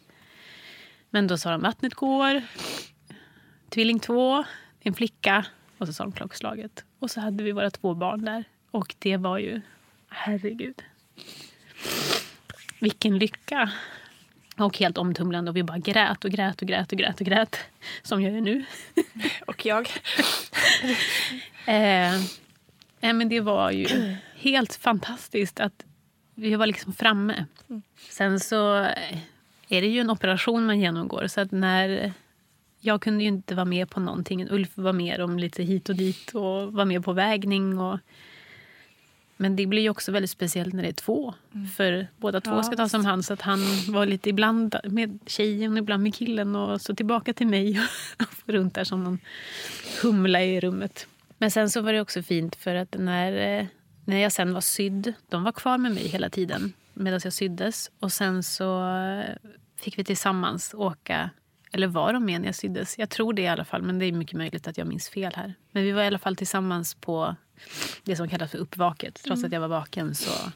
Men 1.10 1.28
då 1.28 1.38
sa 1.38 1.52
de 1.52 1.62
vattnet 1.62 1.94
går, 1.94 2.42
tvilling 3.70 4.00
två, 4.00 4.44
en 4.80 4.94
flicka 4.94 5.46
och 5.78 5.88
så 5.88 5.94
sa 5.94 6.04
de 6.04 6.12
klockslaget. 6.12 6.84
Och 7.00 7.12
så 7.12 7.22
hade 7.22 7.44
vi 7.44 7.52
våra 7.52 7.70
två 7.70 7.94
barn 7.94 8.26
där. 8.26 8.44
Och 8.72 8.96
det 9.00 9.18
var 9.18 9.38
ju, 9.38 9.62
herregud. 10.10 10.82
Vilken 12.80 13.18
lycka! 13.18 13.72
Och 14.58 14.78
helt 14.78 14.98
omtumlande. 14.98 15.52
Och 15.52 15.58
vi 15.58 15.64
bara 15.64 15.78
grät 15.78 16.26
och 16.26 16.32
grät 16.32 16.62
och 16.62 16.68
grät 16.68 16.92
och 16.92 16.98
grät 16.98 17.20
och 17.20 17.26
grät. 17.26 17.60
Som 18.02 18.22
jag 18.22 18.34
gör 18.34 18.42
nu. 18.42 18.66
Och 19.48 19.66
jag. 19.66 19.90
Eh, 21.66 22.22
nej, 23.00 23.14
men 23.14 23.30
det 23.30 23.40
var 23.40 23.72
ju 23.72 24.16
helt 24.36 24.76
fantastiskt 24.76 25.60
att 25.60 25.86
vi 26.36 26.56
var 26.56 26.68
liksom 26.68 26.94
framme. 26.94 27.46
Sen 28.10 28.40
så 28.40 28.80
eh, 28.84 29.18
är 29.70 29.82
det 29.82 29.88
ju 29.88 30.00
en 30.00 30.10
operation 30.10 30.66
man 30.66 30.80
genomgår. 30.80 31.28
Så 31.28 31.42
att 31.42 31.52
när 31.52 32.14
jag 32.80 33.02
kunde 33.02 33.24
ju 33.24 33.28
inte 33.28 33.56
vara 33.56 33.66
med 33.66 33.90
på 33.90 34.00
någonting. 34.00 34.50
Ulf 34.50 34.70
var 34.76 34.94
med 34.94 35.22
om 35.22 35.40
lite 35.40 35.64
hit 35.64 35.90
och 35.90 35.96
dit 35.96 36.32
och 36.36 36.74
var 36.74 36.86
med 36.86 37.06
på 37.06 37.14
vägning. 37.14 37.80
Och, 37.80 38.00
men 39.42 39.56
det 39.56 39.66
blir 39.66 39.82
ju 39.82 39.90
också 39.90 40.12
väldigt 40.12 40.30
speciellt 40.30 40.74
när 40.74 40.84
det 40.84 40.90
är 40.90 40.94
två. 40.94 41.34
För 41.76 42.08
båda 42.18 42.42
två 42.42 42.52
Ja, 42.52 42.64
ska 42.64 42.76
tas 42.76 42.94
om 42.94 43.06
hand. 43.06 43.26
Så 43.26 43.34
att 43.34 43.42
han 43.42 43.60
var 43.88 44.06
lite 44.06 44.30
ibland 44.30 44.76
med 44.84 45.20
tjejen 45.26 45.72
och 45.72 45.78
ibland 45.78 46.04
med 46.04 46.16
killen. 46.16 46.56
Och 46.56 46.82
så 46.82 46.96
tillbaka 46.96 47.34
till 47.34 47.48
mig 47.48 47.80
och 48.20 48.26
runt 48.54 48.76
där 48.76 48.84
som 48.84 49.04
någon 49.04 49.20
humla 50.02 50.44
i 50.44 50.60
rummet. 50.60 51.08
Men 51.38 51.52
sen 51.52 51.70
så 51.70 51.82
var 51.82 51.94
det 51.94 52.02
också 52.02 52.24
fint 52.24 52.56
för 52.56 52.76
att 52.76 52.96
när, 53.00 53.60
eh, 53.60 53.66
när 54.06 54.18
jag 54.18 54.32
sen 54.32 54.54
var 54.54 54.62
sydd, 54.62 55.14
de 55.30 55.44
var 55.44 55.52
kvar 55.52 55.78
med 55.78 55.92
mig 55.92 56.08
hela 56.08 56.30
tiden 56.30 56.74
medan 56.94 57.20
jag 57.24 57.34
syddes. 57.34 57.92
Och 58.00 58.12
sen 58.12 58.44
så 58.44 58.96
eh, 58.96 59.36
fick 59.82 59.98
vi 59.98 60.04
tillsammans 60.04 60.74
åka, 60.74 61.30
eller 61.72 61.88
var 61.88 62.14
de 62.14 62.26
med 62.26 62.42
när 62.42 62.48
jag 62.48 62.56
syddes? 62.56 62.98
Jag 62.98 63.10
tror 63.10 63.34
det 63.34 63.42
i 63.42 63.48
alla 63.48 63.66
fall, 63.66 63.82
men 63.82 64.00
det 64.00 64.06
är 64.06 64.12
mycket 64.12 64.38
möjligt 64.38 64.68
att 64.68 64.78
jag 64.78 64.88
minns 64.88 65.10
fel 65.10 65.34
här. 65.36 65.54
Men 65.72 65.84
vi 65.84 65.92
var 65.92 66.04
i 66.04 66.08
alla 66.08 66.20
fall 66.20 66.36
tillsammans 66.36 66.96
på 66.96 67.36
det 68.04 68.16
som 68.16 68.30
kallas 68.30 68.52
för 68.52 68.58
uppvaket. 68.58 69.22
Trots 69.24 69.44
att 69.44 69.52
jag 69.52 69.60
var 69.62 69.68
vaken 69.68 70.16
så, 70.16 70.52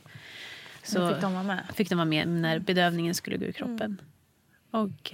så 0.84 1.10
fick 1.14 1.22
de 1.22 1.34
vara 1.34 1.44
med. 1.44 1.64
fick 1.74 1.90
de 1.90 1.96
vara 1.96 2.06
med 2.06 2.28
när 2.28 2.60
bedövningen 2.60 3.16
skulle 3.16 3.38
gå 3.38 3.46
ur 3.46 3.52
kroppen. 3.52 4.02
Och 4.72 5.14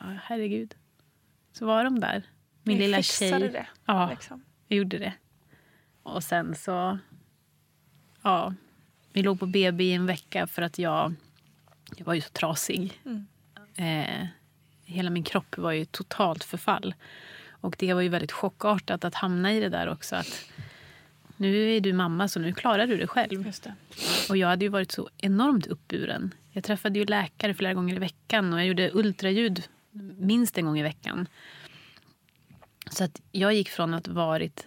ja, 0.00 0.06
herregud, 0.22 0.74
så 1.52 1.66
var 1.66 1.84
de 1.84 2.00
där. 2.00 2.22
Min 2.62 2.78
Ni 2.78 2.84
lilla 2.84 3.02
tjej. 3.02 3.30
det, 3.48 3.66
Ja, 3.86 4.10
liksom. 4.10 4.44
vi 4.68 4.76
gjorde 4.76 4.98
det. 4.98 5.12
Och 6.02 6.24
sen 6.24 6.54
så... 6.54 6.98
Ja, 8.22 8.54
vi 9.12 9.22
låg 9.22 9.40
på 9.40 9.46
BB 9.46 9.84
i 9.84 9.92
en 9.92 10.06
vecka 10.06 10.46
för 10.46 10.62
att 10.62 10.78
jag, 10.78 11.14
jag 11.96 12.04
var 12.04 12.14
ju 12.14 12.20
så 12.20 12.30
trasig. 12.30 13.00
Eh, 13.74 14.26
hela 14.84 15.10
min 15.10 15.22
kropp 15.22 15.58
var 15.58 15.72
ju 15.72 15.84
totalt 15.84 16.44
förfall. 16.44 16.94
Och 17.50 17.76
det 17.78 17.94
var 17.94 18.00
ju 18.00 18.08
väldigt 18.08 18.32
chockartat 18.32 19.04
att 19.04 19.14
hamna 19.14 19.52
i 19.52 19.60
det 19.60 19.68
där 19.68 19.88
också. 19.88 20.16
Att 20.16 20.44
nu 21.42 21.76
är 21.76 21.80
du 21.80 21.92
mamma 21.92 22.28
så 22.28 22.40
nu 22.40 22.52
klarar 22.52 22.86
du 22.86 22.96
det 22.96 23.06
själv. 23.06 23.42
Det. 23.62 23.74
Och 24.28 24.36
jag 24.36 24.48
hade 24.48 24.64
ju 24.64 24.68
varit 24.68 24.92
så 24.92 25.08
enormt 25.18 25.66
uppburen. 25.66 26.34
Jag 26.50 26.64
träffade 26.64 26.98
ju 26.98 27.04
läkare 27.04 27.54
flera 27.54 27.74
gånger 27.74 27.96
i 27.96 27.98
veckan 27.98 28.52
och 28.52 28.58
jag 28.58 28.66
gjorde 28.66 28.90
ultraljud 28.92 29.62
minst 30.18 30.58
en 30.58 30.64
gång 30.64 30.78
i 30.78 30.82
veckan. 30.82 31.26
Så 32.90 33.04
att 33.04 33.20
jag 33.32 33.54
gick 33.54 33.68
från 33.68 33.94
att 33.94 34.08
varit 34.08 34.66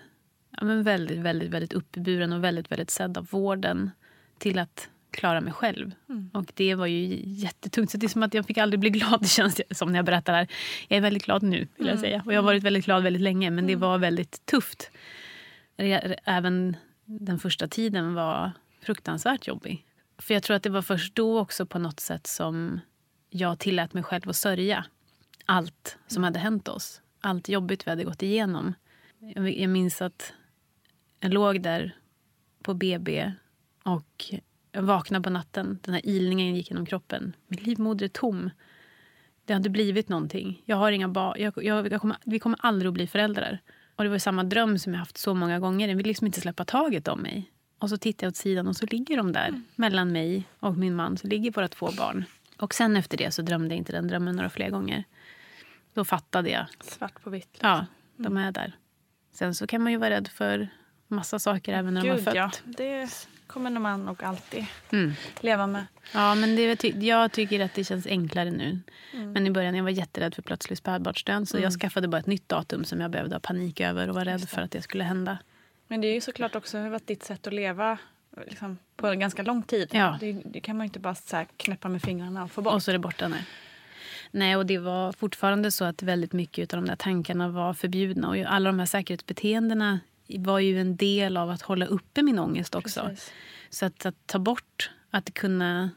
ja, 0.57 0.65
men 0.65 0.84
väldigt, 0.84 1.19
väldigt, 1.19 1.49
väldigt 1.49 1.73
uppburen 1.73 2.34
och 2.34 2.43
väldigt, 2.43 2.72
väldigt 2.72 2.89
sedd 2.89 3.18
av 3.18 3.27
vården 3.31 3.91
till 4.38 4.60
att 4.60 4.89
klara 5.11 5.41
mig 5.41 5.53
själv. 5.53 5.91
Mm. 6.10 6.30
Och 6.34 6.45
det 6.53 6.76
var 6.76 6.85
ju 6.85 7.22
jättetungt. 7.26 7.91
Så 7.91 7.97
det 7.97 8.06
är 8.06 8.07
som 8.07 8.23
att 8.23 8.34
jag 8.34 8.45
fick 8.45 8.57
aldrig 8.57 8.80
bli 8.80 8.89
glad. 8.89 9.19
Det 9.22 9.27
känns 9.27 9.61
som 9.72 9.91
när 9.91 9.99
jag 9.99 10.06
berättar 10.06 10.34
det 10.34 10.39
här. 10.39 10.47
Jag 10.88 10.97
är 10.97 11.02
väldigt 11.02 11.26
glad 11.26 11.43
nu 11.43 11.57
vill 11.57 11.68
jag 11.77 11.88
Mm. 11.88 12.02
säga. 12.02 12.23
Och 12.26 12.34
jag 12.34 12.38
har 12.38 12.43
varit 12.45 12.64
väldigt 12.64 12.85
glad 12.85 13.03
väldigt 13.03 13.22
länge. 13.22 13.49
Men 13.52 13.68
det 13.68 13.76
var 13.76 13.97
väldigt 13.97 14.45
tufft. 14.45 14.91
Även 15.77 16.77
den 17.06 17.39
första 17.39 17.68
tiden 17.68 18.14
var 18.14 18.52
fruktansvärt 18.81 19.47
jobbig. 19.47 19.85
För 20.18 20.34
jag 20.34 20.43
tror 20.43 20.56
att 20.56 20.64
det 20.64 20.69
var 20.69 20.81
först 20.81 21.15
då 21.15 21.39
också 21.39 21.65
på 21.65 21.80
något 21.80 21.99
sätt 21.99 22.27
som 22.27 22.80
jag 23.30 23.60
tillät 23.60 23.93
mig 23.93 24.03
själv 24.03 24.30
att 24.30 24.35
sörja 24.35 24.85
allt 25.45 25.97
som 26.07 26.23
hade 26.23 26.39
hänt 26.39 26.68
oss. 26.68 27.02
Allt 27.19 27.49
jobbigt 27.49 27.88
vi 27.88 27.89
hade 27.89 28.03
gått 28.03 28.23
igenom. 28.23 28.73
Jag 29.19 29.60
jag 29.60 29.69
minns 29.69 30.02
att 30.02 30.34
jag 31.19 31.34
låg 31.34 31.61
där 31.61 31.97
på 32.64 32.73
BB 32.73 33.31
och 33.84 34.34
jag 34.72 34.81
vaknade 34.81 35.23
på 35.23 35.30
natten. 35.30 35.80
Den 35.81 35.93
här 35.93 36.02
ilningen 36.06 36.56
gick 36.56 36.69
genom 36.69 36.85
kroppen. 36.85 37.35
Min 37.47 37.64
livmoder 37.64 38.06
är 38.06 38.10
tom. 38.10 38.49
Det 39.45 39.53
hade 39.53 39.69
blivit 39.69 40.10
någonting. 40.10 40.61
Jag 40.65 40.77
har 40.77 40.91
inga 40.91 41.07
barn. 41.07 41.35
Jag, 41.39 41.64
jag, 41.64 41.91
jag 41.91 42.02
kommer, 42.02 42.18
vi 42.26 42.39
kommer 42.39 42.60
aldrig 42.61 42.88
att 42.88 42.93
bli 42.93 43.07
föräldrar. 43.07 43.60
Och 43.95 44.03
Det 44.03 44.09
var 44.09 44.17
samma 44.17 44.43
dröm 44.43 44.80
som 44.80 44.93
jag 44.93 44.99
haft 44.99 45.17
så 45.17 45.34
många 45.34 45.59
gånger. 45.59 45.88
Den 45.88 45.97
vill 45.97 46.07
liksom 46.07 46.27
inte 46.27 46.41
släppa 46.41 46.65
taget 46.65 47.07
om 47.07 47.19
mig. 47.22 47.51
Och 47.80 47.89
så 47.89 47.97
tittar 47.97 48.26
jag 48.27 48.31
åt 48.31 48.35
sidan 48.35 48.67
och 48.67 48.76
så 48.76 48.85
ligger 48.85 49.17
de 49.17 49.31
där. 49.31 49.61
Mellan 49.76 50.11
mig 50.11 50.43
och 50.59 50.77
min 50.77 50.95
man 50.95 51.17
så 51.17 51.27
ligger 51.27 51.51
våra 51.51 51.67
två 51.67 51.89
barn. 51.97 52.26
Och 52.57 52.73
sen 52.73 52.95
efter 52.97 53.17
det 53.17 53.31
så 53.31 53.41
drömde 53.41 53.76
jag 53.76 53.77
inte 53.77 53.91
den 53.91 54.07
drömmen 54.07 54.35
några 54.35 54.49
fler 54.49 54.69
gånger. 54.69 55.03
Då 55.93 56.05
fattade 56.05 56.49
jag. 56.49 56.65
Svart 56.81 57.23
på 57.23 57.30
vitt. 57.30 57.57
Ja, 57.61 57.85
de 58.17 58.38
är 58.38 58.51
där. 58.51 58.76
Sen 59.31 59.55
så 59.55 59.67
kan 59.67 59.81
man 59.81 59.91
ju 59.91 59.97
vara 59.97 60.09
rädd 60.09 60.27
för 60.27 60.67
massa 61.07 61.39
saker 61.39 61.73
även 61.73 61.93
när 61.93 62.01
de 62.01 62.09
har 62.09 62.15
Gud, 62.15 62.26
fött. 62.26 62.35
ja. 62.35 62.51
Det 62.65 63.27
kommer 63.47 63.69
man 63.69 64.05
nog 64.05 64.23
alltid 64.23 64.65
Mm. 64.91 65.13
leva 65.39 65.67
med. 65.67 65.85
Ja, 66.13 66.35
men 66.35 66.55
det, 66.55 66.84
jag 66.84 67.31
tycker 67.31 67.59
att 67.59 67.73
det 67.73 67.84
känns 67.84 68.07
enklare 68.07 68.51
nu. 68.51 68.80
Mm. 69.13 69.31
Men 69.31 69.47
i 69.47 69.51
början 69.51 69.76
jag 69.76 69.84
var 69.84 69.89
jätterädd 69.91 70.35
för 70.35 70.41
plötslig 70.41 70.77
spädbarnsdöd. 70.77 71.47
Så 71.49 71.57
Mm. 71.57 71.63
jag 71.63 71.73
skaffade 71.81 72.07
bara 72.07 72.17
ett 72.19 72.27
nytt 72.27 72.49
datum 72.49 72.84
som 72.85 73.01
jag 73.01 73.11
behövde 73.11 73.35
ha 73.35 73.39
panik 73.39 73.81
över 73.81 74.09
och 74.09 74.15
var 74.15 74.26
rädd 74.26 74.49
för 74.49 74.61
att 74.61 74.72
det 74.72 74.81
skulle 74.81 75.03
hända. 75.03 75.38
Men 75.88 76.01
det 76.01 76.07
är 76.07 76.13
ju 76.13 76.22
såklart 76.22 76.55
också 76.55 76.89
varit 76.89 77.07
ditt 77.07 77.23
sätt 77.23 77.47
att 77.47 77.53
leva 77.53 77.97
liksom, 78.47 78.77
på 78.95 79.07
en 79.07 79.19
ganska 79.19 79.43
lång 79.43 79.63
tid. 79.63 79.89
Ja. 79.91 80.17
Det, 80.19 80.34
det 80.45 80.59
kan 80.59 80.77
man 80.77 80.85
ju 80.85 80.88
inte 80.88 80.99
bara 80.99 81.15
så 81.15 81.45
knäppa 81.57 81.89
med 81.89 82.01
fingrarna 82.01 82.43
och 82.43 82.51
få 82.51 82.61
bort. 82.61 82.73
Och 82.73 82.84
så 82.84 82.91
är 82.91 82.93
det 82.93 82.99
borta 82.99 83.27
nu. 83.27 83.38
Nej, 84.31 84.55
och 84.55 84.65
det 84.65 84.77
var 84.77 85.11
fortfarande 85.11 85.72
så 85.72 85.85
att 85.85 86.03
väldigt 86.03 86.34
mycket 86.34 86.73
av 86.73 86.81
de 86.81 86.88
där 86.88 86.95
tankarna 86.95 87.49
var 87.49 87.73
förbjudna. 87.73 88.30
Och 88.30 88.38
alla 88.38 88.69
de 88.69 88.80
här 88.80 88.85
säkerhetsbeteendena 88.85 89.99
var 90.27 90.60
ju 90.60 90.80
en 90.81 90.95
del 90.95 91.38
av 91.38 91.49
att 91.49 91.61
hålla 91.61 91.85
uppe 91.85 92.23
min 92.23 92.39
ångest 92.39 92.76
också. 92.76 93.02
Precis. 93.02 93.31
Så 93.69 93.85
att, 93.85 94.06
att 94.06 94.15
ta 94.27 94.39
bort, 94.39 94.89
att 95.11 95.34
kunna 95.34 95.89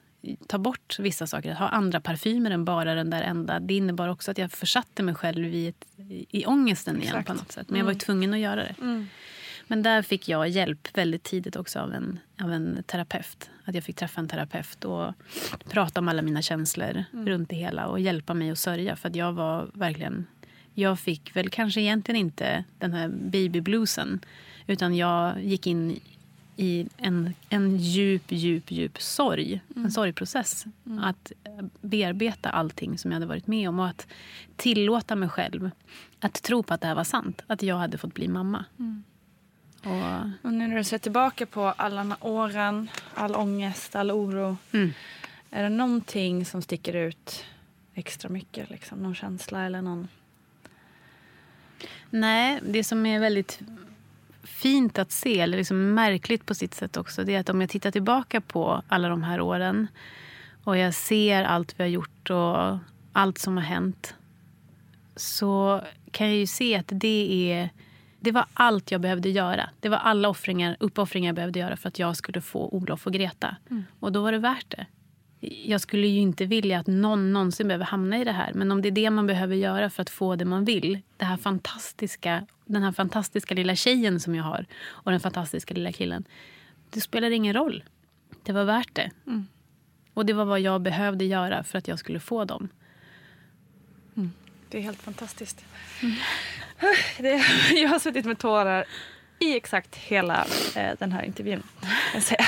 ta 0.47 0.59
bort 0.59 0.97
vissa 0.99 1.27
saker, 1.27 1.53
att 1.53 1.59
ha 1.59 1.69
andra 1.69 2.01
parfymer 2.01 2.51
än 2.51 2.65
bara 2.65 2.95
den 2.95 3.11
där 3.11 3.23
enda. 3.23 3.61
Det 3.61 3.75
innebar 3.75 4.09
också 4.09 4.31
att 4.31 4.39
jag 4.39 4.53
försatte 4.53 5.03
mig 5.03 5.15
själv 5.15 5.55
i, 5.55 5.69
ett, 5.69 5.87
i 6.31 6.47
ångesten 6.47 6.97
igen 6.97 7.09
Exakt. 7.09 7.27
på 7.29 7.35
något 7.35 7.53
sätt. 7.53 7.71
Men 7.71 7.79
jag 7.79 7.85
var 7.85 7.93
ju 7.93 7.95
Mm. 7.95 7.99
tvungen 8.01 8.35
att 8.35 8.41
göra 8.41 8.57
det. 8.63 8.75
Mm. 8.81 9.07
Men 9.67 9.83
där 9.83 10.03
fick 10.03 10.29
jag 10.29 10.49
hjälp 10.49 10.89
väldigt 10.99 11.23
tidigt 11.23 11.57
också 11.57 11.79
av 11.81 11.95
en, 11.95 12.19
av 12.43 12.53
en 12.53 12.83
terapeut. 12.87 13.51
Att 13.65 13.75
jag 13.75 13.85
fick 13.85 13.97
träffa 13.97 14.21
en 14.21 14.29
terapeut 14.29 14.85
och 14.85 15.13
prata 15.71 16.01
om 16.01 16.09
alla 16.09 16.23
mina 16.23 16.43
känslor 16.43 17.05
Mm. 17.13 17.27
runt 17.29 17.49
det 17.51 17.57
hela 17.57 17.87
och 17.87 18.01
hjälpa 18.01 18.35
mig 18.35 18.51
att 18.51 18.59
sörja. 18.59 18.97
För 18.97 19.09
att 19.09 19.17
jag 19.17 19.33
var 19.33 19.71
verkligen... 19.75 20.27
Jag 20.79 21.01
fick 21.01 21.37
väl 21.37 21.51
kanske 21.51 21.81
egentligen 21.81 22.21
inte 22.21 22.65
den 22.79 22.93
här 22.93 23.09
babybluesen. 23.09 24.21
Utan 24.67 24.97
jag 24.97 25.45
gick 25.45 25.67
in 25.67 26.01
i 26.57 26.89
en, 26.97 27.35
en 27.49 27.77
djup, 27.77 28.23
djup, 28.29 28.71
djup 28.71 29.03
sorg. 29.03 29.61
En 29.77 29.91
sorgprocess. 29.91 30.65
Att 31.01 31.33
bearbeta 31.81 32.51
allting 32.51 32.99
som 32.99 33.11
jag 33.11 33.17
hade 33.17 33.27
varit 33.27 33.47
med 33.47 33.69
om 33.69 33.81
och 33.81 33.87
att 33.89 34.07
tillåta 34.57 35.17
mig 35.17 35.29
själv 35.29 35.71
att 36.21 36.43
tro 36.43 36.63
på 36.63 36.75
att 36.75 36.81
det 36.81 36.87
här 36.87 36.95
var 36.95 37.05
sant. 37.05 37.43
Att 37.47 37.63
jag 37.63 37.77
hade 37.77 37.99
fått 37.99 38.15
bli 38.15 38.29
mamma. 38.29 38.65
Och, 39.85 40.47
Och 40.47 40.53
nu 40.53 40.69
när 40.69 40.77
du 40.77 40.85
ser 40.85 40.99
tillbaka 40.99 41.47
på 41.47 41.65
alla 41.65 42.17
åren, 42.21 42.89
all 43.15 43.35
ångest, 43.35 43.97
all 43.97 44.11
oro. 44.11 44.57
Mm. 44.73 44.93
Är 45.51 45.63
det 45.63 45.69
någonting 45.69 46.45
som 46.45 46.63
sticker 46.63 46.97
ut 46.97 47.45
extra 47.95 48.31
mycket? 48.31 48.71
Liksom? 48.71 48.99
Någon 48.99 49.15
känsla 49.15 49.67
eller 49.67 49.83
någon... 49.83 50.09
Nej, 52.11 52.61
det 52.63 52.85
som 52.85 53.07
är 53.07 53.21
väldigt 53.21 53.61
fint 54.43 54.99
att 54.99 55.13
se, 55.13 55.41
eller 55.41 55.59
liksom 55.59 55.95
märkligt 55.95 56.47
på 56.47 56.55
sitt 56.55 56.75
sätt 56.75 56.97
också, 56.97 57.25
det 57.25 57.35
är 57.35 57.41
att 57.41 57.49
om 57.49 57.61
jag 57.61 57.71
tittar 57.71 57.91
tillbaka 57.91 58.41
på 58.41 58.83
alla 58.89 59.09
de 59.09 59.23
här 59.23 59.41
åren 59.41 59.87
och 60.65 60.77
jag 60.77 60.95
ser 60.95 61.45
allt 61.45 61.75
vi 61.77 61.83
har 61.83 61.89
gjort 61.89 62.31
och 62.31 62.79
allt 63.13 63.39
som 63.39 63.57
har 63.57 63.65
hänt 63.65 64.15
så 65.17 65.83
kan 66.11 66.27
jag 66.27 66.37
ju 66.37 66.47
se 66.47 66.77
att 66.77 66.89
det 66.89 67.53
är 67.53 67.71
det 68.21 68.33
var 68.33 68.47
allt 68.55 68.91
jag 68.91 69.01
behövde 69.01 69.29
göra. 69.29 69.71
Det 69.81 69.89
var 69.89 69.99
alla 69.99 70.29
offringar, 70.29 70.77
uppoffringar 70.81 71.29
jag 71.29 71.35
behövde 71.35 71.59
göra 71.59 71.77
för 71.77 71.89
att 71.89 71.99
jag 71.99 72.17
skulle 72.17 72.41
få 72.41 72.69
Olof 72.69 73.07
och 73.07 73.13
Greta. 73.13 73.57
Och 74.01 74.13
då 74.13 74.23
var 74.23 74.33
det 74.33 74.39
värt 74.39 74.71
det. 74.71 74.87
Jag 75.41 75.81
skulle 75.81 76.07
ju 76.07 76.21
inte 76.21 76.47
vilja 76.47 76.79
att 76.79 76.87
någon 76.87 77.33
någonsin 77.33 77.69
behöver 77.69 77.85
hamna 77.85 78.19
i 78.19 78.25
det 78.25 78.33
här. 78.33 78.53
Men 78.55 78.73
om 78.73 78.83
det 78.83 78.89
är 78.89 78.93
det 78.93 79.11
man 79.11 79.27
behöver 79.27 79.57
göra 79.57 79.91
för 79.91 80.03
att 80.03 80.11
få 80.11 80.37
det 80.37 80.45
man 80.45 80.65
vill. 80.65 81.01
Det 81.17 81.25
här 81.25 81.37
fantastiska, 81.37 82.47
den 82.65 82.83
här 82.83 82.93
fantastiska 82.93 83.55
lilla 83.55 83.75
tjejen 83.75 84.21
som 84.21 84.35
jag 84.35 84.45
har 84.45 84.67
och 84.87 85.11
den 85.11 85.21
fantastiska 85.21 85.75
lilla 85.75 85.93
killen. 85.93 86.25
Det 86.91 87.01
spelar 87.01 87.31
ingen 87.31 87.55
roll. 87.55 87.85
Det 88.43 88.53
var 88.53 88.65
värt 88.65 88.95
det. 88.95 89.11
Och 90.15 90.27
det 90.27 90.33
var 90.33 90.45
vad 90.45 90.61
jag 90.61 90.81
behövde 90.81 91.25
göra 91.25 91.65
för 91.65 91.79
att 91.79 91.89
jag 91.89 91.99
skulle 91.99 92.21
få 92.21 92.45
dem. 92.45 92.69
Det 94.69 94.79
är 94.79 94.83
helt 94.83 95.03
fantastiskt. 95.03 95.65
Det, 97.19 97.45
jag 97.75 97.89
har 97.89 97.99
suttit 97.99 98.25
med 98.25 98.39
tårar 98.39 98.85
i 99.39 99.57
exakt 99.57 99.97
hela 99.97 100.47
eh, 100.77 100.91
den 100.99 101.13
här 101.13 101.23
intervjun. 101.23 101.63
kan 101.81 101.91
jag 102.15 102.23
säga. 102.23 102.47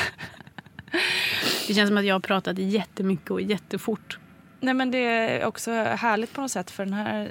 Det 1.71 1.75
känns 1.75 1.89
som 1.89 1.97
att 1.97 2.05
jag 2.05 2.15
har 2.15 2.21
pratat 2.21 2.59
jättemycket 2.59 3.31
och 3.31 3.41
jättefort. 3.41 4.19
Nej, 4.61 4.75
men 4.75 4.91
det 4.91 4.99
är 4.99 5.45
också 5.45 5.71
härligt 5.73 6.33
på 6.33 6.41
något 6.41 6.51
sätt 6.51 6.71
för 6.71 6.85
den 6.85 6.95
här... 6.95 7.31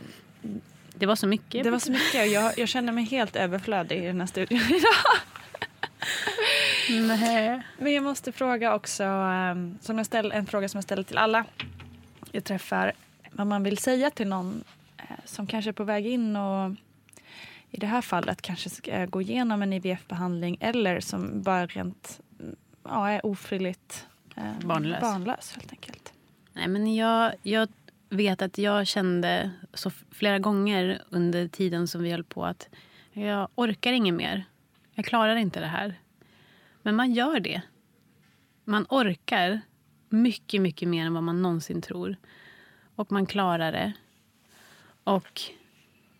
Det 0.95 1.05
var 1.05 1.15
så 1.15 1.27
mycket. 1.27 1.63
Det 1.63 1.69
var 1.69 1.79
så 1.79 1.91
mycket 1.91 2.21
och 2.21 2.27
jag, 2.27 2.59
jag 2.59 2.69
känner 2.69 2.93
mig 2.93 3.03
helt 3.03 3.35
överflödig 3.35 4.03
i 4.03 4.05
den 4.05 4.19
här 4.19 4.27
studion 4.27 4.59
idag. 4.69 5.21
Nej. 7.07 7.61
Men 7.77 7.93
jag 7.93 8.03
måste 8.03 8.31
fråga 8.31 8.75
också, 8.75 9.03
ehm, 9.03 9.77
som 9.81 9.97
jag 9.97 10.05
ställ, 10.05 10.31
en 10.31 10.45
fråga 10.45 10.69
som 10.69 10.77
jag 10.77 10.83
ställer 10.83 11.03
till 11.03 11.17
alla 11.17 11.45
jag 12.31 12.43
träffar. 12.43 12.93
Vad 13.31 13.47
man 13.47 13.63
vill 13.63 13.77
säga 13.77 14.11
till 14.11 14.27
någon 14.27 14.63
eh, 14.97 15.03
som 15.25 15.47
kanske 15.47 15.71
är 15.71 15.73
på 15.73 15.83
väg 15.83 16.07
in 16.07 16.35
och 16.35 16.71
i 17.71 17.79
det 17.79 17.87
här 17.87 18.01
fallet 18.01 18.41
kanske 18.41 18.69
ska 18.69 19.05
gå 19.05 19.21
igenom 19.21 19.61
en 19.61 19.73
IVF-behandling 19.73 20.57
eller 20.59 20.99
som 20.99 21.41
bara 21.41 21.65
rent 21.65 22.19
ja, 22.83 23.09
är 23.09 23.25
ofrivilligt 23.25 24.05
eh, 24.39 24.67
Barnlös. 24.67 25.01
barnlös 25.01 25.53
helt 25.55 25.71
enkelt. 25.71 26.13
Nej, 26.53 26.67
men 26.67 26.95
jag, 26.95 27.33
jag 27.43 27.69
vet 28.09 28.41
att 28.41 28.57
jag 28.57 28.87
kände 28.87 29.51
så 29.73 29.91
flera 30.11 30.39
gånger 30.39 31.01
under 31.09 31.47
tiden 31.47 31.87
som 31.87 32.03
vi 32.03 32.11
höll 32.11 32.23
på 32.23 32.45
att 32.45 32.69
jag 33.13 33.47
orkar 33.55 33.91
inget 33.93 34.13
mer. 34.13 34.45
Jag 34.93 35.05
klarar 35.05 35.35
inte 35.35 35.59
det 35.59 35.65
här. 35.67 35.99
Men 36.81 36.95
man 36.95 37.13
gör 37.13 37.39
det. 37.39 37.61
Man 38.63 38.85
orkar 38.89 39.61
mycket, 40.09 40.61
mycket 40.61 40.87
mer 40.87 41.05
än 41.05 41.13
vad 41.13 41.23
man 41.23 41.41
någonsin 41.41 41.81
tror. 41.81 42.15
Och 42.95 43.11
man 43.11 43.25
klarar 43.25 43.71
det. 43.71 43.93
Och 45.03 45.41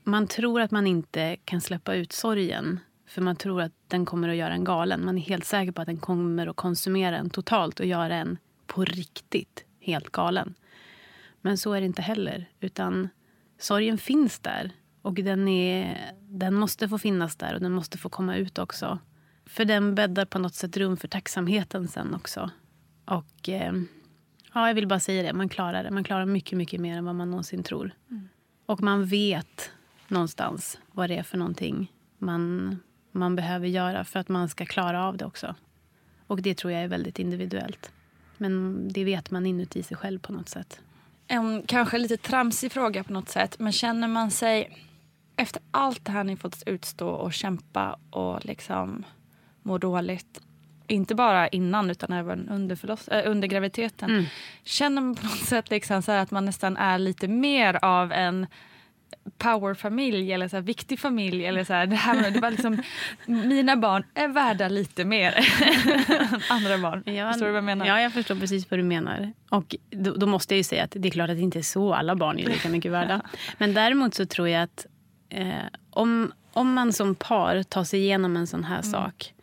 man 0.04 0.28
tror 0.28 0.62
att 0.62 0.72
man 0.72 0.88
inte 0.88 1.38
kan 1.46 1.62
släppa 1.62 1.96
ut 1.96 2.12
sorgen. 2.12 2.80
För 3.10 3.22
man 3.22 3.36
tror 3.36 3.62
att 3.62 3.72
den 3.88 4.06
kommer 4.06 4.30
att 4.30 4.36
göra 4.36 4.54
en 4.54 4.64
galen. 4.64 5.06
Man 5.06 5.18
är 5.18 5.22
helt 5.22 5.46
säker 5.46 5.72
på 5.72 5.82
att 5.82 5.88
den 5.88 5.98
kommer 5.98 6.48
att 6.48 6.56
konsumera 6.56 7.18
en 7.18 7.30
totalt 7.30 7.80
och 7.80 7.86
göra 7.86 8.16
en 8.16 8.38
på 8.68 8.86
riktigt 8.86 9.66
helt 9.80 10.10
galen. 10.10 10.56
Men 11.42 11.58
så 11.58 11.74
är 11.74 11.82
det 11.82 11.86
inte 11.86 12.02
heller. 12.02 12.50
Utan 12.60 13.10
sorgen 13.60 13.98
finns 13.98 14.40
där. 14.40 14.72
Och 15.02 15.14
den, 15.14 15.48
är, 15.48 16.12
den 16.22 16.54
måste 16.54 16.90
få 16.90 16.98
finnas 16.98 17.36
där 17.36 17.54
och 17.54 17.62
den 17.62 17.72
måste 17.72 17.98
få 17.98 18.10
komma 18.10 18.36
ut 18.36 18.58
också. 18.58 19.00
För 19.46 19.66
den 19.66 19.96
bäddar 19.96 20.26
på 20.26 20.40
något 20.40 20.56
sätt 20.56 20.78
rum 20.78 20.98
för 20.98 21.08
tacksamheten 21.08 21.88
sen 21.88 22.14
också. 22.14 22.50
Och 23.06 23.50
eh, 23.50 23.74
ja, 24.54 24.68
jag 24.68 24.76
vill 24.76 24.88
bara 24.88 25.00
säga 25.00 25.24
det, 25.24 25.34
man 25.34 25.50
klarar 25.50 25.84
det. 25.84 25.92
Man 25.92 26.04
klarar 26.04 26.26
mycket, 26.26 26.58
mycket 26.58 26.82
mer 26.82 26.98
än 26.98 27.06
vad 27.06 27.16
man 27.16 27.32
någonsin 27.32 27.64
tror. 27.64 27.92
Och 28.66 28.82
man 28.82 29.06
vet 29.06 29.72
någonstans 30.08 30.80
vad 30.92 31.10
det 31.10 31.18
är 31.18 31.24
för 31.24 31.38
någonting 31.38 31.92
man, 32.20 32.78
man 33.20 33.36
behöver 33.36 33.68
göra 33.68 34.04
för 34.04 34.20
att 34.20 34.30
man 34.30 34.50
ska 34.50 34.66
klara 34.66 35.06
av 35.06 35.18
det 35.18 35.26
också. 35.26 35.56
Och 36.28 36.42
det 36.42 36.58
tror 36.58 36.74
jag 36.74 36.84
är 36.84 36.88
väldigt 36.88 37.20
individuellt. 37.20 37.92
Men 38.38 38.84
det 38.92 39.04
vet 39.04 39.32
man 39.32 39.46
inuti 39.46 39.84
sig 39.84 39.98
själv 39.98 40.20
på 40.20 40.34
något 40.34 40.50
sätt. 40.50 40.80
En 41.28 41.64
kanske 41.64 41.98
lite 41.98 42.18
tramsig 42.18 42.72
fråga 42.72 43.04
på 43.04 43.14
något 43.14 43.30
sätt, 43.30 43.60
men 43.60 43.72
känner 43.72 44.08
man 44.08 44.32
sig 44.32 44.86
efter 45.36 45.62
allt 45.72 46.06
det 46.06 46.12
här 46.12 46.24
ni 46.24 46.38
fått 46.38 46.64
utstå 46.66 47.10
och 47.10 47.34
kämpa 47.34 48.00
och 48.10 48.46
liksom 48.46 49.04
må 49.64 49.78
dåligt 49.78 50.42
inte 50.88 51.16
bara 51.16 51.48
innan 51.48 51.90
utan 51.90 52.14
även 52.14 52.50
under, 52.50 52.76
förloss, 52.76 53.08
äh, 53.08 53.32
under 53.32 53.48
graviditeten. 53.48 54.10
Mm. 54.10 54.26
Känner 54.64 55.02
man 55.02 55.16
på 55.16 55.26
något 55.26 55.46
sätt 55.46 55.70
liksom 55.70 56.02
så 56.02 56.12
att 56.12 56.32
man 56.32 56.46
nästan 56.46 56.78
är 56.78 57.00
lite 57.00 57.28
mer 57.28 57.80
av 57.86 58.12
en 58.12 58.48
powerfamilj 59.38 60.34
eller 60.34 60.48
så 60.48 60.56
här, 60.56 60.64
viktig 60.64 61.00
familj. 61.00 61.46
Eller 61.46 61.64
så 61.64 61.74
här, 61.74 61.86
det 61.86 61.96
här, 61.96 62.32
det 62.32 62.40
var 62.40 62.52
liksom, 62.52 62.82
mina 63.26 63.76
barn 63.76 64.04
är 64.14 64.28
värda 64.28 64.68
lite 64.68 65.06
mer 65.06 65.32
än 65.32 66.42
andra 66.50 66.78
barn. 66.78 67.04
Ja, 67.06 67.32
förstår 67.32 67.46
du 67.46 67.52
vad 67.52 67.58
jag 67.58 67.64
menar? 67.64 67.86
Ja, 67.86 68.02
jag 68.02 68.14
förstår 68.14 68.36
precis 68.36 68.72
vad 68.72 68.80
du 68.80 68.84
menar. 68.84 69.34
Och 69.50 69.76
då, 69.90 70.14
då, 70.14 70.28
måste 70.28 70.54
jag 70.54 70.58
ju 70.58 70.64
säga 70.64 70.84
att 70.84 70.94
det 70.96 71.08
är 71.08 71.12
klart 71.12 71.30
att 71.30 71.38
det 71.38 71.44
inte 71.44 71.60
är 71.60 71.64
så. 71.64 71.94
Alla 71.94 72.16
barn 72.16 72.40
är 72.40 72.46
lika 72.46 72.70
mycket 72.70 72.92
värda. 72.92 73.22
Men 73.58 73.74
däremot 73.74 74.14
så 74.14 74.26
tror 74.26 74.50
jag 74.50 74.64
att 74.64 74.86
eh, 75.30 75.54
om, 75.90 76.32
om 76.54 76.74
man 76.74 76.94
som 76.94 77.16
par 77.16 77.64
tar 77.64 77.84
sig 77.84 78.00
igenom 78.00 78.38
en 78.38 78.48
sån 78.48 78.64
här 78.64 78.80
mm. 78.80 78.92
sak 78.92 79.34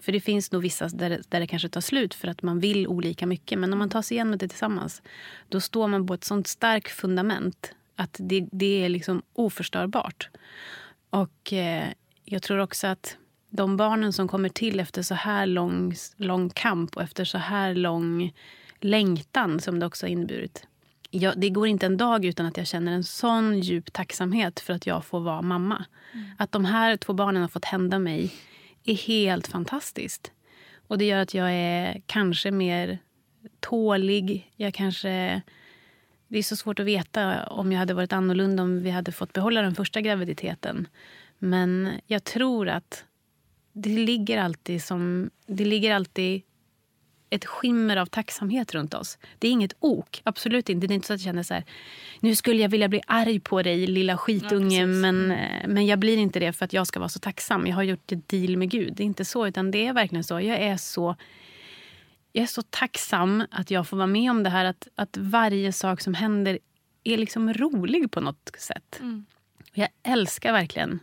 för 0.00 0.12
det 0.12 0.20
finns 0.20 0.52
nog 0.52 0.62
vissa 0.62 0.88
där 0.88 1.10
det, 1.10 1.22
där 1.28 1.40
det 1.40 1.46
kanske 1.46 1.68
tar 1.68 1.80
slut 1.80 2.14
för 2.14 2.28
att 2.28 2.42
man 2.42 2.60
vill 2.60 2.86
olika 2.86 3.26
mycket. 3.26 3.58
Men 3.58 3.72
om 3.72 3.78
man 3.78 3.88
tar 3.88 4.02
sig 4.02 4.14
igenom 4.14 4.38
det 4.38 4.48
tillsammans, 4.48 5.02
då 5.48 5.60
står 5.60 5.88
man 5.88 6.06
på 6.06 6.14
ett 6.14 6.24
sånt 6.24 6.46
starkt 6.46 6.92
fundament 6.92 7.74
att 7.98 8.16
det, 8.18 8.48
det 8.52 8.84
är 8.84 8.88
liksom 8.88 9.22
oförstörbart. 9.32 10.28
Och 11.10 11.52
eh, 11.52 11.88
jag 12.24 12.42
tror 12.42 12.58
också 12.58 12.86
att 12.86 13.16
de 13.50 13.76
barnen 13.76 14.12
som 14.12 14.28
kommer 14.28 14.48
till 14.48 14.80
efter 14.80 15.02
så 15.02 15.14
här 15.14 15.46
lång, 15.46 15.94
lång 16.16 16.50
kamp 16.50 16.96
och 16.96 17.02
efter 17.02 17.24
så 17.24 17.38
här 17.38 17.74
lång 17.74 18.32
längtan 18.80 19.60
som 19.60 19.78
det 19.80 19.86
också 19.86 20.06
har 20.06 20.10
inneburit. 20.10 20.66
Jag, 21.10 21.40
det 21.40 21.50
går 21.50 21.66
inte 21.66 21.86
en 21.86 21.96
dag 21.96 22.24
utan 22.24 22.46
att 22.46 22.56
jag 22.56 22.66
känner 22.66 22.92
en 22.92 23.04
sån 23.04 23.60
djup 23.60 23.92
tacksamhet 23.92 24.60
för 24.60 24.72
att 24.72 24.86
jag 24.86 25.04
får 25.04 25.20
vara 25.20 25.42
mamma. 25.42 25.84
Mm. 26.12 26.30
Att 26.38 26.52
de 26.52 26.64
här 26.64 26.96
två 26.96 27.12
barnen 27.12 27.42
har 27.42 27.48
fått 27.48 27.64
hända 27.64 27.98
mig 27.98 28.34
är 28.84 28.94
helt 28.94 29.46
fantastiskt. 29.46 30.32
Och 30.88 30.98
det 30.98 31.04
gör 31.04 31.18
att 31.18 31.34
jag 31.34 31.52
är 31.52 32.02
kanske 32.06 32.50
mer 32.50 32.98
tålig. 33.60 34.52
Jag 34.56 34.74
kanske... 34.74 35.42
Det 36.28 36.38
är 36.38 36.42
så 36.42 36.56
svårt 36.56 36.80
att 36.80 36.86
veta 36.86 37.46
om 37.46 37.72
jag 37.72 37.78
hade 37.78 37.94
varit 37.94 38.12
annorlunda 38.12 38.62
om 38.62 38.82
vi 38.82 38.90
hade 38.90 39.12
fått 39.12 39.32
behålla 39.32 39.62
den 39.62 39.74
första 39.74 40.00
graviditeten. 40.00 40.88
Men 41.38 41.90
jag 42.06 42.24
tror 42.24 42.68
att 42.68 43.04
det 43.72 43.88
ligger 43.88 44.38
alltid 44.38 44.84
som... 44.84 45.30
Det 45.46 45.64
ligger 45.64 45.94
alltid 45.94 46.42
ett 47.30 47.44
skimmer 47.44 47.96
av 47.96 48.06
tacksamhet 48.06 48.74
runt 48.74 48.94
oss. 48.94 49.18
Det 49.38 49.48
är 49.48 49.52
inget 49.52 49.74
ok. 49.78 50.20
Absolut 50.24 50.68
inte. 50.68 50.86
Det 50.86 50.92
är 50.92 50.94
inte 50.94 51.06
så 51.06 51.14
att 51.14 51.20
jag 51.20 51.24
känner 51.24 51.42
så 51.42 51.54
här, 51.54 51.64
nu 52.20 52.36
skulle 52.36 52.62
jag 52.62 52.68
vilja 52.68 52.88
bli 52.88 53.00
arg 53.06 53.40
på 53.40 53.62
dig 53.62 53.86
lilla 53.86 54.16
skitunge 54.16 54.80
ja, 54.80 54.86
men, 54.86 55.30
eh, 55.30 55.68
men 55.68 55.86
jag 55.86 55.98
blir 55.98 56.16
inte 56.16 56.40
det 56.40 56.52
för 56.52 56.64
att 56.64 56.72
jag 56.72 56.86
ska 56.86 57.00
vara 57.00 57.08
så 57.08 57.18
tacksam. 57.18 57.66
Jag 57.66 57.74
har 57.74 57.82
gjort 57.82 58.12
ett 58.12 58.28
deal 58.28 58.56
med 58.56 58.70
Gud. 58.70 58.94
Det 58.96 59.02
är 59.02 59.04
inte 59.04 59.24
så, 59.24 59.46
utan 59.46 59.70
det 59.70 59.86
är 59.86 59.92
verkligen 59.92 60.24
så. 60.24 60.40
Jag 60.40 60.58
är 60.58 60.76
så 60.76 61.16
jag 62.32 62.42
är 62.42 62.46
så 62.46 62.62
tacksam 62.62 63.44
att 63.50 63.70
jag 63.70 63.88
får 63.88 63.96
vara 63.96 64.06
med 64.06 64.30
om 64.30 64.42
det 64.42 64.50
här. 64.50 64.64
Att, 64.64 64.88
att 64.94 65.16
varje 65.16 65.72
sak 65.72 66.00
som 66.00 66.14
händer 66.14 66.58
är 67.04 67.16
liksom 67.16 67.54
rolig 67.54 68.10
på 68.10 68.20
något 68.20 68.50
sätt. 68.58 68.98
Mm. 69.00 69.26
Jag 69.72 69.88
älskar 70.02 70.52
verkligen 70.52 71.00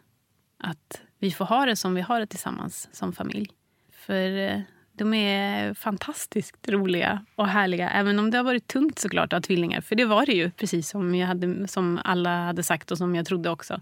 att 0.57 1.01
vi 1.19 1.31
får 1.31 1.45
ha 1.45 1.65
det 1.65 1.75
som 1.75 1.95
vi 1.95 2.01
har 2.01 2.19
det 2.19 2.27
tillsammans 2.27 2.89
som 2.91 3.13
familj. 3.13 3.49
För 3.91 4.37
eh, 4.37 4.61
de 4.97 5.13
är 5.13 5.73
fantastiskt 5.73 6.69
roliga 6.69 7.25
och 7.35 7.47
härliga. 7.47 7.89
Även 7.89 8.19
om 8.19 8.31
det 8.31 8.37
har 8.37 8.43
varit 8.43 8.67
tungt 8.67 8.99
såklart 8.99 9.33
att 9.33 9.37
ha 9.37 9.47
tvillingar. 9.47 9.81
För 9.81 9.95
det 9.95 10.05
var 10.05 10.25
det 10.25 10.31
ju, 10.31 10.51
precis 10.51 10.89
som, 10.89 11.15
jag 11.15 11.27
hade, 11.27 11.67
som 11.67 11.99
alla 12.03 12.45
hade 12.45 12.63
sagt 12.63 12.91
och 12.91 12.97
som 12.97 13.15
jag 13.15 13.25
trodde 13.25 13.49
också. 13.49 13.81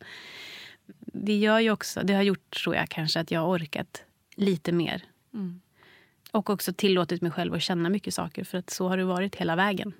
Det, 1.13 1.37
gör 1.37 1.59
ju 1.59 1.71
också, 1.71 2.01
det 2.03 2.13
har 2.13 2.23
gjort, 2.23 2.51
tror 2.63 2.75
jag, 2.75 2.89
kanske 2.89 3.19
att 3.19 3.31
jag 3.31 3.39
har 3.39 3.47
orkat 3.47 4.03
lite 4.35 4.71
mer. 4.71 5.03
Mm. 5.33 5.61
Och 6.33 6.49
också 6.49 6.73
tillåtit 6.73 7.21
mig 7.21 7.31
själv 7.31 7.53
att 7.53 7.61
känna 7.61 7.89
mycket 7.89 8.13
saker. 8.13 8.43
För 8.43 8.57
att 8.57 8.69
så 8.69 8.87
har 8.89 8.97
det 8.97 9.03
varit 9.03 9.35
hela 9.35 9.55
vägen. 9.55 9.93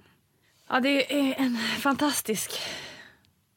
Ja, 0.67 0.79
det 0.79 1.13
är 1.13 1.35
en 1.37 1.57
fantastisk 1.57 2.51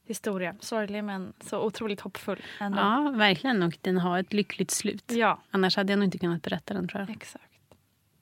historia. 0.05 0.55
Sorglig 0.59 1.03
men 1.03 1.33
så 1.43 1.59
otroligt 1.59 2.01
hoppfull. 2.01 2.43
Ändå. 2.59 2.77
Ja, 2.79 3.13
verkligen. 3.15 3.63
Och 3.63 3.77
den 3.81 3.97
har 3.97 4.19
ett 4.19 4.33
lyckligt 4.33 4.71
slut. 4.71 5.11
Ja. 5.11 5.41
Annars 5.51 5.75
hade 5.75 5.93
jag 5.93 5.99
nog 5.99 6.07
inte 6.07 6.17
kunnat 6.17 6.41
berätta 6.41 6.73
den 6.73 6.87
tror 6.87 7.01
jag. 7.01 7.09
Exakt. 7.09 7.43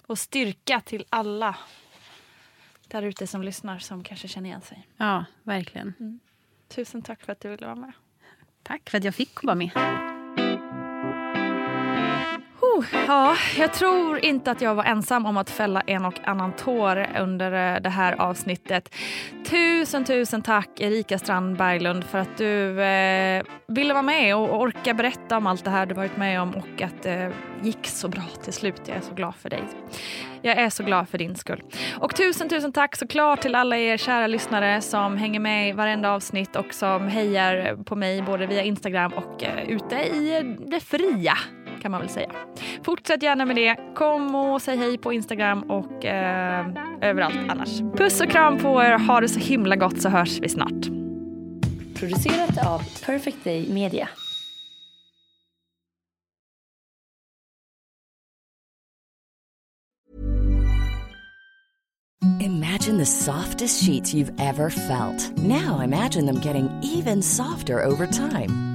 Och 0.08 0.20
styrka 0.20 0.82
till 0.82 1.06
alla 1.10 1.56
där 2.88 3.02
ute 3.02 3.28
som 3.28 3.44
lyssnar 3.44 3.80
som 3.80 4.04
kanske 4.04 4.28
känner 4.28 4.50
igen 4.50 4.62
sig. 4.62 4.88
Ja, 4.98 5.26
verkligen. 5.44 5.94
Mm. 6.00 6.20
Tusen 6.68 7.02
tack 7.02 7.22
för 7.22 7.32
att 7.32 7.40
du 7.40 7.50
ville 7.50 7.66
vara 7.66 7.76
med. 7.76 7.92
Tack 8.64 8.90
för 8.90 8.98
att 8.98 9.04
jag 9.04 9.16
fick 9.16 9.44
vara 9.44 9.56
med. 9.56 10.15
Oh, 12.76 12.86
ja, 13.08 13.36
jag 13.58 13.74
tror 13.74 14.26
inte 14.26 14.52
att 14.52 14.62
jag 14.62 14.76
var 14.76 14.84
ensam 14.84 15.26
om 15.26 15.38
att 15.38 15.50
fälla 15.50 15.82
en 15.82 16.06
och 16.06 16.20
annan 16.24 16.52
tår 16.52 17.08
under 17.20 17.76
eh, 17.76 17.82
det 17.82 17.90
här 17.90 18.22
avsnittet. 18.22 18.96
Tusen, 19.50 20.06
tusen 20.06 20.42
tack 20.42 20.70
Erika 20.80 21.20
Strand 21.20 21.58
Berglund 21.58 22.04
för 22.04 22.18
att 22.18 22.38
du 22.38 22.82
eh, 22.82 23.44
ville 23.68 23.94
vara 23.94 24.04
med 24.04 24.36
och 24.36 24.62
orka 24.62 24.94
berätta 24.94 25.38
om 25.38 25.48
allt 25.48 25.64
det 25.64 25.70
här 25.70 25.86
du 25.86 25.96
varit 25.96 26.18
med 26.18 26.42
om 26.42 26.56
och 26.56 26.82
att 26.82 27.04
det 27.04 27.32
gick 27.62 27.88
så 27.88 28.08
bra 28.08 28.24
till 28.44 28.54
slut. 28.54 28.82
Jag 28.86 28.98
är 28.98 29.02
så 29.02 29.14
glad 29.14 29.36
för 29.36 29.50
dig. 29.50 29.64
Jag 30.42 30.58
är 30.58 30.70
så 30.70 30.84
glad 30.84 31.10
för 31.10 31.18
din 31.18 31.36
skull. 31.36 31.64
Och 32.00 32.16
tusen, 32.16 32.50
tusen 32.50 32.72
tack 32.72 32.96
såklart 32.96 33.42
till 33.42 33.56
alla 33.56 33.78
er 33.78 33.98
kära 33.98 34.28
lyssnare 34.28 34.82
som 34.82 35.18
hänger 35.18 35.40
med 35.40 35.70
i 35.70 35.72
varenda 35.72 36.12
avsnitt 36.12 36.56
och 36.56 36.74
som 36.74 37.08
hejar 37.08 37.84
på 37.84 37.96
mig 37.96 38.22
både 38.22 38.46
via 38.46 38.64
Instagram 38.64 39.14
och 39.14 39.44
eh, 39.44 39.70
ute 39.70 39.96
i 39.96 40.56
det 40.68 40.80
fria 40.80 41.38
kan 41.86 41.92
man 41.92 42.02
väl 42.02 42.10
säga. 42.10 42.30
Fortsätt 42.86 43.24
gärna 43.24 43.46
med 43.46 43.56
det. 43.56 43.76
Kom 43.96 44.36
och 44.36 44.62
säg 44.62 44.78
hej 44.78 44.98
på 44.98 45.14
Instagram 45.14 45.64
och 45.64 46.06
eh, 46.06 46.66
överallt 47.02 47.36
annars. 47.50 47.80
Puss 47.98 48.22
och 48.22 48.30
kram 48.30 48.58
på 48.58 48.84
er. 48.84 49.08
Ha 49.08 49.22
det 49.22 49.30
så 49.30 49.40
himla 49.40 49.76
gott 49.76 50.02
så 50.02 50.10
hörs 50.10 50.40
vi 50.42 50.50
snart. 50.50 50.86
Producerat 52.00 52.68
av 52.68 52.82
Perfect 53.06 53.44
Day 53.44 53.74
Media. 53.74 54.10
Imagine 62.40 62.98
the 62.98 63.06
softest 63.06 63.84
sheets 63.84 64.14
you've 64.14 64.34
ever 64.40 64.70
felt. 64.70 65.38
Now 65.38 65.82
imagine 65.84 66.26
them 66.26 66.40
getting 66.46 66.70
even 66.84 67.22
softer 67.24 67.86
over 67.86 68.08
time. 68.08 68.75